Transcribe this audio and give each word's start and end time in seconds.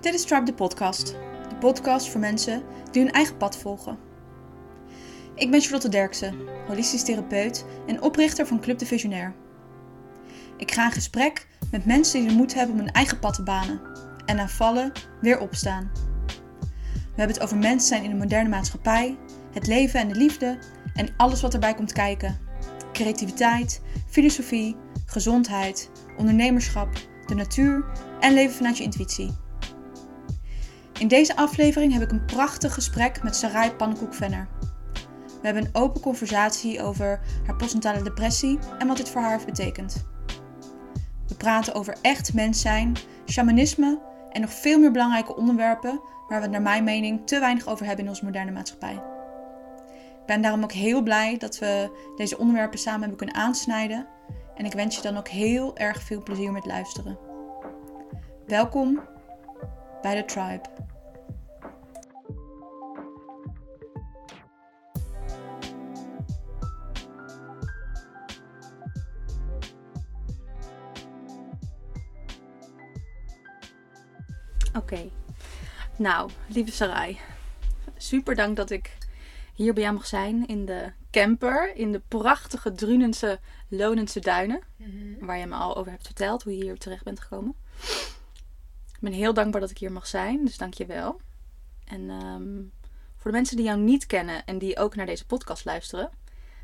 Dit 0.00 0.14
is 0.14 0.24
Tribe 0.24 0.44
de 0.44 0.54
podcast. 0.54 1.06
De 1.48 1.56
podcast 1.60 2.08
voor 2.08 2.20
mensen 2.20 2.62
die 2.90 3.02
hun 3.02 3.12
eigen 3.12 3.36
pad 3.36 3.56
volgen. 3.56 3.98
Ik 5.34 5.50
ben 5.50 5.60
Charlotte 5.60 5.88
Derksen, 5.88 6.34
holistisch 6.66 7.04
therapeut 7.04 7.64
en 7.86 8.02
oprichter 8.02 8.46
van 8.46 8.60
Club 8.60 8.78
de 8.78 8.86
Visionair. 8.86 9.34
Ik 10.56 10.72
ga 10.72 10.84
in 10.84 10.92
gesprek 10.92 11.48
met 11.70 11.84
mensen 11.84 12.20
die 12.20 12.28
de 12.28 12.34
moed 12.34 12.54
hebben 12.54 12.74
om 12.74 12.80
hun 12.80 12.92
eigen 12.92 13.18
pad 13.18 13.34
te 13.34 13.42
banen 13.42 13.80
en 14.26 14.36
na 14.36 14.48
vallen 14.48 14.92
weer 15.20 15.38
opstaan. 15.38 15.90
We 16.84 17.18
hebben 17.18 17.36
het 17.36 17.44
over 17.44 17.56
mensen 17.56 17.88
zijn 17.88 18.04
in 18.04 18.10
de 18.10 18.16
moderne 18.16 18.48
maatschappij, 18.48 19.18
het 19.52 19.66
leven 19.66 20.00
en 20.00 20.08
de 20.08 20.14
liefde 20.14 20.58
en 20.94 21.08
alles 21.16 21.40
wat 21.40 21.54
erbij 21.54 21.74
komt 21.74 21.92
kijken. 21.92 22.38
Creativiteit, 22.92 23.82
filosofie, 24.08 24.76
gezondheid, 25.06 25.90
ondernemerschap, 26.16 26.88
de 27.26 27.34
natuur 27.34 27.84
en 28.20 28.34
leven 28.34 28.54
vanuit 28.54 28.78
je 28.78 28.84
intuïtie. 28.84 29.34
In 30.98 31.08
deze 31.08 31.36
aflevering 31.36 31.92
heb 31.92 32.02
ik 32.02 32.10
een 32.10 32.24
prachtig 32.24 32.74
gesprek 32.74 33.22
met 33.22 33.36
Sarai 33.36 33.72
Pannenkoek-Venner. 33.72 34.48
We 35.40 35.48
hebben 35.48 35.64
een 35.64 35.82
open 35.82 36.00
conversatie 36.00 36.82
over 36.82 37.20
haar 37.46 37.56
postnatale 37.56 38.02
depressie 38.02 38.58
en 38.78 38.86
wat 38.86 38.96
dit 38.96 39.08
voor 39.08 39.20
haar 39.20 39.30
heeft 39.30 39.46
betekend. 39.46 40.06
We 41.26 41.34
praten 41.34 41.74
over 41.74 41.96
echt 42.02 42.34
mens 42.34 42.60
zijn, 42.60 42.96
shamanisme 43.26 44.00
en 44.30 44.40
nog 44.40 44.52
veel 44.52 44.78
meer 44.78 44.92
belangrijke 44.92 45.36
onderwerpen 45.36 46.00
waar 46.28 46.40
we 46.40 46.46
naar 46.46 46.62
mijn 46.62 46.84
mening 46.84 47.26
te 47.26 47.38
weinig 47.38 47.66
over 47.66 47.86
hebben 47.86 48.04
in 48.04 48.10
onze 48.10 48.24
moderne 48.24 48.50
maatschappij. 48.50 49.11
Ik 50.22 50.28
ben 50.28 50.42
daarom 50.42 50.62
ook 50.62 50.72
heel 50.72 51.02
blij 51.02 51.38
dat 51.38 51.58
we 51.58 51.90
deze 52.16 52.38
onderwerpen 52.38 52.78
samen 52.78 53.00
hebben 53.00 53.18
kunnen 53.18 53.36
aansnijden 53.36 54.06
en 54.54 54.64
ik 54.64 54.72
wens 54.72 54.96
je 54.96 55.02
dan 55.02 55.16
ook 55.16 55.28
heel 55.28 55.76
erg 55.76 56.02
veel 56.02 56.22
plezier 56.22 56.52
met 56.52 56.66
luisteren. 56.66 57.18
Welkom 58.46 59.00
bij 60.02 60.14
de 60.14 60.24
Tribe. 60.24 60.68
Oké. 74.76 75.10
Nou, 75.96 76.30
lieve 76.46 76.72
Sarai. 76.72 77.18
Super 77.96 78.34
dank 78.34 78.56
dat 78.56 78.70
ik 78.70 79.01
hier 79.52 79.72
bij 79.72 79.82
jou 79.82 79.94
mag 79.94 80.06
zijn 80.06 80.46
in 80.46 80.64
de 80.64 80.92
camper. 81.10 81.76
In 81.76 81.92
de 81.92 82.02
prachtige 82.08 82.72
Drunense 82.72 83.40
Lonense 83.68 84.20
duinen. 84.20 84.62
Waar 85.20 85.38
je 85.38 85.46
me 85.46 85.54
al 85.54 85.76
over 85.76 85.90
hebt 85.90 86.06
verteld 86.06 86.42
hoe 86.42 86.56
je 86.56 86.62
hier 86.62 86.78
terecht 86.78 87.04
bent 87.04 87.20
gekomen. 87.20 87.54
Ik 88.92 88.98
ben 89.00 89.12
heel 89.12 89.34
dankbaar 89.34 89.60
dat 89.60 89.70
ik 89.70 89.78
hier 89.78 89.92
mag 89.92 90.06
zijn. 90.06 90.44
Dus 90.44 90.56
dank 90.56 90.74
je 90.74 90.86
wel. 90.86 91.20
En 91.84 92.10
ehm, 92.10 92.62
voor 93.16 93.30
de 93.30 93.36
mensen 93.36 93.56
die 93.56 93.66
jou 93.66 93.78
niet 93.78 94.06
kennen 94.06 94.44
en 94.44 94.58
die 94.58 94.78
ook 94.78 94.94
naar 94.94 95.06
deze 95.06 95.26
podcast 95.26 95.64
luisteren. 95.64 96.10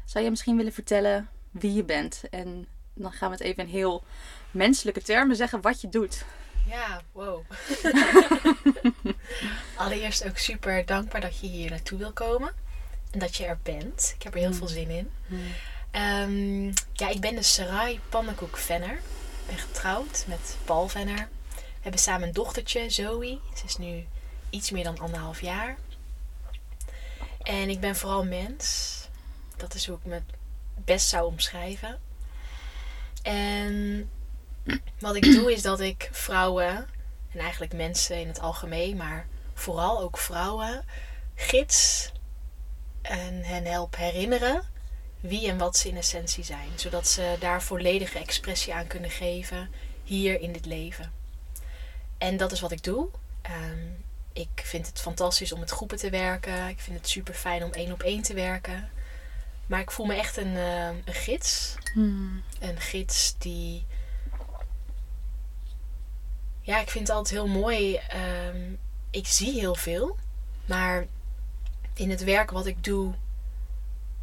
Zou 0.04 0.24
je 0.24 0.30
misschien 0.30 0.56
willen 0.56 0.72
vertellen 0.72 1.28
wie 1.50 1.72
je 1.72 1.84
bent? 1.84 2.22
En 2.30 2.66
dan 2.94 3.12
gaan 3.12 3.30
we 3.30 3.36
het 3.36 3.44
even 3.44 3.62
in 3.62 3.70
heel 3.70 4.04
menselijke 4.50 5.02
termen 5.02 5.36
zeggen 5.36 5.60
wat 5.60 5.80
je 5.80 5.88
doet. 5.88 6.24
Ja, 6.68 7.02
wow. 7.12 7.40
Allereerst 9.76 10.26
ook 10.26 10.38
super 10.38 10.86
dankbaar 10.86 11.20
dat 11.20 11.38
je 11.38 11.46
hier 11.46 11.70
naartoe 11.70 11.98
wil 11.98 12.12
komen. 12.12 12.52
Dat 13.10 13.36
je 13.36 13.44
er 13.44 13.58
bent. 13.62 14.12
Ik 14.16 14.22
heb 14.22 14.34
er 14.34 14.40
heel 14.40 14.54
veel 14.54 14.68
zin 14.68 14.90
in. 14.90 15.10
Ehm, 15.90 16.64
ja, 16.92 17.08
ik 17.08 17.20
ben 17.20 17.34
de 17.34 17.42
Sarai 17.42 18.00
Pannenkoek 18.08 18.56
Venner. 18.56 18.94
Ik 18.94 19.46
ben 19.46 19.58
getrouwd 19.58 20.24
met 20.26 20.56
Paul 20.64 20.88
Venner. 20.88 21.28
We 21.54 21.84
hebben 21.84 22.00
samen 22.00 22.28
een 22.28 22.34
dochtertje, 22.34 22.90
Zoe. 22.90 23.38
Ze 23.54 23.64
is 23.64 23.76
nu 23.76 24.06
iets 24.50 24.70
meer 24.70 24.84
dan 24.84 24.98
anderhalf 24.98 25.40
jaar. 25.40 25.76
En 27.42 27.68
ik 27.68 27.80
ben 27.80 27.96
vooral 27.96 28.24
mens. 28.24 28.96
Dat 29.56 29.74
is 29.74 29.86
hoe 29.86 29.96
ik 29.96 30.04
me 30.04 30.14
het 30.14 30.24
best 30.84 31.08
zou 31.08 31.26
omschrijven. 31.26 32.00
En 33.22 34.10
wat 34.98 35.16
ik 35.16 35.22
doe 35.22 35.52
is 35.52 35.62
dat 35.62 35.80
ik 35.80 36.08
vrouwen, 36.12 36.88
en 37.30 37.40
eigenlijk 37.40 37.72
mensen 37.72 38.20
in 38.20 38.28
het 38.28 38.40
algemeen, 38.40 38.96
maar 38.96 39.26
vooral 39.54 40.00
ook 40.00 40.18
vrouwen, 40.18 40.84
gids 41.34 42.12
en 43.08 43.44
hen 43.44 43.64
help 43.64 43.96
herinneren 43.96 44.62
wie 45.20 45.48
en 45.48 45.58
wat 45.58 45.76
ze 45.76 45.88
in 45.88 45.96
essentie 45.96 46.44
zijn. 46.44 46.68
Zodat 46.74 47.08
ze 47.08 47.36
daar 47.40 47.62
volledige 47.62 48.18
expressie 48.18 48.74
aan 48.74 48.86
kunnen 48.86 49.10
geven 49.10 49.70
hier 50.04 50.40
in 50.40 50.52
dit 50.52 50.66
leven. 50.66 51.12
En 52.18 52.36
dat 52.36 52.52
is 52.52 52.60
wat 52.60 52.72
ik 52.72 52.82
doe. 52.82 53.08
Ehm, 53.42 53.86
ik 54.32 54.48
vind 54.54 54.86
het 54.86 55.00
fantastisch 55.00 55.52
om 55.52 55.60
met 55.60 55.70
groepen 55.70 55.98
te 55.98 56.10
werken. 56.10 56.68
Ik 56.68 56.80
vind 56.80 56.98
het 56.98 57.08
super 57.08 57.34
fijn 57.34 57.64
om 57.64 57.72
één 57.72 57.92
op 57.92 58.02
één 58.02 58.22
te 58.22 58.34
werken. 58.34 58.90
Maar 59.66 59.80
ik 59.80 59.90
voel 59.90 60.06
me 60.06 60.14
echt 60.14 60.36
een, 60.36 60.56
eh, 60.56 60.86
een 60.86 61.14
gids. 61.14 61.74
Een 62.60 62.80
gids 62.80 63.34
die 63.38 63.86
ja, 66.68 66.80
ik 66.80 66.90
vind 66.90 67.08
het 67.08 67.16
altijd 67.16 67.34
heel 67.34 67.48
mooi. 67.48 67.96
Ehm, 67.96 68.72
ik 69.10 69.26
zie 69.26 69.60
heel 69.60 69.74
veel. 69.74 70.16
Maar 70.66 71.06
in 71.98 72.10
het 72.10 72.24
werk 72.24 72.50
wat 72.50 72.66
ik 72.66 72.84
doe, 72.84 73.14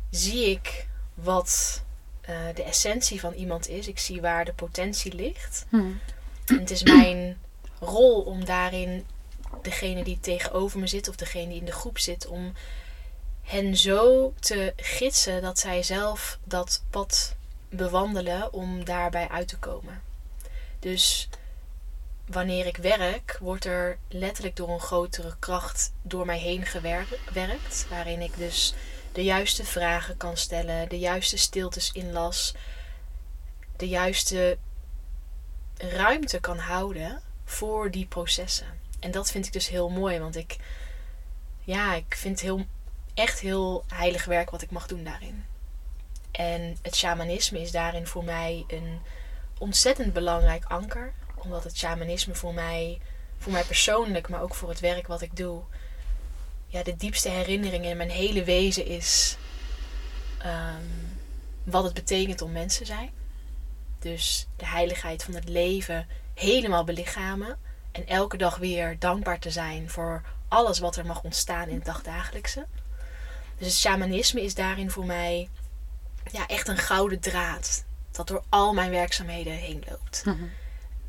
zie 0.09 0.49
ik 0.49 0.87
wat 1.13 1.83
eh, 2.21 2.35
de 2.55 2.63
essentie 2.63 3.19
van 3.19 3.33
iemand 3.33 3.67
is. 3.69 3.87
Ik 3.87 3.99
zie 3.99 4.21
waar 4.21 4.45
de 4.45 4.53
potentie 4.53 5.13
ligt. 5.13 5.65
Hmm. 5.69 5.99
En 6.45 6.59
het 6.59 6.71
is 6.71 6.83
mijn 6.83 7.37
rol 7.79 8.21
om 8.21 8.45
daarin 8.45 9.05
degene 9.61 10.03
die 10.03 10.19
tegenover 10.19 10.79
me 10.79 10.87
zit 10.87 11.07
of 11.09 11.15
degene 11.15 11.49
die 11.49 11.59
in 11.59 11.65
de 11.65 11.71
groep 11.71 11.99
zit, 11.99 12.27
om 12.27 12.53
hen 13.41 13.77
zo 13.77 14.33
te 14.39 14.73
gidsen 14.75 15.41
dat 15.41 15.59
zij 15.59 15.83
zelf 15.83 16.39
dat 16.43 16.83
pad 16.89 17.35
bewandelen 17.69 18.53
om 18.53 18.85
daarbij 18.85 19.29
uit 19.29 19.47
te 19.47 19.57
komen. 19.57 20.01
Dus 20.79 21.29
wanneer 22.25 22.65
ik 22.65 22.77
werk, 22.77 23.37
wordt 23.41 23.65
er 23.65 23.97
letterlijk 24.07 24.55
door 24.55 24.69
een 24.69 24.79
grotere 24.79 25.35
kracht 25.39 25.93
door 26.01 26.25
mij 26.25 26.39
heen 26.39 26.65
gewerkt. 26.65 27.87
Waarin 27.89 28.21
ik 28.21 28.37
dus 28.37 28.73
de 29.11 29.23
juiste 29.23 29.65
vragen 29.65 30.17
kan 30.17 30.37
stellen, 30.37 30.89
de 30.89 30.99
juiste 30.99 31.37
stiltes 31.37 31.91
inlas, 31.91 32.53
de 33.75 33.87
juiste 33.87 34.57
ruimte 35.77 36.39
kan 36.39 36.57
houden 36.57 37.21
voor 37.43 37.91
die 37.91 38.05
processen. 38.05 38.79
En 38.99 39.11
dat 39.11 39.31
vind 39.31 39.45
ik 39.45 39.53
dus 39.53 39.67
heel 39.67 39.89
mooi, 39.89 40.19
want 40.19 40.35
ik, 40.35 40.57
ja, 41.63 41.93
ik 41.93 42.15
vind 42.15 42.39
het 42.39 42.49
heel, 42.49 42.65
echt 43.13 43.39
heel 43.39 43.83
heilig 43.87 44.25
werk 44.25 44.49
wat 44.49 44.61
ik 44.61 44.71
mag 44.71 44.87
doen 44.87 45.03
daarin. 45.03 45.45
En 46.31 46.77
het 46.81 46.95
shamanisme 46.95 47.61
is 47.61 47.71
daarin 47.71 48.07
voor 48.07 48.23
mij 48.23 48.63
een 48.67 48.99
ontzettend 49.57 50.13
belangrijk 50.13 50.65
anker 50.65 51.13
omdat 51.45 51.63
het 51.63 51.77
shamanisme 51.77 52.35
voor 52.35 52.53
mij, 52.53 52.99
voor 53.37 53.51
mij 53.51 53.63
persoonlijk, 53.63 54.29
maar 54.29 54.41
ook 54.41 54.55
voor 54.55 54.69
het 54.69 54.79
werk 54.79 55.07
wat 55.07 55.21
ik 55.21 55.35
doe, 55.35 55.61
ja, 56.67 56.83
de 56.83 56.95
diepste 56.95 57.29
herinnering 57.29 57.85
in 57.85 57.97
mijn 57.97 58.09
hele 58.09 58.43
wezen 58.43 58.85
is 58.85 59.37
ehm, 60.37 60.83
wat 61.63 61.83
het 61.83 61.93
betekent 61.93 62.41
om 62.41 62.51
mens 62.51 62.77
te 62.77 62.85
zijn. 62.85 63.11
Dus 63.99 64.47
de 64.55 64.65
heiligheid 64.65 65.23
van 65.23 65.33
het 65.33 65.49
leven 65.49 66.07
helemaal 66.33 66.83
belichamen. 66.83 67.57
En 67.91 68.07
elke 68.07 68.37
dag 68.37 68.57
weer 68.57 68.99
dankbaar 68.99 69.39
te 69.39 69.51
zijn 69.51 69.89
voor 69.89 70.21
alles 70.47 70.79
wat 70.79 70.95
er 70.95 71.05
mag 71.05 71.23
ontstaan 71.23 71.67
in 71.67 71.75
het 71.75 71.85
dagdagelijkse. 71.85 72.65
Dus 73.57 73.67
het 73.67 73.77
shamanisme 73.77 74.41
is 74.41 74.55
daarin 74.55 74.91
voor 74.91 75.05
mij 75.05 75.49
ja, 76.31 76.47
echt 76.47 76.67
een 76.67 76.77
gouden 76.77 77.19
draad. 77.19 77.85
Dat 78.11 78.27
door 78.27 78.43
al 78.49 78.73
mijn 78.73 78.91
werkzaamheden 78.91 79.53
heen 79.53 79.83
loopt. 79.89 80.25
Mhm 80.25 80.43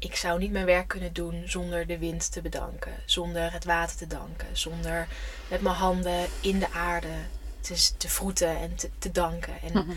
ik 0.06 0.16
zou 0.16 0.38
niet 0.38 0.50
mijn 0.50 0.64
werk 0.66 0.88
kunnen 0.88 1.12
doen 1.12 1.42
zonder 1.46 1.86
de 1.86 1.98
wind 1.98 2.32
te 2.32 2.42
bedanken, 2.42 2.92
zonder 3.04 3.52
het 3.52 3.64
water 3.64 3.96
te 3.96 4.06
danken, 4.06 4.46
zonder 4.52 5.08
met 5.48 5.60
mijn 5.60 5.74
handen 5.74 6.26
in 6.40 6.58
de 6.58 6.70
aarde 6.70 7.14
te, 7.60 7.90
te 7.96 8.08
vroeten 8.08 8.56
en 8.58 8.74
te, 8.74 8.90
te 8.98 9.10
danken 9.10 9.60
en 9.62 9.72
Mhm. 9.72 9.94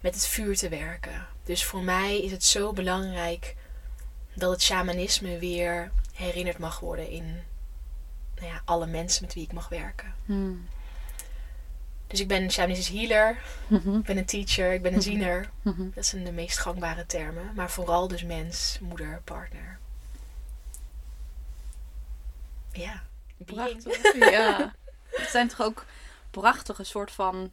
met 0.00 0.14
het 0.14 0.26
vuur 0.26 0.56
te 0.56 0.68
werken. 0.68 1.26
Dus 1.44 1.64
voor 1.64 1.80
mij 1.82 2.22
is 2.22 2.30
het 2.30 2.44
zo 2.44 2.72
belangrijk 2.72 3.56
dat 4.34 4.50
het 4.50 4.62
shamanisme 4.62 5.38
weer 5.38 5.90
herinnerd 6.14 6.58
mag 6.58 6.80
worden 6.80 7.08
in 7.08 7.40
nou 8.34 8.46
ja, 8.46 8.62
alle 8.64 8.86
mensen 8.86 9.24
met 9.24 9.34
wie 9.34 9.44
ik 9.44 9.52
mag 9.52 9.68
werken. 9.68 10.14
Hmm. 10.26 10.68
Dus 12.12 12.20
ik 12.20 12.28
ben 12.28 12.42
een 12.42 12.50
shamanistisch 12.50 12.98
healer, 13.00 13.42
Mhm. 13.66 13.96
ik 13.96 14.02
ben 14.04 14.16
een 14.16 14.24
teacher, 14.26 14.72
ik 14.72 14.82
ben 14.82 14.94
een 14.94 15.02
ziener. 15.02 15.50
Mhm. 15.62 15.90
Dat 15.94 16.06
zijn 16.06 16.24
de 16.24 16.32
meest 16.32 16.58
gangbare 16.58 17.06
termen. 17.06 17.50
Maar 17.54 17.70
vooral 17.70 18.08
dus 18.08 18.22
mens, 18.24 18.78
moeder, 18.80 19.20
partner. 19.24 19.78
Ja. 22.72 23.02
Prachtig. 23.44 24.30
Ja. 24.30 24.74
Het 25.10 25.28
zijn 25.28 25.48
toch 25.48 25.62
ook 25.62 25.84
prachtige 26.30 26.84
soort 26.84 27.10
van 27.10 27.50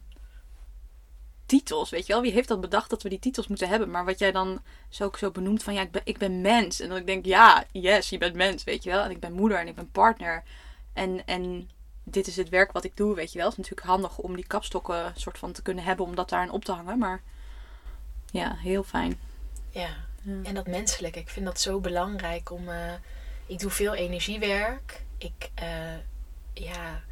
titels, 1.46 1.90
weet 1.90 2.06
je 2.06 2.12
wel. 2.12 2.22
Wie 2.22 2.32
heeft 2.32 2.48
dat 2.48 2.60
bedacht 2.60 2.90
dat 2.90 3.02
we 3.02 3.08
die 3.08 3.18
titels 3.18 3.46
moeten 3.46 3.68
hebben? 3.68 3.90
Maar 3.90 4.04
wat 4.04 4.18
jij 4.18 4.32
dan 4.32 4.62
zo 4.88 5.04
ook 5.04 5.18
zo 5.18 5.30
benoemt 5.30 5.62
van, 5.62 5.74
ja, 5.74 5.80
ik 5.80 5.90
ben, 5.90 6.02
ik 6.04 6.18
ben 6.18 6.40
mens. 6.40 6.80
En 6.80 6.88
dan 6.88 6.98
ik 6.98 7.06
denk, 7.06 7.24
ja, 7.24 7.64
yes, 7.72 8.08
je 8.08 8.18
bent 8.18 8.34
mens, 8.34 8.64
weet 8.64 8.82
je 8.82 8.90
wel. 8.90 9.02
En 9.04 9.10
ik 9.10 9.20
ben 9.20 9.32
moeder 9.32 9.58
en 9.58 9.68
ik 9.68 9.74
ben 9.74 9.90
partner. 9.90 10.42
En, 10.92 11.26
en 11.26 11.70
dit 12.10 12.26
is 12.26 12.36
het 12.36 12.48
werk 12.48 12.72
wat 12.72 12.84
ik 12.84 12.96
doe, 12.96 13.14
weet 13.14 13.32
je 13.32 13.38
wel. 13.38 13.48
Het 13.48 13.58
is 13.58 13.62
natuurlijk 13.64 13.86
handig 13.86 14.18
om 14.18 14.34
die 14.34 14.46
kapstokken 14.46 15.12
soort 15.16 15.38
van 15.38 15.52
te 15.52 15.62
kunnen 15.62 15.84
hebben, 15.84 16.06
om 16.06 16.14
dat 16.14 16.28
daarin 16.28 16.50
op 16.50 16.64
te 16.64 16.72
hangen. 16.72 16.98
Maar 16.98 17.22
ja, 18.30 18.56
heel 18.56 18.82
fijn. 18.82 19.18
Ja, 19.70 19.88
en 20.42 20.54
dat 20.54 20.66
menselijke. 20.66 21.18
Ik 21.18 21.28
vind 21.28 21.46
dat 21.46 21.60
zo 21.60 21.80
belangrijk 21.80 22.50
om... 22.50 22.68
eh, 22.68 22.92
ik 23.46 23.58
doe 23.58 23.70
veel 23.70 23.94
energiewerk. 23.94 25.04
Ik 25.18 25.50
eh, 25.54 25.96
ja, 26.52 27.02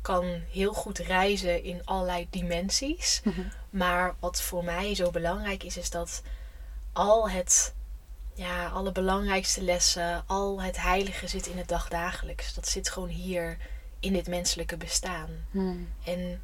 kan 0.00 0.24
heel 0.50 0.72
goed 0.72 0.98
reizen 0.98 1.62
in 1.62 1.80
allerlei 1.84 2.26
dimensies. 2.30 3.20
Mhm. 3.24 3.40
Maar 3.70 4.14
wat 4.20 4.42
voor 4.42 4.64
mij 4.64 4.94
zo 4.94 5.10
belangrijk 5.10 5.62
is, 5.62 5.76
is 5.76 5.90
dat 5.90 6.22
al 6.92 7.30
het, 7.30 7.74
ja, 8.34 8.68
alle 8.68 8.92
belangrijkste 8.92 9.62
lessen, 9.62 10.24
al 10.26 10.62
het 10.62 10.80
heilige 10.80 11.28
zit 11.28 11.46
in 11.46 11.58
het 11.58 11.68
dagdagelijks. 11.68 12.54
Dat 12.54 12.68
zit 12.68 12.90
gewoon 12.90 13.08
hier 13.08 13.56
in 14.00 14.12
dit 14.12 14.28
menselijke 14.28 14.76
bestaan. 14.76 15.30
Hmm. 15.50 15.88
En 16.04 16.40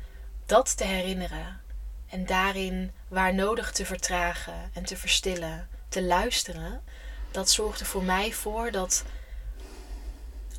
dat 0.46 0.76
te 0.76 0.84
herinneren 0.84 1.60
en 2.08 2.26
daarin 2.26 2.92
waar 3.08 3.34
nodig 3.34 3.72
te 3.72 3.86
vertragen 3.86 4.70
en 4.72 4.84
te 4.84 4.96
verstillen, 4.96 5.68
te 5.88 6.02
luisteren, 6.02 6.82
dat 7.30 7.50
zorgt 7.50 7.80
er 7.80 7.86
voor 7.86 8.02
mij 8.02 8.32
voor 8.32 8.70
dat 8.70 9.04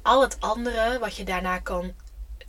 al 0.02 0.22
het 0.22 0.38
andere 0.40 1.00
wat 1.00 1.16
je 1.16 1.24
daarna 1.24 1.60
kan 1.60 1.94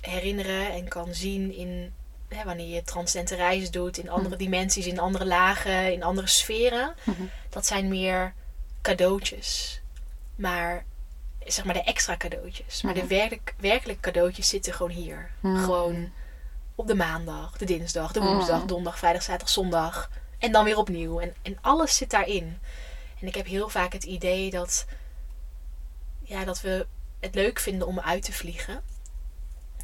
herinneren 0.01 0.73
en 0.73 0.89
kan 0.89 1.15
zien 1.15 1.55
in 1.55 1.95
hè, 2.29 2.45
wanneer 2.45 2.75
je 2.75 2.83
transcendente 2.83 3.35
reizen 3.35 3.73
doet, 3.73 3.99
in 3.99 4.11
andere 4.11 4.37
dimensies, 4.37 4.87
in 4.87 4.99
andere 4.99 5.27
lagen, 5.27 5.93
in 5.93 6.03
andere 6.03 6.27
sferen, 6.27 6.95
Mhm. 7.05 7.23
dat 7.51 7.67
zijn 7.67 7.89
meer 7.89 8.35
cadeautjes. 8.83 9.81
Maar 10.35 10.85
zeg 11.47 11.65
maar 11.65 11.75
de 11.75 11.83
extra 11.83 12.17
cadeautjes. 12.17 12.83
Maar 12.83 12.95
de 12.95 13.01
Mhm. 13.01 13.09
werkelijk, 13.09 13.55
werkelijke 13.59 14.01
cadeautjes 14.01 14.49
zitten 14.49 14.73
gewoon 14.73 14.93
hier. 14.93 15.31
Mhm. 15.41 15.65
Gewoon 15.65 16.13
op 16.75 16.87
de 16.87 16.95
maandag, 16.95 17.57
de 17.57 17.65
dinsdag, 17.65 18.13
de 18.13 18.21
Mhm. 18.21 18.29
woensdag, 18.29 18.65
donderdag, 18.65 18.99
vrijdag, 18.99 19.23
zaterdag, 19.23 19.49
zondag. 19.49 20.11
En 20.39 20.53
dan 20.53 20.65
weer 20.65 20.77
opnieuw. 20.79 21.21
En, 21.21 21.35
en 21.43 21.59
alles 21.61 21.97
zit 21.97 22.11
daarin. 22.11 22.59
En 23.21 23.27
ik 23.27 23.35
heb 23.35 23.47
heel 23.47 23.69
vaak 23.69 23.93
het 23.93 24.05
idee 24.05 24.51
dat, 24.51 24.87
ja, 26.23 26.45
dat 26.45 26.61
we 26.61 26.87
het 27.21 27.35
leuk 27.35 27.59
vinden 27.59 27.87
om 27.87 28.01
uit 28.01 28.23
te 28.23 28.33
vliegen. 28.33 28.83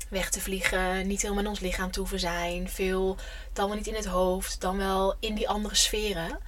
Weg 0.08 0.31
te 0.31 0.41
vliegen, 0.41 1.06
niet 1.06 1.23
helemaal 1.23 1.43
in 1.43 1.49
ons 1.49 1.61
lichaam 1.61 1.91
te 1.91 1.99
hoeven 1.99 2.20
zijn. 2.20 2.69
Veel, 2.69 3.17
dan 3.53 3.67
wel 3.69 3.76
niet 3.76 3.87
in 3.87 3.94
het 3.94 4.06
hoofd, 4.06 4.61
dan 4.61 4.76
wel 4.76 5.15
in 5.20 5.35
die 5.35 5.49
andere 5.49 5.75
sferen. 5.75 6.38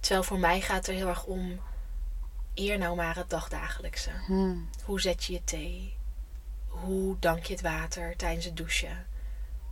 Terwijl 0.00 0.22
voor 0.22 0.38
mij 0.38 0.60
gaat 0.60 0.76
het 0.76 0.86
er 0.88 0.94
heel 0.94 1.08
erg 1.08 1.24
om, 1.24 1.60
eer 2.54 2.78
nou 2.78 2.96
maar 2.96 3.16
het 3.16 3.30
dagdagelijkse. 3.30 4.10
Hmm. 4.26 4.68
Hoe 4.84 5.00
zet 5.00 5.24
je 5.24 5.32
je 5.32 5.44
thee? 5.44 5.94
Hoe 6.66 7.16
dank 7.18 7.44
je 7.44 7.52
het 7.52 7.62
water 7.62 8.16
tijdens 8.16 8.44
het 8.44 8.56
douchen? 8.56 9.06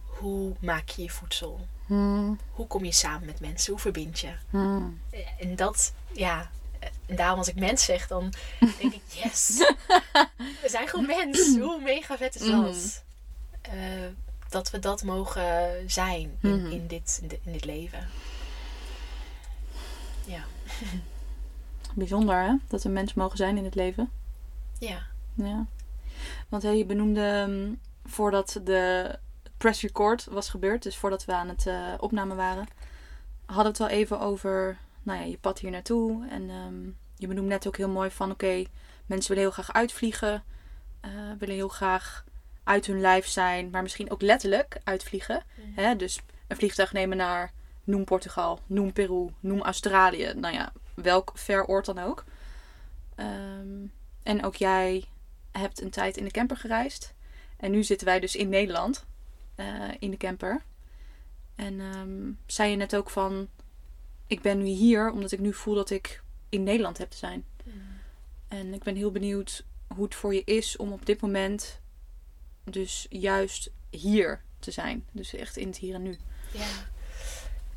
Hoe 0.05 0.55
maak 0.61 0.89
je 0.89 1.03
je 1.03 1.11
voedsel? 1.11 1.67
Hmm. 1.87 2.39
Hoe 2.51 2.67
kom 2.67 2.85
je 2.85 2.93
samen 2.93 3.27
met 3.27 3.41
mensen? 3.41 3.73
Hoe 3.73 3.81
verbind 3.81 4.21
je? 4.21 4.33
Hmm. 4.51 5.01
En 5.39 5.57
dat, 5.57 5.93
ja. 6.13 6.51
En 7.07 7.17
daarom 7.17 7.39
als 7.39 7.49
ik 7.49 7.59
mens 7.59 7.85
zeg, 7.85 8.07
dan 8.07 8.33
denk 8.79 8.93
ik, 8.93 9.03
yes. 9.09 9.49
We 10.63 10.69
zijn 10.69 10.89
gewoon 10.89 11.07
mens. 11.07 11.57
Hoe 11.59 11.81
mega 11.83 12.17
vet 12.17 12.35
is 12.35 12.51
dat? 12.51 13.03
Eh, 13.61 13.73
dat 14.49 14.71
we 14.71 14.79
dat 14.79 15.03
mogen 15.03 15.83
zijn 15.91 16.39
in, 16.43 16.67
in, 16.67 16.87
dit, 16.87 17.21
in 17.23 17.53
dit 17.53 17.65
leven. 17.65 18.09
Ja. 20.25 20.45
Bijzonder 21.99 22.43
hè, 22.43 22.55
dat 22.69 22.83
we 22.83 22.89
mensen 22.89 23.19
mogen 23.19 23.37
zijn 23.37 23.57
in 23.57 23.65
het 23.65 23.75
leven. 23.75 24.11
Ja. 24.79 25.07
Ja. 25.35 25.67
Want 26.49 26.63
hey, 26.63 26.77
je 26.77 26.87
benoemde 26.87 27.21
ehm, 27.21 27.75
voordat 28.05 28.61
de 28.65 29.15
press 29.57 29.83
record 29.83 30.25
was 30.25 30.49
gebeurd, 30.49 30.83
dus 30.83 30.97
voordat 30.97 31.25
we 31.25 31.33
aan 31.33 31.49
het 31.49 31.67
eh, 31.67 31.95
opnemen 31.99 32.37
waren, 32.37 32.67
hadden 33.47 33.65
we 33.65 33.69
het 33.69 33.79
wel 33.79 33.89
even 33.89 34.21
over 34.21 34.79
nou 35.03 35.19
ja, 35.19 35.25
je 35.25 35.39
pad 35.39 35.59
hier 35.59 35.71
naartoe. 35.71 36.27
En 36.31 36.51
ehm, 36.51 36.91
je 37.17 37.27
benoemde 37.27 37.49
net 37.49 37.67
ook 37.67 37.77
heel 37.77 37.89
mooi 37.89 38.11
van 38.11 38.31
oké, 38.31 38.65
mensen 39.07 39.35
willen 39.35 39.51
heel 39.51 39.63
graag 39.63 39.73
uitvliegen, 39.73 40.45
eh, 41.01 41.11
willen 41.39 41.55
heel 41.55 41.69
graag 41.69 42.25
uit 42.65 42.87
hun 42.87 43.01
lijf 43.01 43.27
zijn, 43.27 43.71
maar 43.71 43.83
misschien 43.83 44.11
ook 44.11 44.23
letterlijk 44.23 44.81
uitvliegen. 44.85 45.43
Hè? 45.75 45.97
Dus 45.97 46.21
een 46.47 46.57
vliegtuig 46.57 46.93
nemen 46.93 47.17
naar 47.17 47.53
noem 47.85 48.05
Portugal, 48.05 48.61
noem 48.67 48.93
Peru, 48.93 49.29
noem 49.41 49.61
Australië. 49.61 50.33
Nou 50.37 50.55
ja, 50.55 50.73
welk 51.03 51.33
ver 51.35 51.67
oord 51.67 51.87
dan 51.87 51.99
ook. 51.99 52.25
Ehm, 53.15 53.87
en 54.23 54.45
ook 54.45 54.57
jij 54.57 55.05
hebt 55.53 55.81
een 55.81 55.91
tijd 55.91 56.17
in 56.17 56.25
de 56.25 56.31
camper 56.31 56.57
gereisd. 56.57 57.15
En 57.57 57.71
nu 57.71 57.85
zitten 57.85 58.07
wij 58.07 58.21
dus 58.21 58.37
in 58.37 58.49
Nederland, 58.49 59.07
eh, 59.55 59.89
in 59.99 60.11
de 60.11 60.17
camper. 60.17 60.63
En 61.55 61.81
ehm, 61.81 62.33
zei 62.47 62.71
je 62.71 62.77
net 62.77 62.97
ook 62.97 63.11
van, 63.11 63.49
ik 64.27 64.41
ben 64.41 64.59
nu 64.59 64.65
hier 64.65 65.11
omdat 65.11 65.33
ik 65.33 65.39
nu 65.39 65.55
voel 65.55 65.75
dat 65.75 65.91
ik 65.91 66.23
in 66.49 66.63
Nederland 66.63 66.99
heb 66.99 67.11
te 67.11 67.17
zijn. 67.17 67.45
En 68.49 68.75
ik 68.75 68.83
ben 68.83 68.97
heel 68.97 69.11
benieuwd 69.11 69.65
hoe 69.95 70.05
het 70.05 70.15
voor 70.15 70.35
je 70.35 70.45
is 70.45 70.77
om 70.77 70.93
op 70.93 71.07
dit 71.07 71.21
moment 71.21 71.81
dus 72.65 73.07
juist 73.11 73.71
hier 73.91 74.43
te 74.59 74.71
zijn. 74.71 75.07
Dus 75.13 75.35
echt 75.35 75.57
in 75.57 75.67
het 75.67 75.77
hier 75.77 75.95
en 75.95 76.03
nu. 76.03 76.17
Ja, 76.53 76.69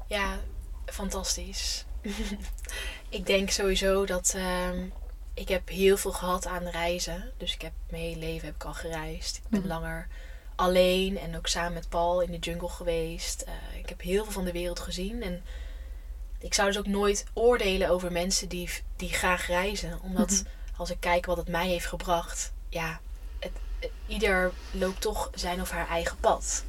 ja 0.08 0.40
fantastisch. 0.86 1.86
ik 3.12 3.26
denk 3.26 3.50
sowieso 3.50 4.06
dat 4.06 4.34
ehm, 4.36 4.86
ik 5.34 5.48
heb 5.48 5.70
heel 5.70 5.98
veel 5.98 6.12
gehad 6.12 6.46
aan 6.48 6.68
reizen. 6.68 7.32
Dus 7.38 7.54
ik 7.54 7.62
heb 7.62 7.72
mijn 7.90 8.04
hele 8.04 8.20
leven 8.20 8.46
heb 8.46 8.56
ik 8.56 8.64
al 8.64 8.74
gereisd. 8.74 9.38
Ik 9.38 9.48
ben 9.50 9.60
Mhm. 9.60 9.70
langer 9.70 10.08
alleen 10.56 11.18
en 11.18 11.38
ook 11.38 11.48
samen 11.48 11.74
met 11.74 11.90
Paul 11.90 12.22
in 12.22 12.32
de 12.32 12.38
jungle 12.40 12.70
geweest. 12.70 13.42
Eh, 13.42 13.54
ik 13.80 13.90
heb 13.90 14.02
heel 14.02 14.24
veel 14.24 14.32
van 14.34 14.46
de 14.46 14.52
wereld 14.52 14.80
gezien. 14.80 15.24
En 15.24 15.44
ik 16.40 16.54
zou 16.54 16.68
dus 16.68 16.78
ook 16.78 16.88
nooit 16.88 17.26
oordelen 17.34 17.90
over 17.90 18.12
mensen 18.12 18.50
die, 18.50 18.70
die 18.96 19.10
graag 19.14 19.48
reizen. 19.48 20.00
Omdat 20.04 20.30
Mhm. 20.30 20.44
als 20.78 20.90
ik 20.90 21.00
kijk 21.00 21.26
wat 21.26 21.38
het 21.38 21.48
mij 21.48 21.68
heeft 21.68 21.86
gebracht, 21.86 22.52
ja, 22.70 23.00
het, 23.40 23.52
het- 23.80 23.92
ieder 24.08 24.52
loopt 24.72 25.02
toch 25.02 25.30
zijn 25.36 25.62
of 25.62 25.70
haar 25.72 25.88
eigen 25.88 26.18
pad. 26.20 26.64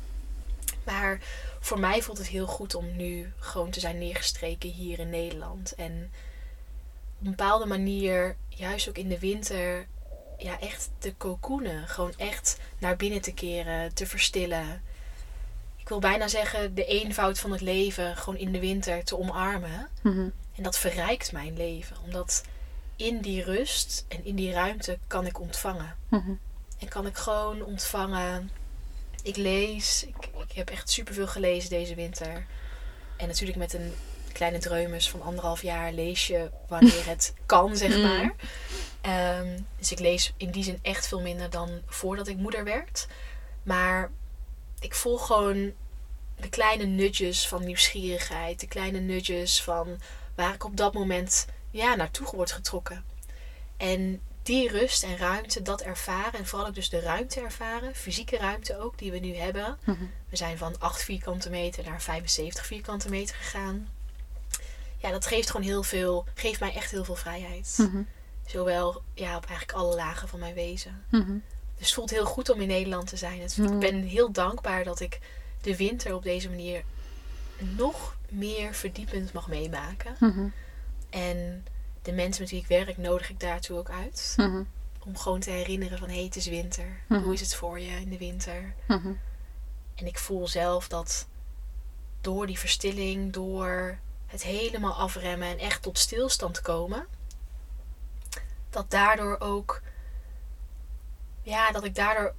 Maar 0.85 1.21
voor 1.61 1.79
mij 1.81 2.03
voelt 2.03 2.19
het 2.19 2.27
heel 2.29 2.47
goed 2.47 2.75
om 2.75 2.97
nu 2.97 3.33
gewoon 3.39 3.71
te 3.71 3.81
zijn 3.81 3.99
neergestreken 3.99 4.71
hier 4.71 4.99
in 4.99 5.11
Nederland. 5.11 5.75
En 5.75 6.13
een 7.25 7.31
bepaalde 7.31 7.67
manier, 7.67 8.37
juist 8.49 8.89
ook 8.89 8.99
in 8.99 9.09
de 9.09 9.19
winter, 9.19 9.87
ja, 10.39 10.61
echt 10.61 10.91
te 10.99 11.15
cocoonen. 11.17 11.89
Gewoon 11.89 12.15
echt 12.17 12.59
naar 12.79 12.97
binnen 12.97 13.21
te 13.21 13.35
keren, 13.35 13.95
te 13.95 14.07
verstillen. 14.07 14.83
Ik 15.77 15.89
wil 15.89 15.99
bijna 15.99 16.29
zeggen, 16.29 16.75
de 16.75 16.85
eenvoud 16.85 17.39
van 17.39 17.53
het 17.53 17.61
leven 17.61 18.17
gewoon 18.17 18.39
in 18.39 18.53
de 18.53 18.61
winter 18.61 19.05
te 19.05 19.19
omarmen. 19.19 19.89
Mhm. 20.03 20.29
En 20.55 20.63
dat 20.63 20.79
verrijkt 20.79 21.33
mijn 21.33 21.57
leven. 21.57 21.97
Omdat 22.05 22.43
in 22.97 23.21
die 23.21 23.43
rust 23.43 24.05
en 24.09 24.25
in 24.25 24.35
die 24.35 24.53
ruimte 24.53 24.99
kan 25.07 25.27
ik 25.27 25.41
ontvangen. 25.41 25.97
Mhm. 26.09 26.33
En 26.79 26.89
kan 26.89 27.07
ik 27.07 27.17
gewoon 27.17 27.63
ontvangen. 27.63 28.51
Ik 29.23 29.37
lees. 29.37 30.05
Ik, 30.07 30.29
ik 30.49 30.53
heb 30.53 30.71
echt 30.71 30.91
superveel 30.91 31.27
gelezen 31.27 31.71
deze 31.71 31.95
winter. 31.95 32.47
En 33.17 33.27
natuurlijk 33.27 33.59
met 33.59 33.73
een 33.73 33.93
kleine 34.33 34.59
dreumes 34.59 35.11
van 35.11 35.23
anderhalf 35.23 35.63
jaar 35.63 35.93
lees 35.93 36.27
je 36.27 36.51
wanneer 36.69 37.07
het 37.07 37.35
kan, 37.47 37.77
zeg 37.77 37.97
Mm. 37.97 38.03
maar. 38.03 38.35
Ehm, 39.01 39.59
dus 39.79 39.93
ik 39.93 39.99
lees 39.99 40.33
in 40.37 40.51
die 40.51 40.65
zin 40.65 40.79
echt 40.83 41.07
veel 41.09 41.21
minder 41.21 41.51
dan 41.51 41.81
voordat 41.87 42.29
ik 42.29 42.37
moeder 42.37 42.65
werd. 42.65 43.07
Maar 43.63 44.11
ik 44.81 44.95
voel 44.95 45.19
gewoon 45.19 45.73
de 46.41 46.49
kleine 46.49 46.85
nudges 46.85 47.49
van 47.49 47.65
nieuwsgierigheid. 47.65 48.61
De 48.61 48.67
kleine 48.69 48.99
nudges 49.01 49.63
van 49.63 50.01
waar 50.35 50.55
ik 50.55 50.65
op 50.65 50.77
dat 50.77 50.93
moment 50.93 51.47
ja, 51.71 51.95
naartoe 51.95 52.27
word 52.33 52.53
getrokken. 52.53 53.05
En 53.77 54.21
die 54.43 54.69
rust 54.69 55.03
en 55.03 55.17
ruimte, 55.17 55.63
dat 55.63 55.81
ervaren. 55.83 56.33
En 56.33 56.47
vooral 56.47 56.69
ook 56.69 56.75
dus 56.75 56.89
de 56.89 57.01
ruimte 57.01 57.41
ervaren. 57.41 57.95
Fysieke 57.95 58.37
ruimte 58.37 58.79
ook, 58.79 58.99
die 58.99 59.11
we 59.11 59.19
nu 59.19 59.35
hebben. 59.37 59.79
Mhm. 59.85 60.05
We 60.29 60.37
zijn 60.37 60.59
van 60.59 60.79
8 60.79 61.03
vierkante 61.03 61.51
meter 61.51 61.85
naar 61.85 62.03
75 62.03 62.67
vierkante 62.67 63.09
meter 63.09 63.37
gegaan. 63.37 63.89
Ja, 65.03 65.11
dat 65.11 65.27
geeft 65.27 65.51
gewoon 65.51 65.67
heel 65.67 65.83
veel, 65.83 66.27
geeft 66.35 66.61
mij 66.61 66.75
echt 66.75 66.91
heel 66.91 67.05
veel 67.05 67.15
vrijheid. 67.17 67.75
Mhm. 67.79 68.03
Zowel 68.47 69.03
ja, 69.15 69.37
op 69.37 69.47
eigenlijk 69.47 69.79
alle 69.79 69.95
lagen 69.95 70.29
van 70.29 70.39
mijn 70.39 70.55
wezen. 70.55 71.05
Mhm. 71.11 71.33
Dus 71.77 71.87
het 71.87 71.93
voelt 71.93 72.11
heel 72.11 72.25
goed 72.25 72.51
om 72.51 72.61
in 72.61 72.69
Nederland 72.69 73.07
te 73.07 73.17
zijn. 73.17 73.41
Het- 73.41 73.57
Mhm. 73.57 73.73
Ik 73.73 73.79
ben 73.79 74.03
heel 74.03 74.33
dankbaar 74.33 74.85
dat 74.85 75.01
ik 75.01 75.19
de 75.61 75.77
winter 75.77 76.15
op 76.15 76.23
deze 76.23 76.49
manier 76.49 76.83
nog 77.59 78.17
meer 78.29 78.75
verdiepend 78.75 79.33
mag 79.33 79.49
meemaken. 79.49 80.17
En 81.11 81.67
de 82.03 82.13
mensen 82.13 82.43
met 82.43 82.51
wie 82.51 82.61
ik 82.61 82.67
werk 82.67 82.97
nodig 82.99 83.31
ik 83.31 83.41
daartoe 83.41 83.79
ook 83.79 83.91
uit. 83.91 84.35
Om 85.05 85.17
gewoon 85.17 85.41
te 85.41 85.51
herinneren 85.51 85.99
van 85.99 86.09
hé, 86.09 86.15
hey, 86.15 86.25
het 86.25 86.37
is 86.37 86.47
winter. 86.47 87.01
Hoe 87.23 87.33
is 87.33 87.41
het 87.41 87.55
voor 87.55 87.81
je 87.81 87.91
in 88.01 88.09
de 88.09 88.19
winter? 88.19 88.75
En 89.95 90.07
ik 90.07 90.19
voel 90.19 90.49
zelf 90.49 90.89
dat 90.89 91.27
door 92.21 92.47
die 92.47 92.59
verstilling, 92.59 93.33
door 93.33 93.99
het 94.33 94.43
helemaal 94.43 94.93
afremmen 94.93 95.49
en 95.49 95.59
echt 95.59 95.83
tot 95.83 95.99
stilstand 95.99 96.61
komen, 96.61 97.07
dat 98.71 98.91
daardoor 98.91 99.37
ook, 99.41 99.81
ja, 101.43 101.71
dat 101.71 101.85
ik 101.85 101.95
daardoor 101.95 102.35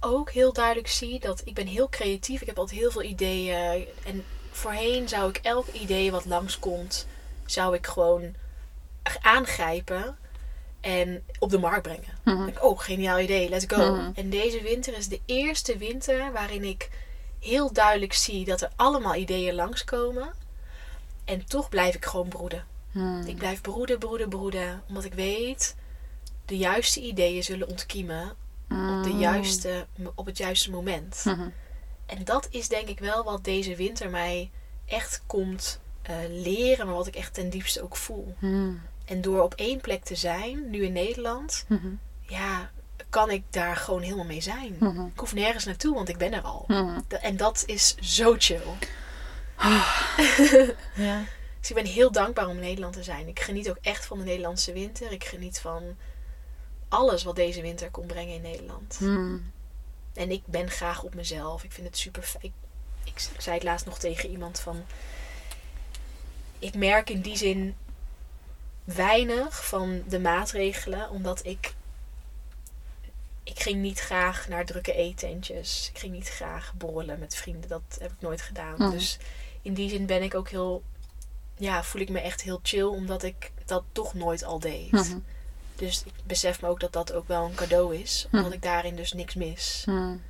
ook 0.00 0.30
heel 0.30 0.52
duidelijk 0.52 0.88
zie 0.88 1.20
dat 1.20 1.42
ik 1.44 1.54
ben 1.54 1.66
heel 1.66 1.88
creatief. 1.88 2.40
Ik 2.40 2.46
heb 2.46 2.58
altijd 2.58 2.78
heel 2.78 2.90
veel 2.90 3.02
ideeën. 3.02 3.86
En 4.04 4.24
voorheen 4.50 5.08
zou 5.08 5.28
ik 5.28 5.36
elk 5.36 5.66
idee 5.66 6.10
wat 6.10 6.24
langskomt, 6.24 7.06
zou 7.44 7.74
ik 7.74 7.86
gewoon 7.86 8.34
aangrijpen 9.20 10.18
en 10.80 11.24
op 11.38 11.50
de 11.50 11.58
markt 11.58 11.82
brengen. 11.82 12.18
Mhm. 12.24 12.48
Ik, 12.48 12.64
oh, 12.64 12.78
geniaal 12.80 13.18
idee, 13.18 13.48
let's 13.48 13.64
go. 13.68 13.94
Mhm. 13.94 14.10
En 14.14 14.30
deze 14.30 14.62
winter 14.62 14.96
is 14.96 15.08
de 15.08 15.20
eerste 15.24 15.76
winter 15.76 16.32
waarin 16.32 16.64
ik 16.64 16.90
heel 17.40 17.72
duidelijk 17.72 18.12
zie 18.12 18.44
dat 18.44 18.60
er 18.60 18.70
allemaal 18.76 19.14
ideeën 19.14 19.54
langskomen. 19.54 20.44
En 21.26 21.46
toch 21.46 21.68
blijf 21.68 21.94
ik 21.94 22.04
gewoon 22.04 22.28
broeden. 22.28 22.64
Hmm. 22.92 23.26
Ik 23.26 23.36
blijf 23.36 23.60
broeden, 23.60 23.98
broeden, 23.98 24.28
broeden. 24.28 24.82
Omdat 24.88 25.04
ik 25.04 25.14
weet, 25.14 25.76
de 26.44 26.56
juiste 26.56 27.00
ideeën 27.00 27.44
zullen 27.44 27.68
ontkiemen 27.68 28.30
op, 28.68 29.02
de 29.02 29.10
Mm. 29.12 29.18
juiste, 29.18 29.86
op 30.14 30.26
het 30.26 30.38
juiste 30.38 30.70
moment. 30.70 31.22
Mhm. 31.24 31.48
En 32.06 32.24
dat 32.24 32.46
is 32.50 32.68
denk 32.68 32.88
ik 32.88 32.98
wel 32.98 33.24
wat 33.24 33.44
deze 33.44 33.76
winter 33.76 34.10
mij 34.10 34.50
echt 34.86 35.22
komt 35.26 35.80
eh, 36.02 36.16
leren, 36.28 36.86
maar 36.86 36.94
wat 36.94 37.06
ik 37.06 37.16
echt 37.16 37.34
ten 37.34 37.50
diepste 37.50 37.82
ook 37.82 37.96
voel. 37.96 38.34
Hmm. 38.38 38.80
En 39.04 39.20
door 39.20 39.42
op 39.42 39.54
één 39.54 39.80
plek 39.80 40.04
te 40.04 40.14
zijn, 40.14 40.70
nu 40.70 40.84
in 40.84 40.92
Nederland, 40.92 41.66
ja, 42.20 42.70
kan 43.10 43.30
ik 43.30 43.42
daar 43.50 43.76
gewoon 43.76 44.02
helemaal 44.02 44.24
mee 44.24 44.40
zijn. 44.40 44.74
Ik 45.14 45.18
hoef 45.20 45.34
nergens 45.34 45.64
naartoe, 45.64 45.94
want 45.94 46.08
ik 46.08 46.16
ben 46.18 46.32
er 46.32 46.42
al. 46.42 46.66
En 47.20 47.36
dat 47.36 47.62
is 47.66 47.94
zo 48.00 48.34
chill. 48.38 48.62
Ja. 50.94 51.24
Dus 51.66 51.76
ik 51.76 51.82
ben 51.84 51.92
heel 51.92 52.12
dankbaar 52.12 52.46
om 52.46 52.54
in 52.54 52.60
Nederland 52.60 52.94
te 52.94 53.02
zijn. 53.02 53.28
Ik 53.28 53.40
geniet 53.40 53.70
ook 53.70 53.78
echt 53.80 54.06
van 54.06 54.18
de 54.18 54.24
Nederlandse 54.24 54.72
winter. 54.72 55.12
Ik 55.12 55.24
geniet 55.24 55.58
van 55.58 55.96
alles 56.88 57.22
wat 57.22 57.36
deze 57.36 57.60
winter 57.60 57.90
kon 57.90 58.06
brengen 58.06 58.34
in 58.34 58.42
Nederland. 58.42 58.96
Hmm. 58.98 59.52
En 60.14 60.30
ik 60.30 60.42
ben 60.46 60.70
graag 60.70 61.02
op 61.02 61.14
mezelf. 61.14 61.64
Ik 61.64 61.72
vind 61.72 61.86
het 61.86 61.98
super 61.98 62.22
fijn. 62.22 62.52
Ik, 63.04 63.28
zei 63.38 63.54
het 63.54 63.64
laatst 63.64 63.86
nog 63.86 63.98
tegen 63.98 64.30
iemand 64.30 64.60
van... 64.60 64.84
Ik 66.58 66.74
merk 66.74 67.10
in 67.10 67.20
die 67.20 67.36
zin 67.36 67.76
weinig 68.84 69.66
van 69.66 70.02
de 70.08 70.20
maatregelen. 70.20 71.10
Omdat 71.10 71.46
ik... 71.46 71.74
Ik 73.42 73.60
ging 73.60 73.80
niet 73.80 73.98
graag 73.98 74.48
naar 74.48 74.64
drukke 74.64 74.92
eetentjes. 74.92 75.90
Ik 75.92 75.98
ging 75.98 76.12
niet 76.12 76.28
graag 76.28 76.72
borrelen 76.74 77.18
met 77.18 77.36
vrienden. 77.36 77.68
Dat 77.68 77.96
heb 77.98 78.10
ik 78.10 78.20
nooit 78.20 78.42
gedaan. 78.42 78.74
Mhm. 78.78 78.90
Dus 78.90 79.18
in 79.66 79.74
die 79.74 79.88
zin 79.88 80.06
ben 80.06 80.22
ik 80.22 80.34
ook 80.34 80.48
heel... 80.48 80.82
Ja, 81.56 81.84
voel 81.84 82.00
ik 82.00 82.08
me 82.08 82.20
echt 82.20 82.42
heel 82.42 82.60
chill. 82.62 82.84
Omdat 82.84 83.22
ik 83.22 83.52
dat 83.64 83.84
toch 83.92 84.14
nooit 84.14 84.44
al 84.44 84.58
deed. 84.58 84.90
Mhm. 84.92 85.18
Dus 85.76 86.02
ik 86.04 86.12
besef 86.24 86.60
me 86.60 86.68
ook 86.68 86.80
dat 86.80 86.92
dat 86.92 87.12
ook 87.12 87.28
wel 87.28 87.44
een 87.44 87.54
cadeau 87.54 87.96
is. 87.96 88.24
Omdat 88.30 88.46
Mhm. 88.46 88.54
ik 88.56 88.62
daarin 88.62 88.96
dus 88.96 89.12
niks 89.12 89.34
mis. 89.34 89.82
Hmm. 89.84 90.22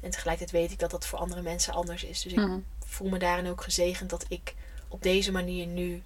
En 0.00 0.10
tegelijkertijd 0.10 0.50
weet 0.62 0.70
ik 0.72 0.78
dat 0.78 0.90
dat 0.90 1.06
voor 1.06 1.18
andere 1.18 1.42
mensen 1.42 1.72
anders 1.74 2.04
is. 2.04 2.22
Dus 2.22 2.32
ik 2.32 2.38
Mhm. 2.38 2.58
voel 2.86 3.08
me 3.08 3.18
daarin 3.18 3.48
ook 3.48 3.62
gezegend 3.62 4.10
dat 4.10 4.24
ik 4.28 4.54
op 4.88 5.02
deze 5.02 5.32
manier 5.32 5.66
nu 5.66 6.02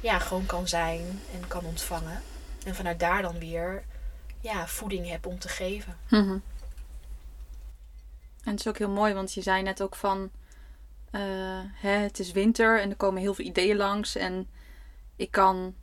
ja, 0.00 0.18
gewoon 0.18 0.46
kan 0.46 0.68
zijn 0.68 1.20
en 1.34 1.48
kan 1.48 1.64
ontvangen. 1.64 2.22
En 2.64 2.74
vanuit 2.74 3.00
daar 3.00 3.22
dan 3.22 3.38
weer 3.38 3.84
ja, 4.40 4.66
voeding 4.66 5.08
heb 5.08 5.26
om 5.26 5.38
te 5.38 5.48
geven. 5.48 5.96
Mhm. 6.08 6.38
En 8.44 8.50
het 8.54 8.60
is 8.60 8.68
ook 8.68 8.78
heel 8.78 8.90
mooi, 8.90 9.14
want 9.14 9.34
je 9.34 9.42
zei 9.42 9.62
net 9.62 9.82
ook 9.82 9.96
van... 9.96 10.30
eh, 11.10 11.20
hè, 11.74 11.90
het 11.90 12.18
is 12.18 12.32
winter 12.32 12.80
en 12.80 12.90
er 12.90 12.96
komen 12.96 13.20
heel 13.20 13.34
veel 13.34 13.44
ideeën 13.44 13.76
langs. 13.76 14.16
En 14.16 14.48
ik 15.16 15.30
kan 15.30 15.74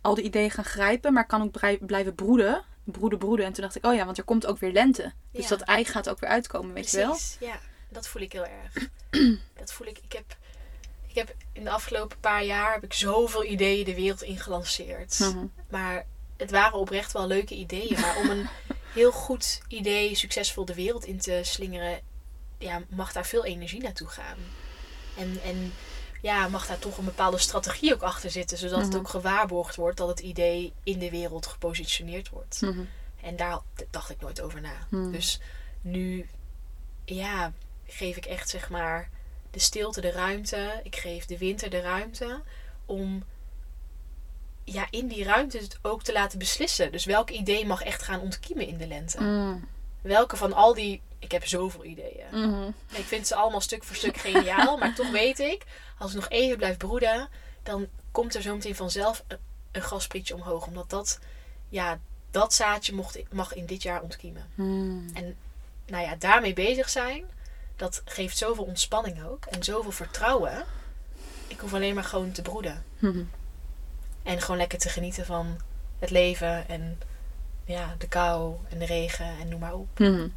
al 0.00 0.14
die 0.14 0.24
ideeën 0.24 0.50
gaan 0.50 0.64
grijpen, 0.64 1.12
maar 1.12 1.22
ik 1.22 1.28
kan 1.28 1.42
ook 1.42 1.86
blijven 1.86 2.14
broeden. 2.14 2.64
Broeden, 2.84 3.18
broeden. 3.18 3.46
En 3.46 3.52
toen 3.52 3.62
dacht 3.62 3.76
ik, 3.76 3.84
oh 3.86 3.94
ja, 3.94 4.04
want 4.04 4.18
er 4.18 4.24
komt 4.24 4.46
ook 4.46 4.58
weer 4.58 4.72
lente. 4.72 5.12
Dus 5.32 5.42
Ja. 5.42 5.48
dat 5.48 5.60
ei 5.60 5.84
gaat 5.84 6.08
ook 6.08 6.20
weer 6.20 6.30
uitkomen, 6.30 6.74
weet 6.74 6.90
je 6.90 6.96
wel? 6.96 7.08
Precies, 7.10 7.36
ja. 7.40 7.58
Dat 7.88 8.08
voel 8.08 8.22
ik 8.22 8.32
heel 8.32 8.46
erg. 8.46 8.88
dat 9.60 9.72
voel 9.72 9.86
ik. 9.86 9.98
Ik 9.98 10.12
heb, 10.12 10.36
ik 11.06 11.14
heb 11.14 11.34
in 11.52 11.64
de 11.64 11.70
afgelopen 11.70 12.18
paar 12.20 12.44
jaar 12.44 12.72
heb 12.72 12.84
ik 12.84 12.92
zoveel 12.92 13.44
ideeën 13.44 13.84
de 13.84 13.94
wereld 13.94 14.22
in 14.22 14.38
gelanceerd. 14.38 15.18
Mhm. 15.18 15.46
Maar 15.70 16.06
het 16.36 16.50
waren 16.50 16.78
oprecht 16.78 17.12
wel 17.12 17.26
leuke 17.26 17.54
ideeën. 17.54 18.00
Maar 18.00 18.16
om 18.16 18.30
een 18.30 18.48
heel 18.94 19.12
goed 19.12 19.62
idee 19.68 20.14
succesvol 20.14 20.64
de 20.64 20.74
wereld 20.74 21.04
in 21.04 21.18
te 21.18 21.40
slingeren, 21.42 22.00
ja, 22.58 22.82
mag 22.90 23.12
daar 23.12 23.26
veel 23.26 23.44
energie 23.44 23.82
naartoe 23.82 24.08
gaan. 24.08 24.36
En, 25.16 25.38
en 25.44 25.72
ja, 26.22 26.48
mag 26.48 26.66
daar 26.66 26.78
toch 26.78 26.98
een 26.98 27.04
bepaalde 27.04 27.38
strategie 27.38 27.94
ook 27.94 28.02
achter 28.02 28.30
zitten, 28.30 28.58
zodat 28.58 28.78
het 28.78 28.88
Mhm. 28.88 28.96
ook 28.96 29.08
gewaarborgd 29.08 29.76
wordt 29.76 29.96
dat 29.96 30.08
het 30.08 30.20
idee 30.20 30.72
in 30.82 30.98
de 30.98 31.10
wereld 31.10 31.46
gepositioneerd 31.46 32.28
wordt. 32.28 32.60
Mhm. 32.60 32.80
En 33.22 33.36
daar 33.36 33.58
dacht 33.90 34.10
ik 34.10 34.20
nooit 34.20 34.40
over 34.40 34.60
na. 34.60 34.86
Hmm. 34.88 35.12
Dus 35.12 35.40
nu, 35.80 36.28
ja, 37.04 37.52
geef 37.86 38.16
ik 38.16 38.26
echt 38.26 38.48
zeg 38.48 38.70
maar 38.70 39.10
de 39.50 39.58
stilte 39.58 40.00
de 40.00 40.10
ruimte. 40.10 40.80
Ik 40.82 40.96
geef 40.96 41.24
de 41.26 41.38
winter 41.38 41.70
de 41.70 41.80
ruimte 41.80 42.40
om 42.86 43.22
ja, 44.64 44.86
in 44.90 45.08
die 45.08 45.24
ruimte 45.24 45.58
het 45.58 45.78
ook 45.82 46.02
te 46.02 46.12
laten 46.12 46.38
beslissen. 46.38 46.92
Dus 46.92 47.04
welk 47.04 47.30
idee 47.30 47.66
mag 47.66 47.82
echt 47.82 48.02
gaan 48.02 48.20
ontkiemen 48.20 48.66
in 48.66 48.76
de 48.78 48.86
lente? 48.86 49.18
Welke 50.02 50.36
van 50.36 50.52
al 50.52 50.74
die... 50.74 51.00
Ik 51.22 51.32
heb 51.32 51.46
zoveel 51.46 51.84
ideeën. 51.84 52.26
Mhm. 52.30 52.70
Ik 52.88 53.04
vind 53.04 53.26
ze 53.26 53.34
allemaal 53.34 53.60
stuk 53.60 53.84
voor 53.84 53.96
stuk 53.96 54.16
geniaal. 54.16 54.76
maar 54.78 54.94
toch 54.94 55.10
weet 55.10 55.38
ik, 55.38 55.64
als 55.98 56.10
ik 56.10 56.16
nog 56.16 56.28
even 56.28 56.56
blijf 56.56 56.76
broeden... 56.76 57.28
dan 57.62 57.86
komt 58.10 58.34
er 58.34 58.42
zo 58.42 58.54
meteen 58.54 58.76
vanzelf 58.76 59.24
een, 59.26 59.38
een 59.72 59.82
gasprietje 59.82 60.34
omhoog. 60.34 60.66
Omdat 60.66 60.90
dat, 60.90 61.18
ja, 61.68 61.98
dat 62.30 62.54
zaadje 62.54 62.94
mocht, 62.94 63.32
mag 63.32 63.54
in 63.54 63.66
dit 63.66 63.82
jaar 63.82 64.02
ontkiemen. 64.02 64.48
Mm. 64.54 65.10
En 65.14 65.36
nou 65.86 66.04
ja, 66.04 66.16
daarmee 66.16 66.52
bezig 66.52 66.88
zijn, 66.88 67.24
dat 67.76 68.02
geeft 68.04 68.36
zoveel 68.36 68.64
ontspanning 68.64 69.24
ook. 69.24 69.44
En 69.44 69.64
zoveel 69.64 69.92
vertrouwen. 69.92 70.64
Ik 71.46 71.60
hoef 71.60 71.74
alleen 71.74 71.94
maar 71.94 72.04
gewoon 72.04 72.32
te 72.32 72.42
broeden. 72.42 72.84
Mhm. 72.98 73.22
En 74.22 74.40
gewoon 74.40 74.56
lekker 74.56 74.78
te 74.78 74.88
genieten 74.88 75.26
van 75.26 75.60
het 75.98 76.10
leven. 76.10 76.68
En 76.68 76.98
ja, 77.64 77.94
de 77.98 78.08
kou 78.08 78.56
en 78.68 78.78
de 78.78 78.84
regen 78.84 79.38
en 79.40 79.48
noem 79.48 79.60
maar 79.60 79.74
op. 79.74 79.98
Mhm. 79.98 80.28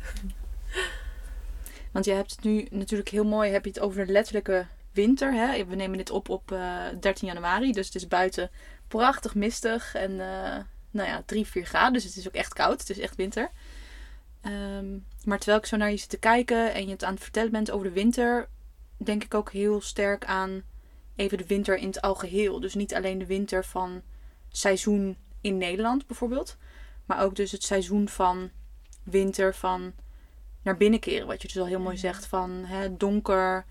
Want 1.96 2.08
je 2.08 2.14
hebt 2.14 2.32
het 2.32 2.44
nu 2.44 2.68
natuurlijk 2.70 3.10
heel 3.10 3.24
mooi, 3.24 3.52
heb 3.52 3.64
je 3.64 3.70
het 3.70 3.80
over 3.80 4.06
de 4.06 4.12
letterlijke 4.12 4.66
winter. 4.92 5.34
Hè? 5.34 5.66
We 5.66 5.76
nemen 5.76 5.98
dit 5.98 6.10
op 6.10 6.30
op 6.30 6.52
eh, 6.52 6.84
13 7.00 7.28
januari, 7.28 7.72
dus 7.72 7.86
het 7.86 7.96
is 7.96 8.08
buiten 8.08 8.50
prachtig 8.88 9.36
mistig 9.36 9.96
en 9.96 10.12
eh, 10.12 10.58
nou 10.92 11.10
ja, 11.10 11.24
3, 11.26 11.46
4 11.46 11.66
graden. 11.66 11.94
Dus 11.94 12.04
het 12.04 12.16
is 12.16 12.28
ook 12.28 12.34
echt 12.34 12.54
koud, 12.54 12.80
het 12.80 12.90
is 12.90 13.00
echt 13.00 13.16
winter. 13.16 13.52
Ehm, 14.42 14.98
maar 15.24 15.38
terwijl 15.38 15.58
ik 15.58 15.66
zo 15.66 15.78
naar 15.78 15.92
je 15.92 15.98
zit 15.98 16.10
te 16.10 16.18
kijken 16.18 16.74
en 16.74 16.86
je 16.86 16.92
het 16.92 17.04
aan 17.04 17.14
het 17.14 17.24
vertellen 17.24 17.52
bent 17.52 17.72
over 17.72 17.88
de 17.88 17.94
winter, 17.94 18.48
denk 18.98 19.24
ik 19.24 19.34
ook 19.34 19.52
heel 19.52 19.82
sterk 19.82 20.26
aan 20.26 20.64
even 21.16 21.38
de 21.38 21.48
winter 21.48 21.78
in 21.78 21.88
het 21.88 22.02
algeheel. 22.02 22.60
Dus 22.60 22.74
niet 22.74 22.96
alleen 22.96 23.18
de 23.18 23.26
winter 23.26 23.66
van 23.66 24.02
seizoen 24.50 25.18
in 25.42 25.58
Nederland 25.58 26.08
bijvoorbeeld, 26.08 26.58
maar 27.06 27.22
ook 27.22 27.36
dus 27.36 27.52
het 27.52 27.64
seizoen 27.64 28.10
van 28.10 28.50
winter 29.04 29.56
van 29.56 29.94
naar 30.66 30.78
binnen 30.78 31.00
keren. 31.00 31.28
Wat 31.28 31.42
je 31.42 31.48
dus 31.48 31.60
al 31.60 31.66
heel 31.66 31.80
mooi 31.80 31.98
zegt 31.98 32.26
van 32.26 32.52
hè, 32.66 32.98
donker, 32.98 33.66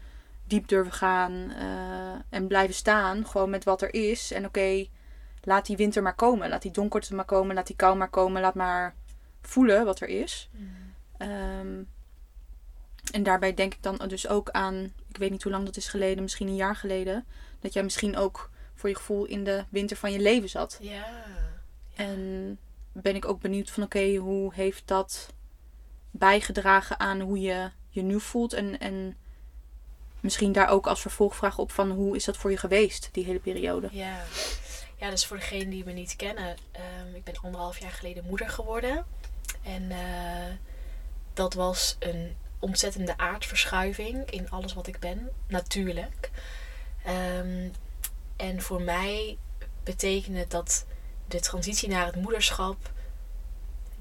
diep 0.47 0.69
durven 0.69 0.93
gaan 0.93 1.51
eh, 1.51 2.15
en 2.29 2.47
blijven 2.47 2.75
staan. 2.75 3.27
Gewoon 3.27 3.51
met 3.51 3.65
wat 3.65 3.83
er 3.83 3.95
is. 3.95 4.33
En 4.33 4.45
oké, 4.45 4.87
laat 5.43 5.67
die 5.67 5.77
winter 5.77 6.03
maar 6.03 6.15
komen. 6.15 6.49
Laat 6.49 6.63
die 6.63 6.71
donkerte 6.71 7.15
maar 7.15 7.25
komen. 7.25 7.55
Laat 7.55 7.67
die 7.67 7.77
kou 7.77 7.97
maar 7.97 8.11
komen. 8.11 8.41
Laat 8.41 8.55
maar 8.55 8.95
voelen 9.43 9.85
wat 9.85 10.01
er 10.01 10.09
is. 10.09 10.51
Ehm, 11.17 11.83
en 13.13 13.23
daarbij 13.23 13.55
denk 13.55 13.75
ik 13.75 13.83
dan 13.83 13.97
dus 14.09 14.29
ook 14.29 14.51
aan, 14.51 14.93
ik 15.09 15.17
weet 15.17 15.31
niet 15.31 15.43
hoe 15.43 15.53
lang 15.53 15.65
dat 15.65 15.77
is 15.77 15.89
geleden, 15.89 16.23
misschien 16.23 16.49
een 16.49 16.55
jaar 16.55 16.77
geleden, 16.77 17.25
dat 17.61 17.73
jij 17.73 17.83
misschien 17.83 18.17
ook 18.17 18.51
voor 18.75 18.89
je 18.89 18.95
gevoel 18.95 19.25
in 19.25 19.45
de 19.45 19.65
winter 19.69 19.97
van 19.97 20.13
je 20.13 20.21
leven 20.21 20.49
zat. 20.49 20.79
Ja. 20.81 21.07
En 21.97 22.59
ben 22.93 23.15
ik 23.15 23.25
ook 23.25 23.41
benieuwd 23.41 23.71
van 23.71 23.83
oké, 23.83 24.15
hoe 24.15 24.55
heeft 24.55 24.89
dat 24.89 25.35
bijgedragen 26.19 27.01
aan 27.01 27.21
hoe 27.21 27.41
je 27.41 27.71
je 27.89 28.03
nu 28.03 28.21
voelt? 28.21 28.53
En, 28.53 28.79
en 28.79 29.17
misschien 30.21 30.53
daar 30.53 30.69
ook 30.69 30.87
als 30.87 31.01
vervolgvraag 31.01 31.59
op 31.59 31.73
van 31.73 31.91
hoe 31.91 32.17
is 32.17 32.25
dat 32.25 32.37
voor 32.37 32.51
je 32.51 32.57
geweest, 32.57 33.09
die 33.13 33.25
hele 33.25 33.39
periode? 33.39 33.89
Ja. 33.91 34.23
Ja, 34.97 35.11
dus 35.11 35.27
voor 35.27 35.37
degenen 35.37 35.71
die 35.71 35.85
me 35.85 35.93
niet 35.93 36.17
kennen. 36.17 36.57
ehm, 36.73 37.15
ik 37.15 37.25
ben 37.25 37.37
anderhalf 37.43 37.79
jaar 37.79 37.91
geleden 37.91 38.25
moeder 38.25 38.49
geworden. 38.49 39.07
En 39.63 39.91
eh, 39.91 40.55
dat 41.33 41.55
was 41.55 41.97
een 41.99 42.37
ontzettende 42.59 43.17
aardverschuiving 43.19 44.31
in 44.31 44.51
alles 44.51 44.75
wat 44.75 44.87
ik 44.87 44.99
ben. 44.99 45.31
Natuurlijk. 45.47 46.31
Ehm, 47.05 47.69
en 48.37 48.63
voor 48.63 48.83
mij 48.83 49.39
betekende 49.83 50.47
dat 50.49 50.87
de 51.29 51.41
transitie 51.41 51.89
naar 51.89 52.07
het 52.07 52.17
moederschap 52.17 52.93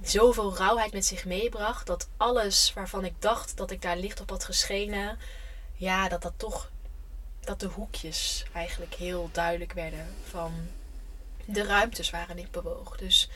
zoveel 0.09 0.55
rauwheid 0.55 0.93
met 0.93 1.05
zich 1.05 1.25
meebracht. 1.25 1.87
Dat 1.87 2.09
alles 2.17 2.73
waarvan 2.73 3.05
ik 3.05 3.21
dacht 3.21 3.57
dat 3.57 3.71
ik 3.71 3.81
daar 3.81 3.97
licht 3.97 4.21
op 4.21 4.29
had 4.29 4.43
geschenen, 4.43 5.17
ja, 5.73 6.09
dat 6.09 6.21
dat 6.21 6.33
toch 6.37 6.71
dat 7.39 7.59
de 7.59 7.67
hoekjes 7.67 8.45
eigenlijk 8.53 8.93
heel 8.93 9.29
duidelijk 9.31 9.73
werden 9.73 10.07
van 10.29 10.53
de 11.45 11.63
ruimtes 11.63 12.09
waarin 12.09 12.37
ik 12.37 12.51
bewoog. 12.51 12.97
Dus 12.97 13.29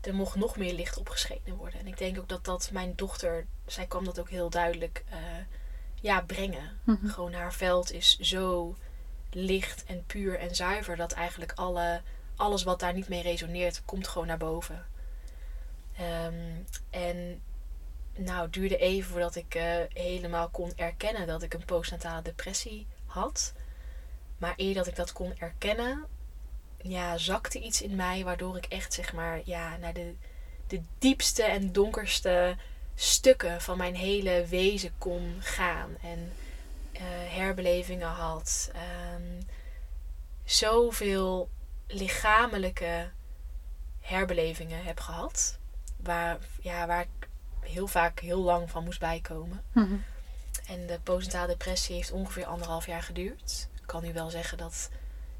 er 0.00 0.14
mocht 0.14 0.36
nog 0.36 0.56
meer 0.56 0.72
licht 0.72 0.96
opgeschenen 0.98 1.56
worden. 1.56 1.80
En 1.80 1.86
ik 1.86 1.98
denk 1.98 2.18
ook 2.18 2.28
dat 2.28 2.44
dat 2.44 2.70
mijn 2.72 2.92
dochter, 2.96 3.46
zij 3.66 3.86
kwam 3.86 4.04
dat 4.04 4.20
ook 4.20 4.30
heel 4.30 4.50
duidelijk 4.50 5.04
uh, 5.12 5.16
ja, 6.00 6.20
brengen. 6.20 6.78
Mhm. 6.84 7.08
Gewoon 7.08 7.32
haar 7.32 7.52
veld 7.52 7.92
is 7.92 8.18
zo 8.18 8.76
licht 9.30 9.84
en 9.84 10.04
puur 10.06 10.38
en 10.38 10.54
zuiver 10.54 10.96
dat 10.96 11.12
eigenlijk 11.12 11.52
alle, 11.54 12.00
alles 12.36 12.62
wat 12.62 12.80
daar 12.80 12.94
niet 12.94 13.08
mee 13.08 13.22
resoneert, 13.22 13.82
komt 13.84 14.08
gewoon 14.08 14.26
naar 14.26 14.38
boven. 14.38 14.86
Ehm, 15.98 16.62
en 16.90 17.42
nou, 18.16 18.42
het 18.42 18.52
duurde 18.52 18.76
even 18.76 19.10
voordat 19.10 19.36
ik 19.36 19.54
eh, 19.54 19.76
helemaal 19.92 20.48
kon 20.48 20.72
erkennen 20.76 21.26
dat 21.26 21.42
ik 21.42 21.54
een 21.54 21.64
postnatale 21.64 22.22
depressie 22.22 22.86
had. 23.06 23.52
Maar 24.38 24.54
eer 24.56 24.74
dat 24.74 24.86
ik 24.86 24.96
dat 24.96 25.12
kon 25.12 25.34
erkennen, 25.38 26.04
ja, 26.82 27.18
zakte 27.18 27.60
iets 27.60 27.82
in 27.82 27.96
mij 27.96 28.24
waardoor 28.24 28.56
ik 28.56 28.66
echt 28.66 28.92
zeg 28.92 29.12
maar 29.12 29.40
ja, 29.44 29.76
naar 29.76 29.92
de, 29.92 30.14
de 30.66 30.82
diepste 30.98 31.42
en 31.42 31.72
donkerste 31.72 32.56
stukken 32.94 33.60
van 33.60 33.76
mijn 33.76 33.94
hele 33.94 34.46
wezen 34.46 34.92
kon 34.98 35.36
gaan. 35.40 35.96
En 36.02 36.32
uh, 36.92 37.00
herbelevingen 37.36 38.08
had. 38.08 38.70
Um, 39.14 39.38
zoveel 40.44 41.48
lichamelijke 41.86 43.10
herbelevingen 44.00 44.84
heb 44.84 45.00
gehad. 45.00 45.57
Waar, 46.02 46.38
ja, 46.60 46.86
waar 46.86 47.00
ik 47.00 47.28
heel 47.60 47.86
vaak 47.86 48.20
heel 48.20 48.40
lang 48.40 48.70
van 48.70 48.84
moest 48.84 49.00
bijkomen. 49.00 49.62
Mhm. 49.72 49.96
En 50.66 50.86
de 50.86 51.00
postnatale 51.02 51.46
depressie 51.46 51.94
heeft 51.94 52.10
ongeveer 52.10 52.46
anderhalf 52.46 52.86
jaar 52.86 53.02
geduurd. 53.02 53.68
Ik 53.74 53.86
kan 53.86 54.02
nu 54.02 54.12
wel 54.12 54.30
zeggen 54.30 54.58
dat 54.58 54.90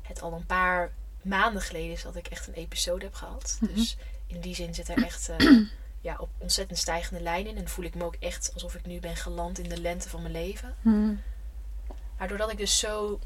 het 0.03 0.23
al 0.23 0.33
een 0.33 0.47
paar 0.47 0.93
maanden 1.23 1.63
geleden 1.63 1.93
is 1.93 2.03
dat 2.03 2.17
ik 2.17 2.27
echt 2.27 2.47
een 2.47 2.55
episode 2.55 3.05
heb 3.05 3.15
gehad. 3.15 3.59
Mhm. 3.61 3.75
Dus 3.75 3.97
in 4.27 4.41
die 4.41 4.55
zin 4.55 4.75
zit 4.75 4.89
er 4.89 5.03
echt 5.03 5.29
eh, 5.29 5.37
ja, 6.01 6.17
op 6.19 6.29
ontzettend 6.39 6.79
stijgende 6.79 7.23
lijn 7.23 7.47
in. 7.47 7.57
En 7.57 7.69
voel 7.69 7.85
ik 7.85 7.95
me 7.95 8.05
ook 8.05 8.17
echt 8.21 8.51
alsof 8.55 8.75
ik 8.75 8.87
nu 8.87 9.01
ben 9.01 9.17
geland 9.17 9.59
in 9.59 9.69
de 9.69 9.81
lente 9.81 10.09
van 10.09 10.23
mijn 10.23 10.35
leven. 10.35 10.75
Mhm. 10.81 11.15
Maar 12.19 12.29
doordat 12.29 12.51
ik 12.51 12.59
dus 12.59 12.79
zo 12.79 13.21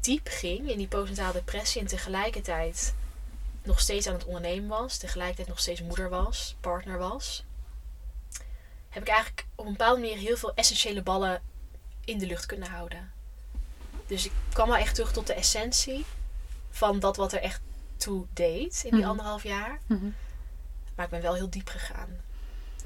diep 0.00 0.28
ging 0.30 0.70
in 0.70 0.78
die 0.78 0.88
postnatale 0.88 1.32
depressie 1.32 1.80
en 1.80 1.86
tegelijkertijd 1.86 2.94
nog 3.62 3.80
steeds 3.80 4.06
aan 4.06 4.14
het 4.14 4.24
ondernemen 4.24 4.68
was, 4.68 4.96
tegelijkertijd 4.96 5.48
nog 5.48 5.58
steeds 5.58 5.80
moeder 5.82 6.08
was, 6.08 6.56
partner 6.60 6.98
was, 6.98 7.44
heb 8.88 9.02
ik 9.02 9.08
eigenlijk 9.08 9.46
op 9.54 9.64
een 9.66 9.72
bepaalde 9.72 10.00
manier 10.00 10.16
heel 10.16 10.36
veel 10.36 10.54
essentiële 10.54 11.02
ballen 11.02 11.42
in 12.04 12.18
de 12.18 12.26
lucht 12.26 12.46
kunnen 12.46 12.68
houden. 12.68 13.12
Dus 14.06 14.24
ik 14.24 14.32
kwam 14.52 14.68
wel 14.68 14.76
echt 14.76 14.94
terug 14.94 15.12
tot 15.12 15.26
de 15.26 15.34
essentie 15.34 16.04
van 16.70 17.00
dat 17.00 17.16
wat 17.16 17.32
er 17.32 17.40
echt 17.40 17.60
toe 17.96 18.26
deed 18.32 18.80
in 18.84 18.90
die 18.90 19.00
Mhm. 19.00 19.08
anderhalf 19.08 19.42
jaar. 19.42 19.80
Mhm. 19.86 20.04
Maar 20.94 21.04
ik 21.04 21.10
ben 21.10 21.22
wel 21.22 21.34
heel 21.34 21.50
diep 21.50 21.68
gegaan. 21.68 22.16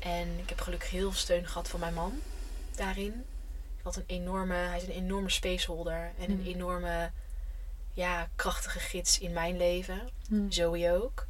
En 0.00 0.38
ik 0.38 0.49
heb 0.49 0.61
gelukkig 0.61 0.90
heel 0.90 1.11
veel 1.11 1.21
steun 1.21 1.47
gehad 1.47 1.68
van 1.68 1.80
mijn 1.80 1.95
man 1.95 2.21
daarin. 2.76 3.25
Ik 3.78 3.83
had 3.83 3.97
een 3.97 4.04
enorme, 4.06 4.54
hij 4.54 4.76
is 4.76 4.83
een 4.83 4.90
enorme 4.95 5.30
spaceholder 5.30 6.12
en 6.18 6.30
een 6.30 6.38
Mhm. 6.40 6.49
enorme, 6.49 7.11
ja, 7.96 8.28
krachtige 8.36 8.78
gids 8.78 9.18
in 9.18 9.32
mijn 9.32 9.56
leven. 9.56 10.08
Mhm. 10.28 10.50
Zoe 10.50 10.92
ook. 11.02 11.26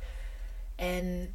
En 0.74 1.34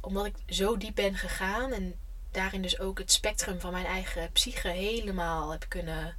omdat 0.00 0.26
ik 0.26 0.34
zo 0.46 0.76
diep 0.76 0.94
ben 0.94 1.14
gegaan 1.14 1.72
en 1.72 1.94
daarin 2.30 2.62
dus 2.62 2.78
ook 2.78 2.98
het 2.98 3.12
spectrum 3.12 3.60
van 3.60 3.72
mijn 3.72 3.86
eigen 3.86 4.32
psyche 4.32 4.68
helemaal 4.68 5.50
heb 5.50 5.64
kunnen 5.68 6.16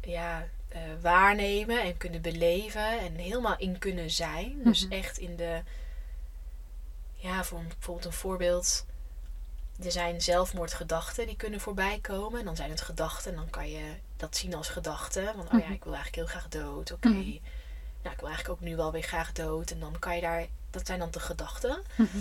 ja, 0.00 0.48
eh, 0.68 0.80
waarnemen 1.00 1.82
en 1.82 1.96
kunnen 1.96 2.22
beleven 2.22 2.98
en 3.00 3.14
helemaal 3.14 3.58
in 3.58 3.78
kunnen 3.78 4.10
zijn. 4.10 4.60
Dus 4.64 4.84
Mhm. 4.84 4.92
echt 4.92 5.18
in 5.18 5.36
de, 5.36 5.62
ja, 7.14 7.44
voor 7.44 7.62
bijvoorbeeld 7.62 8.06
een 8.06 8.12
voorbeeld. 8.12 8.86
Er 9.84 9.92
zijn 9.92 10.20
zelfmoordgedachten 10.20 11.26
die 11.26 11.36
kunnen 11.36 11.60
voorbij 11.60 11.98
komen. 12.00 12.38
En 12.38 12.44
dan 12.44 12.56
zijn 12.56 12.70
het 12.70 12.80
gedachten 12.80 13.30
en 13.30 13.36
dan 13.36 13.50
kan 13.50 13.70
je 13.70 13.94
dat 14.22 14.36
zien 14.36 14.54
als 14.54 14.68
gedachten. 14.68 15.24
Van, 15.34 15.44
oh 15.44 15.50
ja, 15.60 15.64
Mhm. 15.64 15.72
ik 15.72 15.84
wil 15.84 15.94
eigenlijk 15.94 16.14
heel 16.14 16.26
graag 16.40 16.48
dood. 16.48 16.92
Oké, 16.92 17.08
Mhm. 17.08 17.18
nou, 18.02 18.14
ik 18.14 18.20
wil 18.20 18.28
eigenlijk 18.28 18.48
ook 18.48 18.60
nu 18.60 18.76
wel 18.76 18.92
weer 18.92 19.02
graag 19.02 19.32
dood. 19.32 19.70
En 19.70 19.80
dan 19.80 19.98
kan 19.98 20.14
je 20.14 20.20
daar, 20.20 20.46
dat 20.70 20.86
zijn 20.86 20.98
dan 20.98 21.10
de 21.10 21.20
gedachten. 21.20 21.82
Mhm. 21.96 22.16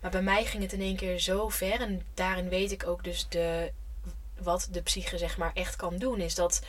Maar 0.00 0.10
bij 0.10 0.22
mij 0.22 0.44
ging 0.44 0.62
het 0.62 0.72
in 0.72 0.80
één 0.80 0.96
keer 0.96 1.18
zo 1.18 1.48
ver. 1.48 1.80
En 1.80 2.02
daarin 2.14 2.48
weet 2.48 2.72
ik 2.72 2.86
ook 2.86 3.04
dus 3.04 3.26
de, 3.28 3.72
wat 4.38 4.68
de 4.70 4.82
psyche 4.82 5.18
zeg 5.18 5.36
maar 5.36 5.50
echt 5.54 5.76
kan 5.76 5.96
doen. 5.96 6.20
Is 6.20 6.34
dat 6.34 6.62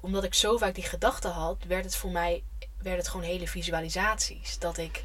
omdat 0.00 0.24
ik 0.24 0.34
zo 0.34 0.56
vaak 0.56 0.74
die 0.74 0.84
gedachten 0.84 1.30
had, 1.30 1.56
werd 1.66 1.84
het 1.84 1.96
voor 1.96 2.10
mij 2.10 2.42
werd 2.82 2.98
het 2.98 3.08
gewoon 3.08 3.26
hele 3.26 3.48
visualisaties. 3.48 4.58
Dat 4.58 4.78
ik 4.78 5.04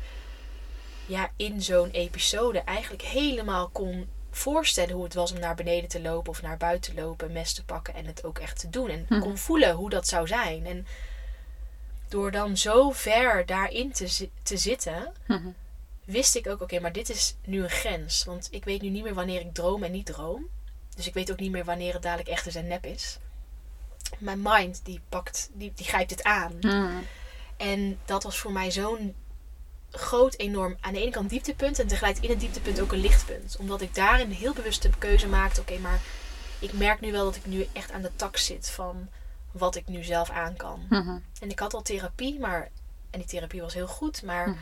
ja, 1.06 1.32
in 1.36 1.62
zo'n 1.62 1.90
episode 1.90 2.60
eigenlijk 2.60 3.02
helemaal 3.04 3.70
kon 3.70 4.10
voorstellen 4.32 4.96
hoe 4.96 5.04
het 5.04 5.14
was 5.14 5.32
om 5.32 5.40
naar 5.40 5.56
beneden 5.56 5.90
te 5.90 6.02
lopen 6.02 6.32
of 6.32 6.42
naar 6.42 6.58
buiten 6.58 6.96
te 6.96 7.02
lopen, 7.02 7.32
mes 7.32 7.54
te 7.54 7.64
pakken 7.66 7.94
en 7.94 8.06
het 8.06 8.24
ook 8.24 8.40
echt 8.40 8.60
te 8.60 8.70
doen. 8.70 8.90
En 8.90 9.06
Mhm. 9.10 9.20
kon 9.22 9.38
voelen 9.38 9.76
hoe 9.76 9.90
dat 9.90 10.08
zou 10.08 10.28
zijn. 10.28 10.66
En 10.66 10.88
door 12.08 12.32
dan 12.32 12.58
zo 12.58 12.92
ver 12.92 13.46
daarin 13.46 13.92
te, 13.92 14.08
zi- 14.08 14.32
te 14.44 14.58
zitten, 14.58 15.14
Mhm. 15.28 15.48
wist 16.06 16.36
ik 16.36 16.48
ook, 16.48 16.62
oké, 16.62 16.80
maar 16.80 16.92
dit 16.94 17.10
is 17.10 17.36
nu 17.46 17.64
een 17.64 17.70
grens. 17.70 18.24
Want 18.24 18.48
ik 18.52 18.64
weet 18.66 18.82
nu 18.82 18.90
niet 18.90 19.04
meer 19.04 19.14
wanneer 19.14 19.40
ik 19.42 19.54
droom 19.54 19.84
en 19.84 19.92
niet 19.92 20.06
droom. 20.06 20.48
Dus 20.96 21.08
ik 21.08 21.14
weet 21.14 21.32
ook 21.32 21.40
niet 21.40 21.52
meer 21.52 21.66
wanneer 21.66 21.94
het 21.94 22.02
dadelijk 22.02 22.30
echt 22.30 22.46
is 22.46 22.56
en 22.56 22.68
nep 22.68 22.86
is. 22.86 23.18
Mijn 24.18 24.40
mind, 24.42 24.82
die 24.84 25.02
pakt, 25.10 25.50
die, 25.54 25.72
die 25.76 25.86
grijpt 25.86 26.10
het 26.12 26.24
aan. 26.24 26.58
Mhm. 26.62 26.92
En 27.58 28.00
dat 28.06 28.24
was 28.24 28.38
voor 28.38 28.52
mij 28.52 28.72
zo'n 28.72 29.16
groot, 29.92 30.36
enorm, 30.38 30.78
aan 30.80 30.94
de 30.94 31.02
ene 31.02 31.12
kant 31.12 31.30
dieptepunt 31.30 31.80
en 31.80 31.88
tegelijk 31.88 32.18
in 32.20 32.30
het 32.30 32.40
dieptepunt 32.40 32.80
ook 32.82 32.92
een 32.92 33.00
lichtpunt. 33.00 33.56
Omdat 33.60 33.82
ik 33.82 33.96
daarin 33.96 34.32
heel 34.32 34.54
bewust 34.54 34.82
de 34.82 34.90
keuze 34.98 35.28
maakte, 35.28 35.62
oké, 35.62 35.78
maar 35.78 36.00
ik 36.60 36.74
merk 36.74 37.00
nu 37.02 37.12
wel 37.12 37.24
dat 37.24 37.36
ik 37.36 37.46
nu 37.46 37.68
echt 37.74 37.92
aan 37.92 38.02
de 38.02 38.12
tak 38.16 38.38
zit 38.38 38.70
van 38.70 39.10
wat 39.52 39.76
ik 39.76 39.88
nu 39.88 40.04
zelf 40.04 40.30
aan 40.30 40.56
kan. 40.56 40.86
Mhm. 40.90 41.18
En 41.40 41.50
ik 41.50 41.60
had 41.60 41.74
al 41.74 41.82
therapie, 41.82 42.40
maar. 42.40 42.70
En 43.10 43.20
die 43.20 43.28
therapie 43.28 43.62
was 43.62 43.74
heel 43.74 43.88
goed. 43.88 44.24
Maar 44.24 44.48
Mhm. 44.50 44.58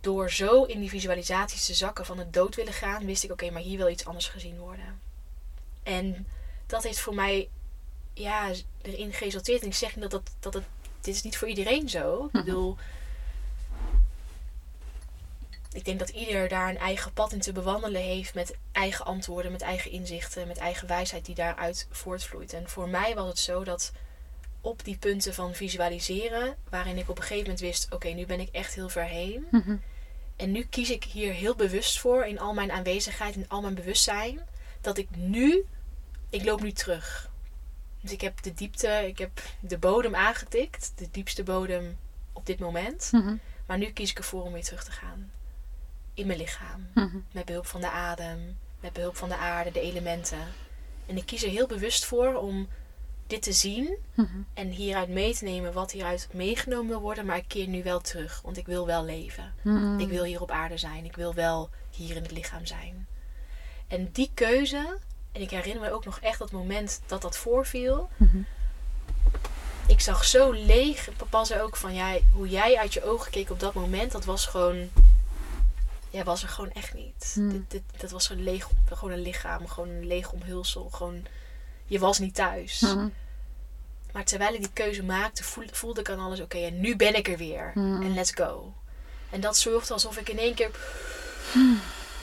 door 0.00 0.30
zo 0.30 0.62
in 0.64 0.80
die 0.80 0.88
visualisaties 0.88 1.66
te 1.66 1.74
zakken 1.74 2.06
van 2.06 2.18
het 2.18 2.32
dood 2.32 2.54
willen 2.54 2.72
gaan, 2.72 3.04
wist 3.06 3.24
ik: 3.24 3.32
oké, 3.32 3.50
maar 3.50 3.62
hier 3.62 3.76
wil 3.78 3.88
iets 3.88 4.04
anders 4.04 4.28
gezien 4.28 4.58
worden. 4.58 5.00
En 5.82 6.26
dat 6.66 6.82
heeft 6.82 7.00
voor 7.00 7.14
mij. 7.14 7.48
Ja, 8.14 8.50
erin 8.82 9.12
geresulteerd. 9.12 9.60
En 9.62 9.66
ik 9.68 9.74
zeg 9.74 9.96
niet 9.96 10.10
dat, 10.10 10.10
dat, 10.10 10.30
dat 10.40 10.54
het. 10.54 10.64
Dit 11.00 11.14
is 11.14 11.22
niet 11.22 11.36
voor 11.36 11.48
iedereen 11.48 11.88
zo. 11.88 12.24
Ik 12.24 12.32
Mhm. 12.32 12.44
bedoel. 12.44 12.76
Ik 15.72 15.84
denk 15.84 15.98
dat 15.98 16.08
ieder 16.08 16.48
daar 16.48 16.68
een 16.68 16.78
eigen 16.78 17.12
pad 17.12 17.32
in 17.32 17.40
te 17.40 17.52
bewandelen 17.52 18.02
heeft. 18.02 18.34
Met 18.34 18.56
eigen 18.72 19.04
antwoorden, 19.04 19.52
met 19.52 19.62
eigen 19.62 19.90
inzichten, 19.90 20.48
met 20.48 20.56
eigen 20.56 20.88
wijsheid 20.88 21.24
die 21.24 21.34
daaruit 21.34 21.86
voortvloeit. 21.90 22.52
En 22.52 22.68
voor 22.68 22.88
mij 22.88 23.14
was 23.14 23.28
het 23.28 23.38
zo 23.38 23.64
dat 23.64 23.92
op 24.60 24.84
die 24.84 24.96
punten 24.96 25.34
van 25.34 25.54
visualiseren, 25.54 26.56
waarin 26.70 26.98
ik 26.98 27.08
op 27.08 27.16
een 27.16 27.22
gegeven 27.22 27.42
moment 27.42 27.60
wist: 27.60 27.92
oké, 27.92 28.08
nu 28.08 28.26
ben 28.26 28.40
ik 28.40 28.48
echt 28.52 28.74
heel 28.74 28.88
ver 28.88 29.04
heen. 29.04 29.46
Mhm. 29.50 29.76
En 30.36 30.52
nu 30.52 30.64
kies 30.64 30.90
ik 30.90 31.04
hier 31.04 31.32
heel 31.32 31.54
bewust 31.54 31.98
voor 31.98 32.24
in 32.24 32.38
al 32.38 32.54
mijn 32.54 32.72
aanwezigheid, 32.72 33.36
in 33.36 33.48
al 33.48 33.60
mijn 33.60 33.74
bewustzijn, 33.74 34.40
dat 34.80 34.98
ik 34.98 35.08
nu, 35.16 35.64
ik 36.30 36.44
loop 36.44 36.60
nu 36.60 36.72
terug. 36.72 37.30
Dus 38.00 38.12
ik 38.12 38.20
heb 38.20 38.42
de 38.42 38.54
diepte, 38.54 39.04
ik 39.06 39.18
heb 39.18 39.42
de 39.60 39.78
bodem 39.78 40.14
aangetikt, 40.14 40.92
de 40.96 41.08
diepste 41.10 41.42
bodem 41.42 41.98
op 42.32 42.46
dit 42.46 42.58
moment. 42.58 43.08
Mhm. 43.12 43.36
Maar 43.66 43.78
nu 43.78 43.90
kies 43.90 44.10
ik 44.10 44.18
ervoor 44.18 44.42
om 44.42 44.52
weer 44.52 44.64
terug 44.64 44.84
te 44.84 44.90
gaan. 44.90 45.30
In 46.18 46.26
mijn 46.26 46.38
lichaam. 46.38 46.86
Mhm. 46.94 47.16
Met 47.32 47.44
behulp 47.44 47.66
van 47.66 47.80
de 47.80 47.90
adem, 47.90 48.56
met 48.80 48.92
behulp 48.92 49.16
van 49.16 49.28
de 49.28 49.36
aarde, 49.36 49.70
de 49.70 49.80
elementen. 49.80 50.38
En 51.06 51.16
ik 51.16 51.26
kies 51.26 51.42
er 51.42 51.50
heel 51.50 51.66
bewust 51.66 52.04
voor 52.04 52.34
om 52.34 52.68
dit 53.26 53.42
te 53.42 53.52
zien 53.52 53.96
Mhm. 54.14 54.38
en 54.54 54.68
hieruit 54.68 55.08
mee 55.08 55.34
te 55.34 55.44
nemen 55.44 55.72
wat 55.72 55.92
hieruit 55.92 56.28
meegenomen 56.32 56.88
wil 56.88 57.00
worden. 57.00 57.26
Maar 57.26 57.36
ik 57.36 57.44
keer 57.48 57.66
nu 57.68 57.82
wel 57.82 58.00
terug, 58.00 58.40
want 58.44 58.56
ik 58.56 58.66
wil 58.66 58.86
wel 58.86 59.04
leven. 59.04 59.54
Mhm. 59.62 59.98
Ik 59.98 60.08
wil 60.08 60.24
hier 60.24 60.40
op 60.42 60.50
aarde 60.50 60.76
zijn. 60.78 61.04
Ik 61.04 61.16
wil 61.16 61.34
wel 61.34 61.70
hier 61.90 62.16
in 62.16 62.22
het 62.22 62.30
lichaam 62.32 62.66
zijn. 62.66 63.06
En 63.88 64.08
die 64.12 64.30
keuze, 64.34 64.98
en 65.32 65.40
ik 65.40 65.50
herinner 65.50 65.82
me 65.82 65.92
ook 65.92 66.04
nog 66.04 66.18
echt 66.20 66.38
dat 66.38 66.50
moment 66.52 67.00
dat 67.06 67.22
dat 67.22 67.36
voorviel. 67.36 68.08
Ik 69.86 70.00
zag 70.00 70.24
zo 70.24 70.50
leeg. 70.52 71.08
Papa 71.16 71.44
zei 71.44 71.60
ook 71.60 71.76
van, 71.76 71.94
ja, 71.94 72.16
hoe 72.32 72.48
jij 72.48 72.78
uit 72.78 72.94
je 72.94 73.04
ogen 73.04 73.30
keek 73.30 73.50
op 73.50 73.60
dat 73.60 73.74
moment, 73.74 74.12
dat 74.12 74.24
was 74.24 74.46
gewoon... 74.46 74.90
Ja, 76.10 76.24
was 76.24 76.42
er 76.42 76.48
gewoon 76.48 76.72
echt 76.72 76.94
niet. 76.94 77.30
Hmm. 77.34 77.50
Dit, 77.50 77.70
dit, 77.70 77.82
dat 77.96 78.10
was 78.10 78.30
een 78.30 78.42
leeg, 78.42 78.68
gewoon 78.88 79.10
een 79.10 79.22
lichaam, 79.22 79.68
gewoon 79.68 79.88
een 79.88 80.06
leeg 80.06 80.32
omhulsel. 80.32 80.88
Gewoon, 80.92 81.26
je 81.86 81.98
was 81.98 82.18
niet 82.18 82.34
thuis. 82.34 82.80
Mhm. 82.80 83.08
Maar 84.12 84.24
terwijl 84.24 84.54
ik 84.54 84.60
die 84.60 84.72
keuze 84.72 85.02
maakte, 85.02 85.44
voelde, 85.44 85.74
voelde 85.74 86.00
ik 86.00 86.10
aan 86.10 86.20
alles: 86.20 86.40
oké, 86.40 86.58
en 86.58 86.80
nu 86.80 86.96
ben 86.96 87.14
ik 87.14 87.28
er 87.28 87.36
weer. 87.36 87.70
Mhm. 87.74 88.02
En 88.02 88.14
let's 88.14 88.32
go. 88.34 88.74
En 89.30 89.40
dat 89.40 89.56
zorgde 89.56 89.92
alsof 89.92 90.16
ik 90.16 90.28
in 90.28 90.38
één 90.38 90.54
keer 90.54 90.70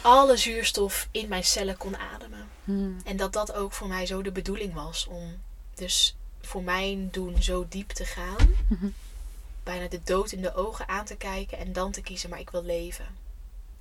alle 0.01 0.37
zuurstof 0.37 1.07
in 1.11 1.27
mijn 1.27 1.43
cellen 1.43 1.77
kon 1.77 1.97
ademen. 1.97 2.49
Hmm. 2.63 2.97
En 3.05 3.17
dat 3.17 3.33
dat 3.33 3.53
ook 3.53 3.73
voor 3.73 3.87
mij 3.87 4.05
zo 4.05 4.21
de 4.21 4.31
bedoeling 4.31 4.73
was. 4.73 5.07
Om 5.09 5.41
dus 5.75 6.15
voor 6.41 6.63
mijn 6.63 7.09
doen 7.11 7.43
zo 7.43 7.65
diep 7.69 7.89
te 7.89 8.05
gaan. 8.05 8.55
Bijna 9.63 9.87
de 9.87 9.99
dood 10.03 10.31
in 10.31 10.41
de 10.41 10.55
ogen 10.55 10.87
aan 10.87 11.05
te 11.05 11.15
kijken. 11.15 11.57
En 11.57 11.73
dan 11.73 11.91
te 11.91 12.01
kiezen, 12.01 12.29
maar 12.29 12.39
ik 12.39 12.49
wil 12.49 12.63
leven. 12.63 13.05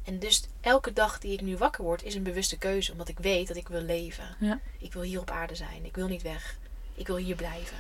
En 0.05 0.19
dus 0.19 0.43
elke 0.61 0.93
dag 0.93 1.19
die 1.19 1.33
ik 1.33 1.41
nu 1.41 1.57
wakker 1.57 1.85
word 1.85 2.03
is 2.03 2.15
een 2.15 2.23
bewuste 2.23 2.59
keuze. 2.59 2.93
Omdat 2.93 3.09
ik 3.09 3.19
weet 3.19 3.49
dat 3.49 3.57
ik 3.57 3.69
wil 3.69 3.81
leven. 3.81 4.37
Ja. 4.41 4.61
Ik 4.79 4.93
wil 4.93 5.03
hier 5.03 5.21
op 5.21 5.31
aarde 5.31 5.55
zijn. 5.55 5.85
Ik 5.85 5.95
wil 5.95 6.07
niet 6.07 6.23
weg. 6.23 6.59
Ik 6.95 7.07
wil 7.07 7.17
hier 7.17 7.37
blijven. 7.37 7.77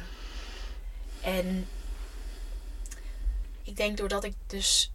En 1.21 1.67
ik 3.63 3.77
denk 3.77 3.97
doordat 3.97 4.25
ik 4.25 4.35
dus. 4.47 4.93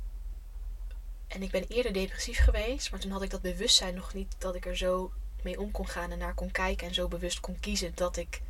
En 1.27 1.41
ik 1.41 1.51
ben 1.51 1.67
eerder 1.67 1.93
depressief 1.93 2.39
geweest, 2.39 2.91
maar 2.91 2.99
toen 2.99 3.11
had 3.11 3.21
ik 3.21 3.29
dat 3.29 3.41
bewustzijn 3.41 3.95
nog 3.95 4.13
niet 4.13 4.35
dat 4.37 4.55
ik 4.55 4.65
er 4.65 4.77
zo 4.77 5.11
mee 5.43 5.59
om 5.59 5.71
kon 5.71 5.87
gaan 5.87 6.11
en 6.11 6.17
naar 6.17 6.33
kon 6.33 6.51
kijken 6.51 6.87
en 6.87 6.93
zo 6.93 7.07
bewust 7.07 7.39
kon 7.39 7.59
kiezen 7.59 7.91
dat 7.95 8.17
ik 8.17 8.41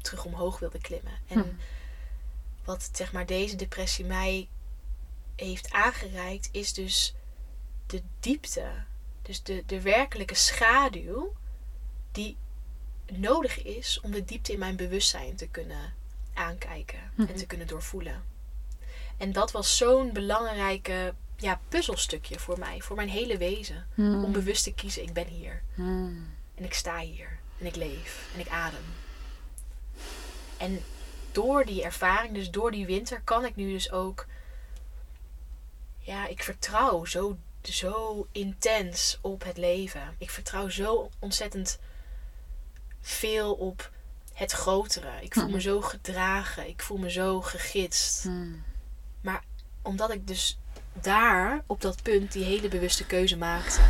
terug 0.00 0.24
omhoog 0.24 0.58
wilde 0.58 0.78
klimmen. 0.80 1.18
En 1.28 1.38
Hm. 1.38 1.48
wat 2.64 2.90
zeg 2.92 3.12
maar 3.12 3.26
deze 3.26 3.56
depressie 3.56 4.04
mij 4.04 4.48
heeft 5.36 5.70
aangereikt, 5.72 6.48
is 6.52 6.72
dus 6.72 7.14
de 7.86 8.02
diepte. 8.20 8.68
Dus 9.22 9.42
de, 9.42 9.62
de 9.66 9.80
werkelijke 9.80 10.34
schaduw 10.34 11.32
die 12.12 12.36
nodig 13.12 13.62
is 13.62 14.00
om 14.00 14.10
de 14.10 14.24
diepte 14.24 14.52
in 14.52 14.58
mijn 14.58 14.76
bewustzijn 14.76 15.36
te 15.36 15.48
kunnen 15.48 15.94
aankijken 16.34 16.98
en 16.98 17.10
Mhm. 17.24 17.34
te 17.34 17.46
kunnen 17.46 17.66
doorvoelen. 17.66 18.24
En 19.16 19.32
dat 19.32 19.50
was 19.50 19.76
zo'n 19.76 20.12
belangrijke 20.12 21.14
ja, 21.36 21.60
puzzelstukje 21.68 22.38
voor 22.38 22.58
mij, 22.58 22.80
voor 22.80 22.96
mijn 22.96 23.08
hele 23.08 23.36
wezen. 23.38 23.86
Hmm. 23.94 24.24
Om 24.24 24.32
bewust 24.32 24.64
te 24.64 24.74
kiezen, 24.74 25.02
ik 25.02 25.12
ben 25.12 25.26
hier. 25.26 25.62
Hmm. 25.74 26.34
En 26.54 26.64
ik 26.64 26.74
sta 26.74 26.98
hier. 26.98 27.38
En 27.58 27.66
ik 27.66 27.76
leef. 27.76 28.28
En 28.34 28.40
ik 28.40 28.48
adem. 28.48 28.84
En 30.56 30.82
door 31.32 31.64
die 31.64 31.82
ervaring, 31.82 32.34
dus 32.34 32.50
door 32.50 32.70
die 32.70 32.86
winter, 32.86 33.20
kan 33.20 33.44
ik 33.44 33.56
nu 33.56 33.72
dus 33.72 33.90
ook. 33.92 34.26
Ja, 35.98 36.26
ik 36.26 36.42
vertrouw 36.42 37.04
zo, 37.04 37.36
zo 37.72 38.26
intens 38.32 39.18
op 39.20 39.44
het 39.44 39.56
leven. 39.56 40.14
Ik 40.18 40.30
vertrouw 40.30 40.68
zo 40.68 41.10
ontzettend 41.18 41.78
veel 43.00 43.52
op 43.54 43.90
het 44.32 44.52
grotere. 44.52 45.10
Ik 45.20 45.34
voel 45.34 45.48
me 45.48 45.60
zo 45.60 45.80
gedragen. 45.80 46.68
Ik 46.68 46.82
voel 46.82 46.98
me 46.98 47.10
zo 47.10 47.40
gegidst. 47.40 48.22
Hmm. 48.22 48.62
Omdat 49.82 50.10
ik 50.12 50.26
dus 50.26 50.58
daar, 51.00 51.62
op 51.66 51.80
dat 51.80 52.02
punt, 52.02 52.32
die 52.32 52.44
hele 52.44 52.68
bewuste 52.68 53.06
keuze 53.06 53.36
maakte. 53.36 53.80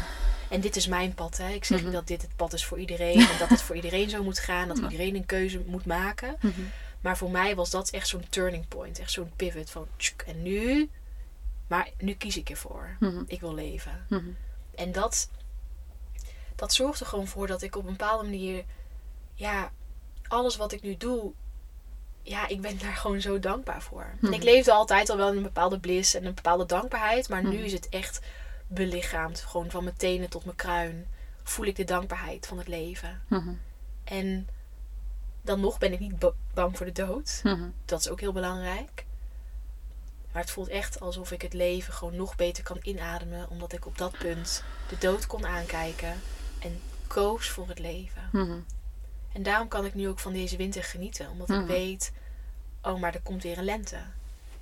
En 0.51 0.61
dit 0.61 0.77
is 0.77 0.87
mijn 0.87 1.15
pad. 1.15 1.37
Hè. 1.37 1.49
Ik 1.49 1.65
zeg 1.65 1.79
niet 1.79 1.87
Mhm. 1.87 1.97
dat 1.97 2.07
dit 2.07 2.23
het 2.23 2.37
pad 2.37 2.53
is 2.53 2.65
voor 2.65 2.79
iedereen. 2.79 3.19
En 3.29 3.39
dat 3.39 3.49
het 3.49 3.62
voor 3.62 3.77
iedereen 3.77 4.11
zo 4.11 4.23
moet 4.23 4.39
gaan. 4.39 4.69
Dat 4.69 4.79
iedereen 4.91 5.15
een 5.15 5.27
keuze 5.27 5.62
moet 5.67 5.87
maken. 5.87 6.37
Mhm. 6.41 6.61
Maar 7.01 7.17
voor 7.17 7.31
mij 7.31 7.55
was 7.55 7.71
dat 7.71 7.91
echt 7.91 8.09
zo'n 8.09 8.27
turning 8.29 8.69
point. 8.69 8.99
Echt 8.99 9.11
zo'n 9.11 9.33
pivot 9.37 9.71
van... 9.71 9.87
tsk, 9.97 10.23
En 10.27 10.43
nu... 10.43 10.91
Maar 11.67 11.91
nu 11.99 12.15
kies 12.15 12.37
ik 12.37 12.51
ervoor. 12.51 12.97
Mhm. 13.01 13.23
Ik 13.27 13.41
wil 13.41 13.55
leven. 13.55 14.07
Mhm. 14.09 14.31
En 14.75 14.93
dat... 14.93 15.31
Dat 16.55 16.73
zorgt 16.75 17.01
er 17.01 17.07
gewoon 17.07 17.27
voor 17.27 17.47
dat 17.47 17.63
ik 17.63 17.77
op 17.77 17.85
een 17.85 17.91
bepaalde 17.97 18.25
manier... 18.25 18.65
Ja, 19.35 19.71
alles 20.29 20.57
wat 20.57 20.73
ik 20.73 20.83
nu 20.83 20.97
doe... 20.97 21.33
Ja, 22.23 22.49
ik 22.49 22.61
ben 22.61 22.79
daar 22.79 22.97
gewoon 23.03 23.21
zo 23.21 23.39
dankbaar 23.39 23.83
voor. 23.83 24.15
Mhm. 24.21 24.33
Ik 24.33 24.43
leefde 24.43 24.73
altijd 24.73 25.11
al 25.11 25.17
wel 25.17 25.31
in 25.31 25.37
een 25.37 25.43
bepaalde 25.43 25.81
bliss 25.81 26.15
en 26.15 26.25
een 26.25 26.35
bepaalde 26.35 26.67
dankbaarheid. 26.67 27.29
Maar 27.29 27.45
nu 27.45 27.57
is 27.57 27.73
het 27.73 27.89
echt 27.89 28.21
belichaamd. 28.67 29.41
Gewoon 29.41 29.71
van 29.71 29.85
mijn 29.85 29.97
tenen 29.97 30.29
tot 30.31 30.45
mijn 30.45 30.57
kruin. 30.57 31.07
Voel 31.43 31.67
ik 31.67 31.77
de 31.77 31.85
dankbaarheid 31.85 32.47
van 32.47 32.59
het 32.59 32.69
leven. 32.69 33.23
En 34.05 34.49
dan 35.43 35.61
nog 35.61 35.79
ben 35.79 35.93
ik 35.93 35.99
niet 35.99 36.19
ba- 36.19 36.33
bang 36.55 36.77
voor 36.77 36.87
de 36.87 36.93
dood. 36.93 37.41
Dat 37.85 38.01
is 38.01 38.09
ook 38.09 38.21
heel 38.21 38.33
belangrijk. 38.33 39.06
Maar 40.37 40.44
het 40.44 40.55
voelt 40.55 40.68
echt 40.68 41.01
alsof 41.01 41.31
ik 41.33 41.42
het 41.42 41.53
leven 41.53 41.92
gewoon 41.92 42.16
nog 42.16 42.37
beter 42.37 42.62
kan 42.62 42.79
inademen. 42.83 43.49
Omdat 43.49 43.72
ik 43.72 43.87
op 43.87 43.99
dat 43.99 44.18
punt 44.18 44.62
de 44.88 44.99
dood 44.99 45.27
kon 45.27 45.46
aankijken. 45.46 46.20
En 46.59 46.81
koos 47.07 47.49
voor 47.49 47.68
het 47.68 47.79
leven. 47.79 48.29
Mhm. 48.33 48.59
En 49.33 49.42
daarom 49.42 49.68
kan 49.68 49.85
ik 49.85 49.94
nu 49.94 50.09
ook 50.09 50.18
van 50.18 50.33
deze 50.33 50.57
winter 50.57 50.85
genieten. 50.85 51.31
Omdat 51.31 51.49
Mhm. 51.49 51.61
ik 51.61 51.66
weet, 51.66 52.12
oh 52.83 53.01
maar 53.01 53.14
er 53.14 53.20
komt 53.20 53.42
weer 53.42 53.59
een 53.59 53.64
lente. 53.64 53.99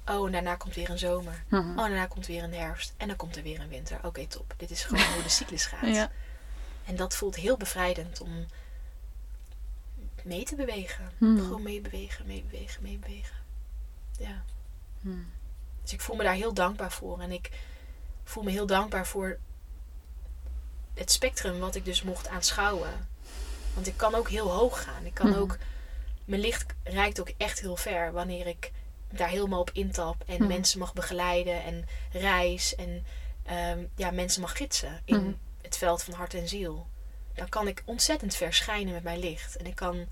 Oh 0.06 0.26
en 0.26 0.32
daarna 0.32 0.54
komt 0.54 0.74
weer 0.74 0.90
een 0.90 0.98
zomer. 0.98 1.42
Mhm. 1.48 1.56
Oh 1.56 1.68
en 1.68 1.90
daarna 1.90 2.06
komt 2.06 2.26
weer 2.26 2.42
een 2.42 2.54
herfst. 2.54 2.94
En 2.96 3.08
dan 3.08 3.16
komt 3.16 3.37
er 3.37 3.42
weer 3.42 3.60
een 3.60 3.68
winter. 3.68 3.98
Oké 4.04 4.26
top. 4.26 4.54
Dit 4.56 4.70
is 4.70 4.84
gewoon 4.84 5.04
hoe 5.14 5.22
de 5.22 5.28
cyclus 5.28 5.66
gaat. 5.66 5.94
Ja. 5.94 6.10
En 6.84 6.96
dat 6.96 7.14
voelt 7.16 7.37
heel 7.37 7.56
bevrijdend 7.56 8.20
om 8.20 8.46
mee 10.24 10.44
te 10.44 10.54
bewegen. 10.56 11.12
Gewoon 11.18 11.62
meebewegen, 11.62 12.26
meebewegen, 12.26 12.82
meebewegen. 12.82 13.37
Ja. 14.18 14.44
Dus 15.85 15.92
ik 15.92 16.01
voel 16.01 16.16
me 16.16 16.23
daar 16.23 16.35
heel 16.35 16.55
dankbaar 16.55 16.92
voor. 16.92 17.20
En 17.20 17.33
ik 17.33 17.51
voel 18.25 18.42
me 18.42 18.51
heel 18.51 18.66
dankbaar 18.66 19.07
voor 19.07 19.38
het 20.94 21.11
spectrum 21.12 21.59
wat 21.59 21.75
ik 21.75 21.85
dus 21.85 22.03
mocht 22.03 22.29
aanschouwen. 22.29 23.09
Want 23.75 23.87
ik 23.87 23.97
kan 23.97 24.14
ook 24.14 24.29
heel 24.29 24.51
hoog 24.51 24.83
gaan. 24.83 25.05
Ik 25.05 25.14
kan 25.14 25.29
Mhm. 25.29 25.38
ook... 25.38 25.59
Mijn 26.25 26.40
licht 26.40 26.75
reikt 26.85 27.20
ook 27.20 27.31
echt 27.37 27.61
heel 27.61 27.77
ver 27.77 28.12
wanneer 28.12 28.47
ik 28.47 28.73
daar 29.11 29.29
helemaal 29.29 29.61
op 29.61 29.70
intap. 29.73 30.23
En 30.27 30.38
Mhm. 30.38 30.47
mensen 30.47 30.79
mag 30.79 30.92
begeleiden 30.92 31.62
en 31.64 31.85
reis. 32.12 32.75
En 32.75 33.05
ehm, 33.42 33.85
ja, 33.97 34.11
mensen 34.11 34.40
mag 34.40 34.57
gidsen 34.57 35.01
in 35.05 35.16
Mhm. 35.20 35.33
het 35.62 35.77
veld 35.77 36.03
van 36.03 36.14
hart 36.14 36.35
en 36.35 36.49
ziel. 36.49 36.87
Dan 37.35 37.49
kan 37.49 37.68
ik 37.68 37.83
ontzettend 37.85 38.35
ver 38.35 38.55
schijnen 38.55 38.92
met 38.94 39.03
mijn 39.03 39.18
licht. 39.18 39.57
En 39.57 39.66
ik 39.66 39.75
kan, 39.75 40.07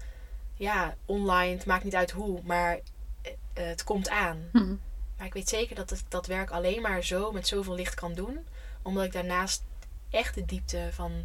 ja, 0.54 0.94
online, 1.06 1.56
het 1.56 1.66
maakt 1.66 1.84
niet 1.84 1.94
uit 1.94 2.10
hoe, 2.10 2.40
maar 2.44 2.80
eh, 3.22 3.32
het 3.66 3.84
komt 3.84 4.08
aan. 4.08 4.48
Maar 5.22 5.30
ik 5.30 5.36
weet 5.36 5.48
zeker 5.48 5.76
dat 5.76 5.90
ik 5.90 6.00
dat 6.08 6.26
werk 6.26 6.50
alleen 6.50 6.82
maar 6.82 7.02
zo 7.02 7.32
met 7.32 7.46
zoveel 7.46 7.74
licht 7.74 7.94
kan 7.94 8.14
doen. 8.14 8.46
Omdat 8.82 9.04
ik 9.04 9.12
daarnaast 9.12 9.62
echt 10.10 10.34
de 10.34 10.44
diepte 10.44 10.88
van 10.92 11.24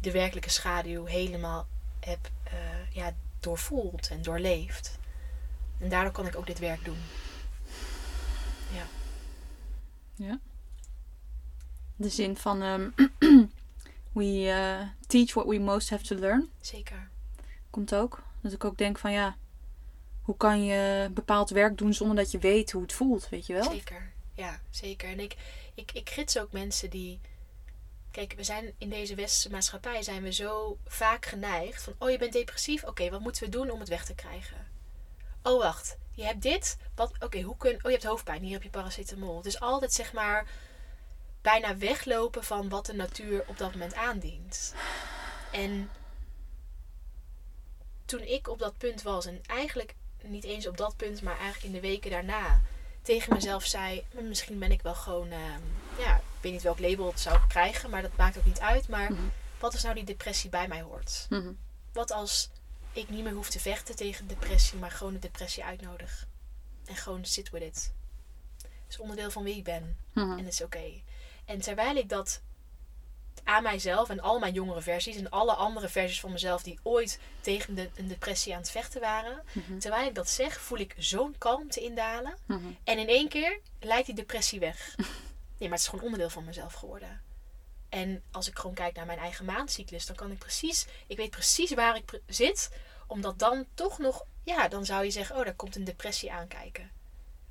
de 0.00 0.10
werkelijke 0.10 0.50
schaduw 0.50 1.04
helemaal 1.04 1.66
heb 2.00 2.30
eh, 2.44 2.92
ja, 2.92 3.14
doorvoeld 3.40 4.08
en 4.08 4.22
doorleefd. 4.22 4.98
En 5.78 5.88
daardoor 5.88 6.12
kan 6.12 6.26
ik 6.26 6.36
ook 6.36 6.46
dit 6.46 6.58
werk 6.58 6.84
doen. 6.84 6.98
De 11.96 12.08
zin 12.08 12.36
van 12.36 12.62
ehm, 12.62 12.90
we 14.12 14.50
eh, 14.50 14.88
teach 15.06 15.34
what 15.34 15.46
we 15.46 15.58
most 15.58 15.90
have 15.90 16.04
to 16.04 16.16
learn 16.16 16.48
Zeker. 16.60 17.08
komt 17.70 17.94
ook. 17.94 18.22
Dat 18.40 18.52
ik 18.52 18.64
ook 18.64 18.78
denk 18.78 18.98
van 18.98 19.12
ja, 19.12 19.36
hoe 20.26 20.36
kan 20.36 20.64
je 20.64 21.10
bepaald 21.12 21.50
werk 21.50 21.78
doen 21.78 21.94
zonder 21.94 22.16
dat 22.16 22.30
je 22.30 22.38
weet 22.38 22.72
hoe 22.72 22.82
het 22.82 22.92
voelt, 22.92 23.28
weet 23.28 23.46
je 23.46 23.52
wel? 23.52 23.70
Zeker. 23.70 24.12
Ja, 24.34 24.60
zeker. 24.70 25.08
En 25.08 25.20
ik, 25.20 25.36
ik, 25.74 25.92
ik 25.92 26.10
gids 26.10 26.38
ook 26.38 26.52
mensen 26.52 26.90
die. 26.90 27.20
Kijk, 28.10 28.32
we 28.36 28.44
zijn 28.44 28.74
in 28.78 28.90
deze 28.90 29.14
westerse 29.14 29.50
maatschappij 29.50 30.02
zijn 30.02 30.22
we 30.22 30.32
zo 30.32 30.78
vaak 30.84 31.26
geneigd 31.26 31.82
van 31.82 31.94
oh 31.98 32.10
je 32.10 32.18
bent 32.18 32.32
depressief, 32.32 32.84
oké, 32.84 33.10
wat 33.10 33.20
moeten 33.20 33.44
we 33.44 33.48
doen 33.48 33.70
om 33.70 33.80
het 33.80 33.88
weg 33.88 34.04
te 34.04 34.14
krijgen? 34.14 34.66
Oh 35.42 35.62
wacht, 35.62 35.96
je 36.10 36.24
hebt 36.24 36.42
dit, 36.42 36.76
wat? 36.94 37.12
Oké, 37.20 37.40
hoe 37.40 37.56
kun? 37.56 37.74
Oh 37.74 37.82
je 37.82 37.90
hebt 37.90 38.04
hoofdpijn, 38.04 38.42
hier 38.42 38.52
heb 38.52 38.62
je 38.62 38.70
paracetamol. 38.70 39.40
Is 39.44 39.60
altijd 39.60 39.92
zeg 39.92 40.12
maar 40.12 40.46
bijna 41.40 41.76
weglopen 41.76 42.44
van 42.44 42.68
wat 42.68 42.86
de 42.86 42.94
natuur 42.94 43.44
op 43.46 43.58
dat 43.58 43.72
moment 43.72 43.94
aandient. 43.94 44.74
En 45.52 45.90
toen 48.04 48.22
ik 48.22 48.48
op 48.48 48.58
dat 48.58 48.78
punt 48.78 49.02
was 49.02 49.26
en 49.26 49.40
eigenlijk 49.46 49.94
niet 50.22 50.44
eens 50.44 50.66
op 50.66 50.76
dat 50.76 50.96
punt, 50.96 51.22
maar 51.22 51.34
eigenlijk 51.38 51.64
in 51.64 51.72
de 51.72 51.80
weken 51.88 52.10
daarna 52.10 52.60
tegen 53.02 53.32
mezelf 53.34 53.64
zei: 53.64 54.04
"Maar 54.14 54.22
Misschien 54.24 54.58
ben 54.58 54.72
ik 54.72 54.82
wel 54.82 54.94
gewoon, 54.94 55.30
ehm, 55.30 55.60
ja, 55.98 56.16
ik 56.16 56.22
weet 56.40 56.52
niet 56.52 56.62
welk 56.62 56.78
label 56.78 57.06
het 57.06 57.20
zou 57.20 57.38
krijgen, 57.48 57.90
maar 57.90 58.02
dat 58.02 58.16
maakt 58.16 58.38
ook 58.38 58.44
niet 58.44 58.60
uit. 58.60 58.88
Maar 58.88 59.12
Mhm. 59.12 59.22
wat 59.58 59.72
als 59.72 59.82
nou 59.82 59.94
die 59.94 60.04
depressie 60.04 60.50
bij 60.50 60.68
mij 60.68 60.80
hoort? 60.82 61.26
Mhm. 61.30 61.52
Wat 61.92 62.10
als 62.12 62.50
ik 62.92 63.08
niet 63.08 63.22
meer 63.24 63.32
hoef 63.32 63.48
te 63.50 63.60
vechten 63.60 63.96
tegen 63.96 64.26
depressie, 64.26 64.78
maar 64.78 64.90
gewoon 64.90 65.12
de 65.12 65.18
depressie 65.18 65.64
uitnodig? 65.64 66.26
En 66.84 66.96
gewoon 66.96 67.24
sit 67.24 67.50
with 67.50 67.62
it. 67.62 67.92
Het 68.62 68.70
is 68.94 68.98
onderdeel 68.98 69.30
van 69.30 69.42
wie 69.42 69.56
ik 69.56 69.64
ben 69.64 69.96
Mhm. 70.12 70.30
en 70.30 70.44
het 70.44 70.52
is 70.52 70.62
oké. 70.62 70.90
En 71.44 71.60
terwijl 71.60 71.96
ik 71.96 72.08
dat 72.08 72.40
aan 73.46 73.62
mijzelf 73.62 74.08
en 74.08 74.20
al 74.20 74.38
mijn 74.38 74.52
jongere 74.52 74.80
versies 74.82 75.16
en 75.16 75.30
alle 75.30 75.52
andere 75.52 75.88
versies 75.88 76.20
van 76.20 76.32
mezelf 76.32 76.62
die 76.62 76.78
ooit 76.82 77.18
tegen 77.40 77.74
de, 77.74 77.90
een 77.94 78.08
depressie 78.08 78.52
aan 78.54 78.60
het 78.60 78.70
vechten 78.70 79.00
waren, 79.00 79.42
Mhm. 79.52 79.78
terwijl 79.78 80.06
ik 80.08 80.14
dat 80.14 80.28
zeg, 80.28 80.60
voel 80.60 80.78
ik 80.78 80.94
zo'n 80.98 81.34
kalmte 81.38 81.80
indalen. 81.80 82.36
Mhm. 82.46 82.66
En 82.84 82.98
in 82.98 83.08
één 83.08 83.28
keer 83.28 83.60
lijkt 83.80 84.06
die 84.06 84.14
depressie 84.14 84.60
weg. 84.60 84.94
Nee, 85.58 85.68
maar 85.68 85.78
het 85.78 85.86
is 85.86 85.92
gewoon 85.92 86.04
onderdeel 86.04 86.30
van 86.30 86.44
mezelf 86.44 86.72
geworden. 86.72 87.20
En 87.88 88.22
als 88.32 88.48
ik 88.48 88.58
gewoon 88.58 88.74
kijk 88.74 88.94
naar 88.96 89.06
mijn 89.06 89.18
eigen 89.18 89.44
maandcyclus, 89.44 90.06
dan 90.06 90.16
kan 90.16 90.30
ik 90.30 90.38
precies, 90.38 90.86
ik 91.06 91.16
weet 91.16 91.30
precies 91.30 91.74
waar 91.74 91.96
ik 91.96 92.20
zit, 92.26 92.70
omdat 93.06 93.38
dan 93.38 93.66
toch 93.74 93.98
nog, 93.98 94.24
ja, 94.42 94.68
dan 94.68 94.84
zou 94.84 95.04
je 95.04 95.10
zeggen, 95.10 95.36
oh, 95.36 95.44
daar 95.44 95.54
komt 95.54 95.76
een 95.76 95.84
depressie 95.84 96.32
aankijken. 96.32 96.90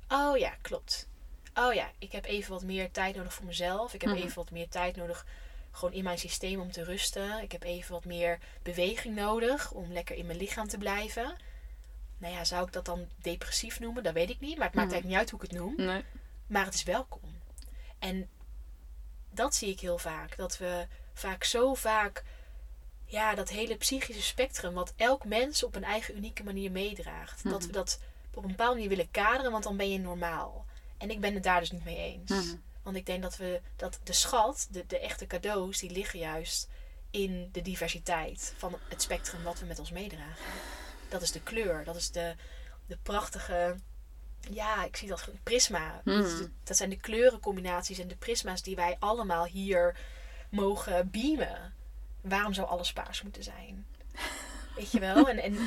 Oh 0.08 0.36
ja, 0.38 0.50
klopt. 0.62 1.06
Oh 1.54 1.74
ja, 1.74 1.90
ik 1.98 2.12
heb 2.12 2.24
even 2.24 2.52
wat 2.52 2.62
meer 2.62 2.90
tijd 2.90 3.16
nodig 3.16 3.34
voor 3.34 3.44
mezelf. 3.46 3.94
Ik 3.94 4.00
heb 4.00 4.10
Mhm. 4.10 4.22
even 4.22 4.34
wat 4.36 4.50
meer 4.50 4.68
tijd 4.68 4.96
nodig 4.96 5.26
gewoon 5.76 5.94
in 5.94 6.04
mijn 6.04 6.18
systeem 6.18 6.60
om 6.60 6.72
te 6.72 6.84
rusten. 6.84 7.42
Ik 7.42 7.52
heb 7.52 7.62
even 7.62 7.92
wat 7.92 8.04
meer 8.04 8.38
beweging 8.62 9.14
nodig 9.14 9.72
om 9.72 9.92
lekker 9.92 10.16
in 10.16 10.26
mijn 10.26 10.38
lichaam 10.38 10.68
te 10.68 10.78
blijven. 10.78 11.36
Nou 12.18 12.34
ja, 12.34 12.44
zou 12.44 12.66
ik 12.66 12.72
dat 12.72 12.84
dan 12.84 13.08
depressief 13.16 13.80
noemen? 13.80 14.02
Dat 14.02 14.14
weet 14.14 14.30
ik 14.30 14.40
niet. 14.40 14.56
Maar 14.58 14.66
het 14.66 14.74
maakt 14.74 14.86
Mhm. 14.90 14.94
eigenlijk 14.94 15.06
niet 15.06 15.16
uit 15.16 15.30
hoe 15.30 15.40
ik 15.42 15.50
het 15.50 15.60
noem. 15.60 15.86
Nee. 15.86 16.04
Maar 16.46 16.64
het 16.64 16.74
is 16.74 16.82
welkom. 16.82 17.20
En 17.98 18.28
dat 19.30 19.54
zie 19.54 19.68
ik 19.70 19.80
heel 19.80 19.98
vaak. 19.98 20.36
Dat 20.36 20.58
we 20.58 20.86
vaak 21.12 21.44
zo 21.44 21.74
vaak 21.74 22.24
ja, 23.04 23.34
dat 23.34 23.48
hele 23.48 23.76
psychische 23.76 24.22
spectrum, 24.22 24.74
wat 24.74 24.92
elk 24.96 25.24
mens 25.24 25.62
op 25.62 25.74
een 25.76 25.84
eigen 25.84 26.16
unieke 26.16 26.44
manier 26.44 26.70
meedraagt, 26.70 27.44
dat 27.50 27.66
we 27.66 27.72
dat 27.72 28.00
op 28.34 28.42
een 28.42 28.48
bepaalde 28.50 28.74
manier 28.74 28.88
willen 28.88 29.10
kaderen, 29.10 29.50
want 29.50 29.64
dan 29.64 29.76
ben 29.76 29.90
je 29.90 29.98
normaal. 29.98 30.64
En 30.98 31.10
ik 31.10 31.20
ben 31.20 31.34
het 31.34 31.42
daar 31.42 31.60
dus 31.60 31.70
niet 31.70 31.84
mee 31.84 31.96
eens. 31.96 32.30
Mhm. 32.30 32.56
Want 32.86 32.98
ik 32.98 33.06
denk 33.06 33.22
dat 33.22 33.36
we 33.36 33.60
dat 33.76 34.00
de 34.02 34.12
schat, 34.12 34.66
de, 34.70 34.86
de 34.86 34.98
echte 34.98 35.26
cadeaus, 35.26 35.78
die 35.78 35.90
liggen 35.90 36.18
juist 36.18 36.68
in 37.10 37.48
de 37.52 37.62
diversiteit 37.62 38.54
van 38.56 38.78
het 38.88 39.02
spectrum 39.02 39.42
wat 39.42 39.58
we 39.58 39.66
met 39.66 39.78
ons 39.78 39.90
meedragen. 39.90 40.44
Dat 41.08 41.22
is 41.22 41.32
de 41.32 41.40
kleur, 41.40 41.84
dat 41.84 41.96
is 41.96 42.10
de, 42.10 42.34
de 42.86 42.98
prachtige, 43.02 43.76
ja, 44.50 44.84
ik 44.84 44.96
zie 44.96 45.08
dat 45.08 45.28
prisma. 45.42 46.00
Dat, 46.04 46.24
de- 46.38 46.50
dat 46.64 46.76
zijn 46.76 46.90
de 46.90 46.96
kleurencombinaties 46.96 47.98
en 47.98 48.08
de 48.08 48.16
prisma's 48.16 48.62
die 48.62 48.76
wij 48.76 48.96
allemaal 48.98 49.44
hier 49.44 49.96
mogen 50.50 51.10
beamen. 51.10 51.74
Waarom 52.20 52.52
zou 52.54 52.68
alles 52.68 52.92
paars 52.92 53.22
moeten 53.22 53.42
zijn? 53.42 53.86
Weet 54.76 54.90
je 54.90 55.00
wel? 55.00 55.28
En, 55.28 55.38
en 55.38 55.58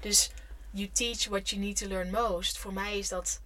dus 0.00 0.30
you 0.70 0.90
teach 0.90 1.26
what 1.26 1.50
you 1.50 1.60
need 1.62 1.76
to 1.76 1.86
learn 1.86 2.10
most. 2.10 2.58
Voor 2.58 2.72
mij 2.72 2.98
is 2.98 3.08
dat 3.08 3.40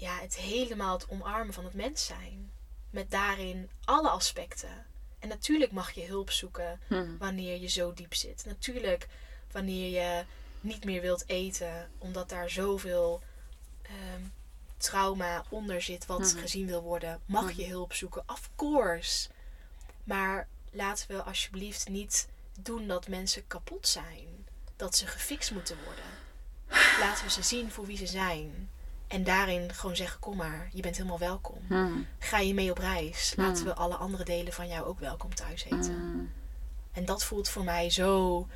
ja, 0.00 0.18
het 0.20 0.36
helemaal 0.36 0.92
het 0.98 1.08
omarmen 1.08 1.54
van 1.54 1.64
het 1.64 1.74
mens 1.74 2.06
zijn. 2.06 2.50
Met 2.90 3.10
daarin 3.10 3.70
alle 3.84 4.08
aspecten. 4.08 4.86
En 5.18 5.28
natuurlijk 5.28 5.72
mag 5.72 5.90
je 5.92 6.04
hulp 6.06 6.30
zoeken 6.30 6.80
Mhm. 6.88 7.16
wanneer 7.16 7.60
je 7.60 7.66
zo 7.68 7.92
diep 7.94 8.14
zit. 8.14 8.44
Natuurlijk 8.46 9.08
wanneer 9.52 9.90
je 9.90 10.24
niet 10.60 10.84
meer 10.84 11.00
wilt 11.00 11.28
eten, 11.28 11.90
omdat 11.98 12.28
daar 12.28 12.50
zoveel 12.50 13.22
ehm, 13.82 14.22
trauma 14.76 15.44
onder 15.48 15.82
zit 15.82 16.06
wat 16.06 16.18
Mhm. 16.18 16.38
gezien 16.38 16.66
wil 16.66 16.82
worden, 16.82 17.20
mag 17.26 17.52
je 17.52 17.66
hulp 17.66 17.92
zoeken. 17.92 18.22
Of 18.26 18.50
course. 18.56 19.28
Maar 20.04 20.48
laten 20.70 21.08
we 21.08 21.22
alsjeblieft 21.22 21.88
niet 21.88 22.28
doen 22.60 22.86
dat 22.86 23.08
mensen 23.08 23.46
kapot 23.46 23.88
zijn. 23.88 24.46
Dat 24.76 24.96
ze 24.96 25.06
gefixt 25.06 25.50
moeten 25.50 25.76
worden. 25.84 26.04
Laten 27.00 27.24
we 27.24 27.30
ze 27.30 27.42
zien 27.42 27.70
voor 27.70 27.86
wie 27.86 27.96
ze 27.96 28.06
zijn. 28.06 28.70
En 29.08 29.24
daarin 29.24 29.72
gewoon 29.72 29.96
zeggen: 29.96 30.20
kom 30.20 30.36
maar, 30.36 30.68
je 30.72 30.82
bent 30.82 30.96
helemaal 30.96 31.18
welkom. 31.18 31.58
Mhm. 31.68 31.92
Ga 32.18 32.38
je 32.38 32.54
mee 32.54 32.70
op 32.70 32.78
reis. 32.78 33.34
Laten 33.36 33.62
Mm. 33.62 33.68
we 33.68 33.74
alle 33.74 33.94
andere 33.96 34.24
delen 34.24 34.52
van 34.52 34.68
jou 34.68 34.86
ook 34.86 34.98
welkom 34.98 35.34
thuis 35.34 35.64
heten. 35.64 36.10
Mhm. 36.10 36.24
En 36.92 37.04
dat 37.04 37.24
voelt 37.24 37.48
voor 37.48 37.64
mij 37.64 37.90
zo. 37.90 38.46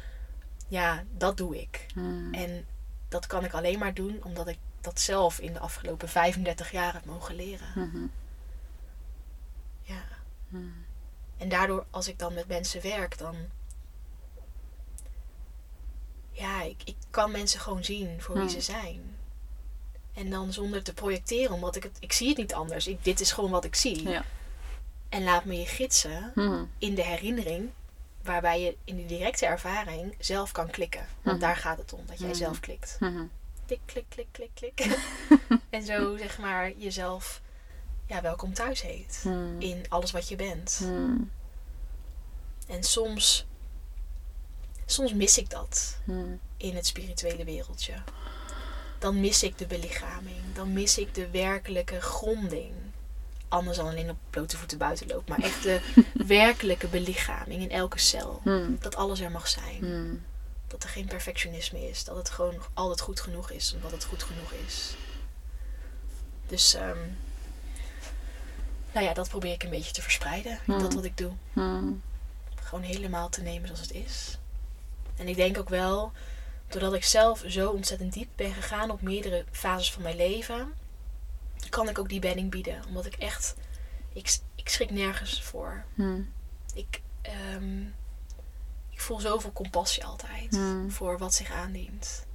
Ja, 0.69 1.05
dat 1.17 1.37
doe 1.37 1.61
ik. 1.61 1.87
En 2.33 2.67
dat 3.09 3.27
kan 3.27 3.45
ik 3.45 3.53
alleen 3.53 3.79
maar 3.79 3.95
doen 3.95 4.21
omdat 4.25 4.49
ik 4.49 4.59
dat 4.81 5.01
zelf 5.01 5.39
in 5.39 5.53
de 5.53 5.59
afgelopen 5.59 6.09
35 6.09 6.71
jaar 6.71 6.93
heb 6.93 7.05
mogen 7.05 7.35
leren. 7.35 8.11
Ja. 9.83 10.03
En 11.37 11.49
daardoor, 11.49 11.87
als 11.91 12.09
ik 12.09 12.19
dan 12.19 12.35
met 12.35 12.49
mensen 12.49 12.83
werk, 12.83 13.19
dan. 13.19 13.37
Ja, 16.31 16.63
ik, 16.63 16.83
ik 16.85 16.97
kan 17.11 17.31
mensen 17.31 17.61
gewoon 17.61 17.85
zien 17.85 18.21
voor 18.23 18.35
wie 18.35 18.43
Hmm. 18.45 18.53
ze 18.53 18.61
zijn. 18.61 19.12
En 20.15 20.31
dan 20.31 20.53
zonder 20.53 20.83
te 20.83 20.93
projecteren, 20.95 21.55
omdat 21.55 21.77
ik 21.77 21.83
het. 21.83 21.97
Ik 22.01 22.13
zie 22.13 22.29
het 22.29 22.37
niet 22.37 22.55
anders. 22.55 22.87
Ik, 22.87 23.05
dit 23.05 23.21
is 23.21 23.33
gewoon 23.33 23.51
wat 23.51 23.65
ik 23.65 23.75
zie. 23.75 24.09
Ja. 24.09 24.25
En 25.09 25.25
laat 25.25 25.45
me 25.45 25.59
je 25.59 25.67
gidsen 25.67 26.33
Mhm. 26.35 26.65
in 26.79 26.95
de 26.95 27.03
herinnering, 27.05 27.71
waarbij 28.23 28.61
je 28.63 28.77
in 28.85 28.97
die 28.97 29.07
directe 29.07 29.47
ervaring 29.47 30.15
zelf 30.19 30.53
kan 30.53 30.71
klikken. 30.71 31.07
Want 31.23 31.37
Mhm. 31.39 31.47
daar 31.47 31.57
gaat 31.57 31.79
het 31.79 31.93
om, 31.93 32.01
dat 32.07 32.19
jij 32.19 32.29
Mhm. 32.29 32.37
zelf 32.37 32.61
klikt. 32.61 32.99
Klik, 33.67 33.81
klik, 33.85 34.05
klik, 34.09 34.27
klik, 34.33 34.51
klik. 34.75 34.99
en 35.71 35.83
zo 35.85 36.17
zeg 36.17 36.39
maar 36.39 36.73
jezelf 36.77 37.41
ja, 38.07 38.21
welkom 38.23 38.55
thuis 38.55 38.83
heet. 38.83 39.25
In 39.59 39.85
alles 39.89 40.11
wat 40.11 40.29
je 40.29 40.37
bent. 40.37 40.81
En 42.69 42.83
soms, 42.85 43.47
soms 44.87 45.13
mis 45.15 45.39
ik 45.39 45.51
dat 45.51 45.99
in 46.57 46.75
het 46.75 46.87
spirituele 46.87 47.45
wereldje. 47.45 47.95
Dan 49.03 49.21
mis 49.21 49.43
ik 49.43 49.59
de 49.59 49.67
belichaming. 49.67 50.55
Dan 50.55 50.73
mis 50.73 50.99
ik 50.99 51.15
de 51.15 51.31
werkelijke 51.31 52.01
gronding. 52.01 52.73
Anders 53.49 53.77
dan 53.77 53.87
alleen 53.87 54.11
op 54.11 54.17
blote 54.31 54.57
voeten 54.57 54.79
buiten 54.79 55.07
lopen. 55.07 55.25
Maar 55.29 55.43
echt 55.49 55.63
de 55.63 55.81
werkelijke 56.27 56.87
belichaming 56.87 57.63
in 57.63 57.71
elke 57.71 57.99
cel. 57.99 58.41
Mhm. 58.45 58.71
Dat 58.81 58.97
alles 58.97 59.21
er 59.21 59.31
mag 59.31 59.49
zijn. 59.49 59.79
Mhm. 59.81 60.15
Dat 60.67 60.83
er 60.83 60.89
geen 60.89 61.07
perfectionisme 61.07 61.89
is. 61.89 62.05
Dat 62.05 62.17
het 62.17 62.31
gewoon 62.31 62.55
altijd 62.75 63.01
goed 63.01 63.21
genoeg 63.21 63.51
is. 63.51 63.73
Omdat 63.75 63.91
het 63.91 64.05
goed 64.05 64.23
genoeg 64.23 64.53
is. 64.67 64.95
Dus, 66.47 66.75
ehm, 66.75 66.99
nou 68.93 69.07
ja, 69.07 69.15
dat 69.15 69.29
probeer 69.29 69.53
ik 69.53 69.63
een 69.63 69.71
beetje 69.71 69.93
te 69.93 70.03
verspreiden. 70.03 70.53
In 70.53 70.59
dat 70.67 70.81
Hmm. 70.81 70.95
wat 70.95 71.05
ik 71.05 71.17
doe. 71.17 71.33
Gewoon 72.63 72.85
helemaal 72.85 73.29
te 73.29 73.43
nemen 73.43 73.67
zoals 73.67 73.81
het 73.81 73.93
is. 73.93 74.39
En 75.17 75.29
ik 75.29 75.37
denk 75.37 75.59
ook 75.59 75.69
wel, 75.69 76.13
doordat 76.73 76.95
ik 76.95 77.05
zelf 77.05 77.45
zo 77.47 77.71
ontzettend 77.71 78.13
diep 78.13 78.29
ben 78.37 78.53
gegaan 78.53 78.91
op 78.91 79.03
meerdere 79.03 79.45
fases 79.51 79.93
van 79.93 80.03
mijn 80.03 80.17
leven, 80.17 80.73
kan 81.69 81.89
ik 81.89 81.99
ook 81.99 82.09
die 82.09 82.21
bedding 82.21 82.51
bieden. 82.51 82.85
Omdat 82.89 83.07
ik 83.07 83.15
echt, 83.15 83.55
ik, 84.13 84.39
ik 84.55 84.69
schrik 84.69 84.91
nergens 84.91 85.43
voor. 85.43 85.85
Mhm. 85.95 86.21
Ik, 86.75 87.01
ehm, 87.23 87.81
ik 88.91 89.01
voel 89.01 89.21
zoveel 89.21 89.53
compassie 89.53 90.05
altijd 90.05 90.51
Hmm. 90.51 90.91
voor 90.91 91.19
wat 91.19 91.35
zich 91.35 91.51
aandient. 91.53 92.27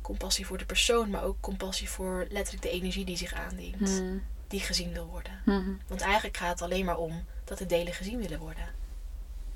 Compassie 0.00 0.46
voor 0.46 0.58
de 0.58 0.66
persoon, 0.66 1.10
maar 1.10 1.22
ook 1.22 1.36
compassie 1.40 1.88
voor 1.88 2.26
letterlijk 2.30 2.62
de 2.62 2.70
energie 2.70 3.04
die 3.04 3.16
zich 3.16 3.34
aandient. 3.34 3.80
Mhm. 3.80 4.18
Die 4.48 4.60
gezien 4.60 4.92
wil 4.92 5.06
worden. 5.06 5.42
Want 5.86 6.00
eigenlijk 6.00 6.36
gaat 6.36 6.50
het 6.50 6.62
alleen 6.62 6.84
maar 6.84 6.98
om 6.98 7.24
dat 7.44 7.58
de 7.58 7.66
delen 7.66 7.92
gezien 7.92 8.18
willen 8.18 8.38
worden. 8.38 8.68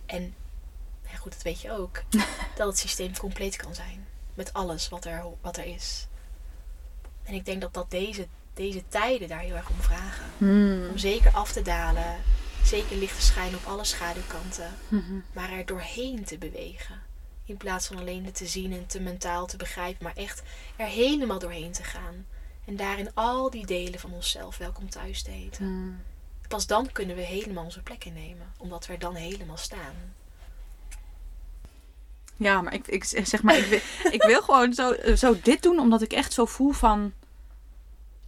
En 0.06 0.34
ja, 1.10 1.16
goed, 1.16 1.32
dat 1.32 1.42
weet 1.42 1.60
je 1.60 1.72
ook. 1.72 2.02
dat 2.56 2.66
het 2.66 2.78
systeem 2.78 3.16
compleet 3.16 3.56
kan 3.56 3.74
zijn. 3.74 4.06
Met 4.40 4.52
alles 4.52 4.88
wat 4.88 5.04
er, 5.04 5.24
wat 5.40 5.56
er 5.56 5.64
is. 5.64 6.06
En 7.22 7.34
ik 7.34 7.44
denk 7.44 7.60
dat, 7.60 7.74
dat 7.74 7.90
deze, 7.90 8.26
deze 8.54 8.82
tijden 8.88 9.28
daar 9.28 9.40
heel 9.40 9.54
erg 9.54 9.70
om 9.70 9.80
vragen. 9.80 10.24
Mhm. 10.36 10.90
Om 10.90 10.98
zeker 10.98 11.32
af 11.32 11.52
te 11.52 11.62
dalen. 11.62 12.16
Zeker 12.64 12.96
licht 12.96 13.16
te 13.16 13.22
schijnen 13.22 13.58
op 13.58 13.66
alle 13.66 13.84
schaduwkanten. 13.84 14.74
Mhm. 14.88 15.20
Maar 15.32 15.50
er 15.50 15.66
doorheen 15.66 16.24
te 16.24 16.38
bewegen. 16.38 17.02
In 17.44 17.56
plaats 17.56 17.86
van 17.86 17.98
alleen 17.98 18.24
het 18.24 18.34
te 18.34 18.46
zien 18.46 18.72
en 18.72 18.86
te 18.86 19.00
mentaal 19.00 19.46
te 19.46 19.56
begrijpen. 19.56 20.04
Maar 20.04 20.16
echt 20.16 20.42
er 20.76 20.86
helemaal 20.86 21.38
doorheen 21.38 21.72
te 21.72 21.84
gaan. 21.84 22.26
En 22.64 22.76
daarin 22.76 23.14
al 23.14 23.50
die 23.50 23.66
delen 23.66 24.00
van 24.00 24.12
onszelf 24.12 24.56
welkom 24.56 24.90
thuis 24.90 25.22
te 25.22 25.30
heten. 25.30 25.64
Mhm. 25.64 25.94
Pas 26.48 26.66
dan 26.66 26.92
kunnen 26.92 27.16
we 27.16 27.22
helemaal 27.22 27.64
onze 27.64 27.82
plek 27.82 28.04
innemen. 28.04 28.52
Omdat 28.58 28.86
we 28.86 28.92
er 28.92 28.98
dan 28.98 29.14
helemaal 29.14 29.56
staan. 29.56 29.94
Ja, 32.40 32.62
maar 32.62 32.74
ik, 32.74 32.86
ik 32.86 33.04
zeg 33.04 33.42
maar, 33.42 33.58
ik 33.58 33.64
wil, 33.64 33.78
ik 34.12 34.22
wil 34.22 34.42
gewoon 34.42 34.72
zo, 34.72 34.94
zo 35.16 35.36
dit 35.42 35.62
doen, 35.62 35.78
omdat 35.78 36.02
ik 36.02 36.12
echt 36.12 36.32
zo 36.32 36.44
voel 36.44 36.72
van. 36.72 37.12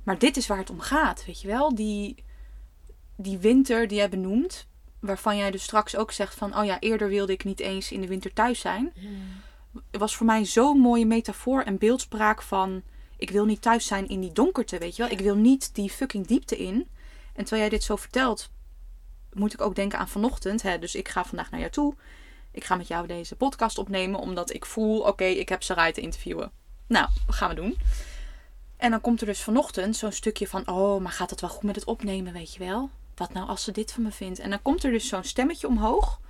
Maar 0.02 0.18
dit 0.18 0.36
is 0.36 0.46
waar 0.46 0.58
het 0.58 0.70
om 0.70 0.80
gaat, 0.80 1.24
weet 1.26 1.40
je 1.40 1.46
wel? 1.46 1.74
Die, 1.74 2.24
die 3.16 3.38
winter 3.38 3.88
die 3.88 3.96
jij 3.96 4.08
benoemt, 4.08 4.66
waarvan 5.00 5.36
jij 5.36 5.50
dus 5.50 5.62
straks 5.62 5.96
ook 5.96 6.12
zegt 6.12 6.34
van, 6.34 6.58
oh 6.58 6.64
ja, 6.64 6.80
eerder 6.80 7.08
wilde 7.08 7.32
ik 7.32 7.44
niet 7.44 7.60
eens 7.60 7.92
in 7.92 8.00
de 8.00 8.06
winter 8.06 8.32
thuis 8.32 8.60
zijn. 8.60 8.92
Was 9.90 10.16
voor 10.16 10.26
mij 10.26 10.44
zo'n 10.44 10.78
mooie 10.78 11.06
metafoor 11.06 11.62
en 11.62 11.78
beeldspraak 11.78 12.42
van, 12.42 12.82
ik 13.16 13.30
wil 13.30 13.44
niet 13.44 13.62
thuis 13.62 13.86
zijn 13.86 14.08
in 14.08 14.20
die 14.20 14.32
donkerte, 14.32 14.78
weet 14.78 14.96
je 14.96 15.02
wel? 15.02 15.12
Ik 15.12 15.20
wil 15.20 15.36
niet 15.36 15.74
die 15.74 15.90
fucking 15.90 16.26
diepte 16.26 16.56
in. 16.56 16.88
En 17.32 17.44
terwijl 17.44 17.60
jij 17.60 17.70
dit 17.70 17.82
zo 17.82 17.96
vertelt, 17.96 18.50
moet 19.32 19.52
ik 19.52 19.60
ook 19.60 19.74
denken 19.74 19.98
aan 19.98 20.08
vanochtend. 20.08 20.62
Hè? 20.62 20.78
Dus 20.78 20.94
ik 20.94 21.08
ga 21.08 21.24
vandaag 21.24 21.50
naar 21.50 21.60
jou 21.60 21.72
toe. 21.72 21.94
Ik 22.52 22.64
ga 22.64 22.74
met 22.76 22.88
jou 22.88 23.06
deze 23.06 23.36
podcast 23.36 23.78
opnemen, 23.78 24.20
omdat 24.20 24.52
ik 24.52 24.66
voel, 24.66 25.00
oké, 25.00 25.24
ik 25.24 25.48
heb 25.48 25.62
Sarai 25.62 25.92
te 25.92 26.00
interviewen. 26.00 26.50
Nou, 26.86 27.08
wat 27.26 27.34
gaan 27.34 27.48
we 27.48 27.54
doen? 27.54 27.78
En 28.76 28.90
dan 28.90 29.00
komt 29.00 29.20
er 29.20 29.26
dus 29.26 29.42
vanochtend 29.42 29.96
zo'n 29.96 30.12
stukje 30.12 30.48
van, 30.48 30.68
oh, 30.68 31.00
maar 31.00 31.12
gaat 31.12 31.30
het 31.30 31.40
wel 31.40 31.50
goed 31.50 31.62
met 31.62 31.74
het 31.74 31.84
opnemen, 31.84 32.32
weet 32.32 32.52
je 32.52 32.58
wel? 32.58 32.90
Wat 33.14 33.32
nou 33.32 33.48
als 33.48 33.64
ze 33.64 33.72
dit 33.72 33.92
van 33.92 34.02
me 34.02 34.10
vindt? 34.10 34.38
En 34.38 34.50
dan 34.50 34.62
komt 34.62 34.84
er 34.84 34.90
dus 34.90 35.08
zo'n 35.08 35.24
stemmetje 35.24 35.66
omhoog, 35.66 36.20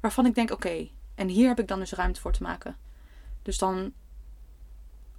waarvan 0.00 0.26
ik 0.26 0.34
denk, 0.34 0.50
oké, 0.50 0.88
en 1.14 1.28
hier 1.28 1.48
heb 1.48 1.58
ik 1.58 1.68
dan 1.68 1.78
dus 1.78 1.92
ruimte 1.92 2.20
voor 2.20 2.32
te 2.32 2.42
maken. 2.42 2.76
Dus 3.42 3.58
dan 3.58 3.92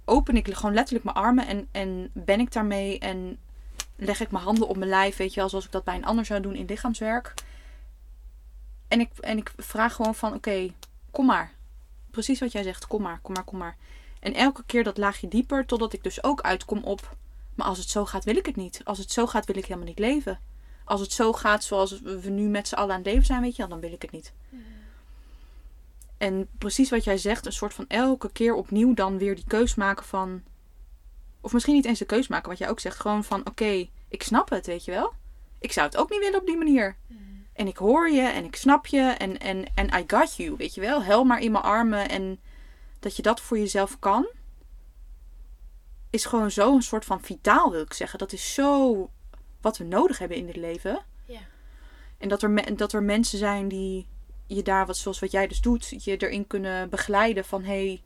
open 0.04 0.36
ik 0.36 0.54
gewoon 0.54 0.74
letterlijk 0.74 1.04
mijn 1.04 1.16
armen 1.16 1.46
en, 1.46 1.68
en 1.70 2.10
ben 2.12 2.40
ik 2.40 2.52
daarmee 2.52 2.98
en 2.98 3.38
leg 3.96 4.20
ik 4.20 4.30
mijn 4.30 4.44
handen 4.44 4.68
op 4.68 4.76
mijn 4.76 4.90
lijf, 4.90 5.16
weet 5.16 5.34
je 5.34 5.40
wel, 5.40 5.48
zoals 5.48 5.64
ik 5.64 5.72
dat 5.72 5.84
bij 5.84 5.94
een 5.94 6.04
ander 6.04 6.24
zou 6.24 6.40
doen 6.40 6.54
in 6.54 6.66
lichaamswerk. 6.66 7.34
En 8.94 9.00
ik, 9.00 9.10
en 9.20 9.38
ik 9.38 9.52
vraag 9.56 9.94
gewoon 9.94 10.14
van, 10.14 10.34
oké, 10.34 10.72
kom 11.10 11.26
maar. 11.26 11.52
Precies 12.10 12.40
wat 12.40 12.52
jij 12.52 12.62
zegt, 12.62 12.86
kom 12.86 13.02
maar, 13.02 13.18
kom 13.22 13.34
maar, 13.34 13.44
kom 13.44 13.58
maar. 13.58 13.76
En 14.20 14.34
elke 14.34 14.62
keer 14.66 14.84
dat 14.84 14.98
laagje 14.98 15.28
dieper, 15.28 15.66
totdat 15.66 15.92
ik 15.92 16.02
dus 16.02 16.24
ook 16.24 16.40
uitkom 16.40 16.82
op, 16.82 17.16
maar 17.54 17.66
als 17.66 17.78
het 17.78 17.88
zo 17.88 18.04
gaat, 18.04 18.24
wil 18.24 18.36
ik 18.36 18.46
het 18.46 18.56
niet. 18.56 18.80
Als 18.84 18.98
het 18.98 19.10
zo 19.10 19.26
gaat, 19.26 19.46
wil 19.46 19.56
ik 19.56 19.64
helemaal 19.64 19.88
niet 19.88 19.98
leven. 19.98 20.40
als 20.84 21.00
het 21.00 21.12
zo 21.12 21.32
gaat 21.32 21.64
zoals 21.64 22.00
we 22.00 22.30
nu 22.30 22.48
met 22.48 22.68
z'n 22.68 22.74
allen 22.74 22.90
aan 22.90 23.02
het 23.02 23.06
leven 23.06 23.26
zijn, 23.26 23.40
weet 23.40 23.56
je, 23.56 23.66
dan 23.66 23.80
wil 23.80 23.92
ik 23.92 24.02
het 24.02 24.10
niet. 24.10 24.32
En 26.18 26.48
precies 26.58 26.90
wat 26.90 27.04
jij 27.04 27.18
zegt, 27.18 27.46
een 27.46 27.52
soort 27.52 27.74
van 27.74 27.84
elke 27.88 28.32
keer 28.32 28.54
opnieuw 28.54 28.94
dan 28.94 29.18
weer 29.18 29.34
die 29.34 29.44
keus 29.46 29.74
maken 29.74 30.04
van. 30.04 30.42
Of 31.40 31.52
misschien 31.52 31.74
niet 31.74 31.84
eens 31.84 31.98
de 31.98 32.04
keus 32.04 32.28
maken, 32.28 32.48
wat 32.48 32.58
jij 32.58 32.68
ook 32.68 32.80
zegt. 32.80 33.00
Gewoon 33.00 33.24
van: 33.24 33.46
oké, 33.46 33.88
ik 34.08 34.22
snap 34.22 34.50
het, 34.50 34.66
weet 34.66 34.84
je 34.84 34.90
wel. 34.90 35.12
Ik 35.58 35.72
zou 35.72 35.86
het 35.86 35.96
ook 35.96 36.10
niet 36.10 36.20
willen 36.20 36.40
op 36.40 36.46
die 36.46 36.56
manier. 36.56 36.96
En 37.54 37.66
ik 37.66 37.76
hoor 37.76 38.10
je 38.10 38.22
en 38.22 38.44
ik 38.44 38.56
snap 38.56 38.86
je 38.86 39.00
en, 39.00 39.38
en, 39.38 39.64
en 39.74 39.86
I 39.86 40.04
got 40.06 40.36
you, 40.36 40.56
weet 40.56 40.74
je 40.74 40.80
wel. 40.80 41.02
Hel 41.02 41.24
maar 41.24 41.40
in 41.40 41.52
mijn 41.52 41.64
armen 41.64 42.08
en 42.08 42.40
dat 42.98 43.16
je 43.16 43.22
dat 43.22 43.40
voor 43.40 43.58
jezelf 43.58 43.98
kan. 43.98 44.26
Is 46.10 46.24
gewoon 46.24 46.50
zo 46.50 46.74
een 46.74 46.82
soort 46.82 47.04
van 47.04 47.22
vitaal, 47.22 47.70
wil 47.70 47.80
ik 47.80 47.92
zeggen. 47.92 48.18
Dat 48.18 48.32
is 48.32 48.54
zo 48.54 49.10
wat 49.60 49.78
we 49.78 49.84
nodig 49.84 50.18
hebben 50.18 50.36
in 50.36 50.46
dit 50.46 50.56
leven. 50.56 51.02
Ja. 51.26 51.40
En 52.18 52.28
dat 52.28 52.42
er, 52.42 52.76
dat 52.76 52.92
er 52.92 53.02
mensen 53.02 53.38
zijn 53.38 53.68
die 53.68 54.06
je 54.46 54.62
daar, 54.62 54.86
wat, 54.86 54.96
zoals 54.96 55.18
wat 55.18 55.30
jij 55.30 55.46
dus 55.46 55.60
doet, 55.60 56.04
je 56.04 56.16
erin 56.16 56.46
kunnen 56.46 56.88
begeleiden 56.90 57.44
van 57.44 57.62
hé, 57.62 57.86
hey, 57.86 58.02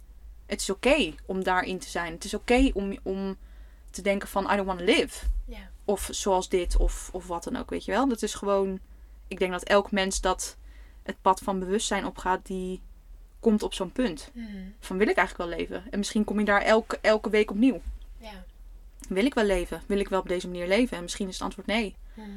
het 0.47 0.61
is 0.61 0.71
oké 0.71 1.15
om 1.27 1.43
daarin 1.43 1.79
te 1.79 1.89
zijn. 1.89 2.13
Het 2.13 2.25
is 2.25 2.35
oké 2.35 2.71
om, 2.75 2.99
om 3.03 3.37
te 3.91 4.03
denken 4.03 4.29
van 4.29 4.45
I 4.45 4.57
don't 4.57 4.67
want 4.67 4.79
to 4.79 4.85
live. 4.85 5.27
Ja. 5.45 5.71
Of 5.85 6.09
zoals 6.11 6.49
dit, 6.49 6.77
of, 6.77 7.11
of 7.13 7.27
wat 7.27 7.45
dan 7.45 7.57
ook, 7.57 7.71
weet 7.71 7.85
je 7.85 7.93
wel. 7.93 8.09
Dat 8.09 8.23
is 8.23 8.35
gewoon, 8.35 8.81
ik 9.29 9.38
denk 9.38 9.53
dat 9.53 9.62
elk 9.62 9.91
mens 9.91 10.21
dat 10.21 10.57
het 11.03 11.17
pad 11.23 11.41
van 11.41 11.59
bewustzijn 11.59 12.07
opgaat, 12.07 12.47
die 12.47 12.81
komt 13.41 13.62
op 13.62 13.75
zo'n 13.75 13.93
punt. 13.93 14.31
Mhm. 14.33 14.47
Van 14.81 14.99
wil 14.99 15.09
ik 15.09 15.17
eigenlijk 15.17 15.51
wel 15.51 15.59
leven? 15.59 15.85
En 15.91 15.99
misschien 15.99 16.25
kom 16.25 16.38
je 16.38 16.45
daar 16.45 16.62
elke, 16.62 16.99
elke 17.01 17.31
week 17.31 17.51
opnieuw. 17.51 17.81
Ja. 18.19 18.45
Wil 19.09 19.25
ik 19.25 19.35
wel 19.35 19.45
leven? 19.45 19.83
Wil 19.87 19.99
ik 19.99 20.09
wel 20.09 20.21
op 20.21 20.29
deze 20.29 20.47
manier 20.47 20.67
leven? 20.67 20.97
En 20.97 21.03
misschien 21.03 21.29
is 21.29 21.35
het 21.35 21.43
antwoord 21.43 21.67
nee. 21.67 21.97
Mhm. 22.14 22.29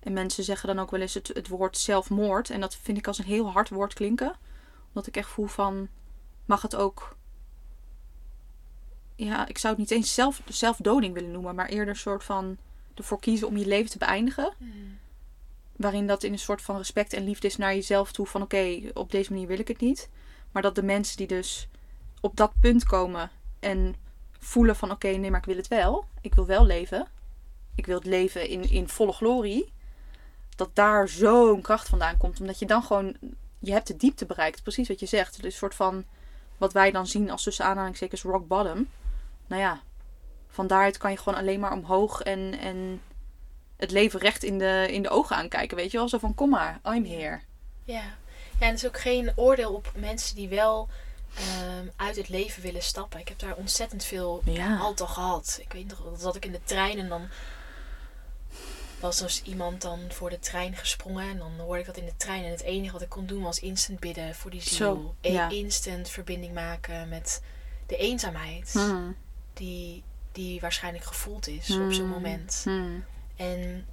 En 0.00 0.12
mensen 0.12 0.44
zeggen 0.44 0.68
dan 0.68 0.78
ook 0.78 0.90
wel 0.90 1.00
eens 1.00 1.14
het, 1.14 1.28
het 1.28 1.48
woord 1.48 1.78
zelfmoord. 1.78 2.50
En 2.50 2.60
dat 2.60 2.76
vind 2.76 2.98
ik 2.98 3.06
als 3.06 3.18
een 3.18 3.24
heel 3.24 3.50
hard 3.50 3.68
woord 3.68 3.94
klinken. 3.94 4.36
Omdat 4.88 5.06
ik 5.06 5.16
echt 5.16 5.28
voel 5.28 5.46
van, 5.46 5.88
mag 6.44 6.62
het 6.62 6.76
ook... 6.76 7.16
Ja, 9.16 9.48
ik 9.48 9.58
zou 9.58 9.72
het 9.72 9.82
niet 9.82 9.90
eens 9.90 10.14
zelf, 10.14 10.42
zelfdoding 10.48 11.14
willen 11.14 11.30
noemen. 11.30 11.54
Maar 11.54 11.68
eerder 11.68 11.88
een 11.88 11.96
soort 11.96 12.24
van 12.24 12.56
ervoor 12.94 13.20
kiezen 13.20 13.46
om 13.46 13.56
je 13.56 13.66
leven 13.66 13.90
te 13.90 13.98
beëindigen. 13.98 14.52
Mhm. 14.58 14.72
Waarin 15.80 16.06
dat 16.06 16.22
in 16.22 16.32
een 16.32 16.38
soort 16.38 16.62
van 16.62 16.76
respect 16.76 17.12
en 17.12 17.24
liefde 17.24 17.46
is 17.46 17.56
naar 17.56 17.74
jezelf 17.74 18.12
toe. 18.12 18.26
Van 18.26 18.42
oké, 18.42 18.80
op 18.94 19.10
deze 19.10 19.32
manier 19.32 19.46
wil 19.46 19.58
ik 19.58 19.68
het 19.68 19.80
niet. 19.80 20.08
Maar 20.52 20.62
dat 20.62 20.74
de 20.74 20.82
mensen 20.82 21.16
die 21.16 21.26
dus 21.26 21.68
op 22.20 22.36
dat 22.36 22.52
punt 22.60 22.84
komen 22.84 23.30
en 23.60 23.94
voelen 24.38 24.76
van 24.76 24.90
oké, 24.90 25.08
nee, 25.08 25.30
maar 25.30 25.40
ik 25.40 25.46
wil 25.46 25.56
het 25.56 25.68
wel. 25.68 26.04
Ik 26.20 26.34
wil 26.34 26.46
wel 26.46 26.66
leven. 26.66 27.06
Ik 27.74 27.86
wil 27.86 27.96
het 27.96 28.06
leven 28.06 28.48
in, 28.48 28.70
in 28.70 28.88
volle 28.88 29.12
glorie. 29.12 29.72
Dat 30.56 30.70
daar 30.72 31.08
zo'n 31.08 31.62
kracht 31.62 31.88
vandaan 31.88 32.16
komt. 32.16 32.40
Omdat 32.40 32.58
je 32.58 32.66
dan 32.66 32.82
gewoon, 32.82 33.16
je 33.58 33.72
hebt 33.72 33.86
de 33.86 33.96
diepte 33.96 34.26
bereikt. 34.26 34.62
Precies 34.62 34.88
wat 34.88 35.00
je 35.00 35.06
zegt. 35.06 35.36
Het 35.36 35.44
is 35.44 35.52
een 35.52 35.58
soort 35.58 35.74
van, 35.74 36.04
wat 36.58 36.72
wij 36.72 36.90
dan 36.90 37.06
zien 37.06 37.30
als 37.30 37.42
tussen 37.42 37.64
aanhalingstekens 37.64 38.22
rock 38.22 38.46
bottom. 38.46 38.88
Nou 39.46 39.62
ja, 39.62 39.80
van 40.48 40.66
daaruit 40.66 40.98
kan 40.98 41.10
je 41.10 41.16
gewoon 41.16 41.38
alleen 41.38 41.60
maar 41.60 41.72
omhoog 41.72 42.22
en, 42.22 42.58
en 42.58 43.00
het 43.80 43.90
leven 43.90 44.20
recht 44.20 44.42
in 44.44 44.58
de, 44.58 44.86
in 44.90 45.02
de 45.02 45.08
ogen 45.08 45.36
aankijken. 45.36 45.76
Weet 45.76 45.90
je 45.90 45.96
wel, 45.98 46.08
zo 46.08 46.18
van 46.18 46.34
kom 46.34 46.50
maar, 46.50 46.80
I'm 46.84 47.04
here. 47.04 47.40
Ja. 47.84 47.94
ja, 47.94 48.02
en 48.58 48.68
er 48.68 48.74
is 48.74 48.86
ook 48.86 49.00
geen 49.00 49.32
oordeel 49.36 49.72
op 49.74 49.92
mensen 49.96 50.36
die 50.36 50.48
wel 50.48 50.88
ehm, 51.34 51.86
uit 51.96 52.16
het 52.16 52.28
leven 52.28 52.62
willen 52.62 52.82
stappen. 52.82 53.20
Ik 53.20 53.28
heb 53.28 53.38
daar 53.38 53.54
ontzettend 53.56 54.04
veel 54.04 54.42
Ja. 54.44 54.76
altijd 54.78 55.00
al 55.08 55.14
gehad. 55.14 55.58
Ik 55.62 55.72
weet 55.72 55.86
nog, 55.88 56.02
dat 56.04 56.20
zat 56.20 56.36
ik 56.36 56.44
in 56.44 56.52
de 56.52 56.60
trein 56.64 56.98
en 56.98 57.08
dan 57.08 57.28
was 59.00 59.18
dus 59.18 59.42
iemand 59.42 59.82
dan 59.82 59.98
voor 60.08 60.30
de 60.30 60.38
trein 60.38 60.76
gesprongen. 60.76 61.28
En 61.30 61.38
dan 61.38 61.50
hoorde 61.58 61.80
ik 61.80 61.86
dat 61.86 61.96
in 61.96 62.04
de 62.04 62.16
trein. 62.16 62.44
En 62.44 62.50
het 62.50 62.62
enige 62.62 62.92
wat 62.92 63.02
ik 63.02 63.08
kon 63.08 63.26
doen 63.26 63.42
was 63.42 63.58
instant 63.60 64.00
bidden 64.00 64.34
voor 64.34 64.50
die 64.50 64.62
ziel. 64.62 64.76
Zo, 64.76 65.14
E- 65.20 65.32
ja. 65.32 65.48
Instant 65.48 66.08
verbinding 66.08 66.54
maken 66.54 67.08
met 67.08 67.42
de 67.86 67.96
eenzaamheid 67.96 68.70
Hmm. 68.72 69.16
die, 69.54 70.02
die 70.32 70.60
waarschijnlijk 70.60 71.04
gevoeld 71.04 71.46
is 71.48 71.70
op 71.70 71.92
zo'n 71.92 72.04
Hmm. 72.04 72.08
moment. 72.08 72.60
Hmm. 72.64 73.04
En 73.40 73.86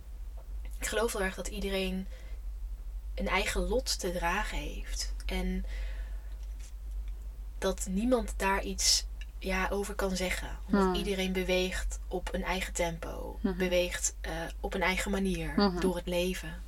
ik 0.80 0.88
geloof 0.88 1.14
heel 1.14 1.22
erg 1.24 1.36
dat 1.36 1.48
iedereen 1.48 2.08
een 3.16 3.28
eigen 3.28 3.62
lot 3.68 4.00
te 4.00 4.12
dragen 4.12 4.58
heeft. 4.58 5.14
En 5.26 5.66
dat 7.58 7.88
niemand 7.90 8.34
daar 8.38 8.64
iets 8.64 9.06
ja, 9.40 9.68
over 9.70 9.94
kan 9.96 10.16
zeggen. 10.16 10.50
Omdat 10.66 10.82
Hmm. 10.84 10.94
iedereen 10.96 11.32
beweegt 11.34 12.00
op 12.08 12.34
een 12.34 12.44
eigen 12.44 12.74
tempo. 12.74 13.40
Mhm. 13.42 13.58
Beweegt 13.58 14.16
eh, 14.22 14.32
op 14.60 14.74
een 14.74 14.82
eigen 14.82 15.12
manier 15.12 15.54
Mhm. 15.56 15.80
door 15.80 15.96
het 15.96 16.08
leven. 16.08 16.62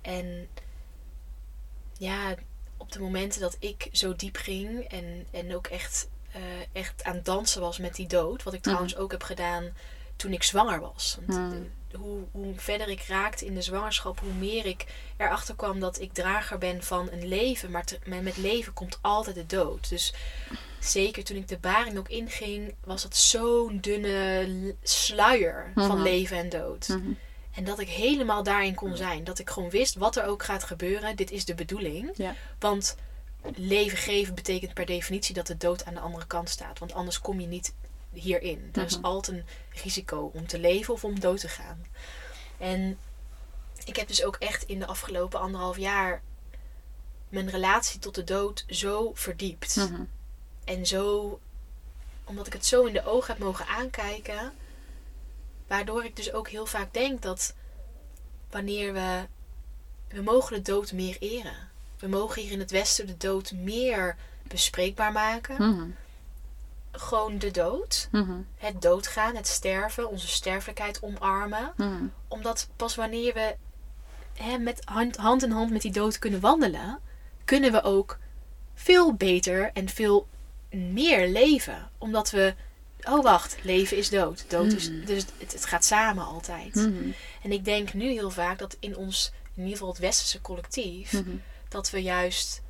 En 0.00 0.48
ja, 1.98 2.34
op 2.76 2.92
de 2.92 3.00
momenten 3.00 3.40
dat 3.40 3.56
ik 3.58 3.88
zo 3.92 4.16
diep 4.16 4.36
ging 4.36 4.84
en, 4.84 5.26
en 5.30 5.54
ook 5.54 5.66
echt, 5.66 6.08
eh, 6.32 6.42
echt 6.72 7.04
aan 7.04 7.14
het 7.14 7.24
dansen 7.24 7.60
was 7.60 7.78
met 7.78 7.94
die 7.94 8.06
dood. 8.08 8.42
Wat 8.42 8.54
ik 8.54 8.62
trouwens 8.62 8.96
ook 8.96 9.10
heb 9.10 9.22
gedaan 9.22 9.72
toen 10.16 10.32
ik 10.32 10.42
zwanger 10.42 10.80
was. 10.80 11.18
Want 11.26 11.54
hoe, 11.98 12.22
hoe 12.30 12.52
verder 12.56 12.88
ik 12.88 13.02
raakte 13.08 13.44
in 13.46 13.54
de 13.54 13.62
zwangerschap, 13.62 14.20
hoe 14.20 14.32
meer 14.32 14.66
ik 14.66 14.84
erachter 15.16 15.54
kwam 15.54 15.80
dat 15.80 16.00
ik 16.00 16.12
drager 16.12 16.58
ben 16.58 16.82
van 16.82 17.08
een 17.12 17.26
leven. 17.28 17.70
Maar 17.70 17.84
te- 17.84 17.98
met 18.22 18.36
leven 18.36 18.72
komt 18.72 18.98
altijd 19.00 19.36
de 19.36 19.46
dood. 19.46 19.88
Dus 19.88 20.14
zeker 20.80 21.24
toen 21.24 21.36
ik 21.36 21.48
de 21.48 21.58
baring 21.58 21.98
ook 21.98 22.08
inging, 22.08 22.74
was 22.84 23.02
dat 23.02 23.16
zo'n 23.16 23.78
dunne 23.80 24.74
sluier 24.82 25.70
van 25.74 25.86
Mhm. 25.96 26.02
leven 26.02 26.36
en 26.36 26.48
dood. 26.48 26.88
Mhm. 26.88 27.12
En 27.54 27.64
dat 27.64 27.78
ik 27.78 27.88
helemaal 27.88 28.42
daarin 28.42 28.74
kon 28.74 28.96
zijn. 28.96 29.24
Dat 29.24 29.38
ik 29.38 29.50
gewoon 29.50 29.70
wist 29.70 29.94
wat 29.94 30.16
er 30.16 30.24
ook 30.26 30.42
gaat 30.44 30.64
gebeuren. 30.64 31.16
Dit 31.16 31.30
is 31.30 31.44
de 31.44 31.54
bedoeling. 31.54 32.10
Ja. 32.16 32.34
Want 32.58 32.96
leven 33.56 33.98
geven 33.98 34.34
betekent 34.34 34.74
per 34.74 34.86
definitie 34.86 35.34
dat 35.34 35.46
de 35.46 35.56
dood 35.56 35.84
aan 35.84 35.94
de 35.94 36.00
andere 36.00 36.26
kant 36.26 36.48
staat. 36.48 36.78
Want 36.78 36.92
anders 36.94 37.20
kom 37.20 37.40
je 37.40 37.46
niet 37.46 37.74
hierin. 38.14 38.68
Er 38.72 38.84
is 38.84 38.96
Mhm. 38.96 39.04
altijd 39.04 39.36
een 39.36 39.44
risico 39.82 40.30
om 40.34 40.46
te 40.46 40.58
leven 40.58 40.94
of 40.94 41.04
om 41.04 41.20
dood 41.20 41.40
te 41.40 41.48
gaan. 41.48 41.86
En 42.58 42.98
ik 43.84 43.96
heb 43.96 44.08
dus 44.08 44.24
ook 44.24 44.36
echt 44.36 44.62
in 44.62 44.78
de 44.78 44.86
afgelopen 44.86 45.40
anderhalf 45.40 45.78
jaar 45.78 46.22
mijn 47.28 47.50
relatie 47.50 48.00
tot 48.00 48.14
de 48.14 48.24
dood 48.24 48.64
zo 48.68 49.10
verdiept. 49.14 49.76
Mhm. 49.76 50.02
En 50.64 50.86
zo, 50.86 51.38
omdat 52.24 52.46
ik 52.46 52.52
het 52.52 52.66
zo 52.66 52.84
in 52.84 52.92
de 52.92 53.04
ogen 53.06 53.32
heb 53.34 53.42
mogen 53.42 53.66
aankijken, 53.66 54.52
waardoor 55.66 56.04
ik 56.04 56.16
dus 56.16 56.32
ook 56.32 56.48
heel 56.48 56.66
vaak 56.66 56.92
denk 56.94 57.22
dat 57.22 57.54
wanneer 58.50 58.92
we, 58.92 59.26
we 60.08 60.22
mogen 60.22 60.56
de 60.56 60.62
dood 60.62 60.92
meer 60.92 61.16
eren. 61.20 61.68
We 61.98 62.08
mogen 62.08 62.42
hier 62.42 62.52
in 62.52 62.58
het 62.58 62.70
Westen 62.70 63.06
de 63.06 63.16
dood 63.16 63.52
meer 63.52 64.16
bespreekbaar 64.42 65.12
maken. 65.12 65.54
Mhm. 65.70 65.90
Gewoon 66.96 67.38
de 67.38 67.50
dood. 67.50 68.08
Mhm. 68.12 68.32
Het 68.56 68.82
doodgaan, 68.82 69.36
het 69.36 69.46
sterven, 69.46 70.08
onze 70.08 70.28
sterfelijkheid 70.28 71.02
omarmen. 71.02 71.72
Mhm. 71.76 72.04
Omdat 72.28 72.68
pas 72.76 72.94
wanneer 72.94 73.34
we 73.34 73.56
hè, 74.34 74.58
met 74.58 74.82
hand, 74.84 75.16
hand 75.16 75.42
in 75.42 75.50
hand 75.50 75.70
met 75.70 75.82
die 75.82 75.92
dood 75.92 76.18
kunnen 76.18 76.40
wandelen, 76.40 76.98
kunnen 77.44 77.72
we 77.72 77.82
ook 77.82 78.18
veel 78.74 79.14
beter 79.14 79.70
en 79.72 79.88
veel 79.88 80.28
meer 80.70 81.28
leven. 81.28 81.90
Omdat 81.98 82.30
we, 82.30 82.54
oh 83.04 83.22
wacht, 83.22 83.56
leven 83.62 83.96
is 83.96 84.08
dood. 84.10 84.44
Dood 84.50 84.72
is, 84.72 84.90
Mhm. 84.90 85.04
dus 85.04 85.24
het, 85.38 85.52
het 85.52 85.66
gaat 85.66 85.84
samen 85.84 86.24
altijd. 86.24 86.74
Mhm. 86.74 87.10
En 87.42 87.52
ik 87.52 87.64
denk 87.64 87.94
nu 87.94 88.10
heel 88.10 88.30
vaak 88.30 88.58
dat 88.58 88.76
in 88.80 88.96
ons, 88.96 89.32
in 89.44 89.62
ieder 89.62 89.72
geval 89.72 89.88
het 89.88 89.98
westerse 89.98 90.40
collectief, 90.40 91.22
dat 91.68 91.90
we 91.90 92.02
juist, 92.02 92.62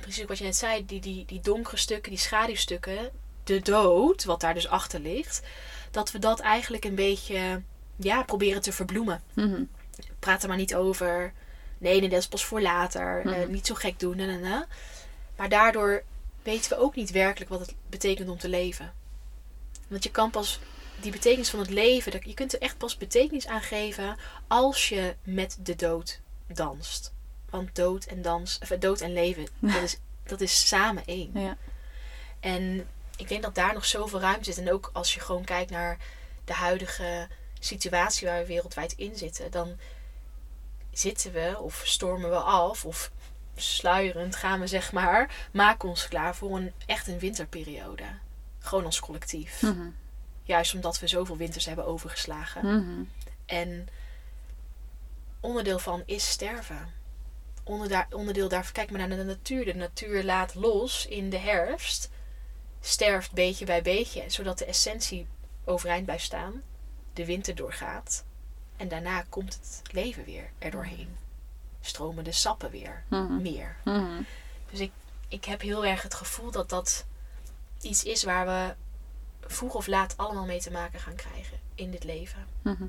precies 0.00 0.24
wat 0.24 0.38
je 0.38 0.44
net 0.44 0.56
zei, 0.56 0.86
die, 0.86 1.00
die, 1.00 1.24
die 1.24 1.40
donkere 1.40 1.76
stukken, 1.76 2.10
die 2.10 2.20
schaduwstukken, 2.20 3.10
de 3.48 3.60
dood, 3.62 4.24
wat 4.24 4.40
daar 4.40 4.54
dus 4.54 4.68
achter 4.68 5.00
ligt, 5.00 5.42
dat 5.90 6.10
we 6.10 6.18
dat 6.18 6.40
eigenlijk 6.40 6.84
een 6.84 6.94
beetje, 6.94 7.62
ja, 7.96 8.22
proberen 8.22 8.62
te 8.62 8.72
verbloemen. 8.72 9.22
Mhm. 9.34 9.62
Praat 10.18 10.42
er 10.42 10.48
maar 10.48 10.56
niet 10.56 10.74
over. 10.74 11.32
Nee, 11.78 12.00
nee, 12.00 12.08
dat 12.08 12.18
is 12.18 12.28
pas 12.28 12.44
voor 12.44 12.60
later. 12.60 13.18
Eh, 13.18 13.24
Mhm. 13.42 13.50
niet 13.50 13.66
zo 13.66 13.74
gek 13.74 14.00
doen. 14.00 14.18
En, 14.18 14.28
en, 14.28 14.44
en. 14.44 14.66
Maar 15.36 15.48
daardoor 15.48 16.02
weten 16.42 16.70
we 16.70 16.78
ook 16.78 16.94
niet 16.94 17.10
werkelijk 17.10 17.50
wat 17.50 17.60
het 17.60 17.74
betekent 17.90 18.28
om 18.28 18.38
te 18.38 18.48
leven. 18.48 18.92
Want 19.88 20.04
je 20.04 20.10
kan 20.10 20.30
pas 20.30 20.60
die 21.00 21.12
betekenis 21.12 21.50
van 21.50 21.58
het 21.58 21.70
leven, 21.70 22.20
je 22.24 22.34
kunt 22.34 22.52
er 22.52 22.60
echt 22.60 22.78
pas 22.78 22.96
betekenis 22.96 23.46
aan 23.46 23.60
geven 23.62 24.16
als 24.46 24.88
je 24.88 25.14
met 25.22 25.58
de 25.62 25.76
dood 25.76 26.20
danst. 26.46 27.12
Want 27.50 27.74
dood 27.74 28.04
en 28.04 28.22
dans, 28.22 28.58
of, 28.62 28.70
eh, 28.70 28.80
dood 28.80 29.00
en 29.00 29.12
leven, 29.12 29.46
dat 29.60 29.82
is, 29.82 29.98
dat 30.24 30.40
is 30.40 30.68
samen 30.68 31.02
één. 31.06 31.30
Ja. 31.34 31.56
En 32.40 32.86
ik 33.18 33.28
denk 33.28 33.42
dat 33.42 33.54
daar 33.54 33.74
nog 33.74 33.84
zoveel 33.84 34.20
ruimte 34.20 34.52
zit. 34.52 34.64
En 34.64 34.72
ook 34.72 34.90
als 34.92 35.14
je 35.14 35.20
gewoon 35.20 35.44
kijkt 35.44 35.70
naar 35.70 35.98
de 36.44 36.52
huidige 36.52 37.28
situatie 37.58 38.26
waar 38.28 38.40
we 38.40 38.46
wereldwijd 38.46 38.92
in 38.92 39.16
zitten, 39.16 39.50
dan 39.50 39.76
zitten 40.90 41.32
we 41.32 41.56
of 41.58 41.82
stormen 41.84 42.30
we 42.30 42.36
af 42.36 42.84
of 42.84 43.10
sluierend 43.54 44.36
gaan 44.36 44.60
we 44.60 44.66
zeg 44.66 44.92
maar, 44.92 45.48
maken 45.52 45.88
ons 45.88 46.08
klaar 46.08 46.36
voor 46.36 46.56
een 46.56 46.72
echt 46.86 47.08
een 47.08 47.18
winterperiode. 47.18 48.04
Gewoon 48.58 48.84
als 48.84 49.00
collectief. 49.00 49.62
Mhm. 49.62 49.88
Juist 50.42 50.74
omdat 50.74 50.98
we 50.98 51.06
zoveel 51.06 51.36
winters 51.36 51.66
hebben 51.66 51.86
overgeslagen. 51.86 52.66
Mhm. 52.66 53.02
En 53.46 53.88
onderdeel 55.40 55.78
van 55.78 56.02
is 56.06 56.30
sterven. 56.30 56.92
Onderdeel, 57.64 58.04
onderdeel 58.10 58.48
daarvan, 58.48 58.72
kijk 58.72 58.90
maar 58.90 59.08
naar 59.08 59.16
de 59.16 59.24
natuur. 59.24 59.64
De 59.64 59.74
natuur 59.74 60.24
laat 60.24 60.54
los 60.54 61.06
in 61.06 61.30
de 61.30 61.38
herfst. 61.38 62.10
Sterft 62.80 63.32
beetje 63.32 63.64
bij 63.64 63.82
beetje, 63.82 64.24
zodat 64.30 64.58
de 64.58 64.64
essentie 64.64 65.26
overeind 65.64 66.04
blijft 66.04 66.24
staan. 66.24 66.62
De 67.12 67.24
winter 67.24 67.54
doorgaat. 67.54 68.24
En 68.76 68.88
daarna 68.88 69.24
komt 69.28 69.54
het 69.54 69.82
leven 69.92 70.24
weer 70.24 70.50
erdoorheen. 70.58 71.16
Stromen 71.80 72.24
de 72.24 72.32
sappen 72.32 72.70
weer 72.70 73.04
Mhm. 73.08 73.42
meer. 73.42 73.76
Mhm. 73.84 74.22
Dus 74.70 74.80
ik, 74.80 74.92
ik 75.28 75.44
heb 75.44 75.60
heel 75.60 75.84
erg 75.84 76.02
het 76.02 76.14
gevoel 76.14 76.50
dat 76.50 76.68
dat 76.68 77.06
iets 77.80 78.04
is 78.04 78.24
waar 78.24 78.46
we 78.46 78.74
vroeg 79.46 79.74
of 79.74 79.86
laat 79.86 80.16
allemaal 80.16 80.44
mee 80.44 80.60
te 80.60 80.70
maken 80.70 81.00
gaan 81.00 81.14
krijgen 81.14 81.58
in 81.74 81.90
dit 81.90 82.04
leven. 82.04 82.46
Mhm. 82.62 82.86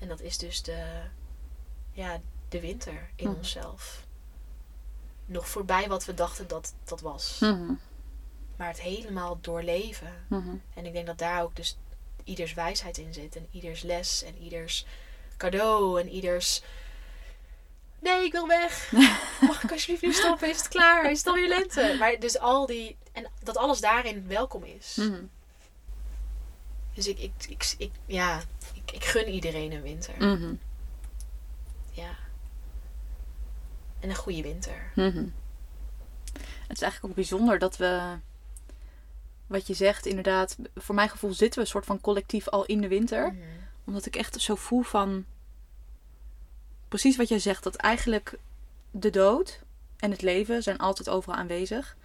En 0.00 0.08
dat 0.08 0.20
is 0.20 0.38
dus 0.38 0.62
de, 0.62 1.02
ja, 1.92 2.20
de 2.48 2.60
winter 2.60 3.10
in 3.14 3.28
onszelf. 3.28 4.04
Nog 5.26 5.48
voorbij 5.48 5.88
wat 5.88 6.04
we 6.04 6.14
dachten 6.14 6.48
dat 6.48 6.74
dat 6.84 7.00
was. 7.00 7.38
Maar 8.60 8.68
het 8.68 8.80
helemaal 8.80 9.38
doorleven. 9.40 10.24
Mhm. 10.28 10.54
En 10.74 10.86
ik 10.86 10.92
denk 10.92 11.06
dat 11.06 11.18
daar 11.18 11.42
ook 11.42 11.56
dus 11.56 11.76
ieders 12.24 12.54
wijsheid 12.54 12.98
in 12.98 13.14
zit. 13.14 13.36
En 13.36 13.46
ieders 13.50 13.82
les 13.82 14.22
en 14.22 14.38
ieders 14.38 14.86
cadeau 15.36 16.00
en 16.00 16.08
ieders... 16.08 16.62
Nee, 17.98 18.24
ik 18.24 18.32
wil 18.32 18.46
weg. 18.46 18.92
Mag 19.48 19.62
ik 19.62 19.72
alsjeblieft 19.72 20.02
nu 20.02 20.12
stoppen? 20.12 20.48
Is 20.48 20.56
het 20.56 20.68
klaar? 20.68 21.10
Is 21.10 21.18
het 21.18 21.26
alweer 21.26 21.48
lente? 21.48 21.96
Maar 21.98 22.18
dus 22.18 22.38
al 22.38 22.66
die... 22.66 22.96
En 23.12 23.26
dat 23.42 23.56
alles 23.56 23.80
daarin 23.80 24.26
welkom 24.28 24.64
is. 24.64 24.96
Mhm. 24.96 25.22
Dus 26.94 27.06
ik, 27.06 27.18
ik, 27.18 27.32
ik, 27.48 27.74
ik 27.78 27.92
ja, 28.06 28.42
ik, 28.74 28.90
ik 28.92 29.04
gun 29.04 29.28
iedereen 29.28 29.72
een 29.72 29.82
winter. 29.82 30.14
Mhm. 30.18 30.54
Ja. 31.90 32.16
En 34.00 34.10
een 34.10 34.16
goede 34.16 34.42
winter. 34.42 34.92
Het 34.94 36.76
is 36.76 36.82
eigenlijk 36.82 37.04
ook 37.04 37.14
bijzonder 37.14 37.58
dat 37.58 37.76
we, 37.76 38.18
wat 39.50 39.66
je 39.66 39.74
zegt, 39.74 40.06
inderdaad, 40.06 40.56
voor 40.74 40.94
mijn 40.94 41.08
gevoel 41.08 41.32
zitten 41.32 41.58
we 41.58 41.64
een 41.64 41.70
soort 41.70 41.84
van 41.84 42.00
collectief 42.00 42.48
al 42.48 42.64
in 42.64 42.80
de 42.80 42.88
winter. 42.88 43.26
Mhm. 43.26 43.42
Omdat 43.84 44.06
ik 44.06 44.16
echt 44.16 44.40
zo 44.40 44.54
voel 44.54 44.82
van, 44.82 45.24
precies 46.88 47.16
wat 47.16 47.28
jij 47.28 47.38
zegt, 47.38 47.62
dat 47.62 47.76
eigenlijk 47.76 48.38
de 48.90 49.10
dood 49.10 49.60
en 49.96 50.10
het 50.10 50.22
leven 50.22 50.62
zijn 50.62 50.78
altijd 50.78 51.08
overal 51.08 51.38
aanwezig. 51.38 51.96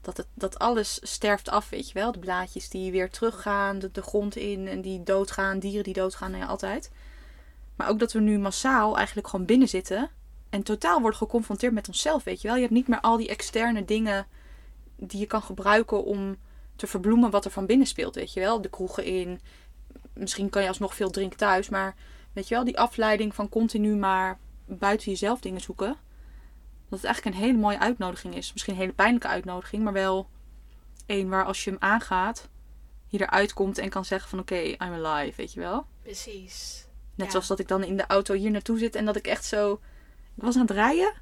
Dat, 0.00 0.16
het, 0.16 0.26
dat 0.34 0.58
alles 0.58 0.98
sterft 1.02 1.48
af, 1.48 1.68
weet 1.68 1.88
je 1.88 1.94
wel. 1.94 2.12
De 2.12 2.18
blaadjes 2.18 2.68
die 2.68 2.90
weer 2.90 3.10
teruggaan, 3.10 3.78
de, 3.78 3.90
de 3.90 4.02
grond 4.02 4.36
in 4.36 4.68
en 4.68 4.80
die 4.80 5.02
doodgaan, 5.02 5.58
dieren 5.58 5.84
die 5.84 5.94
doodgaan, 5.94 6.30
nou 6.30 6.42
ja, 6.42 6.48
altijd. 6.48 6.90
Maar 7.76 7.88
ook 7.88 7.98
dat 7.98 8.12
we 8.12 8.20
nu 8.20 8.38
massaal 8.38 8.96
eigenlijk 8.96 9.28
gewoon 9.28 9.46
binnen 9.46 9.68
zitten 9.68 10.10
en 10.50 10.62
totaal 10.62 11.00
worden 11.00 11.18
geconfronteerd 11.18 11.72
met 11.72 11.88
onszelf, 11.88 12.24
weet 12.24 12.40
je 12.40 12.48
wel. 12.48 12.56
Je 12.56 12.62
hebt 12.62 12.74
niet 12.74 12.88
meer 12.88 13.00
al 13.00 13.16
die 13.16 13.28
externe 13.28 13.84
dingen 13.84 14.26
die 14.96 15.20
je 15.20 15.26
kan 15.26 15.42
gebruiken 15.42 16.04
om 16.04 16.36
te 16.78 16.86
verbloemen 16.86 17.30
wat 17.30 17.44
er 17.44 17.50
van 17.50 17.66
binnen 17.66 17.86
speelt, 17.86 18.14
weet 18.14 18.32
je 18.32 18.40
wel. 18.40 18.60
De 18.60 18.68
kroegen 18.68 19.04
in, 19.04 19.40
misschien 20.12 20.48
kan 20.50 20.62
je 20.62 20.68
alsnog 20.68 20.94
veel 20.94 21.10
drinken 21.10 21.38
thuis, 21.38 21.68
maar 21.68 21.94
weet 22.32 22.48
je 22.48 22.54
wel, 22.54 22.64
die 22.64 22.78
afleiding 22.78 23.34
van 23.34 23.48
continu 23.48 23.96
maar 23.96 24.38
buiten 24.64 25.10
jezelf 25.10 25.40
dingen 25.40 25.60
zoeken. 25.60 25.96
Dat 26.88 26.98
het 26.98 27.04
eigenlijk 27.04 27.36
een 27.36 27.42
hele 27.42 27.58
mooie 27.58 27.78
uitnodiging 27.78 28.34
is. 28.34 28.52
Misschien 28.52 28.74
een 28.74 28.80
hele 28.80 28.92
pijnlijke 28.92 29.28
uitnodiging, 29.28 29.84
maar 29.84 29.92
wel 29.92 30.28
één 31.06 31.28
waar 31.28 31.44
als 31.44 31.64
je 31.64 31.70
hem 31.70 31.78
aangaat, 31.82 32.48
je 33.06 33.20
eruit 33.20 33.52
komt 33.52 33.78
en 33.78 33.88
kan 33.88 34.04
zeggen 34.04 34.30
van 34.30 34.38
oké, 34.38 34.56
I'm 34.58 34.78
alive, 35.04 35.36
weet 35.36 35.52
je 35.52 35.60
wel. 35.60 35.86
Precies. 36.02 36.86
Net 37.14 37.26
Ja. 37.26 37.32
zoals 37.32 37.46
dat 37.46 37.58
ik 37.58 37.68
dan 37.68 37.84
in 37.84 37.96
de 37.96 38.06
auto 38.06 38.34
hier 38.34 38.50
naartoe 38.50 38.78
zit 38.78 38.94
en 38.94 39.04
dat 39.04 39.16
ik 39.16 39.26
echt 39.26 39.44
zo... 39.44 39.80
Ik 40.34 40.42
was 40.42 40.54
aan 40.54 40.60
het 40.60 40.70
rijden 40.70 41.12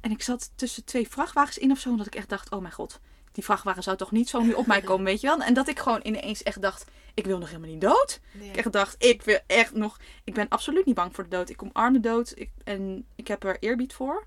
en 0.00 0.10
ik 0.10 0.22
zat 0.22 0.50
tussen 0.54 0.84
twee 0.84 1.08
vrachtwagens 1.08 1.58
in 1.58 1.70
of 1.70 1.78
zo. 1.78 1.90
En 1.90 1.96
dat 1.96 2.06
ik 2.06 2.14
echt 2.14 2.28
dacht, 2.28 2.50
oh 2.50 2.60
mijn 2.60 2.72
god, 2.72 3.00
die 3.32 3.44
vrachtwagen 3.44 3.82
zou 3.82 3.96
toch 3.96 4.10
niet 4.10 4.28
zo 4.28 4.40
nu 4.40 4.52
op 4.52 4.66
mij 4.66 4.80
komen, 4.90 5.04
weet 5.04 5.20
je 5.20 5.26
wel. 5.26 5.38
En 5.38 5.54
dat 5.54 5.68
ik 5.68 5.78
gewoon 5.78 6.00
ineens 6.02 6.42
echt 6.42 6.62
dacht, 6.62 6.84
ik 7.14 7.24
wil 7.26 7.38
nog 7.38 7.48
helemaal 7.48 7.70
niet 7.70 7.80
dood. 7.80 8.20
Ik 8.40 8.56
echt 8.56 8.72
dacht, 8.72 9.04
ik 9.04 9.22
wil 9.22 9.38
echt 9.46 9.74
nog... 9.74 9.98
Ik 10.24 10.34
ben 10.34 10.48
absoluut 10.48 10.86
niet 10.86 10.94
bang 10.94 11.14
voor 11.14 11.24
de 11.24 11.30
dood. 11.30 11.48
Ik 11.50 11.62
omarm 11.62 11.92
de 11.92 12.00
dood 12.00 12.32
ik, 12.36 12.50
en 12.64 13.06
ik 13.16 13.28
heb 13.28 13.44
er 13.44 13.56
eerbied 13.60 13.92
voor. 13.94 14.26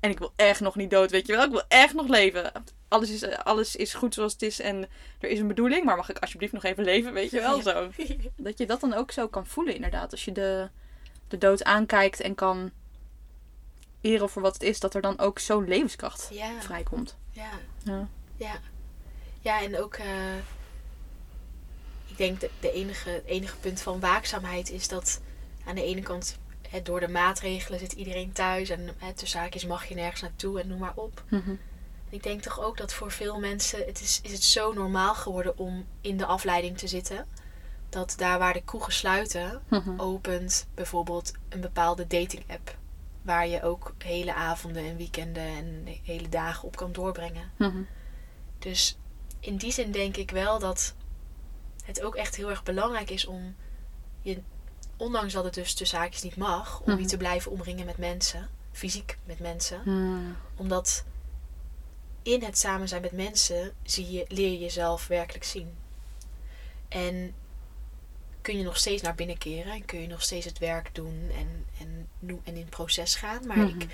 En 0.00 0.10
ik 0.10 0.18
wil 0.18 0.32
echt 0.36 0.60
nog 0.60 0.76
niet 0.76 0.90
dood, 0.90 1.10
weet 1.10 1.26
je 1.26 1.32
wel. 1.32 1.44
Ik 1.44 1.50
wil 1.50 1.64
echt 1.68 1.94
nog 1.94 2.08
leven. 2.08 2.52
Alles 2.88 3.10
is, 3.10 3.36
alles 3.36 3.76
is 3.76 3.94
goed 3.94 4.14
zoals 4.14 4.32
het 4.32 4.42
is 4.42 4.60
en 4.60 4.88
er 5.20 5.28
is 5.28 5.38
een 5.38 5.46
bedoeling. 5.46 5.84
Maar 5.84 5.96
mag 5.96 6.10
ik 6.10 6.18
alsjeblieft 6.18 6.52
nog 6.52 6.64
even 6.64 6.84
leven, 6.84 7.12
weet 7.12 7.30
je 7.30 7.40
wel. 7.40 7.56
Ja. 7.56 7.62
Zo. 7.62 7.90
Dat 8.36 8.58
je 8.58 8.66
dat 8.66 8.80
dan 8.80 8.94
ook 8.94 9.10
zo 9.10 9.28
kan 9.28 9.46
voelen, 9.46 9.74
inderdaad. 9.74 10.10
Als 10.10 10.24
je 10.24 10.32
de, 10.32 10.68
de 11.28 11.38
dood 11.38 11.64
aankijkt 11.64 12.20
en 12.20 12.34
kan 12.34 12.70
eren 14.00 14.28
voor 14.28 14.42
wat 14.42 14.52
het 14.54 14.62
is, 14.62 14.80
dat 14.80 14.94
er 14.94 15.00
dan 15.00 15.18
ook 15.18 15.38
zo'n 15.38 15.68
levenskracht 15.68 16.28
Ja. 16.32 16.60
vrijkomt. 16.60 17.16
Ja. 17.30 17.50
Ja. 17.84 18.08
Ja. 18.36 18.60
Ja, 19.40 19.62
en 19.62 19.78
ook... 19.80 19.94
eh, 19.94 20.36
ik 22.06 22.16
denk 22.16 22.40
de, 22.40 22.50
de 22.60 22.72
enige, 22.72 23.08
het 23.10 23.24
enige 23.24 23.56
punt 23.56 23.80
van 23.80 24.00
waakzaamheid 24.00 24.70
is 24.70 24.88
dat 24.88 25.20
aan 25.66 25.74
de 25.74 25.84
ene 25.84 26.00
kant... 26.02 26.38
Hè, 26.70 26.82
door 26.82 27.00
de 27.00 27.08
maatregelen 27.08 27.78
zit 27.78 27.92
iedereen 27.92 28.32
thuis 28.32 28.68
en 28.68 28.88
hè, 28.98 29.12
tussen 29.12 29.40
haakjes 29.40 29.66
mag 29.66 29.84
je 29.86 29.94
nergens 29.94 30.20
naartoe 30.20 30.60
en 30.60 30.68
noem 30.68 30.78
maar 30.78 30.92
op. 30.94 31.22
Mhm. 31.28 31.54
Ik 32.10 32.22
denk 32.22 32.42
toch 32.42 32.60
ook 32.60 32.76
dat 32.76 32.92
voor 32.92 33.10
veel 33.10 33.38
mensen 33.40 33.78
het 33.86 34.00
is, 34.00 34.20
is 34.22 34.32
het 34.32 34.42
zo 34.42 34.72
normaal 34.72 35.14
geworden 35.14 35.58
om 35.58 35.86
in 36.00 36.16
de 36.16 36.26
afleiding 36.26 36.78
te 36.78 36.86
zitten. 36.88 37.26
Dat 37.88 38.14
daar 38.18 38.38
waar 38.38 38.52
de 38.52 38.62
kroegen 38.62 38.92
sluiten, 38.92 39.62
Mhm. 39.68 40.00
opent 40.00 40.66
bijvoorbeeld 40.74 41.32
een 41.48 41.60
bepaalde 41.60 42.06
dating 42.06 42.42
app. 42.46 42.76
Waar 43.22 43.46
je 43.48 43.62
ook 43.62 43.94
hele 44.04 44.34
avonden 44.34 44.84
en 44.84 44.96
weekenden 44.96 45.42
en 45.56 45.82
hele 46.02 46.28
dagen 46.28 46.64
op 46.68 46.76
kan 46.76 46.92
doorbrengen. 46.92 47.50
Mhm. 47.56 47.82
Dus 48.66 48.96
in 49.40 49.56
die 49.56 49.72
zin 49.72 49.90
denk 49.92 50.16
ik 50.16 50.30
wel 50.30 50.58
dat 50.58 50.94
het 51.84 52.02
ook 52.02 52.14
echt 52.14 52.36
heel 52.36 52.50
erg 52.50 52.62
belangrijk 52.62 53.10
is 53.10 53.26
om 53.26 53.54
je, 54.22 54.40
ondanks 54.96 55.32
dat 55.32 55.44
het 55.44 55.54
dus 55.54 55.74
tussen 55.74 55.98
haakjes 55.98 56.22
niet 56.22 56.36
mag, 56.36 56.80
om 56.80 56.90
je 56.92 56.98
Mhm. 56.98 57.06
te 57.06 57.16
blijven 57.16 57.50
omringen 57.50 57.86
met 57.86 57.98
mensen, 57.98 58.48
fysiek 58.72 59.18
met 59.24 59.38
mensen 59.38 59.80
Mhm. 59.84 60.32
omdat 60.56 61.04
in 62.22 62.42
het 62.42 62.58
samen 62.58 62.88
zijn 62.88 63.02
met 63.02 63.12
mensen 63.12 63.74
zie 63.82 64.10
je, 64.10 64.24
leer 64.28 64.50
je 64.50 64.58
jezelf 64.58 65.06
werkelijk 65.06 65.44
zien. 65.44 65.74
En 66.88 67.34
kun 68.40 68.56
je 68.58 68.64
nog 68.64 68.76
steeds 68.76 69.02
naar 69.02 69.14
binnen 69.14 69.38
keren 69.38 69.72
en 69.72 69.84
kun 69.84 70.00
je 70.00 70.06
nog 70.06 70.22
steeds 70.22 70.44
het 70.44 70.58
werk 70.58 70.94
doen 70.94 71.30
en, 71.36 71.66
en, 71.80 72.08
en 72.44 72.54
in 72.54 72.60
het 72.60 72.70
proces 72.70 73.14
gaan. 73.14 73.46
Maar 73.46 73.56
Mhm. 73.56 73.80
ik 73.80 73.86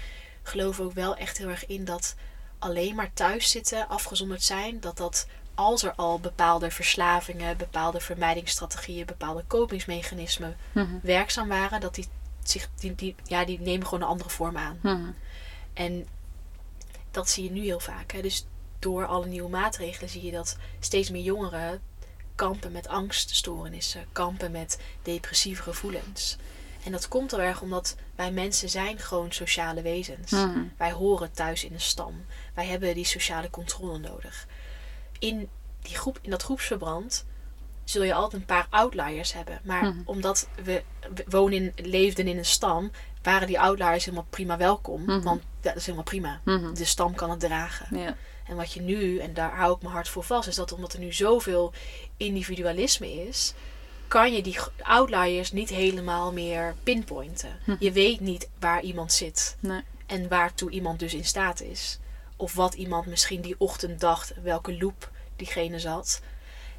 geloof 0.42 0.80
ook 0.80 0.92
wel 0.92 1.16
echt 1.16 1.38
heel 1.38 1.48
erg 1.48 1.66
in 1.66 1.84
dat 1.84 2.14
alleen 2.62 2.94
maar 2.94 3.12
thuis 3.12 3.50
zitten, 3.50 3.88
afgezonderd 3.88 4.42
zijn, 4.42 4.80
dat 4.80 4.96
dat 4.96 5.26
als 5.54 5.82
er 5.82 5.92
al 5.94 6.20
bepaalde 6.20 6.70
verslavingen, 6.70 7.56
bepaalde 7.56 8.00
vermijdingsstrategieën, 8.00 9.06
bepaalde 9.06 9.44
kopingsmechanismen 9.46 10.56
Mhm. 10.72 10.98
werkzaam 11.02 11.48
waren, 11.48 11.80
dat 11.80 11.94
die, 11.94 12.06
zich, 12.42 12.68
die, 12.78 12.94
die, 12.94 13.14
ja, 13.24 13.44
die 13.44 13.60
nemen 13.60 13.86
gewoon 13.86 14.02
een 14.02 14.08
andere 14.08 14.30
vorm 14.30 14.56
aan. 14.56 14.78
Mhm. 14.82 15.10
En 15.74 16.06
dat 17.10 17.28
zie 17.28 17.44
je 17.44 17.50
nu 17.50 17.60
heel 17.64 17.80
vaak. 17.80 18.12
Hè? 18.12 18.22
Dus 18.22 18.46
door 18.78 19.06
alle 19.06 19.26
nieuwe 19.26 19.50
maatregelen 19.50 20.10
zie 20.10 20.22
je 20.24 20.32
dat 20.32 20.56
steeds 20.80 21.10
meer 21.10 21.22
jongeren 21.22 21.80
kampen 22.34 22.72
met 22.72 22.88
angststoornissen, 22.88 24.04
kampen 24.12 24.50
met 24.50 24.78
depressieve 25.02 25.62
gevoelens. 25.62 26.36
En 26.84 26.92
dat 26.92 27.08
komt 27.08 27.30
heel 27.30 27.40
erg 27.40 27.60
omdat 27.60 27.96
wij 28.14 28.30
mensen 28.32 28.68
zijn 28.68 28.98
gewoon 28.98 29.32
sociale 29.32 29.82
wezens. 29.82 30.30
Mhm. 30.30 30.62
Wij 30.76 30.92
horen 30.92 31.32
thuis 31.32 31.64
in 31.64 31.72
een 31.72 31.80
stam. 31.80 32.24
Wij 32.54 32.66
hebben 32.66 32.94
die 32.94 33.04
sociale 33.04 33.50
controle 33.50 33.98
nodig. 33.98 34.46
In, 35.18 35.48
die 35.82 35.96
groep, 35.96 36.18
in 36.22 36.30
dat 36.30 36.42
groepsverband 36.42 37.24
zul 37.84 38.02
je 38.02 38.14
altijd 38.14 38.40
een 38.40 38.46
paar 38.46 38.66
outliers 38.70 39.32
hebben. 39.32 39.60
Maar 39.64 39.82
Mhm. 39.84 40.00
omdat 40.04 40.48
we, 40.64 40.82
we 41.14 41.24
wonen 41.28 41.52
in, 41.58 41.72
leefden 41.86 42.26
in 42.28 42.38
een 42.38 42.44
stam, 42.44 42.90
waren 43.22 43.46
die 43.46 43.60
outliers 43.60 44.04
helemaal 44.04 44.26
prima 44.30 44.56
welkom. 44.56 45.02
Mhm. 45.04 45.22
Want 45.22 45.42
dat 45.60 45.76
is 45.76 45.82
helemaal 45.84 46.04
prima. 46.04 46.40
Mhm. 46.44 46.74
De 46.74 46.84
stam 46.84 47.14
kan 47.14 47.30
het 47.30 47.40
dragen. 47.40 47.98
Ja. 47.98 48.16
En 48.48 48.56
wat 48.56 48.72
je 48.72 48.80
nu, 48.80 49.18
en 49.18 49.34
daar 49.34 49.56
hou 49.56 49.74
ik 49.76 49.82
mijn 49.82 49.94
hart 49.94 50.08
voor 50.08 50.22
vast, 50.24 50.48
is 50.48 50.54
dat 50.54 50.72
omdat 50.72 50.92
er 50.92 50.98
nu 50.98 51.12
zoveel 51.12 51.72
individualisme 52.16 53.12
is, 53.12 53.54
kan 54.08 54.32
je 54.32 54.42
die 54.42 54.58
outliers 54.82 55.52
niet 55.52 55.68
helemaal 55.68 56.32
meer 56.32 56.74
pinpointen. 56.82 57.58
Je 57.78 57.92
weet 57.92 58.20
niet 58.20 58.48
waar 58.58 58.82
iemand 58.82 59.12
zit 59.12 59.56
Nee. 59.60 59.80
en 60.06 60.28
waartoe 60.28 60.70
iemand 60.70 60.98
dus 60.98 61.14
in 61.14 61.24
staat 61.24 61.60
is. 61.60 61.98
Of 62.42 62.54
wat 62.54 62.74
iemand 62.74 63.06
misschien 63.06 63.40
die 63.40 63.54
ochtend 63.58 64.00
dacht, 64.00 64.32
welke 64.42 64.78
loop 64.78 65.10
diegene 65.36 65.78
zat. 65.78 66.20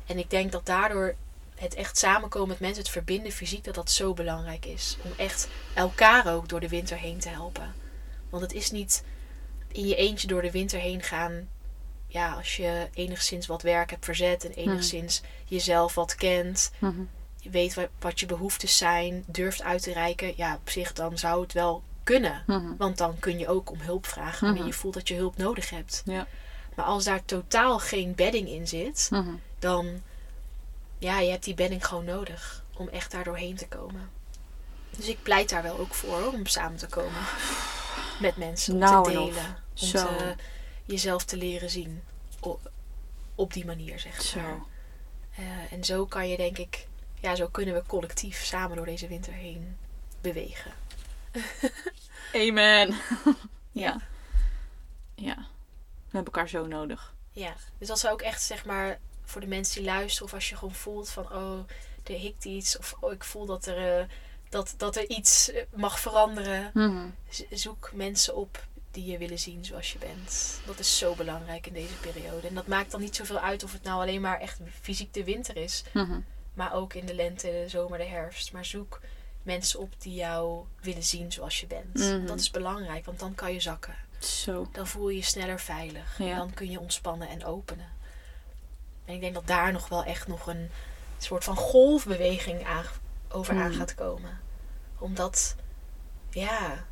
En 0.06 0.18
ik 0.18 0.30
denk 0.30 0.52
dat 0.52 0.66
daardoor 0.66 1.16
het 1.56 1.74
echt 1.74 1.98
samenkomen 1.98 2.48
met 2.48 2.60
mensen, 2.60 2.84
het 2.84 2.92
verbinden 2.92 3.32
fysiek, 3.32 3.64
dat 3.64 3.76
dat 3.76 3.92
zo 3.92 4.14
belangrijk 4.14 4.66
is. 4.66 4.98
Om 5.04 5.12
echt 5.18 5.48
elkaar 5.74 6.34
ook 6.34 6.50
door 6.50 6.60
de 6.60 6.68
winter 6.68 6.98
heen 6.98 7.20
te 7.20 7.30
helpen. 7.30 7.74
Want 8.30 8.44
het 8.44 8.54
is 8.54 8.72
niet 8.72 9.04
in 9.72 9.88
je 9.88 9.96
eentje 9.96 10.28
door 10.28 10.42
de 10.42 10.52
winter 10.52 10.80
heen 10.80 11.04
gaan. 11.04 11.50
Ja, 12.08 12.34
als 12.34 12.56
je 12.56 12.88
enigszins 12.94 13.48
wat 13.48 13.62
werk 13.62 13.90
hebt 13.90 14.06
verzet 14.06 14.46
en 14.46 14.52
enigszins 14.52 15.22
jezelf 15.46 15.96
wat 15.96 16.16
kent. 16.16 16.72
Mhm. 16.80 17.02
je 17.40 17.50
weet 17.50 17.74
wat, 17.74 17.90
wat 18.00 18.20
je 18.20 18.26
behoeftes 18.26 18.78
zijn, 18.78 19.24
durft 19.28 19.62
uit 19.62 19.84
te 19.84 19.94
reiken, 19.94 20.34
ja, 20.36 20.56
op 20.56 20.70
zich 20.70 20.94
dan 20.94 21.18
zou 21.18 21.42
het 21.42 21.54
wel 21.54 21.84
kunnen. 22.04 22.44
Mhm. 22.48 22.76
Want 22.78 22.98
dan 22.98 23.20
kun 23.20 23.40
je 23.40 23.48
ook 23.48 23.72
om 23.72 23.80
hulp 23.80 24.06
vragen 24.06 24.42
wanneer 24.46 24.62
Mhm. 24.64 24.72
je 24.72 24.78
voelt 24.78 24.94
dat 24.94 25.08
je 25.08 25.16
hulp 25.16 25.38
nodig 25.38 25.70
hebt. 25.70 26.02
Ja. 26.06 26.28
Maar 26.76 26.86
als 26.86 27.04
daar 27.04 27.26
totaal 27.26 27.80
geen 27.80 28.16
bedding 28.16 28.48
in 28.50 28.68
zit, 28.68 29.08
Mhm. 29.12 29.34
dan 29.60 30.02
ja, 30.98 31.20
je 31.20 31.32
hebt 31.32 31.44
die 31.44 31.54
bedding 31.54 31.86
gewoon 31.88 32.06
nodig 32.06 32.64
om 32.78 32.88
echt 32.88 33.12
daar 33.12 33.24
doorheen 33.24 33.56
te 33.56 33.68
komen. 33.68 34.10
Dus 34.98 35.08
ik 35.08 35.24
pleit 35.24 35.50
daar 35.50 35.64
wel 35.64 35.78
ook 35.80 35.94
voor 35.94 36.22
hoor, 36.22 36.34
om 36.34 36.46
samen 36.46 36.78
te 36.78 36.88
komen 36.88 37.22
met 38.20 38.38
mensen, 38.38 38.74
om 38.74 38.80
Nou 38.80 39.04
te 39.04 39.12
en 39.12 39.18
of. 39.20 39.26
delen, 39.34 39.58
om 39.82 39.88
Zo. 39.88 39.98
te, 39.98 40.36
jezelf 40.86 41.24
te 41.24 41.38
leren 41.38 41.70
zien 41.70 42.04
op, 42.40 42.72
op 43.36 43.54
die 43.54 43.66
manier 43.66 44.00
zeg 44.00 44.22
Zo. 44.22 44.40
maar. 44.40 44.60
Eh, 45.36 45.72
en 45.72 45.84
zo 45.84 46.06
kan 46.06 46.30
je 46.30 46.38
denk 46.38 46.58
ik, 46.58 46.88
ja, 47.20 47.36
zo 47.36 47.48
kunnen 47.48 47.74
we 47.76 47.84
collectief 47.88 48.44
samen 48.44 48.76
door 48.76 48.86
deze 48.86 49.08
winter 49.08 49.34
heen 49.34 49.78
bewegen. 50.22 50.72
Amen. 52.48 52.96
Ja. 53.72 54.02
ja. 55.16 55.36
We 55.36 56.20
hebben 56.20 56.34
elkaar 56.34 56.50
zo 56.50 56.66
nodig. 56.68 57.14
Ja, 57.32 57.54
dus 57.78 57.88
dat 57.88 58.00
zou 58.00 58.14
ook 58.14 58.22
echt 58.22 58.42
zeg 58.42 58.66
maar 58.66 59.00
voor 59.24 59.42
de 59.42 59.48
mensen 59.48 59.76
die 59.82 59.86
luisteren 59.92 60.28
of 60.28 60.34
als 60.34 60.50
je 60.50 60.56
gewoon 60.56 60.74
voelt 60.74 61.10
van 61.10 61.32
oh, 61.32 61.60
er 62.04 62.14
hikt 62.16 62.46
iets 62.46 62.78
of 62.78 62.96
oh, 63.00 63.12
ik 63.12 63.24
voel 63.24 63.46
dat 63.46 63.66
er, 63.66 64.00
eh, 64.00 64.06
dat, 64.50 64.74
dat 64.78 64.96
er 64.96 65.10
iets 65.10 65.52
eh, 65.52 65.64
mag 65.76 66.00
veranderen. 66.00 66.72
Mhm. 66.74 67.06
Zoek 67.52 67.92
mensen 67.94 68.36
op 68.36 68.66
die 68.92 69.06
je 69.06 69.18
willen 69.18 69.40
zien 69.40 69.66
zoals 69.66 69.92
je 69.92 69.98
bent. 70.00 70.60
Dat 70.66 70.80
is 70.80 70.98
zo 70.98 71.16
belangrijk 71.16 71.68
in 71.68 71.74
deze 71.74 71.96
periode. 72.02 72.48
En 72.48 72.56
dat 72.56 72.68
maakt 72.68 72.92
dan 72.92 73.02
niet 73.02 73.16
zoveel 73.16 73.40
uit 73.40 73.64
of 73.64 73.74
het 73.74 73.84
nou 73.84 74.02
alleen 74.02 74.22
maar 74.22 74.40
echt 74.40 74.60
fysiek 74.82 75.14
de 75.14 75.24
winter 75.24 75.58
is, 75.58 75.84
Mhm. 75.94 76.20
maar 76.54 76.74
ook 76.74 76.94
in 76.94 77.06
de 77.06 77.16
lente, 77.16 77.48
de 77.48 77.66
zomer, 77.70 77.98
de 77.98 78.06
herfst. 78.06 78.52
Maar 78.52 78.66
zoek 78.66 79.00
mensen 79.44 79.80
op 79.80 79.94
die 80.02 80.14
jou 80.14 80.66
willen 80.82 81.04
zien 81.04 81.32
zoals 81.32 81.60
je 81.60 81.68
bent. 81.68 81.94
Mhm. 81.94 82.26
Dat 82.26 82.40
is 82.40 82.52
belangrijk, 82.52 83.06
want 83.06 83.20
dan 83.20 83.36
kan 83.36 83.54
je 83.54 83.60
zakken. 83.60 83.96
Zo. 84.20 84.68
Dan 84.72 84.88
voel 84.88 85.10
je 85.10 85.18
je 85.18 85.24
sneller 85.24 85.60
veilig. 85.60 86.18
Ja. 86.18 86.30
En 86.32 86.38
dan 86.38 86.54
kun 86.54 86.70
je 86.72 86.80
ontspannen 86.80 87.28
en 87.30 87.46
openen. 87.46 87.92
En 89.06 89.14
ik 89.14 89.22
denk 89.22 89.34
dat 89.34 89.48
daar 89.48 89.72
nog 89.72 89.88
wel 89.90 90.04
echt 90.04 90.28
nog 90.28 90.48
een 90.48 90.70
soort 91.18 91.44
van 91.44 91.56
golfbeweging 91.56 92.66
aan, 92.66 92.86
over 93.30 93.56
aan 93.56 93.72
Mm. 93.72 93.78
gaat 93.78 93.96
komen. 93.96 94.40
Omdat, 95.00 95.56
ja, 96.30 96.86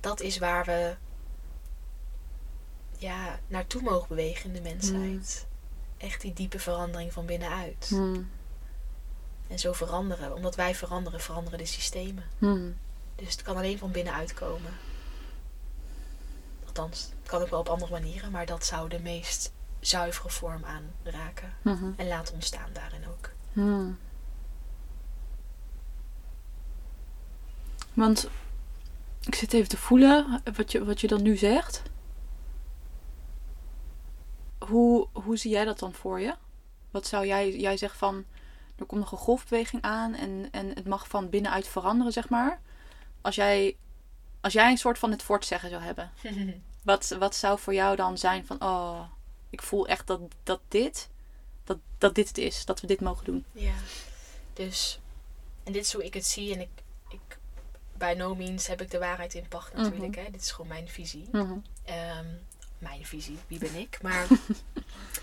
dat 0.00 0.20
is 0.20 0.38
waar 0.38 0.64
we 0.64 0.96
ja, 2.98 3.40
naartoe 3.46 3.82
mogen 3.82 4.08
bewegen 4.08 4.44
in 4.44 4.52
de 4.52 4.60
mensheid. 4.70 5.46
Echt 5.96 6.20
die 6.20 6.32
diepe 6.32 6.58
verandering 6.58 7.12
van 7.12 7.26
binnenuit. 7.26 7.90
Mhm. 7.90 8.22
En 9.52 9.58
zo 9.58 9.72
veranderen. 9.72 10.34
Omdat 10.34 10.54
wij 10.54 10.74
veranderen, 10.74 11.20
veranderen 11.20 11.58
de 11.58 11.66
systemen. 11.66 12.24
Mhm. 12.38 12.70
Dus 13.14 13.32
het 13.32 13.42
kan 13.42 13.56
alleen 13.56 13.78
van 13.78 13.90
binnenuit 13.90 14.34
komen. 14.34 14.72
Althans, 16.66 17.10
het 17.20 17.28
kan 17.28 17.42
ook 17.42 17.48
wel 17.48 17.60
op 17.60 17.68
andere 17.68 17.90
manieren, 17.90 18.30
maar 18.30 18.46
dat 18.46 18.64
zou 18.64 18.88
de 18.88 19.00
meest 19.00 19.52
zuivere 19.80 20.30
vorm 20.30 20.64
aanraken. 20.64 21.54
Mhm. 21.62 21.90
En 21.96 22.08
laten 22.08 22.34
ontstaan 22.34 22.70
daarin 22.72 23.08
ook. 23.08 23.30
Mhm. 23.52 23.90
Want 27.94 28.28
ik 29.20 29.34
zit 29.34 29.52
even 29.52 29.68
te 29.68 29.76
voelen 29.76 30.42
wat 30.56 30.72
je, 30.72 30.84
wat 30.84 31.00
je 31.00 31.06
dan 31.06 31.22
nu 31.22 31.36
zegt. 31.36 31.82
Hoe, 34.58 35.08
hoe 35.12 35.36
zie 35.36 35.50
jij 35.50 35.64
dat 35.64 35.78
dan 35.78 35.94
voor 35.94 36.20
je? 36.20 36.34
Wat 36.90 37.06
zou 37.06 37.26
jij, 37.26 37.56
jij 37.56 37.76
zegt 37.76 37.96
van, 37.96 38.24
er 38.82 38.88
komt 38.88 39.00
nog 39.00 39.12
een 39.12 39.18
golfbeweging 39.18 39.82
aan 39.82 40.14
en, 40.14 40.48
en 40.50 40.68
het 40.68 40.86
mag 40.86 41.08
van 41.08 41.30
binnenuit 41.30 41.68
veranderen, 41.68 42.12
zeg 42.12 42.28
maar. 42.28 42.60
Als 43.20 43.34
jij, 43.34 43.76
als 44.40 44.52
jij 44.52 44.70
een 44.70 44.78
soort 44.78 44.98
van 44.98 45.10
het 45.10 45.22
voortzeggen 45.22 45.70
zou 45.70 45.82
hebben, 45.82 46.10
wat, 46.82 47.16
wat 47.18 47.34
zou 47.34 47.58
voor 47.58 47.74
jou 47.74 47.96
dan 47.96 48.18
zijn 48.18 48.46
van, 48.46 48.62
oh, 48.62 49.00
ik 49.50 49.62
voel 49.62 49.86
echt 49.88 50.06
dat, 50.06 50.20
dat 50.42 50.60
dit, 50.68 51.08
dat, 51.64 51.78
dat 51.98 52.14
dit 52.14 52.28
het 52.28 52.38
is, 52.38 52.64
dat 52.64 52.80
we 52.80 52.86
dit 52.86 53.00
mogen 53.00 53.24
doen. 53.24 53.44
ja. 53.52 53.74
Dus, 54.52 55.00
en 55.64 55.72
dit 55.72 55.84
is 55.84 55.92
hoe 55.92 56.04
ik 56.04 56.14
het 56.14 56.26
zie. 56.26 56.54
En 56.54 56.60
ik, 56.60 56.68
ik 57.08 57.38
bij 57.96 58.14
no 58.14 58.34
means 58.34 58.66
heb 58.66 58.80
ik 58.80 58.90
de 58.90 58.98
waarheid 58.98 59.34
in 59.34 59.48
pacht 59.48 59.74
natuurlijk. 59.74 60.16
hè. 60.16 60.24
Dit 60.30 60.40
is 60.40 60.50
gewoon 60.50 60.68
mijn 60.68 60.88
visie. 60.88 61.28
Mhm. 61.32 61.56
Ehm, 61.84 62.26
mijn 62.78 63.06
visie, 63.06 63.38
wie 63.46 63.58
ben 63.58 63.74
ik? 63.74 63.98
Maar 64.02 64.26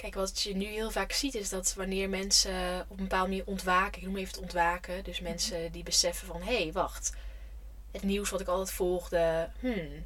kijk, 0.00 0.14
wat 0.14 0.42
je 0.42 0.56
nu 0.56 0.66
heel 0.66 0.90
vaak 0.90 1.12
ziet 1.12 1.34
is 1.34 1.48
dat 1.48 1.74
wanneer 1.74 2.08
mensen 2.08 2.86
op 2.88 2.98
een 2.98 3.08
bepaalde 3.08 3.28
manier 3.28 3.46
ontwaken, 3.46 4.00
ik 4.00 4.06
noem 4.06 4.16
even 4.16 4.32
het 4.32 4.42
ontwaken, 4.42 5.04
dus 5.04 5.20
mensen 5.20 5.72
die 5.72 5.82
beseffen 5.82 6.26
van 6.26 6.42
hé, 6.42 6.62
hey, 6.62 6.72
wacht, 6.72 7.12
het 7.90 8.02
nieuws 8.02 8.30
wat 8.30 8.40
ik 8.40 8.48
altijd 8.48 8.70
volgde, 8.70 9.50
hmm, 9.60 10.04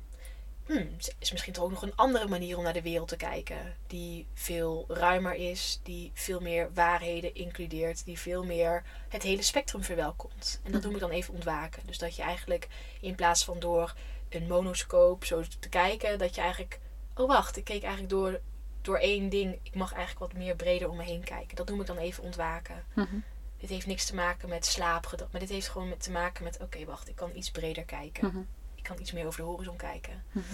hmm, 0.66 0.96
is 1.18 1.32
misschien 1.32 1.52
toch 1.52 1.64
ook 1.64 1.70
nog 1.70 1.82
een 1.82 1.96
andere 1.96 2.28
manier 2.28 2.56
om 2.56 2.62
naar 2.62 2.72
de 2.72 2.82
wereld 2.82 3.08
te 3.08 3.16
kijken, 3.16 3.76
die 3.86 4.26
veel 4.34 4.84
ruimer 4.88 5.34
is, 5.34 5.80
die 5.82 6.10
veel 6.14 6.40
meer 6.40 6.70
waarheden 6.72 7.34
includeert, 7.34 8.04
die 8.04 8.18
veel 8.18 8.44
meer 8.44 8.82
het 9.08 9.22
hele 9.22 9.42
spectrum 9.42 9.82
verwelkomt. 9.82 10.60
En 10.62 10.72
dat 10.72 10.82
noem 10.82 10.94
ik 10.94 11.00
dan 11.00 11.10
even 11.10 11.34
ontwaken. 11.34 11.82
Dus 11.86 11.98
dat 11.98 12.16
je 12.16 12.22
eigenlijk 12.22 12.68
in 13.00 13.14
plaats 13.14 13.44
van 13.44 13.58
door 13.58 13.94
een 14.28 14.46
monoscoop 14.46 15.24
zo 15.24 15.42
te 15.60 15.68
kijken, 15.68 16.18
dat 16.18 16.34
je 16.34 16.40
eigenlijk, 16.40 16.80
oh 17.14 17.28
wacht, 17.28 17.56
ik 17.56 17.64
keek 17.64 17.82
eigenlijk 17.82 18.12
door, 18.12 18.40
door 18.84 18.98
één 18.98 19.28
ding. 19.28 19.58
Ik 19.62 19.74
mag 19.74 19.92
eigenlijk 19.92 20.32
wat 20.32 20.42
meer 20.42 20.56
breder 20.56 20.88
om 20.88 20.96
me 20.96 21.02
heen 21.02 21.24
kijken. 21.24 21.56
Dat 21.56 21.68
noem 21.68 21.80
ik 21.80 21.86
dan 21.86 21.98
even 21.98 22.24
ontwaken. 22.24 22.84
Mhm. 22.94 23.16
Dit 23.58 23.70
heeft 23.70 23.86
niks 23.86 24.04
te 24.04 24.14
maken 24.14 24.48
met 24.48 24.66
slaapgedrag, 24.66 25.30
maar 25.30 25.40
dit 25.40 25.50
heeft 25.50 25.68
gewoon 25.68 25.88
met, 25.88 26.02
te 26.02 26.10
maken 26.10 26.44
met, 26.44 26.60
oké 26.60 26.84
wacht, 26.84 27.08
ik 27.08 27.16
kan 27.16 27.30
iets 27.34 27.50
breder 27.50 27.84
kijken. 27.84 28.26
Mhm. 28.26 28.38
Ik 28.74 28.82
kan 28.82 29.00
iets 29.00 29.12
meer 29.12 29.26
over 29.26 29.40
de 29.40 29.46
horizon 29.46 29.76
kijken. 29.76 30.24
Mhm. 30.32 30.44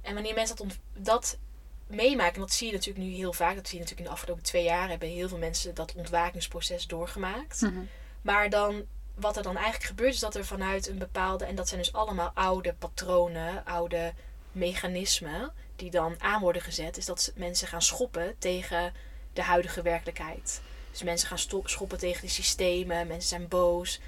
En 0.00 0.14
wanneer 0.14 0.34
mensen 0.34 0.56
dat, 0.56 0.78
dat 0.92 1.38
meemaken, 1.86 2.34
en 2.34 2.40
dat 2.40 2.52
zie 2.52 2.66
je 2.66 2.72
natuurlijk 2.72 3.06
nu 3.06 3.12
heel 3.12 3.32
vaak, 3.32 3.54
dat 3.54 3.68
zie 3.68 3.78
je 3.78 3.84
natuurlijk 3.84 4.06
in 4.08 4.14
de 4.14 4.20
afgelopen 4.20 4.42
twee 4.42 4.64
jaar, 4.64 4.88
hebben 4.88 5.08
heel 5.08 5.28
veel 5.28 5.38
mensen 5.38 5.74
dat 5.74 5.94
ontwakingsproces 5.94 6.86
doorgemaakt. 6.86 7.60
Mhm. 7.60 7.80
Maar 8.22 8.50
dan, 8.50 8.84
wat 9.14 9.36
er 9.36 9.42
dan 9.42 9.56
eigenlijk 9.56 9.84
gebeurt, 9.84 10.14
is 10.14 10.20
dat 10.20 10.34
er 10.34 10.44
vanuit 10.44 10.88
een 10.88 10.98
bepaalde, 10.98 11.44
en 11.44 11.54
dat 11.54 11.68
zijn 11.68 11.80
dus 11.80 11.92
allemaal 11.92 12.30
oude 12.34 12.74
patronen, 12.74 13.64
oude 13.64 14.12
mechanismen, 14.52 15.52
die 15.78 15.90
dan 15.90 16.14
aan 16.18 16.40
worden 16.40 16.62
gezet, 16.62 16.96
is 16.96 17.04
dat 17.04 17.32
mensen 17.34 17.68
gaan 17.68 17.82
schoppen 17.82 18.34
tegen 18.38 18.92
de 19.32 19.42
huidige 19.42 19.82
werkelijkheid. 19.82 20.60
Dus 20.90 21.02
mensen 21.02 21.28
gaan 21.28 21.62
schoppen 21.64 21.98
tegen 21.98 22.22
de 22.22 22.28
systemen, 22.32 23.06
mensen 23.06 23.28
zijn 23.28 23.48
boos. 23.48 24.00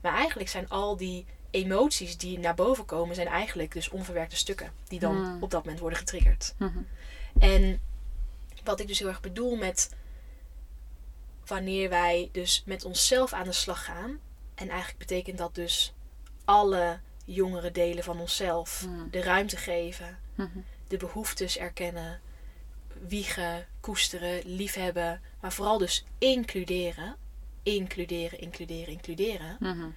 Maar 0.00 0.14
eigenlijk 0.14 0.48
zijn 0.48 0.68
al 0.68 0.96
die 0.96 1.26
emoties 1.50 2.16
die 2.18 2.38
naar 2.38 2.54
boven 2.54 2.84
komen, 2.84 3.14
zijn 3.14 3.26
eigenlijk 3.26 3.72
dus 3.72 3.88
onverwerkte 3.88 4.36
stukken, 4.36 4.72
die 4.88 4.98
dan 5.00 5.14
Hmm. 5.16 5.42
op 5.42 5.50
dat 5.50 5.62
moment 5.62 5.80
worden 5.80 5.98
getriggerd. 5.98 6.54
Mhm. 6.58 6.78
En 7.38 7.80
wat 8.64 8.80
ik 8.80 8.86
dus 8.86 8.98
heel 8.98 9.08
erg 9.08 9.20
bedoel 9.20 9.56
met 9.56 9.90
wanneer 11.46 11.88
wij 11.88 12.28
dus 12.32 12.62
met 12.66 12.84
onszelf 12.84 13.32
aan 13.32 13.44
de 13.44 13.52
slag 13.52 13.84
gaan. 13.84 14.18
En 14.54 14.68
eigenlijk 14.68 14.98
betekent 14.98 15.38
dat 15.38 15.54
dus 15.54 15.92
alle 16.44 16.98
jongere 17.24 17.70
delen 17.70 18.04
van 18.04 18.20
onszelf 18.20 18.80
Hmm. 18.80 19.08
de 19.10 19.20
ruimte 19.22 19.56
geven, 19.56 20.18
Mhm. 20.34 20.58
De 20.88 20.96
behoeftes 20.96 21.58
erkennen, 21.58 22.20
wiegen, 23.08 23.66
koesteren, 23.80 24.40
liefhebben, 24.44 25.20
maar 25.40 25.52
vooral 25.52 25.78
dus 25.78 26.04
includeren. 26.18 27.16
Includeren, 27.62 28.38
includeren, 28.40 28.92
includeren. 28.92 29.56
Mhm. 29.60 29.88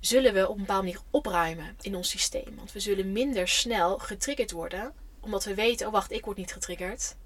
Zullen 0.00 0.34
we 0.34 0.48
op 0.48 0.54
een 0.54 0.60
bepaalde 0.60 0.84
manier 0.86 1.00
opruimen 1.10 1.76
in 1.80 1.94
ons 1.94 2.10
systeem. 2.10 2.56
Want 2.56 2.72
we 2.72 2.80
zullen 2.80 3.12
minder 3.12 3.48
snel 3.48 3.98
getriggerd 3.98 4.50
worden. 4.50 4.92
Omdat 5.20 5.44
we 5.44 5.54
weten, 5.54 5.86
oh 5.86 5.92
wacht, 5.92 6.12
ik 6.12 6.24
word 6.24 6.36
niet 6.36 6.52
getriggerd. 6.52 7.16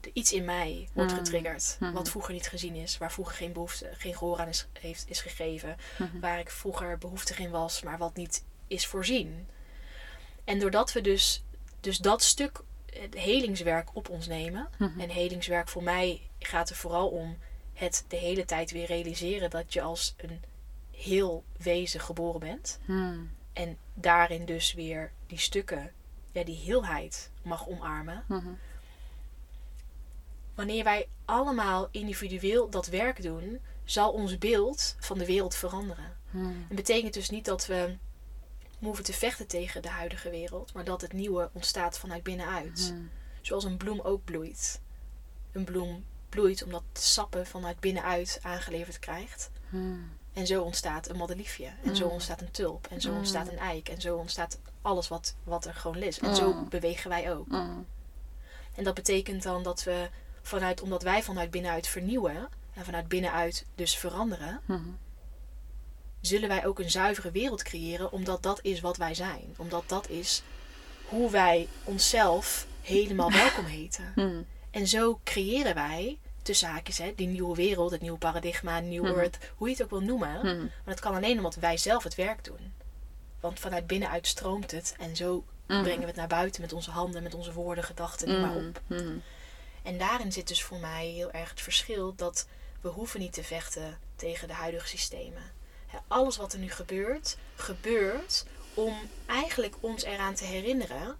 Er 0.00 0.10
iets 0.12 0.32
in 0.32 0.44
mij 0.44 0.88
wordt 0.92 1.12
Mm. 1.12 1.18
getriggerd. 1.18 1.76
Mhm. 1.80 1.92
Wat 1.92 2.10
vroeger 2.10 2.32
niet 2.34 2.48
gezien 2.48 2.74
is. 2.74 2.98
Waar 2.98 3.12
vroeger 3.12 3.34
geen 3.34 3.52
behoefte, 3.52 3.90
geen 3.92 4.16
gehoor 4.16 4.38
aan 4.38 4.48
is, 4.48 4.66
heeft, 4.80 5.04
is 5.08 5.20
gegeven. 5.20 5.76
Mhm. 5.98 6.20
Waar 6.20 6.38
ik 6.38 6.50
vroeger 6.50 6.98
behoeftig 6.98 7.38
in 7.38 7.50
was, 7.50 7.82
maar 7.82 7.98
wat 7.98 8.16
niet 8.16 8.44
is 8.66 8.86
voorzien. 8.86 9.48
En 10.44 10.58
doordat 10.58 10.92
we 10.92 11.00
dus, 11.00 11.42
dus 11.86 11.98
dat 11.98 12.22
stuk 12.22 12.62
het 12.92 13.14
helingswerk 13.14 13.88
op 13.92 14.08
ons 14.08 14.26
nemen. 14.26 14.68
Mhm. 14.78 15.00
En 15.00 15.08
helingswerk 15.08 15.68
voor 15.68 15.82
mij 15.82 16.20
gaat 16.38 16.70
er 16.70 16.76
vooral 16.76 17.08
om 17.08 17.36
het 17.72 18.04
de 18.08 18.16
hele 18.16 18.44
tijd 18.44 18.70
weer 18.70 18.86
realiseren 18.86 19.50
dat 19.50 19.72
je 19.72 19.80
als 19.82 20.14
een 20.16 20.40
heel 20.90 21.44
wezen 21.58 22.00
geboren 22.00 22.40
bent. 22.40 22.78
Mhm. 22.84 23.18
En 23.52 23.78
daarin 23.94 24.44
dus 24.44 24.74
weer 24.74 25.12
die 25.26 25.38
stukken, 25.38 25.92
ja, 26.32 26.44
die 26.44 26.56
heelheid 26.56 27.30
mag 27.42 27.68
omarmen. 27.68 28.24
Mhm. 28.28 28.52
Wanneer 30.54 30.84
wij 30.84 31.08
allemaal 31.24 31.88
individueel 31.90 32.70
dat 32.70 32.86
werk 32.86 33.22
doen, 33.22 33.60
zal 33.84 34.12
ons 34.12 34.38
beeld 34.38 34.96
van 34.98 35.18
de 35.18 35.26
wereld 35.26 35.54
veranderen. 35.54 36.16
Mhm. 36.30 36.46
Het 36.46 36.76
betekent 36.76 37.14
dus 37.14 37.30
niet 37.30 37.44
dat 37.44 37.66
we 37.66 37.96
hoeven 38.78 39.04
te 39.04 39.12
vechten 39.12 39.46
tegen 39.46 39.82
de 39.82 39.88
huidige 39.88 40.30
wereld, 40.30 40.72
maar 40.72 40.84
dat 40.84 41.00
het 41.00 41.12
nieuwe 41.12 41.50
ontstaat 41.52 41.98
vanuit 41.98 42.22
binnenuit. 42.22 42.92
Mhm. 42.92 43.02
Zoals 43.40 43.64
een 43.64 43.76
bloem 43.76 44.00
ook 44.00 44.24
bloeit. 44.24 44.80
Een 45.52 45.64
bloem 45.64 46.04
bloeit 46.28 46.62
omdat 46.62 46.82
het 46.92 47.02
sappen 47.02 47.46
vanuit 47.46 47.80
binnenuit 47.80 48.38
aangeleverd 48.42 48.98
krijgt. 48.98 49.50
Hmm. 49.68 50.10
En 50.32 50.46
zo 50.46 50.62
ontstaat 50.62 51.08
een 51.08 51.16
madeliefje. 51.16 51.68
En 51.84 51.96
zo 51.96 52.04
Mm. 52.06 52.10
ontstaat 52.10 52.40
een 52.40 52.50
tulp. 52.50 52.86
En 52.90 53.00
zo 53.00 53.12
ontstaat 53.12 53.48
een 53.48 53.58
eik. 53.58 53.88
En 53.88 54.00
zo 54.00 54.16
ontstaat 54.16 54.58
alles 54.82 55.08
wat, 55.08 55.34
wat 55.44 55.64
er 55.64 55.74
gewoon 55.74 56.02
is. 56.02 56.18
En 56.18 56.36
zo 56.36 56.64
bewegen 56.68 57.10
wij 57.10 57.34
ook. 57.34 57.48
Hmm. 57.48 57.86
En 58.74 58.84
dat 58.84 58.94
betekent 58.94 59.42
dan 59.42 59.62
dat 59.62 59.82
we 59.82 60.08
vanuit, 60.42 60.80
omdat 60.80 61.02
wij 61.02 61.22
vanuit 61.22 61.50
binnenuit 61.50 61.86
vernieuwen. 61.88 62.48
En 62.74 62.84
vanuit 62.84 63.08
binnenuit 63.08 63.66
dus 63.74 63.96
veranderen. 63.96 64.60
Hmm. 64.66 64.98
Zullen 66.26 66.48
wij 66.48 66.66
ook 66.66 66.78
een 66.78 66.90
zuivere 66.90 67.30
wereld 67.30 67.62
creëren. 67.62 68.12
Omdat 68.12 68.42
dat 68.42 68.58
is 68.62 68.80
wat 68.80 68.96
wij 68.96 69.14
zijn. 69.14 69.54
Omdat 69.56 69.88
dat 69.88 70.08
is 70.08 70.42
hoe 71.04 71.30
wij 71.30 71.68
onszelf 71.84 72.66
helemaal 72.80 73.32
welkom 73.42 73.64
heten. 73.64 74.12
Hmm. 74.14 74.46
En 74.70 74.86
zo 74.86 75.20
creëren 75.24 75.74
wij, 75.74 76.18
tussen 76.42 76.68
haakjes, 76.68 76.98
hè, 76.98 77.12
die 77.16 77.26
nieuwe 77.26 77.56
wereld, 77.56 77.90
het 77.90 78.00
nieuwe 78.00 78.18
paradigma, 78.18 78.80
New. 78.80 79.06
Earth, 79.06 79.38
hoe 79.56 79.68
je 79.68 79.74
het 79.74 79.82
ook 79.82 79.90
wil 79.90 80.00
noemen. 80.00 80.40
Hmm. 80.40 80.58
Maar 80.58 80.94
dat 80.94 81.00
kan 81.00 81.14
alleen 81.14 81.36
omdat 81.36 81.54
wij 81.54 81.76
zelf 81.76 82.02
het 82.02 82.14
werk 82.14 82.44
doen. 82.44 82.74
Want 83.40 83.60
vanuit 83.60 83.86
binnenuit 83.86 84.26
stroomt 84.26 84.70
het 84.70 84.94
en 84.98 85.16
zo 85.16 85.44
brengen 85.66 86.00
we 86.00 86.06
het 86.06 86.16
naar 86.16 86.26
buiten 86.26 86.60
met 86.60 86.72
onze 86.72 86.90
handen, 86.90 87.22
met 87.22 87.34
onze 87.34 87.52
woorden, 87.52 87.84
gedachten, 87.84 88.28
noem 88.28 88.40
maar 88.40 88.56
op. 88.56 88.80
Hmm. 88.86 89.22
En 89.82 89.98
daarin 89.98 90.32
zit 90.32 90.48
dus 90.48 90.62
voor 90.62 90.78
mij 90.78 91.06
heel 91.06 91.30
erg 91.30 91.50
het 91.50 91.60
verschil 91.60 92.14
dat 92.14 92.46
we 92.80 92.88
hoeven 92.88 93.20
niet 93.20 93.32
te 93.32 93.44
vechten 93.44 93.98
tegen 94.16 94.48
de 94.48 94.54
huidige 94.54 94.88
systemen. 94.88 95.55
Alles 96.08 96.36
wat 96.36 96.52
er 96.52 96.58
nu 96.58 96.70
gebeurt, 96.70 97.36
gebeurt 97.54 98.46
om 98.74 98.94
eigenlijk 99.26 99.74
ons 99.80 100.02
eraan 100.02 100.34
te 100.34 100.44
herinneren 100.44 101.16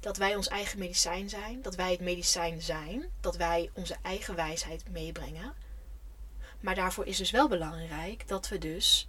dat 0.00 0.16
wij 0.16 0.36
ons 0.36 0.48
eigen 0.48 0.78
medicijn 0.78 1.28
zijn, 1.28 1.62
dat 1.62 1.74
wij 1.74 1.90
het 1.90 2.00
medicijn 2.00 2.62
zijn, 2.62 3.04
dat 3.20 3.36
wij 3.36 3.70
onze 3.72 3.96
eigen 4.02 4.34
wijsheid 4.34 4.90
meebrengen. 4.90 5.54
Maar 6.60 6.74
daarvoor 6.74 7.06
is 7.06 7.16
dus 7.16 7.30
wel 7.30 7.48
belangrijk 7.48 8.28
dat 8.28 8.48
we 8.48 8.58
dus 8.58 9.08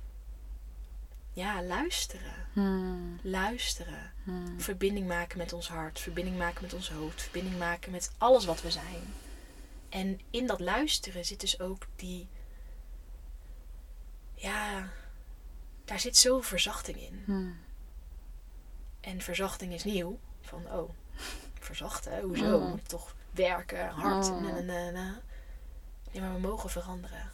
ja, 1.34 1.64
luisteren. 1.64 2.48
Hmm. 2.54 3.20
Luisteren. 3.22 4.12
Hmm. 4.24 4.62
Verbinding 4.62 5.08
maken 5.08 5.38
met 5.38 5.54
ons 5.54 5.68
hart, 5.68 6.00
verbinding 6.00 6.38
maken 6.38 6.62
met 6.62 6.74
ons 6.74 6.90
hoofd, 6.90 7.22
verbinding 7.22 7.58
maken 7.58 7.92
met 7.92 8.12
alles 8.18 8.46
wat 8.46 8.62
we 8.62 8.72
zijn. 8.72 9.14
En 9.90 10.20
in 10.30 10.48
dat 10.48 10.60
luisteren 10.60 11.26
zit 11.26 11.40
dus 11.40 11.60
ook 11.60 11.88
die. 11.96 12.28
Ja, 14.46 14.90
daar 15.86 16.00
zit 16.00 16.18
zoveel 16.18 16.42
verzachting 16.42 16.98
in. 17.02 17.24
Hmm. 17.26 17.58
En 19.00 19.22
verzachting 19.22 19.74
is 19.74 19.84
nieuw. 19.84 20.20
Van, 20.42 20.72
oh, 20.72 20.90
verzachten, 21.68 22.22
hoezo? 22.22 22.60
Mm. 22.60 22.70
Moet 22.70 22.90
toch 22.90 23.16
werken, 23.32 23.90
hard. 23.90 24.32
Mm. 24.32 24.44
na, 24.44 24.60
na, 24.60 24.90
na. 24.90 25.22
Nee, 26.12 26.22
maar 26.22 26.34
we 26.34 26.40
mogen 26.40 26.70
veranderen. 26.70 27.32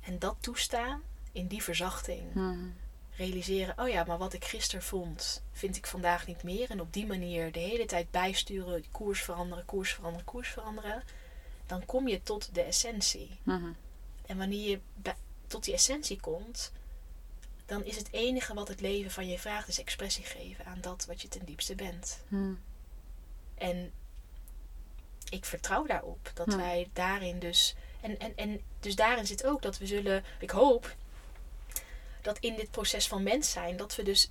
En 0.00 0.18
dat 0.18 0.36
toestaan 0.40 1.02
in 1.32 1.46
die 1.46 1.62
verzachting. 1.62 2.32
Hmm. 2.32 2.74
realiseren, 3.16 3.78
oh 3.78 3.88
ja, 3.88 4.04
maar 4.04 4.18
wat 4.18 4.32
ik 4.32 4.44
gisteren 4.44 4.82
vond, 4.82 5.42
vind 5.52 5.76
ik 5.76 5.86
vandaag 5.86 6.26
niet 6.26 6.42
meer. 6.42 6.70
En 6.70 6.80
op 6.80 6.92
die 6.92 7.06
manier 7.06 7.52
de 7.52 7.58
hele 7.58 7.84
tijd 7.84 8.10
bijsturen, 8.10 8.84
koers 8.90 9.22
veranderen, 9.22 9.64
koers 9.64 9.92
veranderen, 9.92 10.26
koers 10.26 10.48
veranderen. 10.48 11.02
Dan 11.66 11.84
kom 11.84 12.08
je 12.08 12.22
tot 12.22 12.54
de 12.54 12.62
essentie. 12.62 13.38
Hmm. 13.42 13.76
En 14.26 14.38
wanneer 14.38 14.68
je 14.68 14.80
tot 15.48 15.64
die 15.64 15.74
essentie 15.74 16.20
komt, 16.20 16.72
dan 17.66 17.84
is 17.84 17.96
het 17.96 18.08
enige 18.12 18.54
wat 18.54 18.68
het 18.68 18.80
leven 18.80 19.10
van 19.10 19.28
je 19.28 19.38
vraagt, 19.38 19.68
is 19.68 19.80
expressie 19.80 20.24
geven 20.24 20.64
aan 20.64 20.78
dat 20.80 21.04
wat 21.06 21.22
je 21.22 21.28
ten 21.28 21.44
diepste 21.44 21.74
bent. 21.74 22.20
Hmm. 22.28 22.58
En 23.54 23.92
ik 25.30 25.44
vertrouw 25.44 25.86
daarop 25.86 26.30
dat 26.34 26.50
Ja. 26.50 26.56
wij 26.56 26.90
daarin 26.92 27.38
dus. 27.38 27.74
En, 28.00 28.18
en, 28.18 28.36
en 28.36 28.60
dus 28.80 28.96
daarin 28.96 29.26
zit 29.26 29.44
ook 29.44 29.62
dat 29.62 29.78
we 29.78 29.86
zullen. 29.86 30.24
Ik 30.40 30.50
hoop 30.50 30.94
dat 32.22 32.38
in 32.38 32.54
dit 32.56 32.70
proces 32.70 33.08
van 33.08 33.22
mens 33.22 33.50
zijn, 33.50 33.76
dat 33.76 33.94
we 33.96 34.02
dus 34.02 34.30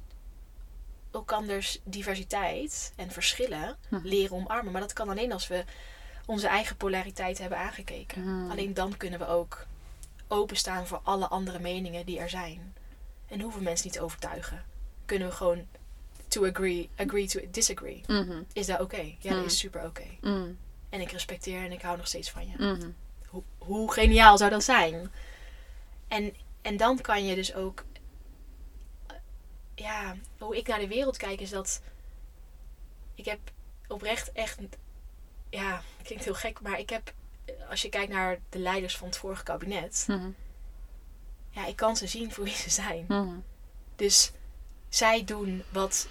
elkanders 1.11 1.79
diversiteit 1.83 2.93
en 2.95 3.11
verschillen 3.11 3.77
Hm. 3.89 3.99
leren 4.03 4.35
omarmen. 4.35 4.71
Maar 4.71 4.81
dat 4.81 4.93
kan 4.93 5.09
alleen 5.09 5.31
als 5.31 5.47
we 5.47 5.63
onze 6.25 6.47
eigen 6.47 6.77
polariteit 6.77 7.37
hebben 7.37 7.57
aangekeken. 7.57 8.21
Hmm. 8.21 8.51
Alleen 8.51 8.73
dan 8.73 8.97
kunnen 8.97 9.19
we 9.19 9.27
ook 9.27 9.65
openstaan 10.27 10.87
voor 10.87 10.99
alle 11.03 11.27
andere 11.27 11.59
meningen 11.59 12.05
die 12.05 12.19
er 12.19 12.29
zijn. 12.29 12.75
En 13.27 13.41
hoeven 13.41 13.63
mensen 13.63 13.85
niet 13.85 13.95
te 13.95 14.01
overtuigen. 14.03 14.65
Kunnen 15.05 15.27
we 15.27 15.33
gewoon 15.33 15.67
to 16.27 16.45
agree, 16.45 16.89
agree 16.95 17.27
to 17.27 17.39
disagree. 17.51 18.03
Hmm. 18.05 18.45
Is 18.53 18.65
dat 18.65 18.79
oké? 18.79 19.15
Ja, 19.19 19.33
dat 19.33 19.45
is 19.45 19.57
super 19.57 19.85
oké. 19.85 20.07
Hmm. 20.21 20.57
En 20.89 21.01
ik 21.01 21.11
respecteer 21.11 21.63
en 21.63 21.71
ik 21.71 21.81
hou 21.81 21.97
nog 21.97 22.07
steeds 22.07 22.31
van 22.31 22.47
je. 22.47 22.55
Hmm. 22.55 22.95
Hoe, 23.27 23.43
hoe 23.57 23.91
geniaal 23.93 24.37
zou 24.37 24.49
dat 24.49 24.63
zijn? 24.63 25.11
En, 26.07 26.33
en 26.61 26.77
dan 26.77 27.01
kan 27.01 27.25
je 27.25 27.35
dus 27.35 27.53
ook... 27.53 27.85
Ja, 29.75 30.15
hoe 30.37 30.57
ik 30.57 30.67
naar 30.67 30.79
de 30.79 30.87
wereld 30.87 31.17
kijk 31.17 31.41
is 31.41 31.49
dat... 31.49 31.81
Ik 33.15 33.25
heb 33.25 33.39
oprecht 33.87 34.31
echt... 34.31 34.59
Ja, 35.49 35.81
klinkt 36.03 36.23
heel 36.23 36.33
gek, 36.33 36.61
maar 36.61 36.79
ik 36.79 36.89
heb... 36.89 37.13
Als 37.69 37.81
je 37.81 37.89
kijkt 37.89 38.11
naar 38.11 38.39
de 38.49 38.59
leiders 38.59 38.97
van 38.97 39.07
het 39.07 39.17
vorige 39.17 39.43
kabinet... 39.43 40.03
Hmm. 40.05 40.35
Ja, 41.49 41.65
ik 41.65 41.75
kan 41.75 41.97
ze 41.97 42.07
zien 42.07 42.31
voor 42.31 42.43
wie 42.43 42.55
ze 42.55 42.69
zijn. 42.69 43.05
Hmm. 43.07 43.43
Dus 43.95 44.31
zij 44.89 45.23
doen 45.23 45.63
wat, 45.69 46.07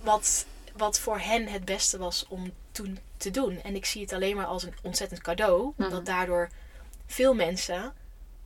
wat, 0.00 0.46
wat 0.76 0.98
voor 0.98 1.18
hen 1.18 1.46
het 1.46 1.64
beste 1.64 1.98
was 1.98 2.26
om 2.28 2.52
toen 2.72 2.98
te 3.16 3.30
doen. 3.30 3.62
En 3.62 3.74
ik 3.74 3.84
zie 3.84 4.02
het 4.02 4.12
alleen 4.12 4.36
maar 4.36 4.46
als 4.46 4.62
een 4.62 4.74
ontzettend 4.82 5.20
cadeau. 5.20 5.72
Mhm. 5.76 5.84
Omdat 5.84 6.06
daardoor 6.06 6.48
veel 7.06 7.34
mensen 7.34 7.94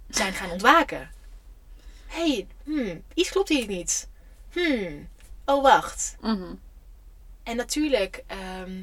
zijn 0.08 0.32
gaan 0.32 0.50
ontwaken. 0.50 1.10
Hé, 2.06 2.32
hey, 2.32 2.46
hmm, 2.64 3.02
iets 3.14 3.30
klopt 3.30 3.48
hier 3.48 3.66
niet. 3.66 4.08
Hmm, 4.50 5.08
oh 5.44 5.62
wacht. 5.62 6.16
En 7.42 7.56
natuurlijk, 7.56 8.24
ehm, 8.26 8.82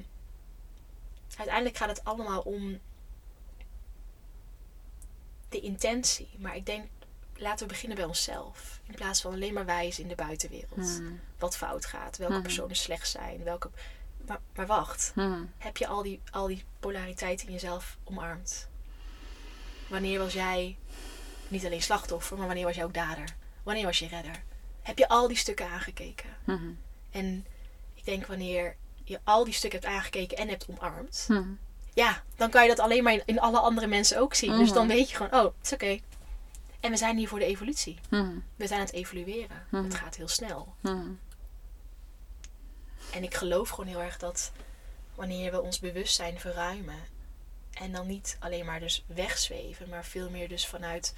uiteindelijk 1.37 1.77
gaat 1.77 1.89
het 1.89 2.03
allemaal 2.03 2.41
om 2.41 2.79
de 5.49 5.59
intentie. 5.59 6.29
Maar 6.37 6.55
ik 6.55 6.65
denk, 6.65 6.87
laten 7.35 7.67
we 7.67 7.73
beginnen 7.73 7.97
bij 7.97 8.05
onszelf. 8.07 8.79
In 8.87 8.95
plaats 8.95 9.21
van 9.21 9.33
alleen 9.33 9.53
maar 9.53 9.65
wijzen 9.65 10.03
in 10.03 10.09
de 10.09 10.15
buitenwereld. 10.15 10.73
Hmm. 10.97 11.19
Wat 11.37 11.57
fout 11.57 11.85
gaat, 11.85 12.17
welke 12.17 12.33
Mhm. 12.33 12.41
personen 12.43 12.75
slecht 12.75 13.09
zijn. 13.09 13.43
Welke... 13.43 13.69
Maar, 14.27 14.39
maar 14.55 14.67
wacht, 14.67 15.11
Hmm. 15.13 15.51
heb 15.57 15.77
je 15.77 15.87
al 15.87 16.03
die, 16.03 16.21
al 16.31 16.47
die 16.47 16.63
polariteit 16.79 17.41
in 17.43 17.51
jezelf 17.51 17.97
omarmd? 18.03 18.67
Wanneer 19.87 20.19
was 20.19 20.33
jij 20.33 20.77
niet 21.47 21.65
alleen 21.65 21.81
slachtoffer, 21.81 22.37
maar 22.37 22.45
wanneer 22.45 22.65
was 22.65 22.75
jij 22.75 22.83
ook 22.83 22.93
dader? 22.93 23.35
Wanneer 23.63 23.85
was 23.85 23.99
je 23.99 24.07
redder? 24.07 24.43
Heb 24.81 24.97
je 24.97 25.07
al 25.07 25.27
die 25.27 25.37
stukken 25.37 25.69
aangekeken? 25.69 26.29
Hmm. 26.43 26.79
En 27.11 27.45
ik 27.93 28.05
denk 28.05 28.25
wanneer 28.25 28.75
je 29.03 29.19
al 29.23 29.43
die 29.43 29.53
stukken 29.53 29.79
hebt 29.79 29.91
aangekeken 29.93 30.37
en 30.37 30.47
hebt 30.47 30.65
omarmd, 30.69 31.23
Hmm. 31.27 31.59
Ja, 31.93 32.23
dan 32.35 32.49
kan 32.49 32.61
je 32.63 32.69
dat 32.69 32.79
alleen 32.79 33.03
maar 33.03 33.13
in, 33.13 33.21
in 33.25 33.39
alle 33.39 33.59
andere 33.59 33.87
mensen 33.87 34.19
ook 34.19 34.33
zien. 34.33 34.57
Dus 34.57 34.67
Mhm. 34.67 34.73
dan 34.77 34.87
weet 34.87 35.09
je 35.09 35.15
gewoon, 35.15 35.33
oh, 35.33 35.43
het 35.57 35.65
is 35.65 35.73
oké. 35.73 35.99
En 36.79 36.91
we 36.91 36.97
zijn 36.97 37.17
hier 37.17 37.27
voor 37.27 37.39
de 37.39 37.45
evolutie. 37.45 37.99
Hmm. 38.09 38.43
We 38.55 38.67
zijn 38.67 38.79
aan 38.79 38.85
het 38.85 38.95
evolueren. 38.95 39.65
Mhm. 39.69 39.83
Het 39.83 39.93
gaat 39.95 40.15
heel 40.15 40.27
snel. 40.27 40.73
En 43.11 43.23
ik 43.23 43.33
geloof 43.35 43.69
gewoon 43.69 43.87
heel 43.89 44.01
erg 44.01 44.17
dat 44.17 44.51
wanneer 45.15 45.51
we 45.51 45.61
ons 45.61 45.79
bewustzijn 45.79 46.39
verruimen 46.39 46.99
en 47.73 47.91
dan 47.91 48.07
niet 48.07 48.37
alleen 48.39 48.65
maar 48.65 48.79
dus 48.79 49.03
wegzweven, 49.07 49.89
maar 49.89 50.05
veel 50.05 50.29
meer 50.29 50.47
dus 50.47 50.67
vanuit 50.67 51.13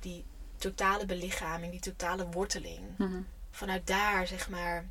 die 0.00 0.24
totale 0.56 1.06
belichaming, 1.06 1.70
die 1.72 1.80
totale 1.80 2.26
worteling, 2.30 2.80
vanuit 3.50 3.86
daar 3.86 4.26
zeg 4.26 4.48
maar 4.48 4.84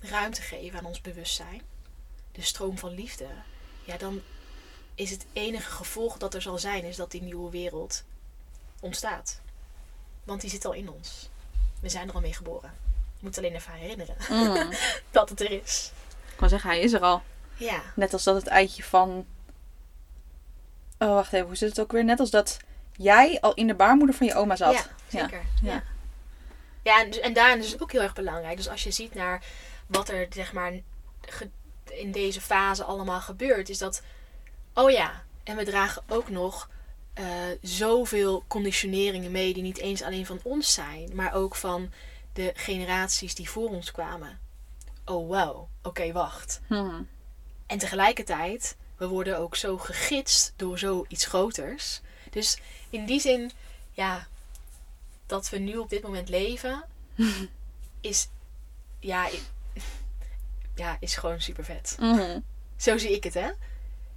ruimte 0.00 0.42
geven 0.42 0.78
aan 0.78 0.84
ons 0.84 1.00
bewustzijn, 1.00 1.62
de 2.38 2.44
stroom 2.44 2.78
van 2.78 2.94
liefde, 2.94 3.26
ja, 3.84 3.96
dan 3.96 4.22
is 4.94 5.10
het 5.10 5.26
enige 5.32 5.70
gevolg 5.70 6.16
dat 6.18 6.34
er 6.34 6.42
zal 6.42 6.58
zijn, 6.58 6.84
is 6.84 6.96
dat 6.96 7.10
die 7.10 7.22
nieuwe 7.22 7.50
wereld 7.50 8.04
ontstaat. 8.80 9.40
Want 10.24 10.40
die 10.40 10.50
zit 10.50 10.64
al 10.64 10.72
in 10.72 10.90
ons. 10.90 11.28
We 11.80 11.88
zijn 11.88 12.08
er 12.08 12.14
al 12.14 12.20
mee 12.20 12.34
geboren. 12.34 12.72
Je 13.16 13.24
moet 13.24 13.38
alleen 13.38 13.54
even 13.54 13.72
herinneren 13.72 14.16
Hmm. 14.18 14.70
dat 15.10 15.28
het 15.28 15.40
er 15.40 15.50
is. 15.50 15.92
Ik 16.30 16.36
kan 16.36 16.48
zeggen, 16.48 16.70
hij 16.70 16.80
is 16.80 16.92
er 16.92 17.00
al. 17.00 17.22
Ja, 17.56 17.82
Net 17.94 18.12
als 18.12 18.24
dat 18.24 18.34
het 18.34 18.46
eitje 18.46 18.82
van... 18.82 19.26
Oh, 20.98 21.08
wacht 21.08 21.32
even. 21.32 21.46
Hoe 21.46 21.56
zit 21.56 21.68
het 21.68 21.80
ook 21.80 21.92
weer? 21.92 22.04
Net 22.04 22.20
als 22.20 22.30
dat 22.30 22.56
jij 22.96 23.40
al 23.40 23.54
in 23.54 23.66
de 23.66 23.74
baarmoeder 23.74 24.16
van 24.16 24.26
je 24.26 24.34
oma 24.34 24.56
zat. 24.56 24.72
ja 24.72 24.86
zeker. 25.08 25.42
Ja. 25.62 25.72
Ja, 25.72 25.82
ja. 26.82 27.00
en, 27.00 27.10
dus- 27.10 27.20
en 27.20 27.32
daarin 27.32 27.58
is 27.58 27.72
het 27.72 27.82
ook 27.82 27.92
heel 27.92 28.02
erg 28.02 28.12
belangrijk. 28.14 28.56
Dus 28.56 28.68
als 28.68 28.82
je 28.84 28.90
ziet 28.90 29.14
naar 29.14 29.44
wat 29.86 30.08
er 30.08 30.26
zeg 30.30 30.52
maar 30.52 30.72
in 31.98 32.12
deze 32.12 32.40
fase 32.40 32.84
allemaal 32.84 33.20
gebeurt, 33.20 33.68
is 33.68 33.78
dat, 33.78 34.02
oh 34.74 34.90
ja, 34.90 35.24
en 35.44 35.56
we 35.56 35.64
dragen 35.64 36.02
ook 36.08 36.28
nog 36.28 36.70
eh, 37.14 37.24
zoveel 37.62 38.44
conditioneringen 38.46 39.30
mee 39.30 39.54
die 39.54 39.62
niet 39.62 39.78
eens 39.78 40.02
alleen 40.02 40.26
van 40.26 40.40
ons 40.42 40.74
zijn, 40.74 41.10
maar 41.14 41.34
ook 41.34 41.54
van 41.54 41.92
de 42.32 42.52
generaties 42.54 43.34
die 43.34 43.50
voor 43.50 43.68
ons 43.68 43.90
kwamen. 43.90 44.38
Oh 45.04 45.28
wow, 45.28 45.68
oké, 45.82 46.12
wacht. 46.12 46.60
Hmm. 46.66 47.08
En 47.66 47.78
tegelijkertijd 47.78 48.76
we 48.96 49.06
worden 49.06 49.38
ook 49.38 49.56
zo 49.56 49.78
gegidst 49.78 50.52
door 50.56 50.78
zoiets 50.78 51.26
groters. 51.26 52.00
Dus 52.30 52.58
in 52.90 53.06
die 53.06 53.20
zin, 53.20 53.50
ja, 53.92 54.26
dat 55.26 55.48
we 55.48 55.58
nu 55.58 55.76
op 55.76 55.90
dit 55.90 56.02
moment 56.02 56.28
leven, 56.28 56.84
is, 58.00 58.28
ja, 59.00 59.28
ja, 60.78 60.96
is 61.00 61.16
gewoon 61.16 61.40
super 61.40 61.64
vet. 61.64 61.96
Mhm. 62.00 62.40
Zo 62.76 62.98
zie 62.98 63.12
ik 63.12 63.24
het, 63.24 63.34
hè? 63.34 63.50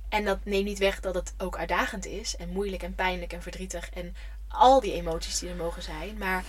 En 0.09 0.25
dat 0.25 0.45
neemt 0.45 0.65
niet 0.65 0.79
weg 0.79 0.99
dat 0.99 1.15
het 1.15 1.33
ook 1.37 1.57
uitdagend 1.57 2.05
is. 2.05 2.35
En 2.35 2.49
moeilijk 2.49 2.83
en 2.83 2.95
pijnlijk 2.95 3.33
en 3.33 3.41
verdrietig. 3.41 3.89
En 3.89 4.15
al 4.47 4.79
die 4.79 4.93
emoties 4.93 5.39
die 5.39 5.49
er 5.49 5.55
mogen 5.55 5.81
zijn. 5.81 6.17
Maar 6.17 6.43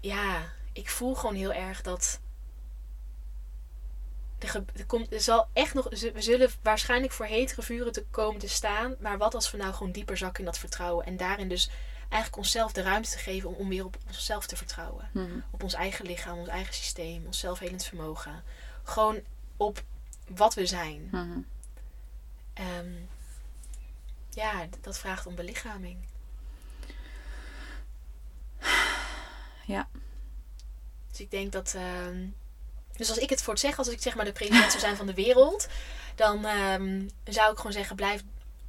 ja, 0.00 0.52
ik 0.72 0.90
voel 0.90 1.14
gewoon 1.14 1.34
heel 1.34 1.52
erg 1.52 1.82
dat. 1.82 2.20
Er, 4.38 4.64
er, 4.76 4.86
komt, 4.86 5.12
er 5.12 5.20
zal 5.20 5.48
echt 5.52 5.74
nog. 5.74 5.88
We 5.90 6.22
zullen 6.22 6.50
waarschijnlijk 6.62 7.12
voor 7.12 7.26
hetere 7.26 7.62
vuren 7.62 7.92
te 7.92 8.04
komen 8.10 8.40
te 8.40 8.48
staan. 8.48 8.94
Maar 9.00 9.18
wat 9.18 9.34
als 9.34 9.50
we 9.50 9.56
nou 9.56 9.72
gewoon 9.72 9.92
dieper 9.92 10.16
zakken 10.16 10.38
in 10.38 10.50
dat 10.50 10.58
vertrouwen. 10.58 11.06
En 11.06 11.16
daarin 11.16 11.48
dus 11.48 11.70
eigenlijk 12.12 12.36
onszelf 12.36 12.72
de 12.72 12.82
ruimte 12.82 13.10
te 13.10 13.18
geven 13.18 13.48
om, 13.48 13.54
om 13.54 13.68
weer 13.68 13.84
op 13.84 13.96
onszelf 14.06 14.46
te 14.46 14.56
vertrouwen 14.56 15.08
Mhm. 15.12 15.38
op 15.50 15.62
ons 15.62 15.74
eigen 15.74 16.06
lichaam, 16.06 16.38
ons 16.38 16.48
eigen 16.48 16.74
systeem, 16.74 17.26
ons 17.26 17.38
zelfhelend 17.38 17.84
vermogen. 17.84 18.42
Gewoon 18.82 19.20
op 19.56 19.82
wat 20.28 20.54
we 20.54 20.66
zijn. 20.66 21.08
Mhm. 21.10 21.38
Ehm, 22.54 22.92
ja, 24.30 24.66
dat 24.80 24.98
vraagt 24.98 25.26
om 25.26 25.34
belichaming. 25.34 25.96
Ja. 29.66 29.88
Dus 31.10 31.20
ik 31.20 31.30
denk 31.30 31.52
dat. 31.52 31.74
ehm, 31.74 32.26
dus 32.96 33.08
als 33.08 33.18
ik 33.18 33.30
het 33.30 33.42
voor 33.42 33.52
het 33.52 33.62
zeggen, 33.62 33.78
als 33.84 33.88
ik 33.94 34.02
zeg 34.02 34.14
maar 34.14 34.24
de 34.24 34.32
president 34.32 34.70
zou 34.70 34.78
zijn 34.80 34.96
van 34.96 35.06
de 35.06 35.14
wereld, 35.14 35.68
dan 36.14 36.44
ehm, 36.44 37.08
zou 37.24 37.50
ik 37.52 37.56
gewoon 37.56 37.72
zeggen: 37.72 37.96
blijf, 37.96 38.22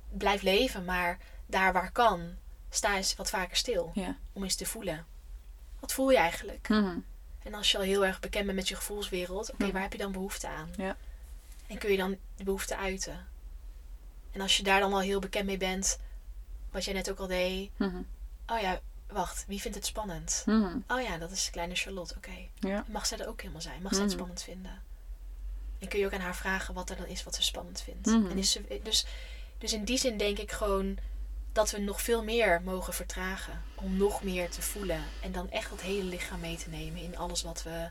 blijf 0.09 0.41
leven, 0.41 0.85
maar 0.85 1.17
daar 1.45 1.73
waar 1.73 1.91
kan, 1.91 2.35
sta 2.75 2.95
eens 2.95 3.15
wat 3.15 3.29
vaker 3.29 3.57
stil. 3.57 3.91
Ja. 3.93 4.17
Om 4.33 4.43
eens 4.43 4.55
te 4.55 4.65
voelen. 4.65 5.05
Wat 5.79 5.93
voel 5.93 6.09
je 6.11 6.17
eigenlijk? 6.17 6.69
Mhm. 6.69 6.97
En 7.43 7.53
als 7.53 7.71
je 7.71 7.77
al 7.77 7.83
heel 7.83 8.05
erg 8.05 8.19
bekend 8.19 8.45
bent 8.45 8.57
met 8.57 8.67
je 8.67 8.75
gevoelswereld, 8.75 9.51
oké, 9.51 9.71
waar 9.71 9.81
heb 9.81 9.91
je 9.91 9.97
dan 9.97 10.11
behoefte 10.11 10.47
aan? 10.47 10.69
Ja. 10.77 10.97
En 11.67 11.77
kun 11.77 11.91
je 11.91 11.97
dan 11.97 12.17
de 12.35 12.43
behoefte 12.43 12.77
uiten? 12.77 13.27
En 14.31 14.41
als 14.41 14.57
je 14.57 14.63
daar 14.63 14.79
dan 14.79 14.93
al 14.93 15.01
heel 15.01 15.19
bekend 15.19 15.45
mee 15.45 15.57
bent, 15.57 15.99
wat 16.71 16.85
jij 16.85 16.93
net 16.93 17.09
ook 17.09 17.19
al 17.19 17.27
deed, 17.27 17.69
Mhm. 17.77 18.01
oh 18.47 18.59
ja, 18.59 18.81
wacht, 19.07 19.45
wie 19.47 19.61
vindt 19.61 19.77
het 19.77 19.85
spannend? 19.85 20.43
Mhm. 20.45 20.77
Oh 20.87 21.01
ja, 21.01 21.17
dat 21.17 21.31
is 21.31 21.49
kleine 21.49 21.75
Charlotte, 21.75 22.15
oké. 22.17 22.47
Ja. 22.59 22.85
Mag 22.87 23.05
zij 23.05 23.17
er 23.19 23.27
ook 23.27 23.41
helemaal 23.41 23.61
zijn? 23.61 23.81
Mag 23.81 23.93
zij 23.93 24.03
het 24.03 24.11
spannend 24.11 24.41
vinden? 24.43 24.81
En 25.79 25.87
kun 25.87 25.99
je 25.99 26.05
ook 26.05 26.13
aan 26.13 26.19
haar 26.19 26.35
vragen 26.35 26.73
wat 26.73 26.89
er 26.89 26.95
dan 26.97 27.05
is 27.05 27.23
wat 27.23 27.35
ze 27.35 27.43
spannend 27.43 27.81
vindt. 27.81 28.07
En 28.07 28.37
is 28.37 28.51
ze, 28.51 28.79
dus, 28.83 29.05
dus 29.57 29.73
in 29.73 29.83
die 29.83 29.97
zin 29.97 30.17
denk 30.17 30.37
ik 30.37 30.51
gewoon 30.51 30.97
dat 31.53 31.71
we 31.71 31.79
nog 31.79 32.01
veel 32.01 32.23
meer 32.23 32.61
mogen 32.63 32.93
vertragen. 32.93 33.61
Om 33.75 33.97
nog 33.97 34.23
meer 34.23 34.49
te 34.49 34.61
voelen. 34.61 35.03
En 35.21 35.31
dan 35.31 35.51
echt 35.51 35.69
dat 35.69 35.81
hele 35.81 36.03
lichaam 36.03 36.39
mee 36.39 36.57
te 36.57 36.69
nemen 36.69 37.01
in 37.01 37.17
alles 37.17 37.41
wat 37.43 37.63
we, 37.63 37.89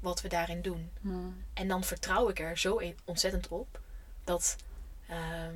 wat 0.00 0.20
we 0.20 0.28
daarin 0.28 0.62
doen. 0.62 0.90
Mhm. 1.00 1.18
En 1.54 1.68
dan 1.68 1.84
vertrouw 1.84 2.28
ik 2.28 2.38
er 2.40 2.58
zo 2.58 2.80
ontzettend 3.04 3.48
op 3.48 3.80
dat, 4.24 4.56
ehm, 5.08 5.54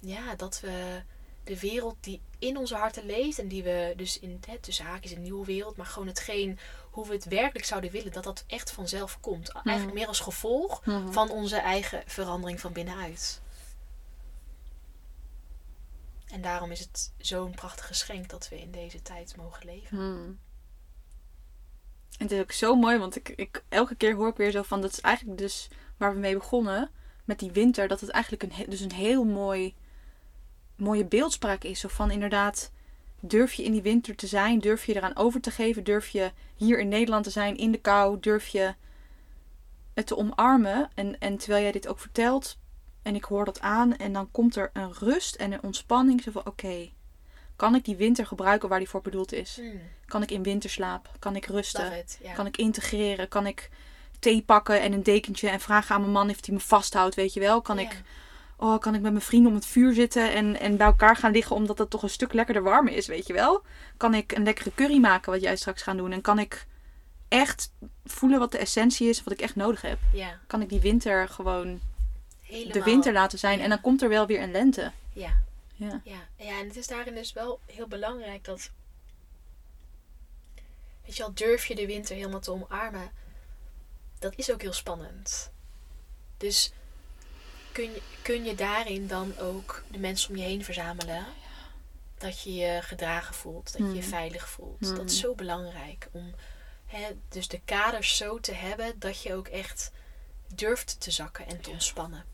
ja, 0.00 0.34
dat 0.34 0.60
we 0.60 1.02
de 1.44 1.58
wereld 1.60 1.96
die 2.00 2.20
in 2.38 2.56
onze 2.56 2.74
harten 2.74 3.06
leeft 3.06 3.38
en 3.38 3.48
die 3.48 3.62
we 3.62 3.92
dus 3.96 4.18
in 4.18 4.40
hè, 4.46 4.58
tussen 4.58 4.84
haakjes 4.84 5.12
een 5.12 5.22
nieuwe 5.22 5.46
wereld, 5.46 5.76
maar 5.76 5.86
gewoon 5.86 6.08
hetgeen 6.08 6.58
hoe 6.90 7.06
we 7.06 7.12
het 7.14 7.24
werkelijk 7.24 7.64
zouden 7.66 7.90
willen, 7.90 8.12
dat 8.12 8.24
dat 8.24 8.44
echt 8.46 8.70
vanzelf 8.70 9.20
komt. 9.20 9.52
Eigenlijk 9.64 9.98
meer 9.98 10.06
als 10.06 10.20
gevolg 10.20 10.84
Mhm. 10.86 11.12
van 11.12 11.30
onze 11.30 11.56
eigen 11.56 12.02
verandering 12.06 12.60
van 12.60 12.72
binnenuit. 12.72 13.40
En 16.26 16.40
daarom 16.40 16.70
is 16.70 16.80
het 16.80 17.12
zo'n 17.18 17.54
prachtig 17.54 17.86
geschenk 17.86 18.28
dat 18.28 18.48
we 18.48 18.60
in 18.60 18.70
deze 18.70 19.02
tijd 19.02 19.36
mogen 19.36 19.66
leven. 19.66 19.96
Hmm. 19.96 20.38
En 22.18 22.24
het 22.24 22.32
is 22.32 22.40
ook 22.40 22.52
zo 22.52 22.74
mooi, 22.74 22.98
want 22.98 23.16
ik, 23.16 23.28
ik, 23.28 23.64
elke 23.68 23.94
keer 23.94 24.14
hoor 24.14 24.28
ik 24.28 24.36
weer 24.36 24.50
zo 24.50 24.62
van... 24.62 24.80
Dat 24.80 24.92
is 24.92 25.00
eigenlijk 25.00 25.38
dus 25.38 25.68
waar 25.96 26.14
we 26.14 26.18
mee 26.18 26.34
begonnen. 26.34 26.90
Met 27.24 27.38
die 27.38 27.50
winter. 27.50 27.88
Dat 27.88 28.00
het 28.00 28.10
eigenlijk 28.10 28.42
een, 28.42 28.70
dus 28.70 28.80
een 28.80 28.92
heel 28.92 29.24
mooi, 29.24 29.74
mooie 30.76 31.04
beeldspraak 31.04 31.64
is. 31.64 31.80
Zo 31.80 31.88
van 31.88 32.10
inderdaad... 32.10 32.74
Durf 33.20 33.52
je 33.52 33.62
in 33.62 33.72
die 33.72 33.82
winter 33.82 34.16
te 34.16 34.26
zijn? 34.26 34.58
Durf 34.58 34.84
je 34.84 34.94
eraan 34.94 35.16
over 35.16 35.40
te 35.40 35.50
geven? 35.50 35.84
Durf 35.84 36.08
je 36.08 36.32
hier 36.56 36.78
in 36.78 36.88
Nederland 36.88 37.24
te 37.24 37.30
zijn 37.30 37.56
in 37.56 37.72
de 37.72 37.80
kou? 37.80 38.20
Durf 38.20 38.46
je 38.46 38.74
het 39.94 40.06
te 40.06 40.16
omarmen? 40.16 40.90
En, 40.94 41.18
en 41.18 41.36
terwijl 41.36 41.62
jij 41.62 41.72
dit 41.72 41.88
ook 41.88 41.98
vertelt... 41.98 42.58
En 43.06 43.14
ik 43.14 43.24
hoor 43.24 43.44
dat 43.44 43.60
aan. 43.60 43.96
En 43.96 44.12
dan 44.12 44.30
komt 44.30 44.56
er 44.56 44.70
een 44.72 44.92
rust 44.92 45.34
en 45.34 45.52
een 45.52 45.62
ontspanning. 45.62 46.22
Zo 46.22 46.30
van 46.30 46.46
oké... 46.46 46.88
kan 47.56 47.74
ik 47.74 47.84
die 47.84 47.96
winter 47.96 48.26
gebruiken 48.26 48.68
waar 48.68 48.78
die 48.78 48.88
voor 48.88 49.00
bedoeld 49.02 49.32
is? 49.32 49.56
Hmm, 49.56 49.80
Kan 50.06 50.22
ik 50.22 50.30
in 50.30 50.42
winterslaap? 50.42 51.10
Kan 51.18 51.36
ik 51.36 51.46
rusten? 51.46 51.92
it. 51.98 52.18
Kan 52.34 52.46
ik 52.46 52.56
integreren? 52.56 53.28
Kan 53.28 53.46
ik 53.46 53.70
thee 54.18 54.42
pakken 54.42 54.80
en 54.80 54.92
een 54.92 55.02
dekentje 55.02 55.48
en 55.48 55.60
vragen 55.60 55.94
aan 55.94 56.00
mijn 56.00 56.12
man 56.12 56.30
of 56.30 56.44
hij 56.46 56.54
me 56.54 56.60
vasthoudt, 56.60 57.14
weet 57.14 57.32
je 57.32 57.40
wel? 57.40 57.62
Kan 57.62 57.78
ik, 57.78 58.02
oh, 58.56 58.78
kan 58.78 58.94
ik 58.94 59.00
met 59.00 59.12
mijn 59.12 59.24
vrienden 59.24 59.50
om 59.50 59.56
het 59.56 59.66
vuur 59.66 59.94
zitten 59.94 60.32
en, 60.32 60.60
en 60.60 60.76
bij 60.76 60.86
elkaar 60.86 61.16
gaan 61.16 61.32
liggen 61.32 61.56
omdat 61.56 61.78
het 61.78 61.90
toch 61.90 62.02
een 62.02 62.10
stuk 62.10 62.32
lekkerder 62.32 62.62
warm 62.62 62.88
is, 62.88 63.06
weet 63.06 63.26
je 63.26 63.32
wel? 63.32 63.62
Kan 63.96 64.14
ik 64.14 64.32
een 64.32 64.42
lekkere 64.44 64.72
curry 64.74 64.98
maken 64.98 65.32
wat 65.32 65.42
jij 65.42 65.56
straks 65.56 65.82
gaat 65.82 65.96
doen? 65.96 66.12
En 66.12 66.20
kan 66.20 66.38
ik 66.38 66.66
echt 67.28 67.72
voelen 68.04 68.38
wat 68.38 68.52
de 68.52 68.58
essentie 68.58 69.08
is, 69.08 69.24
wat 69.24 69.32
ik 69.32 69.40
echt 69.40 69.56
nodig 69.56 69.82
heb? 69.82 69.98
Kan 70.46 70.62
ik 70.62 70.68
die 70.68 70.80
winter 70.80 71.28
gewoon 71.28 71.80
helemaal. 72.46 72.72
de 72.72 72.82
winter 72.82 73.12
laten 73.12 73.38
zijn 73.38 73.58
Ja. 73.58 73.64
en 73.64 73.68
dan 73.70 73.80
komt 73.80 74.02
er 74.02 74.08
wel 74.08 74.26
weer 74.26 74.42
een 74.42 74.50
lente. 74.50 74.92
Ja, 75.12 75.36
Ja. 75.74 76.00
ja. 76.04 76.28
ja, 76.36 76.58
en 76.58 76.66
het 76.66 76.76
is 76.76 76.86
daarin 76.86 77.14
dus 77.14 77.32
wel 77.32 77.60
heel 77.66 77.86
belangrijk 77.88 78.44
dat... 78.44 78.70
Weet 81.04 81.16
je 81.16 81.22
al, 81.24 81.34
durf 81.34 81.66
je 81.66 81.74
de 81.74 81.86
winter 81.86 82.16
helemaal 82.16 82.40
te 82.40 82.50
omarmen? 82.50 83.10
Dat 84.18 84.32
is 84.36 84.50
ook 84.52 84.62
heel 84.62 84.72
spannend. 84.72 85.50
Dus 86.36 86.72
kun 87.72 87.84
je, 87.84 88.02
kun 88.22 88.44
je 88.44 88.54
daarin 88.54 89.06
dan 89.06 89.38
ook 89.38 89.82
de 89.90 89.98
mensen 89.98 90.30
om 90.30 90.36
je 90.36 90.42
heen 90.42 90.64
verzamelen? 90.64 91.26
Dat 92.18 92.42
je 92.42 92.54
je 92.54 92.78
gedragen 92.82 93.34
voelt, 93.34 93.72
dat 93.72 93.80
je 93.80 93.94
je 93.94 94.00
Mhm. 94.00 94.08
veilig 94.08 94.48
voelt. 94.48 94.96
Dat 94.96 95.10
is 95.10 95.18
zo 95.18 95.34
belangrijk 95.34 96.08
om 96.12 96.34
hè, 96.86 97.08
dus 97.28 97.48
de 97.48 97.60
kaders 97.64 98.16
zo 98.16 98.40
te 98.40 98.52
hebben 98.54 98.98
dat 98.98 99.22
je 99.22 99.34
ook 99.34 99.48
echt 99.48 99.90
durft 100.54 101.00
te 101.00 101.10
zakken 101.10 101.46
en 101.46 101.60
te 101.60 101.70
ontspannen. 101.70 102.24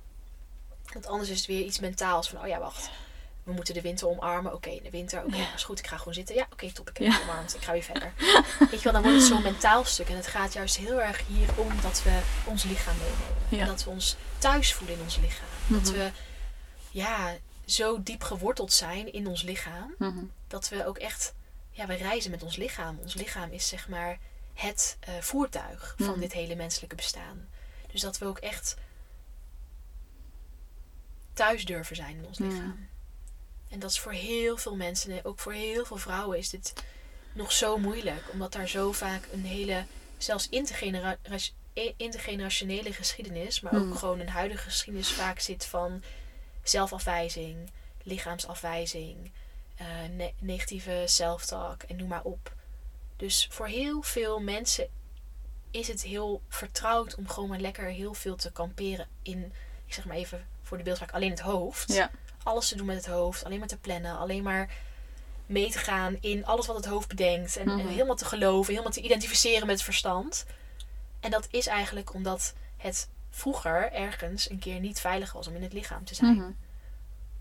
Want 0.93 1.07
anders 1.07 1.31
is 1.31 1.37
het 1.39 1.47
weer 1.47 1.65
iets 1.65 1.79
mentaals 1.79 2.29
van, 2.29 2.41
oh 2.41 2.47
ja, 2.47 2.59
wacht. 2.59 2.91
We 3.43 3.53
moeten 3.53 3.75
de 3.75 3.81
winter 3.81 4.09
omarmen. 4.09 4.55
Oké, 4.55 4.79
de 4.83 4.91
winter. 4.91 5.25
Oké, 5.25 5.37
is 5.55 5.65
goed. 5.65 5.79
Ik 5.79 5.87
ga 5.87 5.97
gewoon 5.97 6.15
zitten. 6.15 6.35
Ja, 6.35 6.47
oké, 6.53 6.73
top. 6.73 6.89
Ik 6.91 6.97
heb 6.97 7.07
Ja. 7.07 7.13
het 7.13 7.23
omarmd. 7.23 7.55
Ik 7.55 7.63
ga 7.63 7.73
weer 7.73 7.83
verder. 7.83 8.13
Weet 8.71 8.71
je 8.71 8.83
wel, 8.83 8.93
dan 8.93 9.03
wordt 9.03 9.17
het 9.19 9.27
zo'n 9.27 9.43
mentaal 9.43 9.85
stuk. 9.85 10.09
En 10.09 10.17
het 10.17 10.27
gaat 10.27 10.53
juist 10.53 10.77
heel 10.77 11.01
erg 11.03 11.27
hier 11.27 11.49
om 11.57 11.81
dat 11.81 12.03
we 12.03 12.21
ons 12.45 12.65
lichaam 12.65 12.97
meenemen. 12.97 13.27
Ja. 13.49 13.59
En 13.61 13.67
dat 13.67 13.85
we 13.85 13.91
ons 13.91 14.17
thuis 14.39 14.73
voelen 14.75 14.97
in 14.97 15.03
ons 15.03 15.17
lichaam. 15.17 15.49
Dat 15.67 15.83
Mhm. 15.83 15.93
we, 15.93 16.11
ja, 16.91 17.37
zo 17.67 18.03
diep 18.03 18.23
geworteld 18.23 18.73
zijn 18.73 19.13
in 19.13 19.27
ons 19.27 19.43
lichaam. 19.43 19.95
Mhm. 19.99 20.25
Dat 20.49 20.69
we 20.69 20.87
ook 20.87 20.99
echt, 20.99 21.35
ja, 21.71 21.87
we 21.87 21.95
reizen 21.95 22.31
met 22.31 22.43
ons 22.43 22.57
lichaam. 22.57 22.99
Ons 23.03 23.15
lichaam 23.15 23.51
is 23.51 23.69
zeg 23.69 23.89
maar 23.89 24.19
het 24.55 24.97
eh, 25.01 25.15
voertuig 25.21 25.95
van 25.99 26.07
Mhm. 26.11 26.21
dit 26.21 26.33
hele 26.33 26.55
menselijke 26.55 26.95
bestaan. 26.97 27.49
Dus 27.93 28.01
dat 28.01 28.19
we 28.19 28.27
ook 28.27 28.39
echt 28.39 28.75
thuis 31.33 31.65
durven 31.65 31.97
zijn 31.97 32.17
in 32.17 32.27
ons 32.27 32.39
lichaam. 32.39 32.89
En 33.69 33.79
dat 33.79 33.91
is 33.91 34.01
voor 34.01 34.13
heel 34.13 34.57
veel 34.57 34.77
mensen, 34.77 35.11
en 35.13 35.25
ook 35.25 35.39
voor 35.39 35.53
heel 35.53 35.85
veel 35.85 35.97
vrouwen, 35.97 36.39
is 36.39 36.51
dit 36.51 36.73
nog 37.33 37.53
zo 37.53 37.79
moeilijk. 37.79 38.25
Omdat 38.33 38.53
daar 38.53 38.69
zo 38.69 38.93
vaak 38.93 39.29
een 39.33 39.45
hele, 39.45 39.85
zelfs 40.19 40.49
intergenera- 40.49 41.17
e- 41.73 41.93
intergenerationele 41.97 42.93
geschiedenis, 42.93 43.61
maar 43.61 43.75
ook 43.75 43.81
Hmm. 43.83 43.97
gewoon 43.97 44.21
een 44.21 44.29
huidige 44.29 44.63
geschiedenis 44.63 45.13
vaak 45.13 45.39
zit 45.41 45.65
van 45.65 46.03
zelfafwijzing, 46.63 47.71
lichaamsafwijzing, 48.03 49.31
ne- 50.11 50.33
negatieve 50.39 51.03
self-talk 51.07 51.83
en 51.83 51.97
noem 51.97 52.09
maar 52.09 52.23
op. 52.25 52.55
Dus 53.17 53.49
voor 53.51 53.67
heel 53.67 54.03
veel 54.03 54.41
mensen 54.41 54.89
is 55.71 55.89
het 55.89 56.03
heel 56.03 56.43
vertrouwd 56.49 57.15
om 57.15 57.29
gewoon 57.29 57.49
maar 57.49 57.59
lekker 57.61 57.85
heel 57.87 58.15
veel 58.15 58.37
te 58.37 58.53
kamperen 58.53 59.09
in, 59.23 59.53
ik 59.93 59.99
zeg 59.99 60.07
maar 60.07 60.17
even 60.17 60.47
voor 60.63 60.77
de 60.77 60.83
beeldspraak, 60.83 61.13
alleen 61.13 61.31
het 61.31 61.41
hoofd 61.41 61.93
Ja. 61.93 62.11
alles 62.43 62.69
te 62.69 62.77
doen 62.77 62.87
met 62.87 62.97
het 62.97 63.07
hoofd, 63.07 63.45
alleen 63.45 63.59
maar 63.59 63.69
te 63.69 63.77
plannen, 63.79 64.19
alleen 64.19 64.43
maar 64.43 64.71
mee 65.47 65.71
te 65.71 65.79
gaan 65.79 66.17
in 66.21 66.45
alles 66.47 66.67
wat 66.67 66.77
het 66.77 66.85
hoofd 66.85 67.09
bedenkt 67.09 67.57
en, 67.57 67.69
en 67.69 67.77
Mhm. 67.77 67.87
helemaal 67.89 68.17
te 68.17 68.25
geloven, 68.25 68.71
helemaal 68.73 68.93
te 68.93 69.01
identificeren 69.03 69.67
met 69.67 69.75
het 69.75 69.85
verstand. 69.85 70.45
En 71.21 71.31
dat 71.31 71.47
is 71.51 71.67
eigenlijk 71.67 72.15
omdat 72.15 72.55
het 72.77 73.09
vroeger 73.31 73.93
ergens 73.93 74.51
een 74.51 74.59
keer 74.59 74.81
niet 74.81 75.01
veilig 75.01 75.33
was 75.33 75.47
om 75.47 75.55
in 75.55 75.63
het 75.63 75.73
lichaam 75.73 76.05
te 76.05 76.15
zijn. 76.15 76.35
Mhm. 76.37 76.51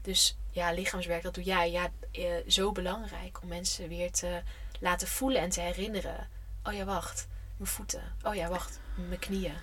Dus 0.02 0.38
ja, 0.50 0.72
lichaamswerk, 0.72 1.24
dat 1.24 1.34
doe 1.34 1.44
jij. 1.44 1.72
Ja, 1.72 1.90
eh, 2.12 2.24
zo 2.48 2.72
belangrijk 2.72 3.40
om 3.42 3.48
mensen 3.48 3.88
weer 3.88 4.12
te 4.12 4.42
laten 4.80 5.08
voelen 5.08 5.42
en 5.42 5.50
te 5.50 5.62
herinneren. 5.62 6.28
Oh 6.64 6.74
ja, 6.74 6.84
wacht, 6.86 7.28
mijn 7.58 7.70
voeten. 7.70 8.04
Oh 8.24 8.36
ja, 8.36 8.48
wacht, 8.50 8.80
mijn 8.96 9.20
knieën. 9.20 9.54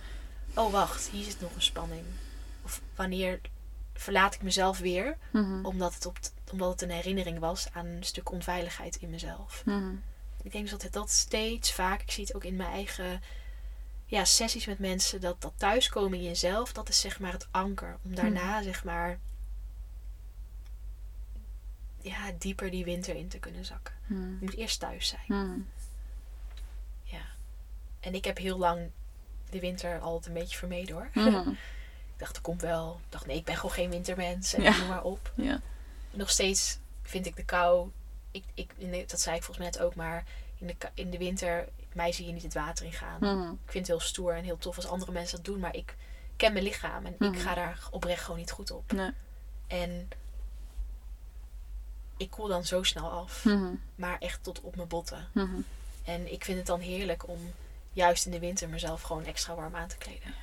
Oh 0.54 0.72
wacht, 0.72 1.08
hier 1.08 1.24
zit 1.24 1.40
nog 1.40 1.54
een 1.54 1.62
spanning. 1.62 2.04
Of 2.68 2.82
wanneer 2.94 3.40
verlaat 3.94 4.34
ik 4.34 4.42
mezelf 4.42 4.78
weer, 4.78 5.16
Mhm. 5.30 5.64
omdat 5.64 5.94
het, 5.94 6.06
op 6.06 6.18
omdat 6.52 6.70
het 6.70 6.82
een 6.82 6.90
herinnering 6.90 7.38
was 7.38 7.72
aan 7.72 7.86
een 7.86 8.02
stuk 8.02 8.30
onveiligheid 8.30 8.96
in 8.96 9.10
mezelf. 9.10 9.62
Mhm. 9.64 9.94
Ik 10.42 10.52
denk 10.52 10.70
dat 10.70 10.82
het 10.82 10.92
dat 10.92 11.10
steeds 11.10 11.72
vaak, 11.72 12.02
ik 12.02 12.10
zie 12.10 12.24
het 12.24 12.34
ook 12.34 12.44
in 12.44 12.56
mijn 12.56 12.70
eigen 12.70 13.22
ja, 14.06 14.24
sessies 14.24 14.66
met 14.66 14.78
mensen, 14.78 15.20
dat 15.20 15.40
dat 15.40 15.52
thuiskomen 15.56 16.18
in 16.18 16.24
jezelf, 16.24 16.72
dat 16.72 16.88
is 16.88 17.00
zeg 17.00 17.20
maar 17.20 17.32
het 17.32 17.48
anker. 17.50 17.96
Om 18.04 18.14
daarna 18.14 18.62
zeg 18.62 18.84
maar 18.84 19.18
ja, 22.00 22.32
dieper 22.38 22.70
die 22.70 22.84
winter 22.84 23.16
in 23.16 23.28
te 23.28 23.38
kunnen 23.38 23.64
zakken. 23.64 23.94
Mhm. 24.06 24.20
Je 24.22 24.36
moet 24.40 24.54
eerst 24.54 24.80
thuis 24.80 25.08
zijn. 25.08 25.24
Mhm. 25.26 25.60
Ja. 27.02 27.22
En 28.00 28.14
ik 28.14 28.24
heb 28.24 28.38
heel 28.38 28.58
lang 28.58 28.90
de 29.50 29.60
winter 29.60 29.98
altijd 30.00 30.26
een 30.26 30.40
beetje 30.40 30.58
vermeden 30.58 30.94
hoor. 30.94 31.08
Ik 32.18 32.24
dacht, 32.24 32.34
dat 32.34 32.42
komt 32.42 32.60
wel. 32.62 33.00
Ik 33.04 33.12
dacht, 33.12 33.26
nee, 33.26 33.36
ik 33.36 33.44
ben 33.44 33.54
gewoon 33.56 33.70
geen 33.70 33.90
wintermens. 33.90 34.54
En 34.54 34.62
Ja. 34.62 34.76
noem 34.78 34.86
maar 34.88 35.02
op. 35.02 35.32
Ja. 35.34 35.60
Nog 36.10 36.30
steeds 36.30 36.78
vind 37.02 37.26
ik 37.26 37.36
de 37.36 37.44
kou. 37.44 37.90
Ik, 38.30 38.44
ik, 38.54 38.70
in 38.76 38.90
de- 38.90 39.04
dat 39.06 39.20
zei 39.20 39.36
ik 39.36 39.42
volgens 39.42 39.66
mij 39.66 39.74
net 39.74 39.80
ook, 39.86 39.94
maar 39.94 40.24
in 40.58 40.66
de, 40.66 40.74
in 40.94 41.10
de 41.10 41.18
winter, 41.18 41.68
mij 41.92 42.12
zie 42.12 42.26
je 42.26 42.32
niet 42.32 42.42
het 42.42 42.54
water 42.54 42.84
ingaan. 42.84 43.18
Mhm. 43.20 43.50
Ik 43.52 43.58
vind 43.70 43.86
het 43.86 43.96
heel 43.96 44.06
stoer 44.06 44.34
en 44.34 44.44
heel 44.44 44.58
tof 44.58 44.76
als 44.76 44.86
andere 44.86 45.12
mensen 45.12 45.36
dat 45.36 45.44
doen, 45.44 45.58
maar 45.58 45.74
ik 45.74 45.94
ken 46.36 46.52
mijn 46.52 46.64
lichaam 46.64 47.06
en 47.06 47.32
ik 47.32 47.38
ga 47.40 47.54
daar 47.54 47.88
oprecht 47.90 48.22
gewoon 48.22 48.38
niet 48.38 48.50
goed 48.50 48.70
op. 48.70 48.92
Nee. 48.92 49.10
En 49.66 50.08
ik 52.16 52.30
koel 52.30 52.48
dan 52.48 52.64
zo 52.64 52.82
snel 52.82 53.10
af, 53.10 53.44
Mhm. 53.44 53.74
maar 53.94 54.18
echt 54.18 54.42
tot 54.42 54.60
op 54.60 54.76
mijn 54.76 54.88
botten. 54.88 55.28
En 56.04 56.32
ik 56.32 56.44
vind 56.44 56.58
het 56.58 56.66
dan 56.66 56.80
heerlijk 56.80 57.28
om 57.28 57.38
juist 57.92 58.26
in 58.26 58.32
de 58.32 58.38
winter 58.38 58.68
mezelf 58.68 59.02
gewoon 59.02 59.24
extra 59.24 59.54
warm 59.54 59.76
aan 59.76 59.88
te 59.88 59.96
kleden. 59.96 60.34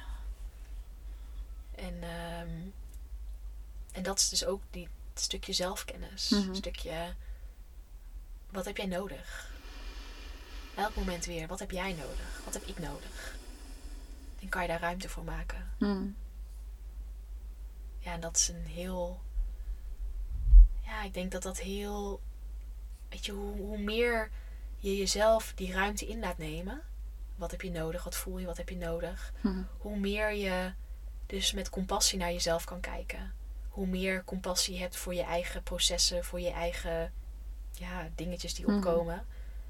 En, 1.76 2.04
ehm, 2.04 2.50
en 3.92 4.04
dat 4.04 4.20
is 4.20 4.30
dus 4.30 4.46
ook 4.46 4.62
die 4.70 4.88
het 5.14 5.24
stukje 5.24 5.54
zelfkennis. 5.54 6.30
Mhm. 6.30 6.50
Een 6.50 6.56
stukje, 6.56 7.14
wat 8.50 8.66
heb 8.66 8.78
jij 8.78 8.86
nodig? 8.86 9.54
Elk 10.76 10.96
moment 10.96 11.26
weer, 11.26 11.48
wat 11.48 11.60
heb 11.60 11.72
jij 11.72 11.94
nodig? 11.94 12.42
Wat 12.44 12.54
heb 12.54 12.64
ik 12.64 12.80
nodig? 12.80 13.36
En 14.40 14.50
kan 14.50 14.62
je 14.62 14.68
daar 14.68 14.80
ruimte 14.80 15.10
voor 15.10 15.24
maken? 15.24 15.70
Mhm. 15.78 16.08
Ja, 18.00 18.14
en 18.14 18.20
dat 18.20 18.36
is 18.36 18.48
een 18.48 18.66
heel. 18.66 19.22
Ja, 20.82 21.04
ik 21.04 21.14
denk 21.14 21.32
dat 21.32 21.44
dat 21.44 21.60
heel. 21.60 22.22
Weet 23.10 23.26
je, 23.26 23.32
hoe, 23.32 23.58
hoe 23.58 23.78
meer 23.78 24.30
je 24.78 24.98
jezelf 24.98 25.54
die 25.56 25.74
ruimte 25.74 26.08
in 26.08 26.20
laat 26.20 26.38
nemen. 26.38 26.82
Wat 27.36 27.52
heb 27.52 27.62
je 27.62 27.72
nodig? 27.72 28.04
Wat 28.04 28.16
voel 28.16 28.38
je? 28.38 28.46
Wat 28.46 28.58
heb 28.58 28.70
je 28.70 28.78
nodig? 28.78 29.34
Mhm. 29.42 29.64
Hoe 29.78 30.00
meer 30.00 30.34
je 30.34 30.74
dus 31.26 31.52
met 31.54 31.70
compassie 31.70 32.20
naar 32.20 32.32
jezelf 32.32 32.64
kan 32.66 32.80
kijken. 32.80 33.34
Hoe 33.70 33.88
meer 33.88 34.24
compassie 34.24 34.74
je 34.74 34.80
hebt 34.80 34.96
voor 34.96 35.14
je 35.14 35.24
eigen 35.24 35.64
processen, 35.64 36.26
voor 36.26 36.40
je 36.40 36.50
eigen 36.52 37.14
ja, 37.72 38.10
dingetjes 38.16 38.54
die 38.54 38.66
Mhm. 38.66 38.76
opkomen. 38.76 39.26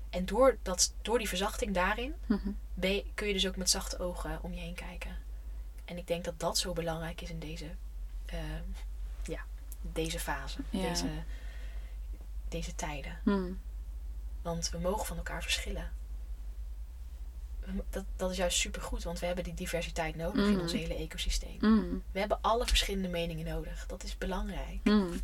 En 0.09 0.25
door, 0.25 0.57
dat, 0.61 0.93
door 1.01 1.17
die 1.17 1.27
verzachting 1.27 1.73
daarin 1.73 2.15
Mhm. 2.25 2.49
ben 2.73 2.95
je- 2.95 3.05
kun 3.13 3.27
je 3.27 3.33
dus 3.33 3.47
ook 3.47 3.55
met 3.55 3.69
zachte 3.69 3.99
ogen 3.99 4.39
om 4.43 4.53
je 4.53 4.59
heen 4.59 4.73
kijken. 4.75 5.17
En 5.85 5.97
ik 5.97 6.07
denk 6.07 6.23
dat 6.25 6.39
dat 6.39 6.57
zo 6.57 6.73
belangrijk 6.73 7.21
is 7.21 7.29
in 7.29 7.39
deze, 7.39 7.69
eh, 8.25 8.39
ja, 9.23 9.45
deze 9.81 10.19
fase, 10.19 10.59
Ja. 10.69 10.81
deze, 10.87 11.07
deze 12.49 12.75
tijden. 12.75 13.19
Mhm. 13.23 13.51
Want 14.41 14.69
we 14.69 14.77
mogen 14.77 15.05
van 15.05 15.17
elkaar 15.17 15.41
verschillen. 15.43 15.91
Dat, 17.89 18.03
dat 18.15 18.31
is 18.31 18.37
juist 18.37 18.57
supergoed, 18.57 19.03
want 19.03 19.19
we 19.19 19.25
hebben 19.25 19.43
die 19.43 19.53
diversiteit 19.53 20.15
nodig 20.15 20.45
in 20.45 20.51
Mhm. 20.51 20.61
ons 20.61 20.71
hele 20.71 20.95
ecosysteem. 20.95 21.57
Mhm. 21.59 21.95
We 22.11 22.19
hebben 22.19 22.41
alle 22.41 22.65
verschillende 22.65 23.07
meningen 23.07 23.45
nodig. 23.45 23.85
Dat 23.85 24.03
is 24.03 24.17
belangrijk. 24.17 24.79
Mhm. 24.83 25.17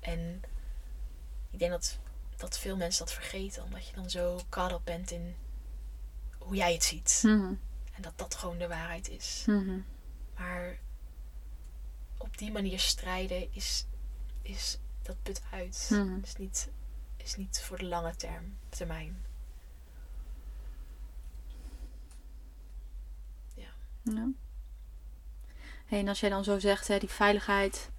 En 0.00 0.42
ik 1.50 1.58
denk 1.58 1.70
dat, 1.70 1.98
dat 2.36 2.58
veel 2.58 2.76
mensen 2.76 3.04
dat 3.04 3.14
vergeten, 3.14 3.62
omdat 3.62 3.88
je 3.88 3.94
dan 3.94 4.10
zo 4.10 4.40
caught 4.48 4.74
up 4.74 4.80
bent 4.84 5.10
in 5.10 5.34
hoe 6.38 6.56
jij 6.56 6.72
het 6.72 6.84
ziet. 6.84 7.20
Mhm. 7.22 7.54
En 7.92 8.02
dat 8.02 8.12
dat 8.16 8.34
gewoon 8.34 8.58
de 8.58 8.68
waarheid 8.68 9.08
is. 9.08 9.44
Maar 10.38 10.78
op 12.18 12.38
die 12.38 12.52
manier 12.52 12.78
strijden 12.78 13.48
is, 13.54 13.86
is 14.42 14.78
dat 15.02 15.16
put 15.22 15.42
uit. 15.50 15.90
Is, 16.22 16.36
niet, 16.36 16.68
is 17.16 17.36
niet 17.36 17.60
voor 17.64 17.78
de 17.78 17.84
lange 17.84 18.16
term, 18.16 18.56
termijn. 18.68 19.24
En 25.88 26.08
als 26.08 26.20
jij 26.20 26.28
dan 26.28 26.44
zo 26.44 26.58
zegt, 26.58 26.88
hè, 26.88 26.98
die 26.98 27.08
veiligheid. 27.08 27.90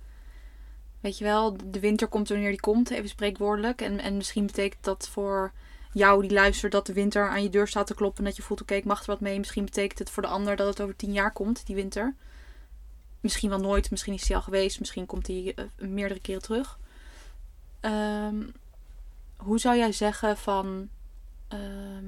Weet 1.00 1.18
je 1.18 1.24
wel, 1.24 1.58
de 1.66 1.80
winter 1.80 2.08
komt 2.08 2.30
wanneer 2.30 2.50
die 2.50 2.60
komt, 2.60 2.90
even 2.90 3.10
spreekwoordelijk. 3.10 3.82
En, 3.82 4.00
en 4.00 4.18
misschien 4.18 4.46
betekent 4.46 4.84
dat 4.84 5.08
voor 5.10 5.52
jou 5.92 6.22
die 6.22 6.32
luistert 6.32 6.72
dat 6.72 6.86
de 6.86 6.94
winter 6.94 7.30
aan 7.30 7.44
je 7.44 7.50
deur 7.50 7.68
staat 7.68 7.88
te 7.88 7.96
kloppen. 7.96 8.20
En 8.20 8.26
dat 8.26 8.36
je 8.36 8.44
voelt, 8.44 8.62
oké, 8.62 8.74
ik 8.74 8.86
mag 8.86 9.00
er 9.00 9.06
wat 9.06 9.20
mee. 9.20 9.38
Misschien 9.38 9.66
betekent 9.66 10.00
het 10.00 10.10
voor 10.10 10.24
de 10.24 10.30
ander 10.30 10.56
dat 10.56 10.68
het 10.68 10.82
over 10.82 10.96
tien 10.96 11.14
jaar 11.14 11.32
komt, 11.32 11.66
die 11.66 11.76
winter. 11.76 12.16
Misschien 13.20 13.50
wel 13.50 13.60
nooit, 13.60 13.92
misschien 13.92 14.14
is 14.14 14.24
die 14.24 14.36
al 14.36 14.42
geweest. 14.42 14.80
Misschien 14.80 15.06
komt 15.06 15.26
die 15.26 15.54
eh, 15.54 15.66
meerdere 15.78 16.20
keren 16.20 16.42
terug. 16.42 16.80
Ehm, 17.80 18.44
hoe 19.36 19.60
zou 19.60 19.78
jij 19.78 19.92
zeggen 19.92 20.38
van... 20.38 20.90
ehm, 21.48 22.06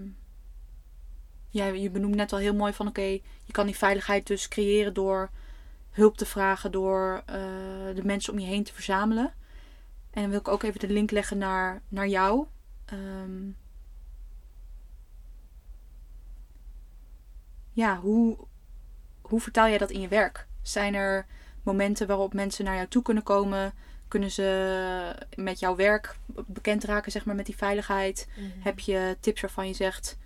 ja, 1.49 1.65
je 1.65 1.89
benoemt 1.89 2.15
net 2.15 2.33
al 2.33 2.39
heel 2.39 2.55
mooi 2.55 2.73
van 2.73 2.87
oké, 2.87 3.01
je 3.43 3.51
kan 3.51 3.65
die 3.65 3.77
veiligheid 3.77 4.27
dus 4.27 4.47
creëren 4.47 4.93
door 4.93 5.29
hulp 5.89 6.17
te 6.17 6.25
vragen, 6.25 6.71
door 6.71 7.23
eh, 7.25 7.35
de 7.95 8.03
mensen 8.03 8.33
om 8.33 8.39
je 8.39 8.45
heen 8.45 8.63
te 8.63 8.73
verzamelen. 8.73 9.33
En 10.11 10.21
dan 10.21 10.29
wil 10.29 10.39
ik 10.39 10.47
ook 10.47 10.63
even 10.63 10.79
de 10.79 10.89
link 10.89 11.11
leggen 11.11 11.37
naar, 11.37 11.81
naar 11.87 12.07
jou. 12.07 12.45
Ehm, 12.85 13.49
ja, 17.71 17.97
hoe, 17.99 18.37
hoe 19.21 19.41
vertaal 19.41 19.67
jij 19.67 19.77
dat 19.77 19.91
in 19.91 20.01
je 20.01 20.07
werk? 20.07 20.47
Zijn 20.61 20.93
er 20.93 21.25
momenten 21.63 22.07
waarop 22.07 22.33
mensen 22.33 22.65
naar 22.65 22.75
jou 22.75 22.87
toe 22.87 23.01
kunnen 23.01 23.23
komen? 23.23 23.73
Kunnen 24.07 24.31
ze 24.31 25.15
met 25.35 25.59
jouw 25.59 25.75
werk 25.75 26.17
bekend 26.25 26.83
raken, 26.83 27.11
zeg 27.11 27.25
maar, 27.25 27.35
met 27.35 27.45
die 27.45 27.57
veiligheid? 27.57 28.27
Heb 28.59 28.79
je 28.79 29.17
tips 29.19 29.41
waarvan 29.41 29.67
je 29.67 29.73
zegt: 29.73 30.17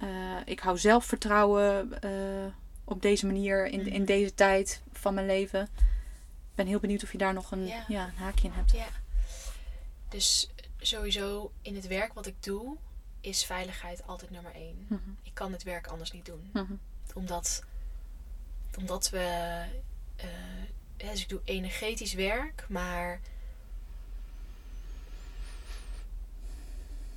eh, 0.00 0.36
Ik 0.44 0.60
hou 0.60 0.78
zelfvertrouwen 0.78 2.02
eh, 2.02 2.52
op 2.84 3.02
deze 3.02 3.26
manier 3.26 3.66
in, 3.66 3.86
in 3.86 3.92
Mhm. 3.96 4.04
deze 4.04 4.34
tijd 4.34 4.82
van 4.92 5.14
mijn 5.14 5.26
leven? 5.26 5.62
Ik 6.50 6.56
ben 6.56 6.66
heel 6.66 6.80
benieuwd 6.80 7.02
of 7.02 7.12
je 7.12 7.18
daar 7.18 7.32
nog 7.34 7.50
een, 7.50 7.66
Ja. 7.66 7.84
ja. 7.88 8.04
een 8.06 8.16
haakje 8.16 8.46
in 8.48 8.54
hebt. 8.54 8.72
Ja. 8.72 8.86
Dus 10.08 10.50
sowieso 10.78 11.52
in 11.62 11.74
het 11.74 11.86
werk 11.86 12.12
wat 12.12 12.26
ik 12.26 12.42
doe, 12.42 12.76
is 13.20 13.44
veiligheid 13.44 14.06
altijd 14.06 14.30
nummer 14.30 14.54
één. 14.54 14.84
Mhm, 14.88 15.00
Ik 15.22 15.34
kan 15.34 15.52
het 15.52 15.62
werk 15.62 15.86
anders 15.86 16.12
niet 16.12 16.24
doen. 16.26 16.50
mhm, 16.52 16.72
Omdat, 17.14 17.62
omdat 18.78 19.10
we. 19.10 19.62
eh, 20.16 20.26
dus 20.96 21.20
ik 21.22 21.28
doe 21.28 21.40
energetisch 21.44 22.12
werk, 22.14 22.66
maar. 22.68 23.20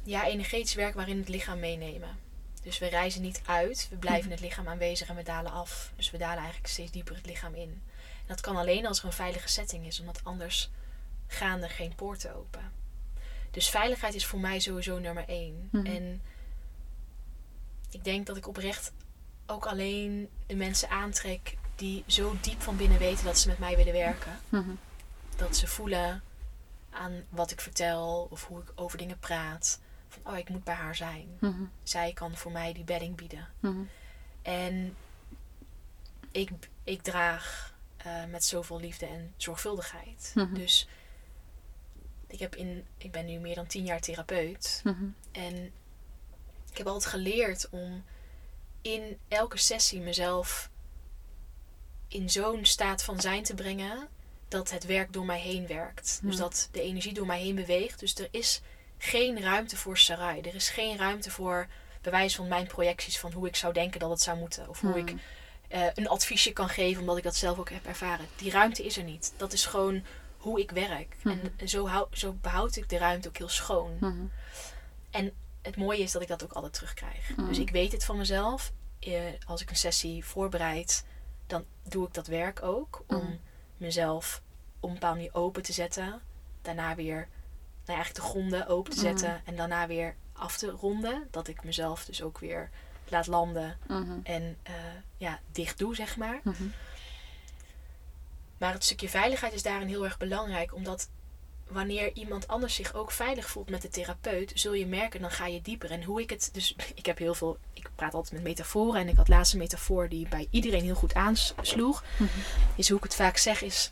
Ja, 0.03 0.25
energetisch 0.25 0.73
werk 0.73 0.93
waarin 0.95 1.17
het 1.17 1.27
lichaam 1.29 1.59
meenemen. 1.59 2.17
Dus 2.64 2.78
we 2.80 2.88
reizen 2.88 3.22
niet 3.22 3.41
uit, 3.45 3.88
we 3.89 3.95
blijven 3.95 4.24
Mhm. 4.24 4.32
het 4.32 4.39
lichaam 4.41 4.68
aanwezig 4.68 5.07
en 5.09 5.16
we 5.16 5.24
dalen 5.24 5.51
af. 5.51 5.91
Dus 5.95 6.11
we 6.11 6.18
dalen 6.18 6.38
eigenlijk 6.38 6.68
steeds 6.68 6.91
dieper 6.91 7.16
het 7.16 7.26
lichaam 7.26 7.53
in. 7.55 7.82
En 7.99 8.28
dat 8.28 8.41
kan 8.41 8.55
alleen 8.55 8.86
als 8.86 8.99
er 8.99 9.05
een 9.05 9.14
veilige 9.14 9.47
setting 9.47 9.86
is, 9.86 9.99
omdat 9.99 10.20
anders 10.24 10.70
gaan 11.28 11.61
er 11.64 11.70
geen 11.70 11.95
poorten 11.95 12.36
open. 12.36 12.72
Dus 13.51 13.70
veiligheid 13.70 14.14
is 14.14 14.26
voor 14.26 14.39
mij 14.39 14.59
sowieso 14.59 14.99
nummer 14.99 15.28
één. 15.28 15.70
Mhm. 15.72 15.86
En 15.86 16.22
ik 17.91 18.03
denk 18.03 18.26
dat 18.26 18.38
ik 18.38 18.47
oprecht 18.47 18.91
ook 19.45 19.66
alleen 19.66 20.30
de 20.47 20.55
mensen 20.55 20.89
aantrek 20.89 21.57
die 21.76 22.03
zo 22.07 22.36
diep 22.41 22.61
van 22.61 22.78
binnen 22.78 22.97
weten 22.99 23.26
dat 23.26 23.39
ze 23.39 23.47
met 23.47 23.59
mij 23.59 23.76
willen 23.76 23.93
werken. 23.93 24.39
mhm, 24.49 24.70
Dat 25.36 25.55
ze 25.57 25.68
voelen 25.68 26.24
aan 26.91 27.24
wat 27.30 27.51
ik 27.51 27.61
vertel 27.61 28.28
of 28.32 28.45
hoe 28.47 28.61
ik 28.61 28.72
over 28.76 28.97
dingen 28.97 29.20
praat. 29.20 29.80
Van, 30.22 30.34
oh, 30.34 30.38
ik 30.39 30.49
moet 30.49 30.64
bij 30.64 30.74
haar 30.76 30.95
zijn. 30.95 31.38
mhm, 31.39 31.64
Zij 31.84 32.14
kan 32.14 32.38
voor 32.38 32.51
mij 32.51 32.74
die 32.74 32.84
bedding 32.84 33.16
bieden. 33.16 33.47
mhm, 33.59 33.84
En 34.41 34.95
ik, 36.32 36.49
ik 36.84 37.01
draag 37.01 37.76
eh, 37.97 38.26
met 38.26 38.43
zoveel 38.43 38.80
liefde 38.80 39.05
en 39.05 39.34
zorgvuldigheid. 39.38 40.32
Mhm. 40.36 40.53
Dus 40.53 40.88
ik, 42.28 42.39
heb 42.39 42.55
in, 42.55 42.86
ik 42.97 43.11
ben 43.11 43.26
nu 43.26 43.38
meer 43.39 43.55
dan 43.55 43.68
tien 43.68 43.86
jaar 43.86 43.99
therapeut. 43.99 44.82
En 45.32 45.72
ik 46.72 46.78
heb 46.78 46.88
altijd 46.88 47.05
geleerd 47.11 47.68
om 47.70 48.03
in 48.82 49.18
elke 49.28 49.57
sessie 49.57 49.99
mezelf 49.99 50.70
in 52.07 52.30
zo'n 52.30 52.66
staat 52.66 53.03
van 53.03 53.22
zijn 53.22 53.43
te 53.43 53.53
brengen 53.53 54.07
dat 54.47 54.72
het 54.72 54.86
werk 54.86 55.14
door 55.14 55.26
mij 55.26 55.39
heen 55.39 55.68
werkt. 55.68 56.20
Dus 56.24 56.36
dat 56.36 56.70
de 56.72 56.82
energie 56.82 57.14
door 57.14 57.26
mij 57.26 57.41
heen 57.41 57.55
beweegt. 57.55 57.99
Dus 57.99 58.16
er 58.16 58.28
is 58.32 58.61
geen 59.04 59.41
ruimte 59.41 59.78
voor 59.78 59.97
sarai. 59.97 60.41
Er 60.41 60.56
is 60.56 60.70
geen 60.70 60.97
ruimte 60.97 61.32
voor 61.32 61.68
bewijs 62.01 62.36
van 62.36 62.47
mijn 62.47 62.68
projecties 62.68 63.20
van 63.20 63.32
hoe 63.32 63.47
ik 63.47 63.56
zou 63.56 63.74
denken 63.74 63.99
dat 63.99 64.10
het 64.10 64.22
zou 64.22 64.38
moeten. 64.38 64.70
Of 64.70 64.80
hoe 64.80 64.97
ik 64.97 65.06
mhm, 65.06 65.18
eh, 65.68 65.86
een 65.93 66.08
adviesje 66.08 66.54
kan 66.54 66.70
geven, 66.70 67.01
omdat 67.01 67.18
ik 67.18 67.24
dat 67.24 67.36
zelf 67.36 67.60
ook 67.60 67.70
heb 67.70 67.86
ervaren. 67.86 68.26
Die 68.36 68.51
ruimte 68.51 68.86
is 68.86 68.97
er 68.97 69.04
niet. 69.04 69.34
Dat 69.38 69.54
is 69.54 69.66
gewoon 69.66 70.04
hoe 70.38 70.60
ik 70.60 70.72
werk. 70.72 71.16
Mhm. 71.22 71.38
En 71.58 71.70
zo, 71.70 71.88
hou, 71.88 72.08
zo 72.12 72.34
behoud 72.41 72.76
ik 72.76 72.89
de 72.89 72.97
ruimte 72.97 73.28
ook 73.28 73.38
heel 73.38 73.49
schoon. 73.49 73.97
Mhm. 73.99 74.26
En 75.12 75.34
het 75.62 75.76
mooie 75.76 76.04
is 76.04 76.12
dat 76.12 76.22
ik 76.22 76.28
dat 76.28 76.43
ook 76.43 76.54
altijd 76.54 76.74
terugkrijg. 76.74 77.36
Dus 77.36 77.60
ik 77.60 77.70
weet 77.70 77.91
het 77.91 78.06
van 78.06 78.18
mezelf. 78.18 78.72
Eh, 78.99 79.22
als 79.45 79.62
ik 79.62 79.70
een 79.70 79.76
sessie 79.76 80.26
voorbereid, 80.26 81.06
dan 81.47 81.66
doe 81.84 82.08
ik 82.08 82.14
dat 82.14 82.28
werk 82.28 82.64
ook. 82.64 83.04
Om 83.08 83.39
mezelf 83.78 84.41
op 84.80 84.89
een 84.89 84.93
bepaalde 84.93 85.18
manier 85.18 85.36
open 85.36 85.62
te 85.62 85.74
zetten. 85.74 86.22
Daarna 86.62 86.95
weer 86.95 87.28
nou 87.86 87.97
ja, 87.97 88.03
eigenlijk 88.03 88.15
de 88.15 88.31
gronden 88.31 88.67
open 88.67 88.91
te 88.91 88.97
Mhm. 88.97 89.07
zetten. 89.07 89.41
En 89.45 89.55
daarna 89.55 89.88
weer 89.88 90.15
af 90.34 90.57
te 90.57 90.69
ronden. 90.69 91.27
Dat 91.31 91.47
ik 91.47 91.63
mezelf 91.63 92.05
dus 92.05 92.21
ook 92.21 92.39
weer 92.39 92.69
laat 93.09 93.27
landen. 93.27 93.77
Mhm. 93.88 94.19
En 94.23 94.57
eh, 94.63 94.73
ja, 95.17 95.39
dicht 95.51 95.77
doe, 95.77 95.95
zeg 95.95 96.17
maar. 96.17 96.39
Mhm. 96.43 96.63
Maar 98.57 98.73
het 98.73 98.84
stukje 98.84 99.09
veiligheid 99.09 99.53
is 99.53 99.63
daarin 99.63 99.88
heel 99.88 100.03
erg 100.03 100.17
belangrijk. 100.17 100.73
Omdat 100.73 101.09
wanneer 101.67 102.13
iemand 102.13 102.47
anders 102.47 102.75
zich 102.75 102.93
ook 102.93 103.11
veilig 103.11 103.49
voelt 103.49 103.69
met 103.69 103.81
de 103.81 103.89
therapeut, 103.89 104.51
zul 104.55 104.73
je 104.73 104.86
merken, 104.86 105.21
dan 105.21 105.31
ga 105.31 105.45
je 105.47 105.61
dieper. 105.61 105.91
En 105.91 106.03
hoe 106.03 106.21
ik 106.21 106.29
het. 106.29 106.49
Dus 106.53 106.75
ik 106.95 107.05
heb 107.05 107.17
heel 107.17 107.34
veel. 107.36 107.57
Ik 107.73 107.89
praat 107.95 108.13
altijd 108.13 108.34
met 108.34 108.43
metaforen. 108.43 109.01
En 109.01 109.07
ik 109.07 109.15
had 109.15 109.27
laatst 109.27 109.53
een 109.53 109.59
metafoor 109.59 110.09
die 110.09 110.27
bij 110.27 110.47
iedereen 110.49 110.84
heel 110.84 110.95
goed 110.95 111.13
aansloeg. 111.13 112.03
Mhm. 112.17 112.29
Is 112.75 112.88
hoe 112.89 112.97
ik 112.97 113.03
het 113.03 113.15
vaak 113.15 113.38
zeg 113.38 113.61
is. 113.61 113.91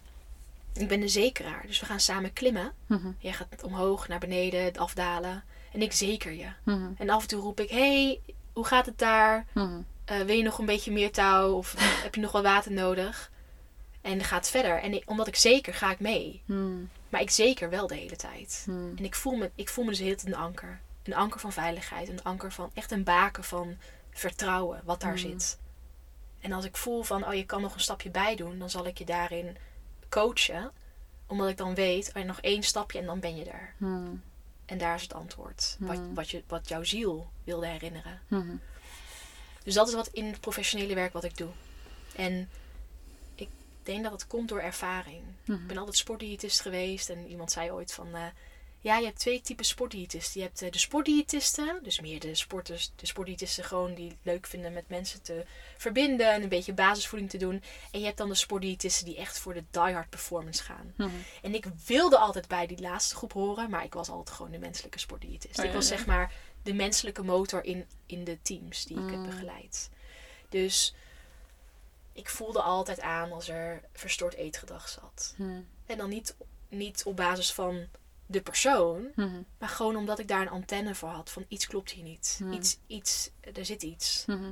Ik 0.73 0.87
ben 0.87 0.99
de 0.99 1.07
zekeraar. 1.07 1.63
Dus 1.67 1.79
we 1.79 1.85
gaan 1.85 1.99
samen 1.99 2.33
klimmen. 2.33 2.71
Mhm. 2.85 3.11
Jij 3.17 3.33
gaat 3.33 3.63
omhoog, 3.63 4.07
naar 4.07 4.19
beneden, 4.19 4.77
afdalen. 4.77 5.43
En 5.73 5.81
ik 5.81 5.91
zeker 5.93 6.31
je. 6.31 6.47
Mhm. 6.63 6.91
En 6.97 7.09
af 7.09 7.21
en 7.21 7.27
toe 7.27 7.41
roep 7.41 7.59
ik: 7.59 7.69
hey, 7.69 8.21
hoe 8.53 8.65
gaat 8.65 8.85
het 8.85 8.97
daar? 8.97 9.45
Mhm. 9.53 9.81
Eh, 10.05 10.19
wil 10.19 10.35
je 10.35 10.43
nog 10.43 10.57
een 10.59 10.65
beetje 10.65 10.91
meer 10.91 11.11
touw? 11.11 11.53
Of 11.53 11.75
heb 12.03 12.15
je 12.15 12.21
nog 12.21 12.31
wat 12.31 12.43
water 12.43 12.71
nodig? 12.71 13.31
En 14.01 14.17
dan 14.17 14.27
gaat 14.27 14.39
het 14.39 14.49
verder. 14.49 14.81
En 14.81 14.93
ik- 14.93 15.09
omdat 15.09 15.27
ik 15.27 15.35
zeker 15.35 15.73
ga 15.73 15.91
ik 15.91 15.99
mee. 15.99 16.41
Maar 17.09 17.21
ik 17.21 17.29
zeker 17.29 17.69
wel 17.69 17.87
de 17.87 17.95
hele 17.95 18.15
tijd. 18.15 18.63
En 18.97 19.03
ik 19.05 19.15
voel 19.15 19.35
me, 19.35 19.51
ik 19.55 19.69
voel 19.69 19.83
me 19.83 19.89
dus 19.89 19.99
heel 19.99 20.15
een 20.25 20.35
anker. 20.35 20.79
Een 21.03 21.15
anker 21.15 21.39
van 21.39 21.51
veiligheid. 21.53 22.09
Een 22.09 22.23
anker 22.23 22.51
van 22.51 22.71
echt 22.73 22.91
een 22.91 23.03
baken 23.03 23.43
van 23.43 23.77
vertrouwen 24.11 24.81
wat 24.83 25.01
daar 25.01 25.17
zit. 25.17 25.59
En 26.39 26.51
als 26.51 26.65
ik 26.65 26.77
voel 26.77 27.03
van, 27.03 27.27
oh 27.27 27.33
je 27.33 27.45
kan 27.45 27.61
nog 27.61 27.73
een 27.73 27.79
stapje 27.79 28.09
bij 28.09 28.35
doen, 28.35 28.59
dan 28.59 28.69
zal 28.69 28.85
ik 28.87 28.97
je 28.97 29.05
daarin 29.05 29.57
coachen. 30.11 30.71
Omdat 31.27 31.49
ik 31.49 31.57
dan 31.57 31.75
weet, 31.75 32.11
oh, 32.15 32.23
nog 32.23 32.41
één 32.41 32.63
stapje 32.63 32.99
en 32.99 33.05
dan 33.05 33.19
ben 33.19 33.35
je 33.35 33.45
er. 33.45 33.73
Mhm. 33.77 34.13
En 34.65 34.77
daar 34.77 34.95
is 34.95 35.01
het 35.01 35.13
antwoord. 35.13 35.75
Wat, 35.79 35.97
Mm. 35.97 36.13
wat, 36.13 36.29
je, 36.29 36.43
wat 36.47 36.67
jouw 36.69 36.83
ziel 36.83 37.31
wilde 37.43 37.67
herinneren. 37.67 38.21
Mhm. 38.27 38.55
Dus 39.63 39.73
dat 39.73 39.87
is 39.87 39.93
wat 39.93 40.07
in 40.07 40.25
het 40.25 40.39
professionele 40.39 40.95
werk 40.95 41.13
wat 41.13 41.23
ik 41.23 41.37
doe. 41.37 41.49
En 42.15 42.49
ik 43.35 43.49
denk 43.83 44.03
dat 44.03 44.11
het 44.11 44.27
komt 44.27 44.49
door 44.49 44.59
ervaring. 44.59 45.23
Ik 45.45 45.67
ben 45.67 45.77
altijd 45.77 45.97
sportdiëtist 45.97 46.61
geweest. 46.61 47.09
En 47.09 47.27
iemand 47.27 47.51
zei 47.51 47.71
ooit 47.71 47.93
van... 47.93 48.15
eh, 48.15 48.25
ja, 48.83 48.97
je 48.97 49.05
hebt 49.05 49.19
twee 49.19 49.41
typen 49.41 49.65
sportdiëtisten. 49.65 50.41
Je 50.41 50.47
hebt 50.47 50.61
eh, 50.61 50.71
de 50.71 50.77
sportdiëtisten. 50.77 51.79
Dus 51.83 51.99
meer 51.99 52.19
de 52.19 52.35
sporters, 52.35 52.91
de 52.95 53.05
sportdiëtisten 53.05 53.63
gewoon 53.63 53.93
die 53.93 54.09
het 54.09 54.17
leuk 54.21 54.47
vinden 54.47 54.73
met 54.73 54.89
mensen 54.89 55.21
te 55.21 55.45
verbinden. 55.77 56.33
En 56.33 56.43
een 56.43 56.49
beetje 56.49 56.73
basisvoeding 56.73 57.29
te 57.31 57.37
doen. 57.37 57.63
En 57.91 57.99
je 57.99 58.05
hebt 58.05 58.17
dan 58.17 58.29
de 58.29 58.35
sportdiëtisten 58.35 59.05
die 59.05 59.17
echt 59.17 59.39
voor 59.39 59.53
de 59.53 59.63
diehard 59.71 60.09
performance 60.09 60.63
gaan. 60.63 60.93
Mhm. 60.97 61.09
En 61.41 61.53
ik 61.53 61.65
wilde 61.85 62.17
altijd 62.17 62.47
bij 62.47 62.67
die 62.67 62.81
laatste 62.81 63.15
groep 63.15 63.33
horen. 63.33 63.69
Maar 63.69 63.83
ik 63.83 63.93
was 63.93 64.09
altijd 64.09 64.35
gewoon 64.35 64.51
de 64.51 64.59
menselijke 64.59 64.99
sportdiëtist. 64.99 65.59
Oh, 65.59 65.65
ik 65.65 65.73
was 65.73 65.89
ja. 65.89 65.95
zeg 65.95 66.05
maar 66.05 66.33
de 66.63 66.73
menselijke 66.73 67.23
motor 67.23 67.63
in, 67.63 67.85
in 68.05 68.23
de 68.23 68.41
teams 68.41 68.85
die 68.85 68.97
ik 68.97 69.09
heb 69.09 69.19
Mm. 69.19 69.25
begeleid. 69.25 69.89
Dus 70.49 70.95
ik 72.13 72.29
voelde 72.29 72.61
altijd 72.61 72.99
aan 73.01 73.31
als 73.31 73.49
er 73.49 73.81
verstoord 73.93 74.33
eetgedrag 74.33 74.89
zat. 74.89 75.33
Mhm. 75.37 75.61
En 75.85 75.97
dan 75.97 76.09
niet, 76.09 76.35
niet 76.69 77.03
op 77.05 77.15
basis 77.15 77.53
van 77.53 77.87
de 78.31 78.41
persoon, 78.41 79.11
Mhm. 79.15 79.41
maar 79.57 79.69
gewoon 79.69 79.95
omdat 79.95 80.19
ik 80.19 80.27
daar 80.27 80.41
een 80.41 80.49
antenne 80.49 80.95
voor 80.95 81.09
had. 81.09 81.29
Van 81.29 81.45
iets 81.47 81.67
klopt 81.67 81.91
hier 81.91 82.03
niet. 82.03 82.35
Hmm. 82.37 82.51
Iets, 82.51 82.77
iets, 82.87 83.29
er 83.53 83.65
zit 83.65 83.83
iets. 83.83 84.23
Mhm. 84.27 84.51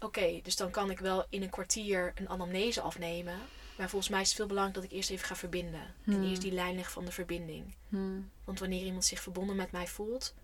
Oké, 0.00 0.40
dus 0.42 0.56
dan 0.56 0.70
kan 0.70 0.90
ik 0.90 0.98
wel 0.98 1.26
in 1.28 1.42
een 1.42 1.50
kwartier 1.50 2.12
een 2.14 2.28
anamnese 2.28 2.80
afnemen. 2.80 3.38
Maar 3.76 3.88
volgens 3.88 4.10
mij 4.10 4.20
is 4.20 4.26
het 4.28 4.36
veel 4.36 4.46
belangrijk 4.46 4.80
dat 4.80 4.90
ik 4.90 4.96
eerst 4.96 5.10
even 5.10 5.26
ga 5.26 5.36
verbinden. 5.36 5.94
En 6.06 6.24
eerst 6.24 6.42
die 6.42 6.52
lijn 6.52 6.74
leg 6.76 6.90
van 6.90 7.04
de 7.04 7.12
verbinding. 7.12 7.74
Mhm. 7.88 8.20
Want 8.44 8.58
wanneer 8.58 8.84
iemand 8.84 9.04
zich 9.04 9.20
verbonden 9.20 9.56
met 9.56 9.70
mij 9.70 9.86
voelt, 9.86 10.34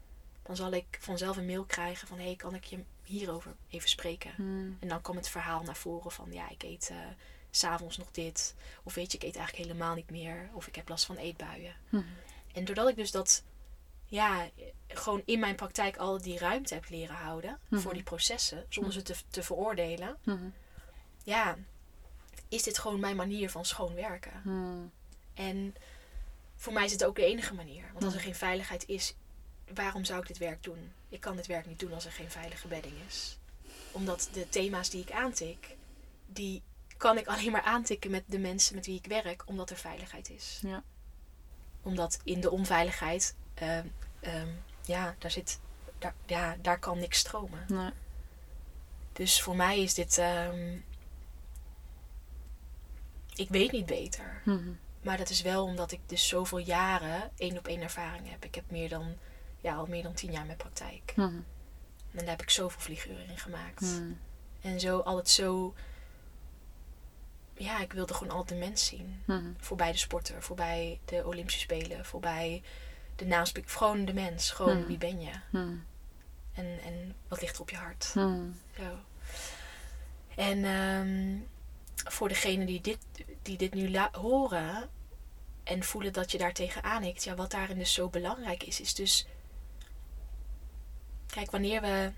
dan 0.43 0.57
zal 0.57 0.73
ik 0.73 0.85
vanzelf 1.01 1.37
een 1.37 1.47
mail 1.47 1.65
krijgen 1.65 2.09
van... 2.09 2.19
hé, 2.19 2.25
hey, 2.25 2.37
kan 2.37 2.55
ik 2.55 2.65
je 2.65 2.79
hierover 3.05 3.55
even 3.71 3.89
spreken? 3.89 4.31
Mhm. 4.37 4.71
En 4.81 4.89
dan 4.89 5.01
kwam 5.01 5.17
het 5.17 5.29
verhaal 5.29 5.63
naar 5.63 5.77
voren 5.77 6.11
van... 6.11 6.33
ja, 6.33 6.51
ik 6.51 6.63
eet 6.63 6.85
s 6.85 6.91
s'avonds 7.59 7.97
nog 7.97 8.11
dit. 8.11 8.55
Of 8.83 8.95
weet 8.95 9.13
je, 9.13 9.19
ik 9.19 9.25
eet 9.25 9.37
eigenlijk 9.37 9.69
helemaal 9.69 9.95
niet 9.95 10.11
meer. 10.11 10.49
Of 10.53 10.67
ik 10.67 10.75
heb 10.75 10.89
last 10.89 11.05
van 11.05 11.17
eetbuien. 11.17 11.75
Mhm. 11.89 12.03
En 12.53 12.65
doordat 12.65 12.89
ik 12.89 12.97
dus 12.97 13.11
dat... 13.11 13.43
ja, 14.07 14.49
gewoon 14.89 15.23
in 15.25 15.39
mijn 15.41 15.55
praktijk 15.57 15.97
al 15.97 16.21
die 16.23 16.39
ruimte 16.39 16.75
heb 16.75 16.89
leren 16.89 17.15
houden... 17.17 17.59
Mhm. 17.69 17.81
voor 17.81 17.93
die 17.95 18.03
processen, 18.03 18.67
zonder 18.69 18.93
ze 18.93 19.03
te, 19.03 19.15
te 19.31 19.43
veroordelen... 19.43 20.17
Mhm. 20.25 20.49
ja, 21.25 21.57
is 22.49 22.63
dit 22.63 22.79
gewoon 22.79 23.01
mijn 23.01 23.17
manier 23.17 23.51
van 23.51 23.65
schoon 23.65 23.95
werken. 23.95 24.41
Mhm. 24.45 24.87
En 25.35 25.75
voor 26.57 26.73
mij 26.73 26.85
is 26.85 26.93
het 26.93 27.05
ook 27.05 27.17
de 27.17 27.25
enige 27.25 27.55
manier. 27.55 27.85
Want 27.93 28.05
als 28.05 28.13
er 28.13 28.19
Mhm. 28.19 28.29
geen 28.29 28.39
veiligheid 28.39 28.89
is, 28.89 29.15
waarom 29.75 30.05
zou 30.05 30.21
ik 30.21 30.27
dit 30.27 30.39
werk 30.39 30.63
doen? 30.63 30.93
Ik 31.09 31.21
kan 31.21 31.37
dit 31.37 31.47
werk 31.47 31.67
niet 31.67 31.79
doen 31.79 31.93
als 31.93 32.05
er 32.05 32.13
geen 32.13 32.31
veilige 32.31 32.69
bedding 32.69 32.95
is. 33.09 33.39
Omdat 33.93 34.29
de 34.33 34.49
thema's 34.49 34.91
die 34.91 35.03
ik 35.03 35.11
aantik, 35.11 35.77
die 36.27 36.63
kan 36.97 37.19
ik 37.19 37.27
alleen 37.27 37.51
maar 37.51 37.63
aantikken 37.63 38.11
met 38.11 38.23
de 38.27 38.39
mensen 38.39 38.75
met 38.75 38.87
wie 38.87 38.99
ik 38.99 39.07
werk, 39.07 39.43
omdat 39.47 39.71
er 39.71 39.77
veiligheid 39.77 40.31
is. 40.31 40.59
Ja. 40.63 40.83
Omdat 41.83 42.19
in 42.25 42.41
de 42.41 42.51
onveiligheid, 42.51 43.35
ehm, 43.55 43.87
ehm, 44.21 44.49
ja, 44.85 45.15
daar 45.19 45.31
zit, 45.31 45.61
daar, 45.99 46.15
ja, 46.27 46.57
daar 46.61 46.79
kan 46.79 46.99
niks 46.99 47.19
stromen. 47.19 47.65
Nee. 47.69 47.91
Dus 49.13 49.43
voor 49.43 49.57
mij 49.57 49.83
is 49.83 49.95
dit, 49.95 50.19
ehm, 50.19 50.77
ik 53.35 53.49
weet 53.49 53.73
niet 53.73 53.87
beter. 53.87 54.43
Mhm. 54.45 54.71
Maar 55.03 55.17
dat 55.17 55.31
is 55.31 55.43
wel 55.43 55.65
omdat 55.65 55.93
ik 55.93 56.01
dus 56.07 56.29
zoveel 56.29 56.59
jaren 56.59 57.31
één 57.37 57.59
op 57.59 57.67
één 57.67 57.81
ervaring 57.81 58.31
heb. 58.31 58.45
Ik 58.45 58.55
heb 58.55 58.71
meer 58.71 58.89
dan, 58.89 59.15
ja, 59.61 59.75
al 59.75 59.87
meer 59.87 60.03
dan 60.03 60.15
tien 60.15 60.33
jaar 60.33 60.47
met 60.47 60.57
praktijk. 60.57 61.13
Mhm. 61.17 61.41
En 62.11 62.19
daar 62.19 62.29
heb 62.29 62.43
ik 62.43 62.51
zoveel 62.51 62.81
vlieguren 62.81 63.29
in 63.29 63.39
gemaakt. 63.39 63.81
Mhm. 63.81 64.13
En 64.61 64.81
zo 64.81 64.99
altijd 64.99 65.29
zo... 65.29 65.75
Ja, 67.57 67.81
ik 67.81 67.93
wilde 67.93 68.15
gewoon 68.15 68.33
altijd 68.37 68.61
de 68.61 68.67
mens 68.67 68.87
zien. 68.87 69.23
Mhm. 69.27 69.53
Voorbij 69.59 69.93
de 69.93 69.99
sporter, 69.99 70.43
voorbij 70.43 71.01
de 71.05 71.27
Olympische 71.27 71.61
Spelen, 71.61 72.05
voorbij 72.05 72.63
de 73.17 73.25
naamspeak. 73.27 73.71
Gewoon 73.71 74.05
de 74.05 74.15
mens. 74.15 74.51
Gewoon 74.51 74.79
Mhm. 74.79 74.87
wie 74.87 74.99
ben 74.99 75.21
je? 75.21 75.31
Mhm. 75.51 75.75
En, 76.55 76.79
en 76.85 77.15
wat 77.29 77.41
ligt 77.41 77.55
er 77.55 77.61
op 77.61 77.71
je 77.71 77.77
hart? 77.77 78.05
Zo. 78.05 78.53
En 80.37 80.65
ehm, 80.65 81.39
voor 82.11 82.29
degenen 82.29 82.67
die 82.67 82.81
dit, 82.81 82.99
die 83.43 83.57
dit 83.59 83.75
nu 83.75 83.99
horen 84.13 84.91
en 85.65 85.83
voelen 85.83 86.13
dat 86.13 86.31
je 86.33 86.39
daar 86.39 86.53
tegenaan 86.53 87.03
hikt, 87.03 87.25
ja, 87.25 87.35
wat 87.35 87.51
daarin 87.51 87.79
dus 87.79 87.93
zo 87.93 88.09
belangrijk 88.09 88.63
is, 88.63 88.81
is 88.81 88.95
dus. 88.95 89.27
Kijk, 91.27 91.51
wanneer 91.51 91.81
we 91.81 92.13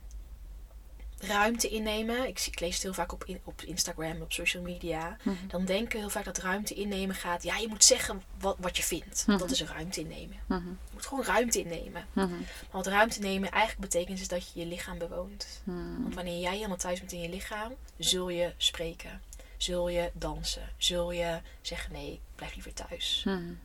ruimte 1.26 1.68
innemen, 1.68 2.26
ik, 2.28 2.60
lees 2.60 2.74
het 2.74 2.82
heel 2.82 2.94
vaak 2.94 3.12
op, 3.12 3.24
in, 3.24 3.40
op 3.44 3.62
Instagram, 3.62 4.20
op 4.22 4.32
social 4.32 4.62
media, 4.62 5.16
Mhm. 5.22 5.46
dan 5.46 5.64
denken 5.64 5.98
heel 5.98 6.10
vaak 6.10 6.24
dat 6.24 6.38
ruimte 6.38 6.74
innemen 6.74 7.14
gaat. 7.14 7.42
Ja, 7.42 7.56
je 7.56 7.68
moet 7.68 7.84
zeggen 7.84 8.22
wat, 8.40 8.56
wat 8.58 8.76
je 8.76 8.82
vindt. 8.82 9.24
Mhm. 9.26 9.38
Dat 9.38 9.50
is 9.50 9.60
een 9.60 9.66
ruimte 9.66 10.00
innemen. 10.00 10.36
Mhm. 10.46 10.66
Je 10.68 10.74
moet 10.92 11.06
gewoon 11.06 11.24
ruimte 11.24 11.58
innemen. 11.60 12.06
Maar 12.12 12.28
wat 12.70 12.86
ruimte 12.86 13.20
nemen 13.20 13.50
eigenlijk 13.50 13.90
betekent 13.90 14.20
is 14.20 14.28
dat 14.28 14.52
je 14.52 14.60
je 14.60 14.66
lichaam 14.66 14.98
bewoont. 14.98 15.62
Want 16.02 16.14
wanneer 16.14 16.40
jij 16.40 16.54
helemaal 16.54 16.76
thuis 16.76 16.98
bent 16.98 17.12
in 17.12 17.20
je 17.20 17.28
lichaam, 17.28 17.72
zul 17.98 18.28
je 18.28 18.52
spreken. 18.56 19.22
Zul 19.56 19.88
je 19.88 20.10
dansen. 20.14 20.68
Zul 20.76 21.10
je 21.10 21.40
zeggen 21.62 21.92
nee, 21.92 22.12
ik 22.12 22.20
blijf 22.34 22.54
liever 22.54 22.72
thuis. 22.72 23.22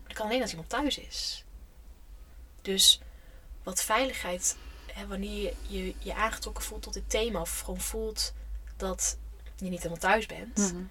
Dat 0.07 0.13
kan 0.13 0.25
alleen 0.25 0.41
als 0.41 0.49
iemand 0.51 0.69
thuis 0.69 0.97
is. 0.97 1.43
Dus 2.61 2.99
wat 3.63 3.81
veiligheid, 3.83 4.57
hè, 4.93 5.07
wanneer 5.07 5.53
je, 5.67 5.93
je 5.99 6.15
aangetrokken 6.15 6.63
voelt 6.63 6.81
tot 6.81 6.93
dit 6.93 7.09
thema, 7.09 7.41
of 7.41 7.59
gewoon 7.59 7.79
voelt 7.79 8.33
dat 8.77 9.17
je 9.55 9.65
niet 9.69 9.77
helemaal 9.77 9.97
thuis 9.97 10.25
bent, 10.25 10.57
Mhm. 10.57 10.83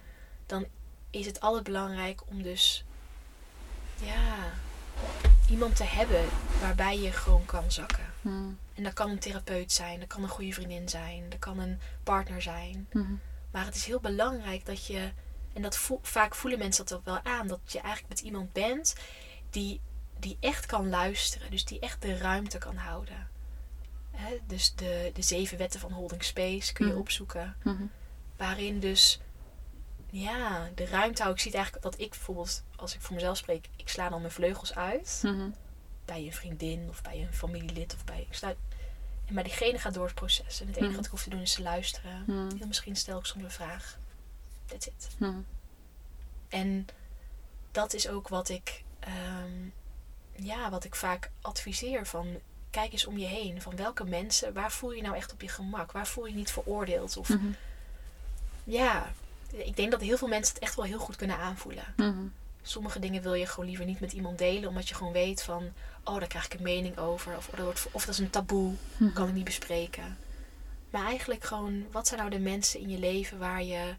is 1.09 1.25
het 1.25 1.39
altijd 1.39 1.63
belangrijk 1.63 2.21
om 2.25 2.41
dus 2.43 2.85
ja, 4.03 4.51
iemand 5.49 5.75
te 5.75 5.83
hebben 5.83 6.25
waarbij 6.61 6.99
je 6.99 7.11
gewoon 7.11 7.45
kan 7.45 7.71
zakken. 7.71 8.13
Mhm. 8.21 8.49
En 8.75 8.83
dat 8.83 8.93
kan 8.93 9.09
een 9.09 9.19
therapeut 9.19 9.71
zijn, 9.71 9.99
dat 9.99 10.07
kan 10.07 10.23
een 10.23 10.29
goede 10.29 10.53
vriendin 10.53 10.89
zijn, 10.89 11.29
dat 11.29 11.39
kan 11.39 11.59
een 11.59 11.79
partner 12.03 12.41
zijn. 12.41 12.87
Mhm. 12.93 13.13
Maar 13.51 13.65
het 13.65 13.75
is 13.75 13.85
heel 13.85 13.99
belangrijk 13.99 14.65
dat 14.65 14.85
je, 14.85 15.11
en 15.53 15.61
dat 15.61 15.79
vaak 16.01 16.35
voelen 16.35 16.59
mensen 16.59 16.85
dat 16.85 16.97
ook 16.97 17.05
wel 17.05 17.19
aan, 17.23 17.47
dat 17.47 17.59
je 17.65 17.79
eigenlijk 17.79 18.09
met 18.13 18.19
iemand 18.19 18.53
bent 18.53 18.95
die, 19.49 19.81
die 20.19 20.37
echt 20.39 20.65
kan 20.65 20.89
luisteren. 20.89 21.51
Dus 21.51 21.65
die 21.65 21.79
echt 21.79 22.01
de 22.01 22.17
ruimte 22.17 22.57
kan 22.57 22.75
houden. 22.75 23.28
Hè, 24.19 24.37
dus 24.47 24.75
de, 24.75 25.11
de 25.13 25.21
zeven 25.21 25.57
wetten 25.57 25.79
van 25.79 25.91
holding 25.91 26.23
space 26.23 26.73
kun 26.73 26.85
je 26.85 26.91
Mhm. 26.91 27.01
opzoeken. 27.01 27.55
Mhm. 27.63 27.83
Waarin 28.37 28.79
dus 28.79 29.19
ja, 30.09 30.69
de 30.75 30.85
ruimte 30.85 31.21
hou. 31.21 31.33
Ik 31.33 31.39
zie 31.41 31.51
het 31.51 31.59
eigenlijk 31.59 31.91
dat 31.91 31.99
ik 32.01 32.09
bijvoorbeeld, 32.09 32.63
als 32.75 32.95
ik 32.95 33.01
voor 33.01 33.15
mezelf 33.15 33.37
spreek, 33.37 33.67
ik 33.75 33.89
sla 33.89 34.09
dan 34.09 34.19
mijn 34.21 34.33
vleugels 34.33 34.75
uit. 34.75 35.19
Mhm. 35.23 35.49
Bij 36.05 36.25
een 36.25 36.33
vriendin 36.33 36.87
of 36.89 37.01
bij 37.01 37.21
een 37.21 37.33
familielid 37.33 37.93
of 37.93 38.03
bij. 38.03 38.27
Ik 38.29 38.55
en 39.25 39.35
maar 39.35 39.43
diegene 39.43 39.77
gaat 39.79 39.93
door 39.93 40.05
het 40.05 40.15
proces. 40.15 40.61
En 40.61 40.67
het 40.67 40.75
enige 40.75 40.95
wat 40.95 41.05
ik 41.05 41.11
hoef 41.11 41.23
te 41.23 41.29
doen 41.29 41.41
is 41.41 41.53
te 41.53 41.61
luisteren. 41.61 42.23
Heel 42.57 42.67
misschien 42.67 42.95
stel 42.95 43.19
ik 43.19 43.25
soms 43.25 43.43
een 43.43 43.51
vraag. 43.51 43.97
That's 44.65 44.85
it. 44.85 45.07
En 46.49 46.85
dat 47.71 47.93
is 47.93 48.07
ook 48.07 48.27
wat 48.27 48.49
ik, 48.49 48.83
ehm, 48.99 49.69
ja, 50.35 50.69
wat 50.69 50.83
ik 50.83 50.95
vaak 50.95 51.31
adviseer. 51.41 52.05
Van 52.07 52.39
kijk 52.69 52.91
eens 52.91 53.05
om 53.05 53.17
je 53.17 53.25
heen. 53.25 53.61
Van 53.61 53.75
welke 53.75 54.03
mensen, 54.03 54.53
waar 54.53 54.71
voel 54.71 54.91
je 54.91 55.01
nou 55.01 55.15
echt 55.15 55.31
op 55.33 55.41
je 55.41 55.47
gemak? 55.49 55.91
Waar 55.91 56.07
voel 56.07 56.25
je 56.25 56.31
je 56.31 56.37
niet 56.37 56.51
veroordeeld? 56.51 57.17
Of 57.17 57.29
Mhm. 57.29 57.45
ja, 58.63 59.11
ik 59.51 59.75
denk 59.75 59.91
dat 59.91 60.01
heel 60.01 60.17
veel 60.17 60.27
mensen 60.27 60.53
het 60.53 60.63
echt 60.63 60.75
wel 60.75 60.85
heel 60.85 60.99
goed 60.99 61.15
kunnen 61.15 61.37
aanvoelen. 61.37 61.93
Mhm. 61.95 62.25
Sommige 62.61 62.99
dingen 62.99 63.21
wil 63.21 63.33
je 63.33 63.45
gewoon 63.45 63.65
liever 63.69 63.85
niet 63.85 63.99
met 63.99 64.11
iemand 64.13 64.37
delen, 64.37 64.69
omdat 64.69 64.89
je 64.89 64.95
gewoon 64.95 65.13
weet 65.13 65.43
van, 65.43 65.69
oh, 66.03 66.19
daar 66.19 66.27
krijg 66.27 66.45
ik 66.45 66.53
een 66.53 66.63
mening 66.63 66.97
over. 66.97 67.37
Of, 67.37 67.47
dat, 67.55 67.59
wordt, 67.65 67.87
of 67.91 68.05
dat 68.05 68.13
is 68.13 68.19
een 68.19 68.29
taboe, 68.29 68.73
Mhm. 68.97 69.13
kan 69.13 69.27
ik 69.27 69.33
niet 69.33 69.43
bespreken. 69.43 70.17
Maar 70.89 71.05
eigenlijk 71.05 71.43
gewoon, 71.43 71.85
wat 71.91 72.07
zijn 72.07 72.19
nou 72.19 72.31
de 72.31 72.39
mensen 72.39 72.79
in 72.79 72.89
je 72.89 72.99
leven 72.99 73.39
waar 73.39 73.63
je 73.63 73.95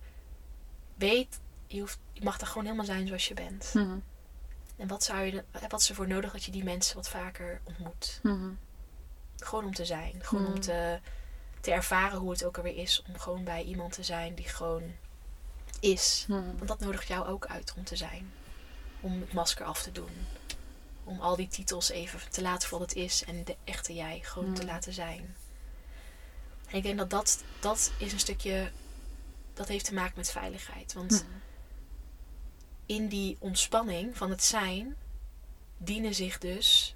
weet, 0.94 1.38
je, 1.66 1.80
hoeft, 1.80 1.98
je 2.12 2.24
mag 2.24 2.40
er 2.40 2.46
gewoon 2.46 2.64
helemaal 2.64 2.84
zijn 2.84 3.06
zoals 3.06 3.28
je 3.28 3.34
bent. 3.34 3.70
Mhm. 3.74 3.96
En 4.80 4.86
wat, 4.88 5.04
zou 5.04 5.20
je, 5.20 5.44
wat 5.68 5.80
is 5.80 5.88
er 5.88 5.94
voor 5.94 6.08
nodig 6.08 6.32
dat 6.32 6.44
je 6.44 6.50
die 6.50 6.64
mensen 6.64 6.96
wat 6.96 7.08
vaker 7.08 7.60
ontmoet? 7.64 8.20
Mhm. 8.22 8.50
Gewoon 9.36 9.64
om 9.64 9.74
te 9.74 9.84
zijn. 9.84 10.24
Gewoon 10.24 10.46
om 10.46 10.52
Hmm. 10.52 10.60
te, 10.60 11.00
te 11.60 11.70
ervaren 11.72 12.18
hoe 12.18 12.30
het 12.30 12.44
ook 12.44 12.56
alweer 12.56 12.76
is 12.76 13.02
om 13.08 13.18
gewoon 13.18 13.44
bij 13.44 13.62
iemand 13.62 13.92
te 13.92 14.02
zijn 14.02 14.34
die 14.34 14.48
gewoon 14.48 14.82
is. 15.80 16.24
Mhm. 16.28 16.40
Want 16.56 16.68
dat 16.68 16.80
nodigt 16.80 17.08
jou 17.08 17.26
ook 17.26 17.46
uit 17.46 17.74
om 17.76 17.84
te 17.84 17.96
zijn. 17.96 18.32
Om 19.00 19.20
het 19.20 19.32
masker 19.32 19.64
af 19.66 19.82
te 19.82 19.92
doen. 19.92 20.10
Om 21.04 21.20
al 21.20 21.36
die 21.36 21.48
titels 21.48 21.90
even 21.90 22.20
te 22.30 22.42
laten 22.42 22.68
voor 22.68 22.78
wat 22.78 22.88
het 22.88 22.98
is. 22.98 23.24
En 23.24 23.44
de 23.44 23.56
echte 23.64 23.94
jij 23.94 24.20
gewoon 24.22 24.54
te 24.54 24.64
laten 24.64 24.92
zijn. 24.92 25.36
En 26.66 26.76
ik 26.76 26.82
denk 26.82 26.98
dat, 26.98 27.10
dat 27.10 27.42
dat 27.60 27.92
is 27.98 28.12
een 28.12 28.18
stukje... 28.18 28.70
Dat 29.54 29.68
heeft 29.68 29.84
te 29.84 29.94
maken 29.94 30.12
met 30.16 30.30
veiligheid. 30.30 30.92
Want 30.92 31.10
Mhm. 31.10 31.32
In 32.90 33.08
die 33.08 33.36
ontspanning 33.38 34.16
van 34.16 34.30
het 34.30 34.42
zijn... 34.42 34.96
dienen 35.76 36.14
zich 36.14 36.38
dus 36.38 36.94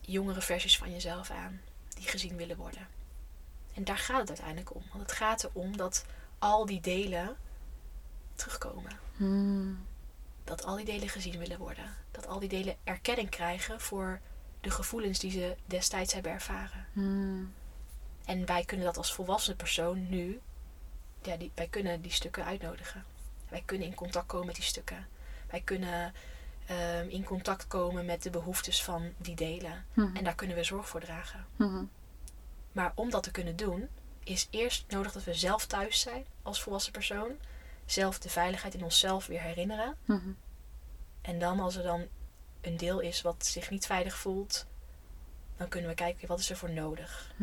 jongere 0.00 0.40
versies 0.40 0.78
van 0.78 0.92
jezelf 0.92 1.30
aan. 1.30 1.60
Die 1.94 2.06
gezien 2.06 2.36
willen 2.36 2.56
worden. 2.56 2.88
En 3.74 3.84
daar 3.84 3.98
gaat 3.98 4.18
het 4.18 4.28
uiteindelijk 4.28 4.74
om. 4.74 4.82
Want 4.88 5.02
het 5.02 5.12
gaat 5.12 5.44
erom 5.44 5.76
dat 5.76 6.04
al 6.38 6.66
die 6.66 6.80
delen 6.80 7.36
terugkomen. 8.34 8.98
Mhm. 9.16 9.74
Dat 10.44 10.64
al 10.64 10.76
die 10.76 10.84
delen 10.84 11.08
gezien 11.08 11.38
willen 11.38 11.58
worden. 11.58 11.94
Dat 12.10 12.26
al 12.26 12.38
die 12.38 12.48
delen 12.48 12.76
erkenning 12.84 13.30
krijgen 13.30 13.80
voor 13.80 14.20
de 14.60 14.70
gevoelens 14.70 15.18
die 15.18 15.30
ze 15.30 15.56
destijds 15.64 16.12
hebben 16.12 16.32
ervaren. 16.32 16.86
Mhm. 16.92 17.44
En 18.24 18.46
wij 18.46 18.64
kunnen 18.64 18.86
dat 18.86 18.96
als 18.96 19.12
volwassen 19.12 19.56
persoon 19.56 20.08
nu, 20.08 20.40
ja, 21.22 21.36
die, 21.36 21.52
wij 21.54 21.68
kunnen 21.68 22.02
die 22.02 22.12
stukken 22.12 22.44
uitnodigen. 22.44 23.04
Wij 23.48 23.62
kunnen 23.64 23.86
in 23.86 23.94
contact 23.94 24.26
komen 24.26 24.46
met 24.46 24.54
die 24.54 24.64
stukken. 24.64 25.14
Wij 25.56 25.64
kunnen 25.64 26.12
ehm, 26.66 27.08
in 27.08 27.24
contact 27.24 27.66
komen 27.66 28.04
met 28.04 28.22
de 28.22 28.30
behoeftes 28.30 28.82
van 28.82 29.12
die 29.16 29.34
delen. 29.34 29.84
Mhm. 29.92 30.16
En 30.16 30.24
daar 30.24 30.34
kunnen 30.34 30.56
we 30.56 30.64
zorg 30.64 30.88
voor 30.88 31.00
dragen. 31.00 31.46
Mhm. 31.56 31.84
Maar 32.72 32.92
om 32.94 33.10
dat 33.10 33.22
te 33.22 33.30
kunnen 33.30 33.56
doen, 33.56 33.88
is 34.24 34.48
eerst 34.50 34.84
nodig 34.88 35.12
dat 35.12 35.24
we 35.24 35.34
zelf 35.34 35.66
thuis 35.66 36.00
zijn 36.00 36.24
als 36.42 36.62
volwassen 36.62 36.92
persoon. 36.92 37.30
Zelf 37.84 38.18
de 38.18 38.28
veiligheid 38.28 38.74
in 38.74 38.82
onszelf 38.82 39.26
weer 39.26 39.40
herinneren. 39.40 39.96
Mhm. 40.04 40.30
En 41.20 41.38
dan 41.38 41.60
als 41.60 41.76
er 41.76 41.82
dan 41.82 42.06
een 42.60 42.76
deel 42.76 43.00
is 43.00 43.22
wat 43.22 43.46
zich 43.46 43.70
niet 43.70 43.86
veilig 43.86 44.16
voelt, 44.16 44.66
dan 45.56 45.68
kunnen 45.68 45.90
we 45.90 45.96
kijken 45.96 46.28
wat 46.28 46.38
is 46.38 46.50
er 46.50 46.56
voor 46.56 46.70
nodig. 46.70 47.34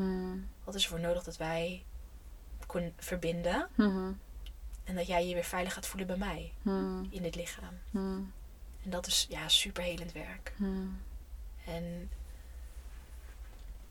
Wat 0.63 0.75
is 0.75 0.83
er 0.83 0.89
voor 0.89 0.99
nodig 0.99 1.23
dat 1.23 1.37
wij 1.37 1.85
kunnen 2.67 2.93
verbinden. 2.97 3.67
En 4.83 4.95
dat 4.95 5.07
jij 5.07 5.27
je 5.27 5.33
weer 5.33 5.43
veilig 5.43 5.73
gaat 5.73 5.87
voelen 5.87 6.07
bij 6.07 6.17
mij 6.17 6.51
Mhm. 6.61 7.03
in 7.09 7.21
dit 7.21 7.35
lichaam. 7.35 7.79
Mhm. 7.89 8.21
En 8.83 8.89
dat 8.89 9.07
is 9.07 9.25
ja 9.29 9.47
superhelend 9.49 10.11
werk. 10.11 10.53
Mhm. 10.57 10.87
En 11.65 12.09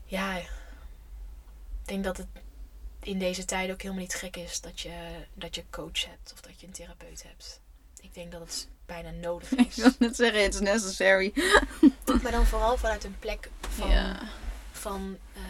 ja, 0.05 0.36
ik 0.36 0.49
denk 1.84 2.05
dat 2.05 2.16
het 2.16 2.26
in 3.03 3.18
deze 3.18 3.45
tijd 3.45 3.70
ook 3.70 3.82
helemaal 3.82 4.03
niet 4.03 4.14
gek 4.14 4.36
is 4.36 4.61
dat 4.61 4.80
je, 4.80 5.24
dat 5.34 5.55
je 5.55 5.64
coach 5.70 6.07
hebt 6.07 6.32
of 6.32 6.40
dat 6.40 6.61
je 6.61 6.66
een 6.66 6.72
therapeut 6.72 7.22
hebt. 7.22 7.61
Ik 8.01 8.14
denk 8.14 8.32
dat 8.32 8.40
het 8.40 8.68
bijna 8.86 9.11
nodig 9.11 9.51
Ik 9.53 9.66
is. 9.66 9.76
wil 9.76 9.90
net 9.99 10.16
zeggen, 10.16 10.45
it's 10.45 10.61
necessary. 10.61 11.32
maar 12.22 12.32
dan 12.32 12.47
vooral 12.47 12.76
vanuit 12.76 13.05
een 13.05 13.18
plek 13.18 13.51
van, 13.61 13.90
Ja. 13.90 14.20
van 14.72 15.18
eh, 15.34 15.40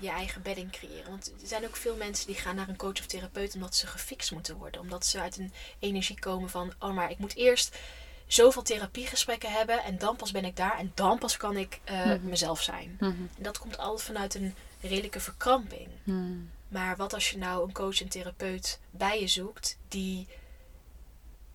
je 0.00 0.08
eigen 0.10 0.42
bedding 0.42 0.70
creëren. 0.70 1.10
Want 1.10 1.32
er 1.40 1.46
zijn 1.48 1.64
ook 1.66 1.76
veel 1.76 1.96
mensen 1.96 2.26
die 2.26 2.34
gaan 2.36 2.56
naar 2.56 2.68
een 2.68 2.76
coach 2.76 2.98
of 2.98 3.06
therapeut 3.06 3.54
omdat 3.54 3.74
ze 3.76 3.86
gefixt 3.86 4.32
moeten 4.32 4.56
worden. 4.56 4.80
Omdat 4.80 5.06
ze 5.06 5.20
uit 5.20 5.36
een 5.38 5.52
energie 5.78 6.18
komen 6.18 6.50
van, 6.50 6.72
oh 6.78 6.94
maar 6.94 7.10
ik 7.10 7.18
moet 7.18 7.36
eerst 7.36 7.78
zoveel 8.26 8.62
therapiegesprekken 8.62 9.52
hebben 9.52 9.82
en 9.82 9.98
dan 9.98 10.16
pas 10.16 10.30
ben 10.30 10.44
ik 10.44 10.56
daar 10.56 10.78
en 10.78 10.92
dan 10.94 11.18
pas 11.18 11.36
kan 11.36 11.56
ik 11.56 11.80
eh, 11.84 12.04
Mhm. 12.04 12.24
mezelf 12.28 12.62
zijn. 12.62 12.96
Mhm. 13.00 13.10
En 13.10 13.42
dat 13.42 13.58
komt 13.58 13.78
altijd 13.78 14.02
vanuit 14.06 14.34
een 14.34 14.54
redelijke 14.80 15.20
verkramping. 15.20 15.88
Mhm. 16.02 16.32
Maar 16.68 16.96
wat 16.96 17.14
als 17.14 17.30
je 17.30 17.38
nou 17.38 17.64
een 17.66 17.72
coach 17.72 18.00
en 18.00 18.08
therapeut 18.08 18.80
bij 18.90 19.20
je 19.20 19.26
zoekt 19.28 19.78
die 19.88 20.28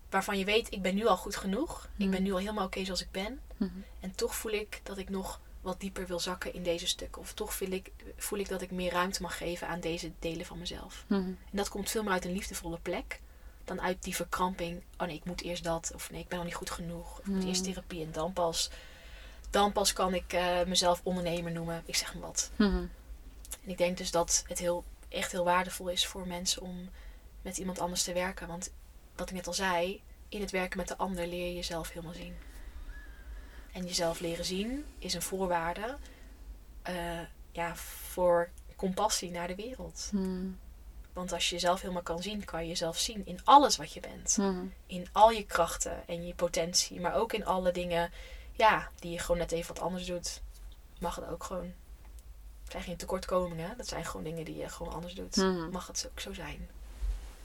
waarvan 0.10 0.38
je 0.38 0.46
weet 0.46 0.72
ik 0.74 0.82
ben 0.82 0.96
nu 0.96 1.06
al 1.06 1.18
goed 1.18 1.36
genoeg. 1.36 1.88
Ik 1.98 2.10
ben 2.10 2.24
nu 2.24 2.32
al 2.32 2.38
helemaal 2.38 2.66
oké 2.66 2.86
zoals 2.86 3.02
ik 3.02 3.12
ben. 3.12 3.40
En 4.00 4.16
toch 4.16 4.36
voel 4.36 4.52
ik 4.52 4.80
dat 4.84 4.98
ik 4.98 5.10
nog 5.10 5.40
wat 5.66 5.80
dieper 5.80 6.08
wil 6.08 6.20
zakken 6.20 6.54
in 6.54 6.64
deze 6.64 6.88
stukken. 6.88 7.22
Of 7.22 7.34
toch 7.34 7.54
voel 7.54 7.70
ik, 7.70 7.92
voel 8.18 8.40
ik 8.40 8.50
dat 8.50 8.62
ik 8.62 8.72
meer 8.72 8.92
ruimte 8.92 9.22
mag 9.22 9.38
geven 9.38 9.68
aan 9.68 9.80
deze 9.80 10.12
delen 10.20 10.46
van 10.46 10.60
mezelf. 10.60 11.04
Mhm. 11.08 11.22
En 11.22 11.38
dat 11.52 11.70
komt 11.70 11.90
veel 11.90 12.04
meer 12.04 12.12
uit 12.12 12.26
een 12.26 12.32
liefdevolle 12.32 12.80
plek. 12.82 13.22
Dan 13.64 13.82
uit 13.82 14.04
die 14.04 14.16
verkramping. 14.16 14.84
Oh 14.98 15.08
nee, 15.08 15.16
ik 15.16 15.26
moet 15.26 15.42
eerst 15.42 15.64
dat. 15.64 15.92
Of 15.96 16.12
nee, 16.12 16.22
ik 16.22 16.28
ben 16.28 16.38
nog 16.38 16.48
niet 16.48 16.56
goed 16.56 16.70
genoeg. 16.70 17.12
Of 17.12 17.20
ik 17.20 17.26
moet 17.26 17.46
eerst 17.46 17.64
therapie. 17.64 18.04
En 18.04 18.12
dan 18.12 18.34
pas, 18.34 18.70
dan 19.50 19.72
pas 19.72 19.94
kan 19.94 20.14
ik 20.14 20.34
eh, 20.34 20.64
mezelf 20.64 21.02
ondernemer 21.04 21.52
noemen. 21.52 21.84
Ik 21.86 21.96
zeg 21.96 22.14
maar 22.14 22.24
wat. 22.24 22.52
Mhm. 22.56 22.86
En 23.64 23.70
ik 23.70 23.78
denk 23.78 23.98
dus 23.98 24.12
dat 24.12 24.44
het 24.48 24.60
heel, 24.60 24.84
echt 25.10 25.32
heel 25.32 25.44
waardevol 25.44 25.90
is 25.90 26.08
voor 26.08 26.28
mensen 26.28 26.62
om 26.62 26.90
met 27.42 27.58
iemand 27.58 27.80
anders 27.80 28.04
te 28.04 28.14
werken. 28.14 28.48
Want 28.48 28.72
wat 29.16 29.30
ik 29.30 29.36
net 29.36 29.48
al 29.48 29.54
zei, 29.54 30.02
in 30.30 30.42
het 30.42 30.52
werken 30.52 30.78
met 30.78 30.88
de 30.88 30.98
ander 30.98 31.28
leer 31.28 31.48
je 31.48 31.54
jezelf 31.54 31.90
helemaal 31.90 32.14
zien. 32.14 32.36
En 33.76 33.86
jezelf 33.86 34.20
leren 34.20 34.46
zien 34.46 34.86
is 35.00 35.14
een 35.14 35.22
voorwaarde 35.22 35.98
eh, 36.82 37.20
ja, 37.52 37.76
voor 37.76 38.50
compassie 38.76 39.32
naar 39.32 39.48
de 39.48 39.56
wereld. 39.56 40.10
Mhm. 40.14 40.48
Want 41.14 41.32
als 41.32 41.50
je 41.50 41.56
jezelf 41.56 41.82
helemaal 41.82 42.02
kan 42.04 42.22
zien, 42.22 42.46
kan 42.46 42.62
je 42.62 42.68
jezelf 42.68 42.98
zien 42.98 43.26
in 43.26 43.40
alles 43.44 43.78
wat 43.78 43.94
je 43.94 44.00
bent. 44.00 44.38
Mhm. 44.38 44.66
In 44.86 45.08
al 45.12 45.32
je 45.32 45.46
krachten 45.46 46.08
en 46.08 46.28
je 46.28 46.36
potentie, 46.36 47.00
maar 47.00 47.14
ook 47.16 47.34
in 47.34 47.46
alle 47.46 47.72
dingen 47.72 48.12
ja, 48.52 48.90
die 49.00 49.12
je 49.12 49.20
gewoon 49.20 49.38
net 49.38 49.52
even 49.52 49.74
wat 49.74 49.84
anders 49.84 50.06
doet. 50.06 50.42
Mag 51.00 51.16
het 51.16 51.28
ook 51.28 51.44
gewoon. 51.44 51.74
Het 52.64 52.72
zijn 52.72 52.84
geen 52.84 52.98
tekortkomingen, 52.98 53.78
dat 53.78 53.88
zijn 53.88 54.06
gewoon 54.06 54.24
dingen 54.24 54.46
die 54.46 54.58
je 54.58 54.70
gewoon 54.70 54.94
anders 54.94 55.14
doet. 55.14 55.36
Mhm. 55.36 55.70
Mag 55.70 55.88
het 55.88 56.08
ook 56.12 56.20
zo 56.20 56.34
zijn. 56.34 56.70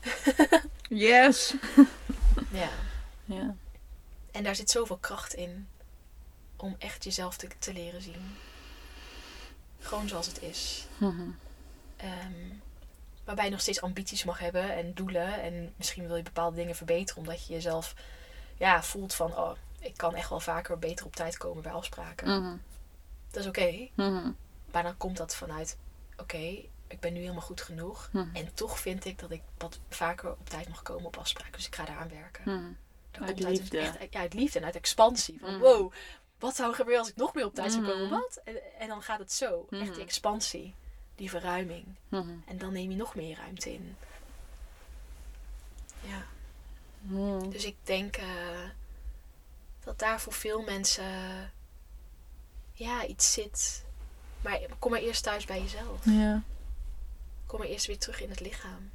Yes. 0.89 1.55
Ja. 2.51 2.71
Ja. 3.25 3.55
En 4.31 4.43
daar 4.43 4.57
zit 4.57 4.71
zoveel 4.71 4.97
kracht 4.97 5.35
in 5.35 5.69
om 6.63 6.77
echt 6.79 7.05
jezelf 7.05 7.37
te, 7.37 7.49
te 7.59 7.73
leren 7.73 8.03
zien. 8.03 8.37
Gewoon 9.79 10.09
zoals 10.09 10.27
het 10.27 10.43
is. 10.43 10.87
Mhm. 10.99 11.31
Ehm, 11.97 12.53
waarbij 13.25 13.45
je 13.45 13.51
nog 13.51 13.61
steeds 13.61 13.81
ambities 13.81 14.25
mag 14.25 14.39
hebben 14.39 14.75
en 14.75 14.95
doelen. 14.95 15.43
En 15.43 15.73
misschien 15.77 16.07
wil 16.07 16.17
je 16.17 16.23
bepaalde 16.23 16.57
dingen 16.57 16.75
verbeteren 16.75 17.23
omdat 17.23 17.47
je 17.47 17.53
jezelf 17.53 17.95
ja, 18.57 18.83
voelt 18.83 19.15
van... 19.15 19.37
Oh, 19.37 19.53
ik 19.79 19.97
kan 19.97 20.15
echt 20.15 20.29
wel 20.29 20.41
vaker 20.41 20.79
beter 20.79 21.07
op 21.07 21.17
tijd 21.17 21.37
komen 21.37 21.63
bij 21.63 21.73
afspraken. 21.73 22.43
Mhm. 22.43 22.57
Dat 23.31 23.43
is 23.43 23.49
oké. 23.49 23.89
Mhm. 23.95 24.31
Maar 24.73 24.83
dan 24.83 24.97
komt 24.97 25.17
dat 25.17 25.35
vanuit... 25.35 25.77
Oké, 26.17 26.59
ik 26.87 27.01
ben 27.01 27.13
nu 27.13 27.21
helemaal 27.21 27.41
goed 27.41 27.61
genoeg. 27.61 28.11
En 28.33 28.55
toch 28.55 28.79
vind 28.79 29.05
ik 29.05 29.19
dat 29.19 29.31
ik 29.31 29.43
wat 29.59 29.79
vaker 29.89 30.31
op 30.31 30.49
tijd 30.49 30.69
mag 30.69 30.83
komen 30.83 31.07
op 31.07 31.17
afspraken. 31.17 31.53
Dus 31.53 31.67
ik 31.67 31.75
ga 31.75 31.85
daaraan 31.85 32.09
werken. 32.09 32.77
Dat 33.11 33.23
Uit 33.23 33.35
komt 33.35 33.45
uit, 33.45 33.59
liefde. 33.59 33.79
Ja, 34.11 34.21
uit 34.21 34.35
liefde 34.35 34.59
en 34.59 34.65
uit 34.65 34.77
expansie. 34.77 35.39
Van 35.41 35.59
wow, 35.59 35.93
wat 36.41 36.57
zou 36.57 36.71
er 36.71 36.77
gebeuren 36.77 37.03
als 37.03 37.11
ik 37.11 37.17
nog 37.17 37.35
meer 37.35 37.45
op 37.45 37.55
tijd 37.55 37.73
zou 37.73 37.85
komen? 37.85 38.11
Wat? 38.11 38.41
En, 38.45 38.79
en 38.79 38.89
dan 38.89 39.03
gaat 39.03 39.19
het 39.19 39.33
zo. 39.33 39.67
Echt 39.71 39.95
die 39.95 40.03
expansie. 40.03 40.75
Die 41.15 41.31
verruiming. 41.31 41.87
Mhm. 42.09 42.35
En 42.47 42.59
dan 42.59 42.73
neem 42.73 42.91
je 42.91 42.97
nog 42.97 43.15
meer 43.15 43.37
ruimte 43.37 43.73
in. 43.73 43.97
Ja. 46.01 46.27
Mhm. 47.01 47.51
Dus 47.51 47.65
ik 47.65 47.77
denk 47.83 48.17
eh, 48.17 48.69
dat 49.85 49.99
daar 49.99 50.21
voor 50.21 50.33
veel 50.33 50.63
mensen 50.63 51.05
ja, 52.73 53.07
iets 53.07 53.33
zit. 53.33 53.85
Maar 54.41 54.61
kom 54.79 54.91
maar 54.91 55.01
eerst 55.01 55.23
thuis 55.23 55.45
bij 55.45 55.61
jezelf. 55.61 56.05
Ja. 56.05 56.43
Kom 57.47 57.59
maar 57.59 57.69
eerst 57.69 57.87
weer 57.87 57.99
terug 57.99 58.23
in 58.23 58.31
het 58.31 58.41
lichaam. 58.41 58.91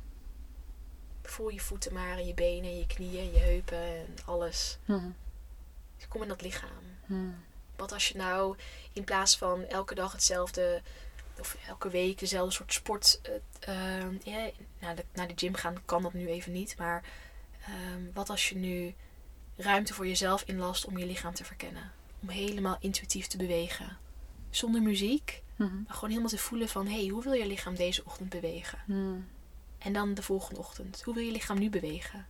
Voel 1.24 1.50
je 1.50 1.60
voeten 1.60 1.94
maar 1.94 2.18
en 2.18 2.28
je 2.28 2.34
benen, 2.34 2.78
je 2.78 2.88
knieën, 2.88 3.32
je 3.32 3.40
heupen 3.40 3.84
en 3.84 4.16
alles. 4.26 4.78
Mhm. 4.86 5.10
Kom 6.08 6.22
in 6.22 6.28
dat 6.28 6.42
lichaam. 6.42 6.95
Mhm. 7.06 7.30
Wat 7.76 7.92
als 7.92 8.08
je 8.08 8.18
nou 8.18 8.56
in 8.94 9.04
plaats 9.04 9.38
van 9.38 9.64
elke 9.64 9.96
dag 9.96 10.12
hetzelfde, 10.12 10.82
of 11.40 11.58
elke 11.68 11.90
week 11.90 12.20
dezelfde 12.20 12.52
soort 12.54 12.74
sport, 12.74 13.22
ja, 14.24 14.50
naar, 14.80 14.96
de, 14.96 15.06
naar 15.14 15.28
de 15.28 15.34
gym 15.36 15.54
gaan 15.56 15.86
kan 15.86 16.02
dat 16.02 16.14
nu 16.14 16.28
even 16.28 16.52
niet. 16.52 16.78
Maar 16.78 17.04
ehm, 17.66 18.02
wat 18.14 18.30
als 18.30 18.50
je 18.50 18.56
nu 18.56 18.94
ruimte 19.56 19.94
voor 19.94 20.08
jezelf 20.08 20.44
inlast 20.46 20.86
om 20.86 20.98
je 20.98 21.06
lichaam 21.06 21.34
te 21.34 21.44
verkennen? 21.46 21.92
Om 22.22 22.30
helemaal 22.30 22.78
intuïtief 22.80 23.28
te 23.28 23.38
bewegen. 23.38 23.98
Zonder 24.50 24.82
muziek, 24.82 25.44
Mhm. 25.56 25.76
maar 25.76 25.94
gewoon 25.94 26.10
helemaal 26.10 26.30
te 26.32 26.38
voelen 26.38 26.70
van, 26.70 26.88
hé, 26.88 27.00
hey, 27.00 27.08
hoe 27.08 27.24
wil 27.24 27.34
je 27.34 27.48
lichaam 27.48 27.76
deze 27.76 28.06
ochtend 28.06 28.30
bewegen? 28.30 28.80
Mhm. 28.86 29.20
En 29.78 29.94
dan 29.94 30.14
de 30.14 30.22
volgende 30.22 30.60
ochtend, 30.60 31.02
hoe 31.04 31.14
wil 31.14 31.24
je 31.24 31.32
lichaam 31.32 31.60
nu 31.60 31.70
bewegen? 31.70 32.26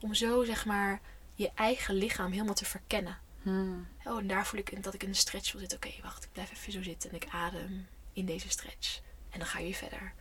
Om 0.00 0.14
zo, 0.14 0.44
zeg 0.44 0.64
maar, 0.64 1.00
je 1.34 1.50
eigen 1.54 1.94
lichaam 1.94 2.30
helemaal 2.32 2.54
te 2.54 2.64
verkennen. 2.64 3.18
Mhm. 3.46 3.80
Oh, 4.04 4.18
en 4.18 4.26
daar 4.26 4.46
voel 4.46 4.60
ik 4.60 4.82
dat 4.82 4.94
ik 4.94 5.02
in 5.02 5.08
een 5.08 5.14
stretch 5.14 5.52
wil 5.52 5.60
zitten. 5.60 5.78
Oké, 5.78 6.02
wacht, 6.02 6.24
ik 6.24 6.32
blijf 6.32 6.52
even 6.52 6.72
zo 6.72 6.82
zitten 6.82 7.10
en 7.10 7.16
ik 7.16 7.26
adem 7.30 7.86
in 8.12 8.26
deze 8.26 8.48
stretch. 8.48 9.00
En 9.30 9.38
dan 9.38 9.48
ga 9.48 9.58
je 9.58 9.64
weer 9.64 9.74
verder. 9.74 10.14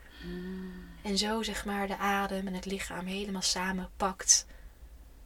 En 1.02 1.18
zo 1.18 1.44
zeg 1.44 1.66
maar 1.66 1.88
de 1.88 1.98
adem 1.98 2.48
en 2.48 2.54
het 2.54 2.66
lichaam 2.66 3.06
helemaal 3.06 3.42
samen 3.42 3.90
pakt. 3.98 4.46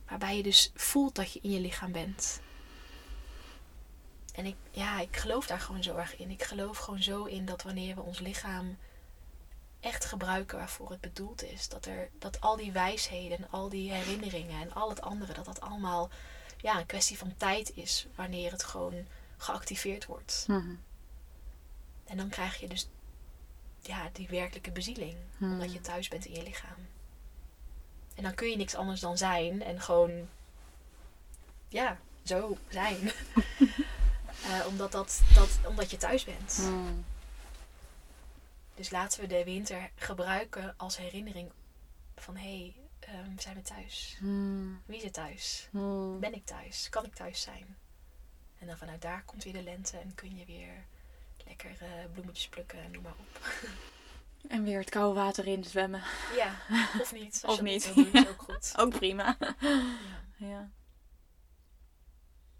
Waarbij 0.07 0.38
je 0.38 0.43
dus 0.43 0.71
voelt 0.76 1.15
dat 1.15 1.34
je 1.34 1.39
in 1.41 1.51
je 1.51 1.59
lichaam 1.59 1.91
bent. 1.91 2.41
En 4.34 4.45
ik, 4.45 4.55
ja, 4.71 4.99
ik 4.99 5.17
geloof 5.17 5.47
daar 5.47 5.59
gewoon 5.59 5.84
zo 5.84 5.95
erg 5.95 6.17
in. 6.17 6.30
Ik 6.30 6.43
geloof 6.43 6.77
gewoon 6.77 7.03
zo 7.03 7.23
in 7.23 7.45
dat 7.45 7.63
wanneer 7.63 7.95
we 7.95 8.01
ons 8.01 8.19
lichaam 8.19 8.77
echt 9.80 10.05
gebruiken 10.05 10.57
waarvoor 10.57 10.89
het 10.89 11.01
bedoeld 11.01 11.43
is. 11.43 11.69
Dat, 11.69 11.85
er, 11.85 12.09
dat 12.19 12.41
al 12.41 12.55
die 12.55 12.71
wijsheden 12.71 13.38
en 13.38 13.47
al 13.49 13.69
die 13.69 13.91
herinneringen 13.91 14.61
en 14.61 14.73
al 14.73 14.89
het 14.89 15.01
andere, 15.01 15.34
dat 15.34 15.45
dat 15.45 15.61
allemaal 15.61 16.09
ja, 16.61 16.80
een 16.80 16.86
kwestie 16.86 17.18
van 17.18 17.34
tijd 17.38 17.76
is. 17.76 18.07
Wanneer 18.15 18.52
het 18.52 18.64
gewoon 18.64 19.06
geactiveerd 19.38 20.06
wordt. 20.06 20.45
Mhm. 20.48 20.76
En 22.06 22.18
dan 22.18 22.30
krijg 22.30 22.60
je 22.60 22.68
dus 22.68 22.90
ja, 23.81 24.10
die 24.14 24.27
werkelijke 24.27 24.72
bezieling. 24.72 25.15
Hmm. 25.38 25.52
Omdat 25.52 25.73
je 25.73 25.81
thuis 25.81 26.07
bent 26.07 26.26
in 26.26 26.34
je 26.34 26.44
lichaam. 26.44 26.88
En 28.15 28.23
dan 28.23 28.34
kun 28.34 28.49
je 28.49 28.57
niks 28.57 28.76
anders 28.76 28.99
dan 28.99 29.18
zijn. 29.18 29.64
En 29.64 29.81
gewoon, 29.81 30.30
ja, 31.68 31.99
zo 32.23 32.57
zijn. 32.69 32.98
Eh, 34.44 34.68
omdat, 34.68 34.91
dat, 34.91 35.22
dat, 35.34 35.60
omdat 35.68 35.91
je 35.91 35.98
thuis 35.98 36.23
bent. 36.23 36.57
Mhm. 36.61 36.94
Dus 38.76 38.90
laten 38.90 39.22
we 39.22 39.27
de 39.27 39.44
winter 39.44 39.90
gebruiken 39.95 40.73
als 40.77 40.98
herinnering 40.98 41.52
van... 42.15 42.36
Hé, 42.36 42.57
hey, 42.57 42.76
ehm, 43.14 43.38
zijn 43.38 43.56
we 43.56 43.61
thuis? 43.61 44.18
Mhm. 44.22 44.68
Wie 44.86 44.98
is 44.98 45.03
er 45.03 45.11
thuis? 45.11 45.68
Mhm. 45.72 46.19
Ben 46.19 46.34
ik 46.34 46.45
thuis? 46.45 46.90
Kan 46.90 47.06
ik 47.06 47.14
thuis 47.14 47.41
zijn? 47.41 47.77
En 48.60 48.68
dan 48.68 48.77
vanuit 48.77 49.02
daar 49.02 49.23
komt 49.26 49.44
weer 49.44 49.53
de 49.53 49.64
lente 49.64 49.98
en 49.98 50.15
kun 50.15 50.38
je 50.38 50.45
weer 50.45 50.86
lekker 51.45 51.76
eh, 51.80 52.11
bloemetjes 52.14 52.48
plukken 52.48 52.80
en 52.80 52.91
noem 52.91 53.03
maar 53.03 53.15
op. 53.19 53.40
En 54.48 54.64
weer 54.64 54.80
het 54.80 54.90
koude 54.90 55.19
water 55.19 55.48
in 55.48 55.64
zwemmen. 55.64 56.03
Ja, 56.36 56.56
of 57.02 57.14
niet. 57.14 57.44
Of 57.45 57.61
niet. 57.61 57.95
doen, 57.95 58.14
is 58.14 58.27
ook 58.27 58.41
goed. 58.41 58.73
Ook 58.81 58.90
prima. 58.90 59.38
Ja. 59.60 59.94
Ja. 60.38 60.69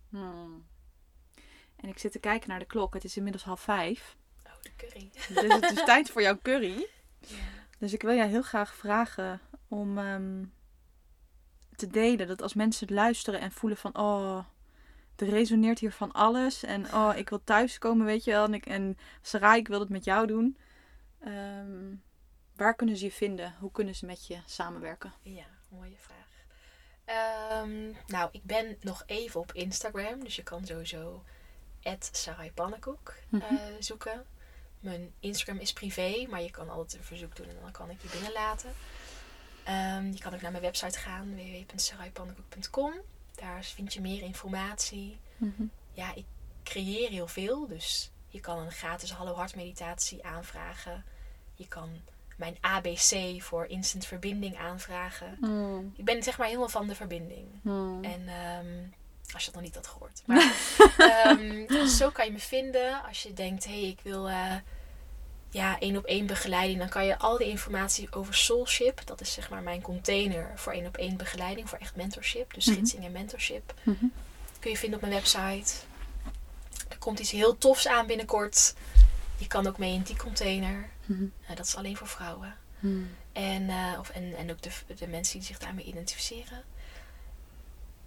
Hmm. 0.09 0.67
En 1.76 1.89
ik 1.89 1.99
zit 1.99 2.11
te 2.11 2.19
kijken 2.19 2.49
naar 2.49 2.59
de 2.59 2.65
klok. 2.65 2.93
Het 2.93 3.03
is 3.03 3.17
inmiddels 3.17 3.43
half 3.43 3.61
vijf. 3.61 4.15
Oh, 4.45 4.51
de 4.61 4.76
curry. 4.76 5.09
Dus 5.11 5.53
het 5.53 5.77
is 5.77 5.85
tijd 5.85 6.09
voor 6.09 6.21
jouw 6.21 6.38
curry. 6.41 6.88
Ja. 7.19 7.35
Dus 7.77 7.93
ik 7.93 8.01
wil 8.01 8.15
jou 8.15 8.30
heel 8.30 8.41
graag 8.41 8.76
vragen 8.76 9.41
om 9.69 9.97
ehm, 9.97 10.43
te 11.75 11.87
delen. 11.87 12.27
Dat 12.27 12.41
als 12.41 12.53
mensen 12.53 12.93
luisteren 12.93 13.39
en 13.39 13.51
voelen 13.51 13.77
van... 13.77 13.97
Oh, 13.97 14.45
er 15.15 15.29
resoneert 15.29 15.79
hier 15.79 15.91
van 15.91 16.11
alles. 16.11 16.63
En 16.63 16.93
oh, 16.93 17.11
ik 17.15 17.29
wil 17.29 17.43
thuiskomen, 17.43 18.05
weet 18.05 18.23
je 18.23 18.31
wel. 18.31 18.43
En, 18.43 18.53
ik, 18.53 18.65
en 18.65 18.97
Sarai, 19.21 19.59
ik 19.59 19.67
wil 19.67 19.79
het 19.79 19.89
met 19.89 20.03
jou 20.03 20.27
doen. 20.27 20.57
Ehm, 21.19 21.95
waar 22.55 22.75
kunnen 22.75 22.97
ze 22.97 23.05
je 23.05 23.11
vinden? 23.11 23.55
Hoe 23.59 23.71
kunnen 23.71 23.95
ze 23.95 24.05
met 24.05 24.27
je 24.27 24.37
samenwerken? 24.45 25.13
ja, 25.21 25.45
mooie 25.69 25.97
vraag. 25.97 26.17
Ehm, 27.05 27.91
nou, 28.07 28.29
ik 28.31 28.43
ben 28.43 28.77
nog 28.81 29.03
even 29.05 29.39
op 29.39 29.51
Instagram. 29.53 30.23
Dus 30.23 30.35
je 30.35 30.43
kan 30.43 30.65
sowieso 30.65 31.23
Sarai 32.11 32.51
Pannenkoek 32.51 33.13
Mhm. 33.29 33.43
eh, 33.43 33.57
zoeken. 33.79 34.25
Mijn 34.79 35.13
Instagram 35.19 35.57
is 35.57 35.73
privé, 35.73 36.25
maar 36.29 36.41
je 36.41 36.51
kan 36.51 36.69
altijd 36.69 37.01
een 37.01 37.07
verzoek 37.07 37.35
doen 37.35 37.47
en 37.47 37.57
dan 37.61 37.71
kan 37.71 37.89
ik 37.89 38.01
je 38.01 38.09
binnenlaten. 38.09 38.71
Ehm, 39.69 40.11
je 40.11 40.19
kan 40.19 40.33
ook 40.33 40.41
naar 40.41 40.51
mijn 40.51 40.63
website 40.63 40.99
gaan, 40.99 41.35
www.saraipannenkoek.com. 41.35 42.93
Daar 43.35 43.63
vind 43.63 43.93
je 43.93 44.01
meer 44.01 44.21
informatie. 44.21 45.19
Mhm. 45.37 45.63
ja, 45.93 46.15
ik 46.15 46.25
creëer 46.63 47.09
heel 47.09 47.27
veel. 47.27 47.67
Dus 47.67 48.11
je 48.27 48.39
kan 48.39 48.57
een 48.59 48.71
gratis 48.71 49.11
Hallo 49.11 49.33
Hart 49.33 49.55
meditatie 49.55 50.25
aanvragen. 50.25 51.03
Je 51.53 51.67
kan 51.67 51.89
mijn 52.35 52.57
ABC 52.61 53.41
voor 53.41 53.65
instant 53.65 54.05
verbinding 54.05 54.57
aanvragen. 54.57 55.37
Hmm. 55.39 55.93
Ik 55.95 56.05
ben 56.05 56.23
zeg 56.23 56.37
maar 56.37 56.47
helemaal 56.47 56.69
van 56.69 56.87
de 56.87 56.95
verbinding. 56.95 57.47
Hmm. 57.61 58.03
En 58.03 58.27
ehm, 58.27 58.87
als 59.33 59.45
je 59.45 59.51
dat 59.51 59.61
nog 59.61 59.63
niet 59.63 59.75
had 59.75 59.87
gehoord. 59.87 60.21
Maar 60.25 60.53
ehm, 60.97 61.67
dus 61.67 61.97
zo 61.97 62.09
kan 62.09 62.25
je 62.25 62.31
me 62.31 62.39
vinden. 62.39 63.03
Als 63.03 63.23
je 63.23 63.33
denkt, 63.33 63.65
hé, 63.65 63.79
hey, 63.79 63.89
ik 63.89 63.99
wil 64.03 64.29
eh, 64.29 64.55
ja, 65.49 65.80
één 65.80 65.97
op 65.97 66.05
één 66.05 66.26
begeleiding. 66.26 66.80
Dan 66.80 66.89
kan 66.89 67.05
je 67.05 67.17
al 67.19 67.38
die 67.38 67.47
informatie 67.49 68.13
over 68.13 68.34
Soulship. 68.34 69.01
Dat 69.05 69.21
is 69.21 69.34
zeg 69.34 69.49
maar 69.49 69.61
mijn 69.61 69.81
container 69.81 70.51
voor 70.55 70.73
één 70.73 70.85
op 70.85 70.97
één 70.97 71.17
begeleiding. 71.17 71.69
Voor 71.69 71.77
echt 71.77 71.95
mentorship. 71.95 72.53
Dus 72.53 72.65
Mhm. 72.65 72.76
gidsing 72.76 73.03
en 73.05 73.11
mentorship 73.11 73.73
Mhm. 73.84 74.05
kun 74.59 74.71
je 74.71 74.77
vinden 74.77 74.99
op 74.99 75.05
mijn 75.09 75.21
website. 75.21 75.73
Er 76.89 76.97
komt 76.97 77.19
iets 77.19 77.31
heel 77.31 77.57
tofs 77.57 77.88
aan 77.88 78.07
binnenkort. 78.07 78.73
Je 79.38 79.47
kan 79.47 79.67
ook 79.67 79.77
mee 79.77 79.93
in 79.93 80.01
die 80.01 80.17
container. 80.17 80.89
Mhm. 81.05 81.23
Eh, 81.47 81.55
dat 81.55 81.65
is 81.65 81.76
alleen 81.76 81.97
voor 81.97 82.07
vrouwen. 82.07 82.55
Hmm. 82.80 83.09
En, 83.34 83.69
eh, 83.69 83.99
of, 83.99 84.09
en, 84.09 84.35
en 84.35 84.51
ook 84.51 84.61
de, 84.61 84.69
de 84.95 85.07
mensen 85.07 85.38
die 85.39 85.47
zich 85.47 85.57
daarmee 85.59 85.85
identificeren. 85.85 86.63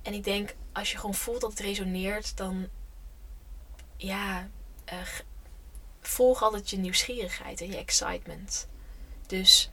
En 0.02 0.12
ik 0.12 0.24
denk, 0.24 0.54
als 0.72 0.90
je 0.92 0.98
gewoon 0.98 1.14
voelt 1.14 1.40
dat 1.40 1.50
het 1.50 1.60
resoneert, 1.60 2.36
dan 2.36 2.68
ja, 3.96 4.48
g- 4.86 5.22
volg 6.02 6.42
altijd 6.42 6.70
je 6.70 6.78
nieuwsgierigheid 6.78 7.60
en 7.60 7.70
je 7.70 7.76
excitement. 7.76 8.68
Dus 9.26 9.70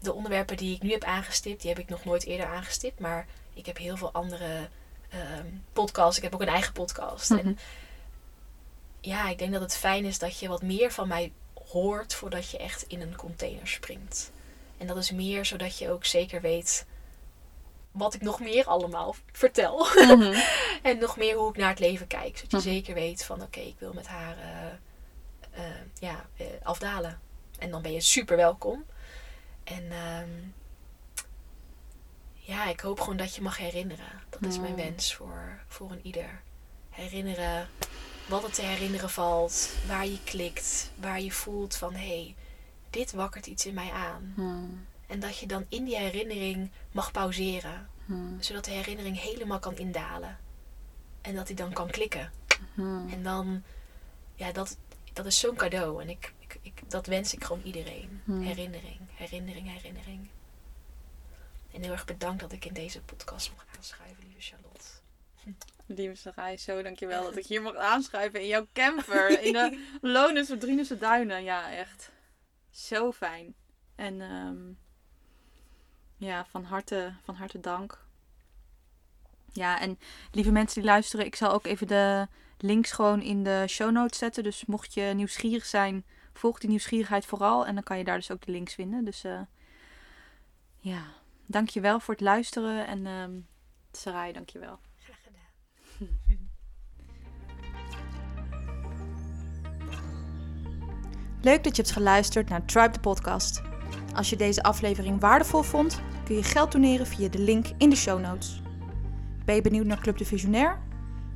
de 0.00 0.12
onderwerpen 0.12 0.56
die 0.56 0.74
ik 0.74 0.82
nu 0.82 0.90
heb 0.90 1.04
aangestipt, 1.04 1.60
die 1.60 1.70
heb 1.70 1.78
ik 1.78 1.88
nog 1.88 2.04
nooit 2.04 2.24
eerder 2.24 2.46
aangestipt. 2.46 3.00
Maar 3.00 3.26
ik 3.54 3.66
heb 3.66 3.76
heel 3.78 3.96
veel 3.96 4.12
andere 4.12 4.68
ehm, 5.08 5.46
podcasts. 5.72 6.16
Ik 6.16 6.22
heb 6.22 6.34
ook 6.34 6.40
een 6.40 6.48
eigen 6.48 6.72
podcast. 6.72 7.30
Mhm. 7.30 7.38
En 7.38 7.58
ja, 9.00 9.28
ik 9.28 9.38
denk 9.38 9.52
dat 9.52 9.60
het 9.60 9.76
fijn 9.76 10.04
is 10.04 10.18
dat 10.18 10.38
je 10.38 10.48
wat 10.48 10.62
meer 10.62 10.92
van 10.92 11.08
mij 11.08 11.32
hoort 11.68 12.14
voordat 12.14 12.50
je 12.50 12.58
echt 12.58 12.82
in 12.82 13.00
een 13.00 13.16
container 13.16 13.68
springt. 13.68 14.30
En 14.78 14.86
dat 14.86 14.96
is 14.96 15.10
meer 15.10 15.44
zodat 15.44 15.78
je 15.78 15.90
ook 15.90 16.04
zeker 16.04 16.40
weet 16.40 16.86
wat 17.90 18.14
ik 18.14 18.20
nog 18.22 18.40
meer 18.40 18.64
allemaal 18.66 19.14
vertel. 19.32 19.86
Mhm. 19.94 20.40
en 20.82 20.98
nog 20.98 21.16
meer 21.16 21.36
hoe 21.36 21.48
ik 21.50 21.56
naar 21.56 21.68
het 21.68 21.78
leven 21.78 22.06
kijk. 22.06 22.36
Zodat 22.36 22.50
je 22.50 22.56
Mhm. 22.56 22.76
zeker 22.76 22.94
weet 22.94 23.24
van 23.24 23.42
oké, 23.42 23.60
ik 23.60 23.76
wil 23.78 23.92
met 23.92 24.06
haar 24.06 24.38
eh, 24.38 24.72
eh, 25.54 25.64
ja, 25.98 26.26
eh, 26.36 26.46
afdalen. 26.62 27.20
En 27.58 27.70
dan 27.70 27.82
ben 27.82 27.92
je 27.92 28.00
super 28.00 28.36
welkom. 28.36 28.84
En 29.64 29.92
ehm, 29.92 30.30
ja, 32.34 32.66
ik 32.68 32.80
hoop 32.80 33.00
gewoon 33.00 33.16
dat 33.16 33.34
je 33.34 33.42
mag 33.42 33.56
herinneren. 33.56 34.22
Dat 34.30 34.44
is 34.44 34.58
mijn 34.58 34.70
Mm. 34.70 34.76
wens 34.76 35.14
voor, 35.14 35.60
voor 35.68 35.90
een 35.90 36.00
ieder. 36.06 36.42
Herinneren 36.90 37.68
wat 38.28 38.44
er 38.44 38.52
te 38.52 38.62
herinneren 38.62 39.10
valt. 39.10 39.70
Waar 39.86 40.06
je 40.06 40.18
klikt. 40.24 40.90
Waar 40.96 41.20
je 41.20 41.32
voelt 41.32 41.76
van 41.76 41.94
hé, 41.94 42.06
hey, 42.06 42.34
dit 42.90 43.12
wakkert 43.12 43.46
iets 43.46 43.66
in 43.66 43.74
mij 43.74 43.90
aan. 43.90 44.32
Hmm. 44.34 44.86
En 45.06 45.20
dat 45.20 45.38
je 45.38 45.46
dan 45.46 45.64
in 45.68 45.84
die 45.84 45.96
herinnering 45.96 46.70
mag 46.92 47.10
pauzeren. 47.12 47.88
Hmm. 48.06 48.36
Zodat 48.42 48.64
de 48.64 48.70
herinnering 48.70 49.20
helemaal 49.20 49.58
kan 49.58 49.76
indalen. 49.76 50.38
En 51.20 51.34
dat 51.34 51.46
die 51.46 51.56
dan 51.56 51.72
kan 51.72 51.90
klikken. 51.90 52.32
Hmm. 52.74 53.08
En 53.12 53.22
dan, 53.22 53.62
ja, 54.34 54.52
dat, 54.52 54.76
dat 55.14 55.26
is 55.26 55.38
zo'n 55.38 55.56
cadeau. 55.56 56.02
En 56.02 56.08
ik, 56.08 56.32
ik, 56.38 56.58
ik, 56.62 56.90
dat 56.90 57.06
wens 57.06 57.34
ik 57.34 57.44
gewoon 57.44 57.62
iedereen. 57.62 58.22
Hmm. 58.24 58.42
Herinnering, 58.42 58.98
herinnering, 59.14 59.70
herinnering. 59.70 60.28
En 61.72 61.82
heel 61.82 61.92
erg 61.92 62.04
bedankt 62.04 62.40
dat 62.40 62.52
ik 62.52 62.64
in 62.64 62.74
deze 62.74 63.02
podcast 63.02 63.52
mag 63.52 63.66
aanschuiven, 63.76 64.24
lieve 64.24 64.40
Charlotte. 64.40 64.84
Lieve 65.96 66.14
Sarai, 66.14 66.56
zo 66.56 66.82
dankjewel 66.82 67.22
dat 67.28 67.36
ik 67.36 67.46
hier 67.46 67.62
mag 67.62 67.76
aanschuiven 67.76 68.40
in 68.40 68.46
jouw 68.46 68.66
camper. 68.72 69.42
In 69.42 69.52
de 69.52 69.84
Lonense, 70.00 70.56
Drunense 70.56 70.98
duinen. 70.98 71.44
Ja, 71.44 71.72
echt. 71.72 72.10
Zo 72.70 73.12
fijn. 73.12 73.54
En 73.94 74.20
ehm, 74.20 74.72
ja, 76.16 76.46
van 76.50 76.64
harte, 76.64 77.14
van 77.22 77.34
harte 77.34 77.60
dank. 77.60 78.04
Ja, 79.52 79.80
en 79.80 79.98
lieve 80.30 80.50
mensen 80.50 80.80
die 80.80 80.90
luisteren, 80.90 81.26
ik 81.26 81.36
zal 81.36 81.52
ook 81.52 81.66
even 81.66 81.86
de 81.86 82.28
links 82.64 82.92
gewoon 82.92 83.22
in 83.22 83.42
de 83.42 83.64
show 83.68 83.90
notes 83.90 84.18
zetten. 84.18 84.42
Dus 84.42 84.64
mocht 84.64 84.94
je 84.94 85.12
nieuwsgierig 85.14 85.64
zijn, 85.66 86.04
volg 86.32 86.58
die 86.58 86.68
nieuwsgierigheid 86.68 87.26
vooral. 87.26 87.66
En 87.66 87.74
dan 87.74 87.82
kan 87.82 87.98
je 87.98 88.04
daar 88.04 88.16
dus 88.16 88.30
ook 88.30 88.46
de 88.46 88.52
links 88.52 88.74
vinden. 88.74 89.04
Dus 89.04 89.24
eh, 89.24 89.40
ja, 90.78 91.02
dankjewel 91.46 92.00
voor 92.00 92.14
het 92.14 92.22
luisteren. 92.22 92.86
En 92.86 93.06
ehm 93.06 93.32
Sarai, 93.92 94.32
dankjewel. 94.32 94.78
Graag 94.96 95.18
gedaan. 95.22 95.50
Leuk 101.42 101.64
dat 101.64 101.76
je 101.76 101.82
hebt 101.82 101.94
geluisterd 101.94 102.48
naar 102.48 102.64
Tribe 102.64 102.92
de 102.92 103.00
podcast. 103.00 103.62
Als 104.14 104.30
je 104.30 104.36
deze 104.36 104.62
aflevering 104.62 105.20
waardevol 105.20 105.62
vond, 105.62 106.00
kun 106.24 106.34
je 106.34 106.42
geld 106.42 106.72
doneren 106.72 107.06
via 107.06 107.28
de 107.28 107.38
link 107.38 107.66
in 107.78 107.90
de 107.90 107.96
show 107.96 108.20
notes. 108.20 108.62
Ben 109.44 109.54
je 109.54 109.60
benieuwd 109.60 109.86
naar 109.86 110.00
Club 110.00 110.18
de 110.18 110.24
Visionair? 110.24 110.83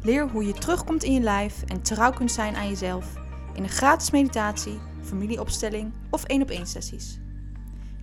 Leer 0.03 0.31
hoe 0.31 0.47
je 0.47 0.53
terugkomt 0.53 1.03
in 1.03 1.13
je 1.13 1.21
lijf 1.21 1.63
en 1.63 1.83
trouw 1.83 2.13
kunt 2.13 2.33
zijn 2.33 2.57
aan 2.57 2.69
jezelf 2.69 3.15
in 3.55 3.63
een 3.63 3.69
gratis 3.69 4.11
meditatie, 4.11 4.79
familieopstelling 5.03 5.93
of 6.11 6.25
één 6.25 6.43
op 6.43 6.51
één 6.51 6.67
sessies. 6.67 7.21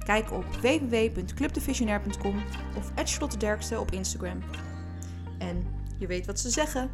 Kijk 0.06 0.32
op 0.32 0.44
www.clubdevisionair.com 0.44 2.44
of 2.78 2.92
@charlottederkste 3.04 3.80
op 3.80 3.92
Instagram. 3.92 4.40
En 5.38 5.66
je 5.98 6.08
weet 6.08 6.26
wat 6.26 6.40
ze 6.40 6.50
zeggen: 6.50 6.92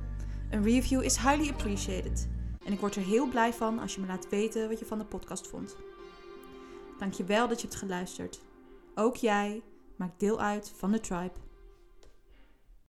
een 0.50 0.64
review 0.64 1.04
is 1.04 1.18
highly 1.18 1.50
appreciated. 1.50 2.30
En 2.66 2.74
ik 2.74 2.80
word 2.80 2.96
er 2.96 3.02
heel 3.02 3.30
blij 3.30 3.54
van 3.54 3.80
als 3.80 3.96
je 3.96 4.02
me 4.02 4.08
laat 4.08 4.30
weten 4.30 4.70
wat 4.70 4.80
je 4.80 4.86
van 4.86 4.98
de 4.98 5.06
podcast 5.06 5.48
vond. 5.48 5.76
Dankjewel 7.00 7.48
dat 7.48 7.62
je 7.62 7.68
hebt 7.68 7.80
geluisterd. 7.80 8.42
Ook 8.96 9.16
jij 9.16 9.62
maakt 9.96 10.20
deel 10.20 10.42
uit 10.42 10.74
van 10.76 10.92
de 10.92 11.00
tribe. 11.00 11.34